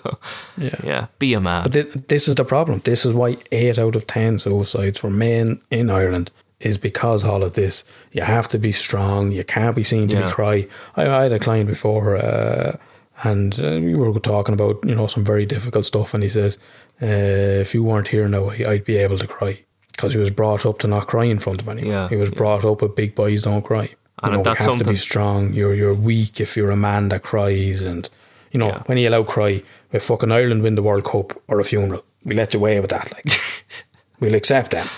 yeah. 0.59 0.75
Yeah, 0.85 1.07
be 1.19 1.35
a 1.35 1.41
man. 1.41 1.63
But 1.65 1.73
thi- 1.73 2.01
this 2.09 2.29
is 2.29 2.35
the 2.37 2.45
problem. 2.45 2.81
This 2.85 3.05
is 3.07 3.13
why 3.15 3.37
eight 3.53 3.79
out 3.79 3.97
of 3.97 4.07
ten 4.07 4.39
suicides 4.39 4.99
for 5.01 5.11
men 5.11 5.61
in 5.71 5.91
Ireland 5.91 6.31
is 6.61 6.79
because 6.79 7.23
all 7.25 7.43
of 7.45 7.53
this. 7.55 7.85
You 8.13 8.23
have 8.23 8.49
to 8.49 8.59
be 8.59 8.73
strong. 8.73 9.31
You 9.33 9.45
can't 9.45 9.77
be 9.77 9.85
seen 9.85 10.09
to 10.09 10.17
Yeah. 10.19 10.27
be 10.29 10.33
cry. 10.33 10.67
I, 10.97 11.07
I 11.07 11.23
had 11.25 11.33
a 11.33 11.39
client 11.39 11.69
before, 11.69 12.17
uh, 12.17 12.77
and 13.25 13.59
uh, 13.61 13.79
we 13.81 13.95
were 13.95 14.19
talking 14.21 14.55
about 14.55 14.83
you 14.87 14.95
know 14.95 15.07
some 15.07 15.25
very 15.25 15.45
difficult 15.47 15.85
stuff, 15.85 16.15
and 16.15 16.23
he 16.23 16.29
says, 16.31 16.59
uh, 17.03 17.07
"If 17.07 17.75
you 17.75 17.83
weren't 17.85 18.09
here 18.09 18.29
now, 18.29 18.51
I'd 18.51 18.85
be 18.85 18.97
able 18.99 19.19
to 19.19 19.27
cry." 19.27 19.61
Because 19.93 20.13
he 20.13 20.19
was 20.21 20.31
brought 20.31 20.67
up 20.67 20.79
to 20.81 20.87
not 20.87 21.07
cry 21.07 21.25
in 21.25 21.39
front 21.39 21.63
of 21.63 21.69
anyone. 21.69 21.91
Yeah, 21.91 22.09
he 22.09 22.17
was 22.17 22.31
brought 22.31 22.65
up 22.65 22.83
with 22.83 22.95
big 22.95 23.15
boys 23.15 23.43
don't 23.43 23.63
cry. 23.63 23.91
And 24.23 24.33
you 24.33 24.39
know, 24.39 24.43
that's 24.43 24.65
you 24.65 24.71
have 24.73 24.79
to 24.81 24.85
be 24.85 24.97
strong. 24.97 25.53
You're 25.55 25.75
you're 25.75 25.95
weak 25.95 26.41
if 26.41 26.57
you're 26.57 26.71
a 26.71 26.77
man 26.77 27.09
that 27.09 27.23
cries, 27.23 27.83
and 27.83 28.09
you 28.53 28.59
know 28.59 28.69
Yeah. 28.69 28.83
when 28.87 28.99
you 28.99 29.09
allow 29.09 29.23
cry, 29.25 29.63
if 29.93 30.03
fucking 30.05 30.33
Ireland 30.33 30.63
win 30.63 30.75
the 30.75 30.83
World 30.83 31.05
Cup 31.05 31.33
or 31.49 31.61
a 31.61 31.65
funeral, 31.65 32.03
we 32.25 32.35
let 32.35 32.53
you 32.55 32.61
away 32.61 32.79
with 32.81 32.91
that. 32.91 33.13
Like 33.13 33.39
we'll 34.21 34.35
accept 34.35 34.71
that. 34.73 34.91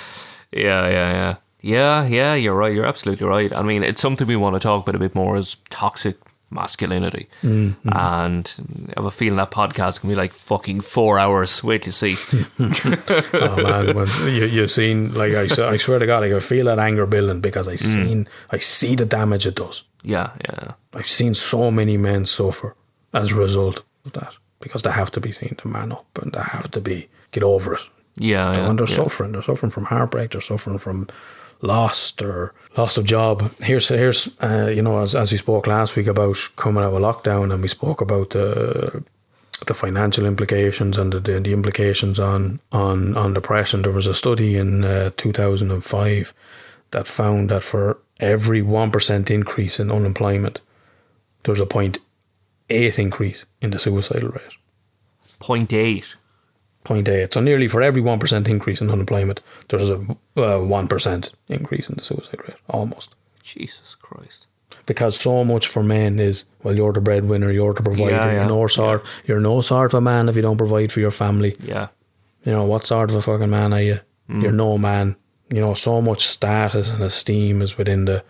Yeah, 0.53 0.89
yeah, 0.89 1.13
yeah. 1.13 1.35
Yeah, 1.61 2.07
yeah, 2.07 2.35
you're 2.35 2.55
right. 2.55 2.73
You're 2.73 2.87
absolutely 2.87 3.27
right. 3.27 3.53
I 3.53 3.63
mean, 3.63 3.83
it's 3.83 4.01
something 4.01 4.27
we 4.29 4.37
want 4.37 4.55
to 4.55 4.61
talk 4.61 4.83
about 4.85 4.95
a 4.95 4.99
bit 5.01 5.15
more 5.17 5.37
is 5.37 5.57
toxic 5.71 6.17
masculinity. 6.51 7.29
Mm-hmm. 7.43 7.89
And 7.93 8.91
I 8.91 9.01
have 9.01 9.05
a 9.05 9.11
feeling 9.11 9.37
that 9.37 9.51
podcast 9.51 10.01
can 10.01 10.09
be 10.09 10.15
like 10.17 10.33
fucking 10.33 10.81
four 10.81 11.19
hours. 11.19 11.63
Wait 11.63 11.83
to 11.83 11.93
see. 11.93 12.17
oh 12.59 13.63
man, 13.63 13.95
when 13.95 14.09
you 14.35 14.45
you've 14.47 14.71
seen 14.71 15.15
like 15.15 15.33
I 15.35 15.77
swear 15.77 15.99
to 15.99 16.07
God, 16.07 16.25
I 16.25 16.29
can 16.29 16.41
feel 16.41 16.67
that 16.67 16.79
anger 16.79 17.07
building 17.07 17.41
because 17.41 17.69
I 17.69 17.75
Mm. 17.75 17.79
seen 17.95 18.29
I 18.51 18.59
see 18.59 18.95
the 18.97 19.07
damage 19.07 19.47
it 19.47 19.55
does. 19.55 19.85
yeah, 20.03 20.31
yeah. 20.49 20.73
I've 20.95 21.07
seen 21.07 21.35
so 21.35 21.71
many 21.71 21.97
men 21.97 22.25
suffer 22.27 22.75
as 23.13 23.33
a 23.33 23.37
result 23.37 23.83
of 24.05 24.13
that 24.13 24.35
because 24.61 24.83
they 24.83 24.91
have 24.91 25.11
to 25.13 25.21
be 25.21 25.33
seen 25.33 25.55
to 25.59 25.69
man 25.69 25.93
up 25.93 26.07
and 26.23 26.33
they 26.33 26.41
have 26.41 26.71
to 26.73 26.81
be 26.81 27.09
get 27.31 27.43
over 27.43 27.75
it. 27.75 27.81
Yeah, 28.17 28.53
yeah. 28.53 28.69
and 28.69 28.79
they're 28.79 28.89
yeah. 28.89 28.97
suffering. 28.97 29.33
They're 29.33 29.43
suffering 29.43 29.71
from 29.71 29.85
heartbreak. 29.85 30.33
They're 30.33 30.41
suffering 30.41 30.79
from 30.79 31.07
loss 31.61 32.15
or 32.23 32.55
loss 32.77 32.97
of 32.97 33.05
job. 33.05 33.53
Here's 33.63 33.89
here's 33.89 34.29
uh, 34.43 34.71
you 34.75 34.83
know 34.83 35.01
as 35.01 35.15
as 35.15 35.33
we 35.33 35.39
spoke 35.39 35.67
last 35.67 35.97
week 35.97 36.07
about 36.07 36.37
coming 36.57 36.85
out 36.85 36.95
of 36.95 37.03
lockdown, 37.03 37.53
and 37.53 37.63
we 37.63 37.69
spoke 37.69 38.01
about 38.01 38.31
the 38.31 39.03
the 39.67 39.75
financial 39.75 40.25
implications 40.25 40.97
and 40.97 41.13
the, 41.13 41.21
the, 41.21 41.53
implications 41.53 42.19
on 42.19 42.61
on 42.73 43.17
on 43.17 43.35
depression. 43.35 43.83
There 43.83 43.93
was 43.93 44.07
a 44.07 44.15
study 44.15 44.57
in 44.57 44.85
uh, 44.85 45.11
2005 45.17 46.33
that 46.93 47.09
found 47.09 47.51
that 47.51 47.65
for 47.65 47.99
every 48.21 48.63
one 48.63 48.91
percent 48.91 49.31
increase 49.31 49.81
in 49.81 49.91
unemployment, 49.91 50.61
there's 51.43 51.61
a 51.61 51.67
point 51.67 51.99
eight 52.71 52.99
increase 52.99 53.47
in 53.61 53.71
the 53.71 53.79
suicidal 53.79 54.31
rate. 54.31 54.57
Point 55.41 55.73
eight. 55.73 56.17
0.8. 56.89 57.33
So 57.33 57.41
nearly 57.41 57.69
for 57.69 57.83
every 57.83 58.03
1% 58.03 58.49
increase 58.49 58.81
in 58.81 58.91
unemployment, 58.91 59.41
there's 59.69 59.91
a 59.91 59.97
uh, 59.97 60.59
1% 60.59 61.31
increase 61.49 61.89
in 61.89 61.97
the 61.97 62.05
suicide 62.05 62.41
rate, 62.47 62.57
almost. 62.69 63.15
Jesus 63.43 63.95
Christ. 63.95 64.47
Because 64.87 65.19
so 65.19 65.45
much 65.45 65.67
for 65.67 65.83
men 65.83 66.19
is, 66.19 66.45
well, 66.63 66.77
you're 66.77 66.93
the 66.93 67.01
breadwinner, 67.01 67.51
you're 67.51 67.75
the 67.75 67.83
provider, 67.83 68.11
Yeah, 68.11 68.33
you're 68.33 68.47
no 68.47 68.67
sort, 68.67 69.05
you're 69.27 69.41
no 69.41 69.61
sort 69.61 69.93
of 69.93 69.99
a 69.99 70.01
man 70.01 70.29
if 70.29 70.37
you 70.37 70.43
don't 70.43 70.59
provide 70.59 70.93
for 70.93 71.01
your 71.01 71.11
family. 71.11 71.57
Yeah. 71.61 71.89
You 72.45 72.53
know, 72.53 72.65
what 72.65 72.85
sort 72.85 73.11
of 73.11 73.17
a 73.17 73.23
fucking 73.23 73.51
man 73.51 73.73
are 73.73 73.83
you? 73.83 74.01
Mm. 74.31 74.43
You're 74.43 74.53
no 74.53 74.79
man. 74.79 75.17
You 75.51 75.61
know, 75.61 75.75
so 75.75 76.01
much 76.01 76.27
status 76.27 76.91
and 76.91 77.03
esteem 77.03 77.63
is 77.63 77.79
within 77.79 78.05
the, 78.05 78.23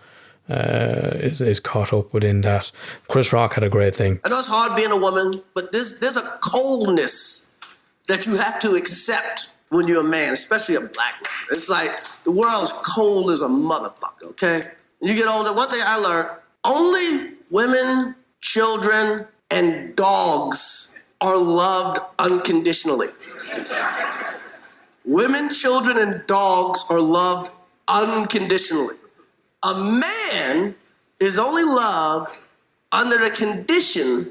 uh, 0.49 1.17
is, 1.17 1.41
is 1.41 1.61
caught 1.61 1.93
up 1.93 2.13
within 2.13 2.41
that. 2.43 2.71
Chris 3.09 3.33
Rock 3.33 3.55
had 3.55 3.65
a 3.65 3.69
great 3.69 3.95
thing. 3.95 4.21
I 4.25 4.29
know 4.29 4.39
it's 4.39 4.49
hard 4.49 4.77
being 4.77 4.93
a 4.93 5.01
woman, 5.01 5.43
but 5.55 5.73
there's 5.73 6.01
there's 6.01 6.17
a 6.17 6.39
coldness 6.43 7.48
that 8.09 8.27
you 8.27 8.37
have 8.37 8.59
to 8.61 8.69
accept 8.69 9.53
when 9.71 9.87
you're 9.87 10.01
a 10.01 10.09
man, 10.09 10.33
especially 10.33 10.75
a 10.75 10.81
black 10.81 11.15
man. 11.15 11.47
It's 11.51 11.69
like 11.69 11.91
the 12.25 12.33
world's 12.33 12.73
cold 12.95 13.31
as 13.31 13.43
a 13.43 13.49
motherfucker, 13.49 14.31
okay? 14.31 14.61
You 15.01 15.15
get 15.15 15.29
older, 15.29 15.55
one 15.55 15.69
thing 15.69 15.81
I 15.85 15.99
learned, 16.01 16.29
only 16.65 17.37
women, 17.51 18.15
children, 18.41 19.27
and 19.51 19.95
dogs 19.95 20.99
are 21.21 21.37
loved 21.39 22.01
unconditionally. 22.19 23.09
Women, 25.05 25.49
children, 25.51 25.99
and 25.99 26.27
dogs 26.27 26.85
are 26.91 27.01
loved 27.01 27.51
unconditionally. 27.89 28.97
A 29.63 29.75
man 29.75 30.75
is 31.21 31.39
only 31.39 31.65
loved 31.65 32.31
under 32.93 33.17
the 33.17 33.31
condition 33.31 34.31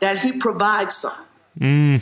that 0.00 0.18
he 0.18 0.32
provides 0.32 0.96
something. 0.96 1.26
Very 1.60 2.00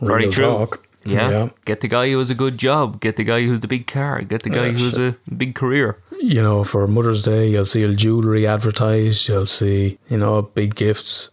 Real 0.00 0.30
true. 0.30 0.44
talk. 0.46 0.82
Yeah. 1.04 1.30
Yeah. 1.30 1.48
Get 1.64 1.80
the 1.80 1.88
guy 1.88 2.10
who 2.10 2.18
has 2.18 2.30
a 2.30 2.34
good 2.34 2.58
job. 2.58 3.00
Get 3.00 3.14
the 3.16 3.22
guy 3.24 3.42
who's 3.44 3.60
the 3.60 3.68
big 3.68 3.86
car. 3.86 4.20
Get 4.22 4.42
the 4.42 4.50
guy 4.50 4.66
Yeah, 4.66 5.12
a 5.30 5.34
big 5.34 5.54
career. 5.54 5.98
you 6.20 6.42
know, 6.42 6.64
for 6.64 6.86
Mother's 6.88 7.22
Day, 7.22 7.48
you'll 7.50 7.64
see 7.66 7.94
jewellery 7.94 8.44
advertised. 8.46 9.28
You'll 9.28 9.46
see, 9.46 9.98
you 10.10 10.18
know, 10.18 10.42
big 10.42 10.74
gifts. 10.74 11.30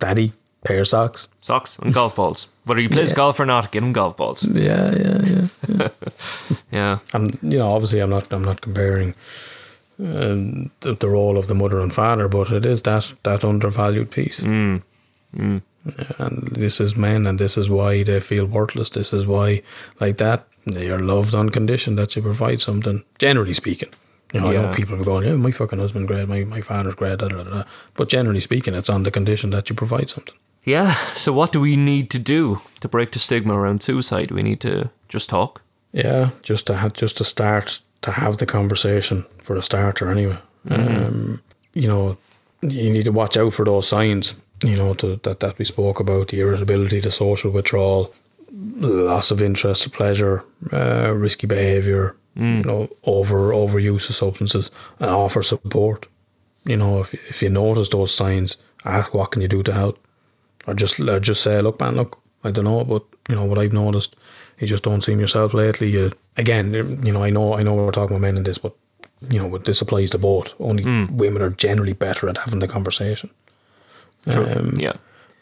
Daddy, 0.00 0.32
pair 0.64 0.80
of 0.80 0.88
socks. 0.88 1.28
Socks 1.40 1.78
and 1.80 1.94
golf 1.94 2.16
balls. 2.16 2.48
Whether 2.64 2.80
he 2.80 2.88
plays 2.88 3.10
Yeah. 3.10 3.16
golf 3.16 3.38
or 3.38 3.46
not, 3.46 3.70
get 3.70 3.82
him 3.84 3.92
golf 3.92 4.16
balls. 4.16 4.42
Yeah, 4.44 4.92
yeah, 4.96 5.48
yeah. 5.68 5.88
Yeah. 6.72 6.98
And 7.14 7.38
you 7.42 7.58
know, 7.58 7.72
obviously, 7.72 8.00
I'm 8.00 8.10
not, 8.10 8.32
I'm 8.32 8.42
not 8.44 8.60
comparing 8.60 9.14
um, 10.00 10.70
the, 10.80 10.94
the 10.94 11.08
role 11.08 11.38
of 11.38 11.46
the 11.46 11.54
mother 11.54 11.78
and 11.80 11.92
father, 11.94 12.26
but 12.28 12.50
it 12.50 12.66
is 12.66 12.82
that 12.82 13.12
that 13.22 13.44
undervalued 13.44 14.10
piece. 14.10 14.40
Mm. 14.40 14.82
And 16.18 16.48
this 16.52 16.80
is 16.80 16.96
men, 16.96 17.26
and 17.26 17.38
this 17.38 17.56
is 17.56 17.68
why 17.68 18.02
they 18.02 18.20
feel 18.20 18.46
worthless. 18.46 18.90
This 18.90 19.12
is 19.12 19.26
why, 19.26 19.62
like 20.00 20.16
that, 20.18 20.46
they 20.64 20.90
are 20.90 20.98
loved 20.98 21.34
on 21.34 21.48
condition 21.48 21.96
that 21.96 22.14
you 22.14 22.22
provide 22.22 22.60
something. 22.60 23.02
Generally 23.18 23.54
speaking, 23.54 23.90
you 24.32 24.40
know, 24.40 24.50
I 24.50 24.52
know 24.54 24.72
people 24.72 25.00
are 25.00 25.04
going, 25.04 25.26
"Yeah, 25.26 25.34
my 25.34 25.50
fucking 25.50 25.78
husband 25.78 26.08
great, 26.08 26.28
my 26.28 26.44
my 26.44 26.60
father's 26.60 26.94
great," 26.94 27.18
da, 27.18 27.28
da, 27.28 27.42
da, 27.42 27.50
da. 27.50 27.64
but 27.94 28.08
generally 28.08 28.40
speaking, 28.40 28.74
it's 28.74 28.88
on 28.88 29.02
the 29.02 29.10
condition 29.10 29.50
that 29.50 29.68
you 29.68 29.74
provide 29.74 30.08
something. 30.08 30.34
Yeah. 30.64 30.94
So 31.14 31.32
what 31.32 31.52
do 31.52 31.60
we 31.60 31.76
need 31.76 32.10
to 32.10 32.18
do 32.18 32.60
to 32.80 32.88
break 32.88 33.12
the 33.12 33.18
stigma 33.18 33.54
around 33.54 33.82
suicide? 33.82 34.30
We 34.30 34.42
need 34.42 34.60
to 34.60 34.90
just 35.08 35.28
talk. 35.28 35.62
Yeah, 35.92 36.30
just 36.42 36.66
to 36.68 36.76
have, 36.76 36.92
just 36.94 37.16
to 37.18 37.24
start 37.24 37.80
to 38.02 38.12
have 38.12 38.38
the 38.38 38.46
conversation 38.46 39.26
for 39.38 39.56
a 39.56 39.62
starter. 39.62 40.10
Anyway, 40.10 40.38
um, 40.70 41.42
you 41.74 41.88
know, 41.88 42.16
you 42.62 42.90
need 42.90 43.04
to 43.04 43.12
watch 43.12 43.36
out 43.36 43.52
for 43.52 43.64
those 43.64 43.88
signs. 43.88 44.34
You 44.62 44.76
know, 44.76 44.94
to, 44.94 45.16
that 45.22 45.40
that 45.40 45.58
we 45.58 45.64
spoke 45.64 46.00
about 46.00 46.28
the 46.28 46.40
irritability, 46.40 47.00
the 47.00 47.10
social 47.10 47.50
withdrawal, 47.50 48.12
loss 48.50 49.30
of 49.30 49.42
interest, 49.42 49.92
pleasure, 49.92 50.44
uh, 50.72 51.12
risky 51.14 51.46
behaviour. 51.46 52.16
You 52.34 52.42
mm. 52.42 52.64
know, 52.64 52.88
over 53.04 53.52
overuse 53.52 54.08
of 54.08 54.16
substances, 54.16 54.70
and 54.98 55.10
offer 55.10 55.42
support. 55.42 56.06
You 56.64 56.76
know, 56.76 57.00
if 57.00 57.14
if 57.14 57.42
you 57.42 57.50
notice 57.50 57.88
those 57.90 58.14
signs, 58.14 58.56
ask 58.84 59.12
what 59.12 59.32
can 59.32 59.42
you 59.42 59.48
do 59.48 59.62
to 59.62 59.72
help, 59.72 59.98
or 60.66 60.74
just 60.74 60.98
or 61.00 61.20
just 61.20 61.42
say, 61.42 61.60
look, 61.60 61.80
man, 61.80 61.96
look, 61.96 62.22
I 62.44 62.50
don't 62.50 62.64
know, 62.64 62.84
but 62.84 63.04
you 63.28 63.34
know 63.34 63.44
what 63.44 63.58
I've 63.58 63.72
noticed, 63.72 64.16
you 64.58 64.66
just 64.66 64.84
don't 64.84 65.02
seem 65.02 65.20
yourself 65.20 65.54
lately. 65.54 65.90
You 65.90 66.10
again, 66.36 66.72
you 67.04 67.12
know, 67.12 67.22
I 67.22 67.30
know, 67.30 67.54
I 67.54 67.62
know 67.62 67.74
we're 67.74 67.90
talking 67.90 68.16
about 68.16 68.22
men 68.22 68.36
in 68.36 68.44
this, 68.44 68.58
but 68.58 68.74
you 69.30 69.38
know, 69.38 69.58
this 69.58 69.80
applies 69.80 70.10
to 70.10 70.18
both. 70.18 70.54
Only 70.58 70.84
mm. 70.84 71.10
women 71.10 71.42
are 71.42 71.50
generally 71.50 71.92
better 71.92 72.28
at 72.28 72.38
having 72.38 72.58
the 72.58 72.68
conversation. 72.68 73.30
True. 74.30 74.46
Um, 74.46 74.74
yeah. 74.76 74.92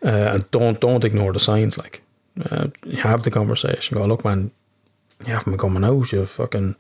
uh, 0.05 0.35
and 0.35 0.51
don't 0.51 0.81
don't 0.81 1.05
ignore 1.05 1.33
the 1.33 1.41
signs. 1.41 1.77
Like, 1.77 2.03
uh, 2.51 2.69
have 3.03 3.23
the 3.23 3.31
conversation. 3.31 3.99
Go, 3.99 4.07
look, 4.07 4.25
man, 4.25 4.51
you 5.27 5.33
haven't 5.33 5.53
been 5.53 5.59
coming 5.59 5.85
out. 5.85 6.13
You 6.13 6.27
fucking, 6.27 6.77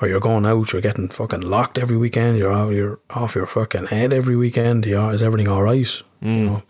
or 0.00 0.08
you're 0.08 0.20
going 0.20 0.46
out. 0.46 0.72
You're 0.72 0.82
getting 0.82 1.08
fucking 1.08 1.40
locked 1.40 1.78
every 1.78 1.96
weekend. 1.96 2.38
You're 2.38 2.52
out. 2.52 2.72
You're 2.72 3.00
off 3.10 3.34
your 3.34 3.46
fucking 3.46 3.86
head 3.86 4.12
every 4.12 4.36
weekend. 4.36 4.86
You 4.86 4.98
are, 5.00 5.12
is 5.12 5.22
everything 5.22 5.48
all 5.48 5.62
right? 5.62 6.02
You 6.20 6.28
know, 6.30 6.62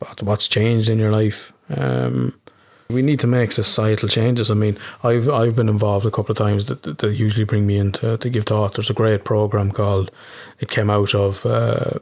what, 0.00 0.22
what's 0.22 0.48
changed 0.48 0.90
in 0.90 0.98
your 0.98 1.12
life? 1.12 1.52
Um, 1.68 2.34
We 2.90 3.00
need 3.02 3.20
to 3.20 3.26
make 3.26 3.52
societal 3.52 4.08
changes. 4.08 4.50
I 4.50 4.54
mean, 4.54 4.76
I've 5.04 5.28
I've 5.30 5.54
been 5.54 5.68
involved 5.68 6.04
a 6.04 6.10
couple 6.10 6.32
of 6.32 6.36
times 6.38 6.66
that, 6.66 6.82
that, 6.82 6.98
that 6.98 7.14
usually 7.14 7.44
bring 7.46 7.66
me 7.66 7.78
in 7.78 7.92
to, 7.92 8.16
to 8.18 8.28
give 8.28 8.44
thought. 8.44 8.74
There's 8.74 8.90
a 8.90 8.94
great 8.94 9.24
program 9.24 9.70
called. 9.70 10.10
It 10.58 10.68
came 10.68 10.90
out 10.90 11.14
of 11.14 11.46
uh, 11.46 12.00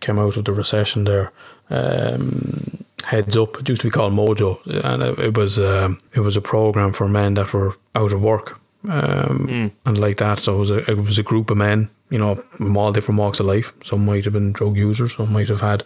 came 0.00 0.18
out 0.18 0.36
of 0.36 0.44
the 0.44 0.52
recession 0.52 1.04
there. 1.04 1.32
Um, 1.70 2.84
Heads 3.04 3.36
up. 3.38 3.58
It 3.60 3.68
used 3.68 3.80
to 3.82 3.86
be 3.86 3.90
called 3.90 4.12
Mojo, 4.12 4.58
and 4.84 5.02
it, 5.02 5.18
it 5.18 5.36
was 5.36 5.58
um, 5.58 6.00
it 6.14 6.20
was 6.20 6.36
a 6.36 6.40
program 6.42 6.92
for 6.92 7.08
men 7.08 7.34
that 7.34 7.52
were 7.54 7.74
out 7.94 8.12
of 8.12 8.22
work 8.22 8.60
um, 8.88 9.72
and 9.86 9.98
like 9.98 10.18
that. 10.18 10.40
So 10.40 10.56
it 10.56 10.58
was 10.58 10.70
a 10.70 10.90
it 10.90 10.96
was 10.98 11.18
a 11.18 11.22
group 11.22 11.48
of 11.50 11.56
men, 11.56 11.88
you 12.10 12.18
know, 12.18 12.34
from 12.34 12.76
all 12.76 12.92
different 12.92 13.18
walks 13.18 13.40
of 13.40 13.46
life. 13.46 13.72
Some 13.82 14.04
might 14.04 14.24
have 14.24 14.34
been 14.34 14.52
drug 14.52 14.76
users, 14.76 15.14
some 15.14 15.32
might 15.32 15.48
have 15.48 15.60
had 15.62 15.84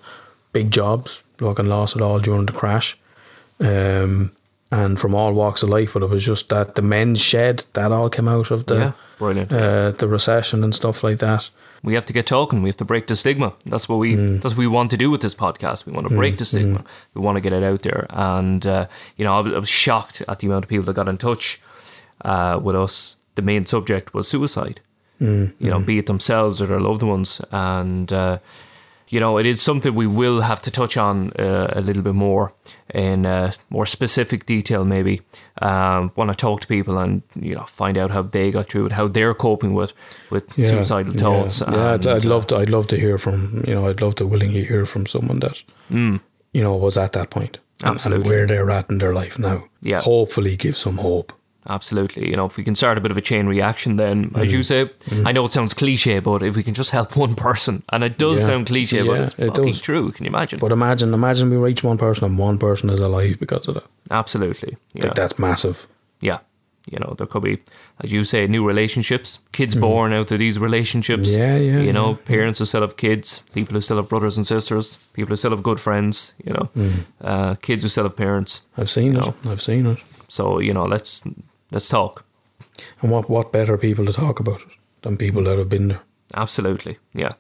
big 0.53 0.71
jobs, 0.73 1.23
fucking 1.39 1.67
lost 1.67 1.95
it 1.97 2.03
all 2.03 2.19
during 2.19 2.47
the 2.47 2.53
crash, 2.53 2.99
um, 3.61 4.33
and 4.71 4.99
from 4.99 5.15
all 5.15 5.33
walks 5.33 5.63
of 5.63 5.69
life. 5.69 5.93
But 5.93 6.03
it 6.03 6.11
was 6.11 6.25
just 6.25 6.49
that 6.49 6.75
the 6.75 6.83
men's 6.83 7.21
shed 7.21 7.65
that 7.75 7.93
all 7.93 8.09
came 8.11 8.27
out 8.27 8.51
of 8.51 8.67
the 8.67 8.75
Yeah, 8.75 8.93
brilliant. 9.19 9.53
uh, 9.53 9.91
the 9.93 10.09
recession 10.09 10.65
and 10.65 10.75
stuff 10.75 11.05
like 11.05 11.19
that. 11.19 11.51
We 11.85 11.95
have 11.95 12.07
to 12.07 12.13
get 12.13 12.27
talking. 12.27 12.63
We 12.63 12.69
have 12.69 12.77
to 12.77 12.85
break 12.85 13.07
the 13.09 13.17
stigma. 13.17 13.53
That's 13.67 13.89
what 13.89 13.97
we. 13.99 14.15
Mm. 14.15 14.41
That's 14.41 14.55
what 14.55 14.59
we 14.59 14.67
want 14.69 14.91
to 14.93 14.97
do 14.97 15.11
with 15.11 15.21
this 15.21 15.35
podcast. 15.35 15.85
We 15.87 15.93
want 15.93 16.09
to 16.09 16.15
break 16.15 16.39
the 16.39 16.45
stigma. 16.45 16.85
We 17.15 17.21
want 17.21 17.37
to 17.37 17.41
get 17.41 17.53
it 17.53 17.65
out 17.65 17.83
there. 17.83 18.07
And 18.11 18.65
uh, 18.67 18.87
you 19.17 19.25
know, 19.25 19.35
I 19.37 19.41
was, 19.41 19.55
I 19.55 19.59
was 19.59 19.69
shocked 19.69 20.23
at 20.29 20.39
the 20.39 20.47
amount 20.47 20.65
of 20.65 20.69
people 20.69 20.85
that 20.85 20.95
got 20.95 21.09
in 21.09 21.17
touch 21.17 21.61
uh, 22.25 22.61
with 22.63 22.77
us. 22.77 23.17
The 23.35 23.43
main 23.43 23.65
subject 23.65 24.15
was 24.15 24.29
suicide. 24.29 24.81
Mm, 25.21 25.55
You 25.59 25.71
know, 25.71 25.81
be 25.81 25.99
it 25.99 26.07
themselves 26.07 26.61
or 26.63 26.67
their 26.67 26.81
loved 26.81 27.03
ones, 27.03 27.41
and 27.51 28.13
uh, 28.13 28.39
you 29.13 29.21
know, 29.21 29.39
it 29.41 29.47
is 29.47 29.61
something 29.63 29.95
we 29.95 30.07
will 30.07 30.41
have 30.41 30.61
to 30.63 30.71
touch 30.71 30.97
on 30.97 31.33
uh, 31.39 31.67
a 31.77 31.81
little 31.81 32.03
bit 32.03 32.15
more 32.15 32.53
in 32.95 33.27
uh, 33.27 33.53
more 33.69 33.87
specific 33.87 34.47
detail, 34.47 34.85
maybe 34.85 35.21
um, 35.61 36.11
when 36.15 36.31
I 36.31 36.33
talk 36.33 36.61
to 36.63 36.67
people 36.67 36.97
and 37.03 37.23
you 37.35 37.55
know 37.55 37.65
find 37.67 37.99
out 37.99 38.11
how 38.11 38.23
they 38.23 38.51
got 38.51 38.67
through 38.67 38.87
it, 38.87 38.93
how 38.93 39.09
they're 39.09 39.35
coping 39.35 39.75
with 39.75 39.93
with 40.31 40.45
suicidal 40.55 41.13
thoughts. 41.15 41.61
Yeah, 41.61 41.75
yeah 41.75 41.93
I'd, 41.95 42.07
I'd 42.07 42.27
uh, 42.27 42.29
love 42.29 42.47
to. 42.47 42.57
I'd 42.57 42.71
love 42.71 42.87
to 42.87 42.97
hear 42.97 43.19
from 43.19 43.63
you 43.69 43.75
know. 43.75 43.87
I'd 43.91 44.01
love 44.01 44.15
to 44.15 44.27
willingly 44.27 44.65
hear 44.65 44.87
from 44.87 45.07
someone 45.07 45.41
that 45.41 45.63
you 45.91 46.63
know 46.63 46.77
was 46.77 46.97
at 46.97 47.13
that 47.13 47.31
point. 47.31 47.33
point, 47.33 47.57
and- 47.81 47.87
and 47.89 47.95
Absolutely. 47.97 48.29
where 48.31 48.47
they're 48.47 48.71
at 48.71 48.91
in 48.91 48.99
their 48.99 49.13
life 49.13 49.39
now. 49.39 49.65
Yeah. 49.83 50.01
hopefully 50.03 50.57
give 50.57 50.77
some 50.77 50.99
hope. 50.99 51.33
Absolutely. 51.69 52.29
You 52.29 52.37
know, 52.37 52.47
if 52.47 52.57
we 52.57 52.65
can 52.65 52.75
start 52.75 52.99
a 52.99 53.01
bit 53.01 53.11
of 53.11 53.17
a 53.17 53.21
chain 53.21 53.47
reaction, 53.47 53.97
then, 53.97 54.31
Mm. 54.31 54.45
as 54.47 54.53
you 54.53 54.63
say, 54.63 54.91
I 55.25 55.31
know 55.33 55.45
it 55.45 55.53
sounds 55.53 55.75
cliche, 55.75 56.19
but 56.19 56.43
if 56.43 56.57
we 56.57 56.63
can 56.63 56.75
just 56.75 56.91
help 56.91 57.17
one 57.27 57.35
person, 57.35 57.83
and 57.93 58.03
it 58.03 58.19
does 58.19 58.41
Yeah. 58.41 58.47
sound 58.47 58.67
cliche, 58.67 59.03
but 59.03 59.13
Yeah, 59.17 59.23
it's 59.27 59.35
it 59.39 59.55
does. 59.55 59.81
true. 59.81 60.11
Can 60.13 60.25
you 60.25 60.31
imagine? 60.31 60.59
But 60.59 60.73
imagine, 60.73 61.15
imagine 61.15 61.51
we 61.51 61.57
reach 61.57 61.85
one 61.85 61.99
person 61.99 62.25
and 62.25 62.37
one 62.37 62.59
person 62.59 62.91
is 62.91 63.01
alive 63.01 63.39
because 63.39 63.69
of 63.69 63.75
that. 63.75 63.85
Absolutely. 64.11 64.77
Yeah. 64.95 65.05
Like 65.05 65.15
that's 65.15 65.39
massive. 65.39 65.87
yeah. 66.21 66.39
You 66.91 66.99
know, 66.99 67.15
there 67.17 67.29
could 67.29 67.45
be, 67.45 67.59
as 68.03 68.11
you 68.11 68.25
say, 68.25 68.49
new 68.49 68.67
relationships, 68.67 69.39
kids 69.53 69.77
born 69.77 70.13
out 70.13 70.33
of 70.33 70.39
these 70.41 70.59
relationships. 70.59 71.31
Mm. 71.31 71.39
Yeah, 71.39 71.57
yeah, 71.59 71.79
You 71.81 71.93
know, 71.93 72.15
parents 72.27 72.59
who 72.59 72.65
still 72.65 72.81
have 72.81 72.97
kids, 72.97 73.41
people 73.55 73.75
who 73.75 73.81
still 73.81 73.99
have 73.99 74.09
brothers 74.09 74.37
and 74.37 74.45
sisters, 74.45 74.99
people 75.13 75.29
who 75.31 75.37
still 75.37 75.53
have 75.53 75.63
good 75.63 75.79
friends, 75.79 76.35
you 76.45 76.53
know, 76.53 76.69
Mm. 76.77 76.91
uh, 77.23 77.55
kids 77.63 77.85
who 77.85 77.89
still 77.89 78.03
have 78.03 78.17
parents. 78.17 78.63
I've 78.77 78.91
seen 78.91 79.17
it. 79.17 79.25
I've 79.49 79.63
seen 79.63 79.87
it. 79.87 79.99
So, 80.27 80.59
you 80.59 80.73
know, 80.75 80.85
let's 80.85 81.21
let's 81.73 81.89
talk. 81.89 82.25
And 83.01 83.11
what 83.11 83.29
what 83.29 83.53
better 83.53 83.77
people 83.77 84.07
to 84.07 84.13
talk 84.13 84.41
about 84.41 84.61
it 84.61 84.69
than 85.03 85.17
people 85.17 85.43
that 85.45 85.59
have 85.59 85.69
been 85.69 85.89
there? 85.89 86.03
Absolutely. 86.35 86.99
Yeah. 87.15 87.35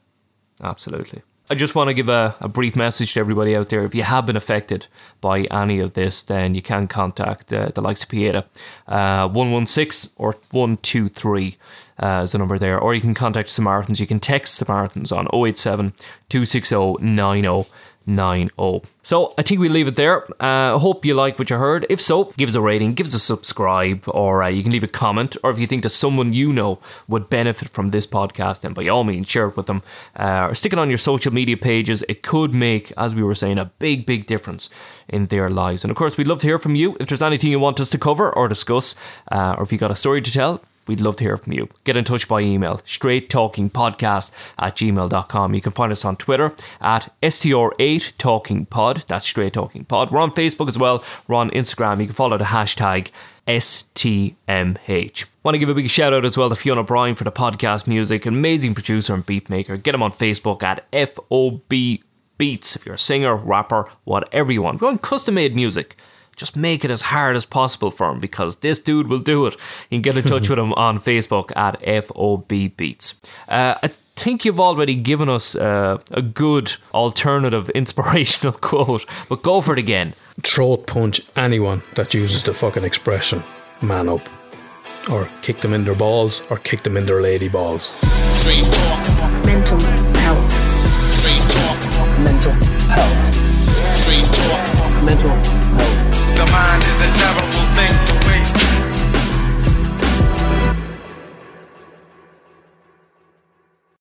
Absolutely. 0.62 1.22
I 1.50 1.54
just 1.54 1.74
want 1.74 1.88
to 1.88 1.94
give 1.94 2.08
a, 2.08 2.34
a 2.40 2.48
brief 2.48 2.76
message 2.76 3.14
to 3.14 3.20
everybody 3.20 3.56
out 3.56 3.68
there. 3.68 3.84
If 3.84 3.94
you 3.94 4.04
have 4.04 4.24
been 4.24 4.36
affected 4.36 4.86
by 5.20 5.40
any 5.50 5.80
of 5.80 5.92
this, 5.92 6.22
then 6.22 6.54
you 6.54 6.62
can 6.62 6.86
contact 6.86 7.52
uh, 7.52 7.70
the 7.74 7.82
likes 7.82 8.04
of 8.04 8.08
Pieta. 8.08 8.46
Uh, 8.86 9.28
116 9.28 10.12
or 10.16 10.36
123 10.52 11.56
uh, 11.98 12.20
is 12.22 12.32
the 12.32 12.38
number 12.38 12.58
there. 12.58 12.78
Or 12.78 12.94
you 12.94 13.00
can 13.00 13.12
contact 13.12 13.50
Samaritans. 13.50 14.00
You 14.00 14.06
can 14.06 14.20
text 14.20 14.54
Samaritans 14.54 15.12
on 15.12 15.26
087 15.34 15.92
260 16.28 17.02
90 17.04 17.64
90. 18.06 18.82
So 19.02 19.34
I 19.36 19.42
think 19.42 19.60
we 19.60 19.68
leave 19.68 19.88
it 19.88 19.96
there. 19.96 20.26
Uh, 20.40 20.78
hope 20.78 21.04
you 21.04 21.14
like 21.14 21.38
what 21.38 21.50
you 21.50 21.56
heard. 21.56 21.86
If 21.90 22.00
so, 22.00 22.32
give 22.36 22.48
us 22.48 22.54
a 22.54 22.60
rating, 22.60 22.94
give 22.94 23.06
us 23.06 23.14
a 23.14 23.18
subscribe, 23.18 24.04
or 24.06 24.42
uh, 24.42 24.48
you 24.48 24.62
can 24.62 24.72
leave 24.72 24.84
a 24.84 24.88
comment. 24.88 25.36
Or 25.42 25.50
if 25.50 25.58
you 25.58 25.66
think 25.66 25.82
that 25.82 25.90
someone 25.90 26.32
you 26.32 26.52
know 26.52 26.78
would 27.08 27.28
benefit 27.28 27.68
from 27.68 27.88
this 27.88 28.06
podcast, 28.06 28.60
then 28.60 28.72
by 28.72 28.88
all 28.88 29.04
means 29.04 29.28
share 29.28 29.48
it 29.48 29.56
with 29.56 29.66
them 29.66 29.82
uh, 30.16 30.48
or 30.50 30.54
stick 30.54 30.72
it 30.72 30.78
on 30.78 30.88
your 30.88 30.98
social 30.98 31.32
media 31.32 31.56
pages. 31.56 32.04
It 32.08 32.22
could 32.22 32.54
make, 32.54 32.92
as 32.96 33.14
we 33.14 33.22
were 33.22 33.34
saying, 33.34 33.58
a 33.58 33.66
big, 33.78 34.06
big 34.06 34.26
difference 34.26 34.70
in 35.08 35.26
their 35.26 35.50
lives. 35.50 35.84
And 35.84 35.90
of 35.90 35.96
course, 35.96 36.16
we'd 36.16 36.26
love 36.26 36.40
to 36.40 36.46
hear 36.46 36.58
from 36.58 36.74
you. 36.74 36.96
If 37.00 37.08
there's 37.08 37.22
anything 37.22 37.50
you 37.50 37.58
want 37.58 37.80
us 37.80 37.90
to 37.90 37.98
cover 37.98 38.34
or 38.34 38.48
discuss, 38.48 38.94
uh, 39.30 39.56
or 39.58 39.64
if 39.64 39.72
you 39.72 39.78
got 39.78 39.90
a 39.90 39.96
story 39.96 40.22
to 40.22 40.32
tell, 40.32 40.62
We'd 40.86 41.00
love 41.00 41.16
to 41.16 41.24
hear 41.24 41.36
from 41.36 41.52
you. 41.52 41.68
Get 41.84 41.96
in 41.96 42.04
touch 42.04 42.26
by 42.26 42.40
email, 42.40 42.80
straight 42.84 43.30
talking 43.30 43.70
podcast 43.70 44.30
at 44.58 44.76
gmail.com. 44.76 45.54
You 45.54 45.60
can 45.60 45.72
find 45.72 45.92
us 45.92 46.04
on 46.04 46.16
Twitter 46.16 46.54
at 46.80 47.12
STR8 47.22 48.12
Talking 48.18 48.66
Pod. 48.66 49.04
That's 49.06 49.24
Straight 49.24 49.52
Talking 49.52 49.84
Pod. 49.84 50.10
We're 50.10 50.20
on 50.20 50.32
Facebook 50.32 50.68
as 50.68 50.78
well. 50.78 51.04
We're 51.28 51.36
on 51.36 51.50
Instagram. 51.50 52.00
You 52.00 52.06
can 52.06 52.14
follow 52.14 52.36
the 52.36 52.44
hashtag 52.44 53.10
STMH. 53.46 55.24
Want 55.42 55.54
to 55.54 55.58
give 55.58 55.68
a 55.68 55.74
big 55.74 55.90
shout 55.90 56.12
out 56.12 56.24
as 56.24 56.36
well 56.36 56.48
to 56.48 56.56
Fiona 56.56 56.82
Bryan 56.82 57.14
for 57.14 57.24
the 57.24 57.32
podcast 57.32 57.86
music, 57.86 58.26
amazing 58.26 58.74
producer 58.74 59.14
and 59.14 59.26
beat 59.26 59.50
maker. 59.50 59.76
Get 59.76 59.94
him 59.94 60.02
on 60.02 60.12
Facebook 60.12 60.62
at 60.62 60.86
FOB 60.92 62.00
Beats 62.38 62.76
if 62.76 62.86
you're 62.86 62.94
a 62.96 62.98
singer, 62.98 63.36
rapper, 63.36 63.86
whatever 64.04 64.50
you 64.52 64.62
want. 64.62 64.80
You 64.80 64.86
want 64.86 65.02
custom 65.02 65.34
made 65.34 65.54
music, 65.54 65.96
just 66.36 66.56
make 66.56 66.84
it 66.84 66.90
as 66.90 67.02
hard 67.02 67.36
as 67.36 67.44
possible 67.44 67.90
for 67.90 68.10
him 68.10 68.20
because 68.20 68.56
this 68.56 68.80
dude 68.80 69.08
will 69.08 69.18
do 69.18 69.46
it. 69.46 69.54
You 69.90 69.96
can 69.96 70.02
get 70.02 70.16
in 70.16 70.24
touch 70.24 70.48
with 70.48 70.58
him 70.58 70.72
on 70.74 70.98
Facebook 70.98 71.54
at 71.56 71.80
FOB 72.06 72.76
Beats. 72.76 73.14
Uh, 73.48 73.74
I 73.82 73.90
think 74.16 74.44
you've 74.44 74.60
already 74.60 74.94
given 74.94 75.28
us 75.28 75.54
uh, 75.54 75.98
a 76.10 76.22
good 76.22 76.74
alternative 76.94 77.70
inspirational 77.74 78.54
quote, 78.54 79.06
but 79.28 79.42
go 79.42 79.60
for 79.60 79.72
it 79.72 79.78
again. 79.78 80.14
Throat 80.42 80.86
punch 80.86 81.20
anyone 81.36 81.82
that 81.94 82.14
uses 82.14 82.42
the 82.42 82.54
fucking 82.54 82.84
expression 82.84 83.42
"man 83.82 84.08
up," 84.08 84.28
or 85.10 85.28
kick 85.42 85.58
them 85.58 85.74
in 85.74 85.84
their 85.84 85.94
balls, 85.94 86.40
or 86.50 86.58
kick 86.58 86.82
them 86.82 86.96
in 86.96 87.04
their 87.06 87.20
lady 87.20 87.48
balls. 87.48 87.92
Straight 88.34 88.64
talk, 88.64 89.44
mental 89.44 89.78
health, 90.20 91.12
straight 91.12 91.50
talk, 91.50 92.18
mental 92.20 92.52
health, 92.88 93.96
straight 93.96 94.24
talk. 94.24 95.04
mental 95.04 95.61
mind 96.52 96.82
is 96.84 97.00
a 97.00 97.10
terrible 97.12 97.51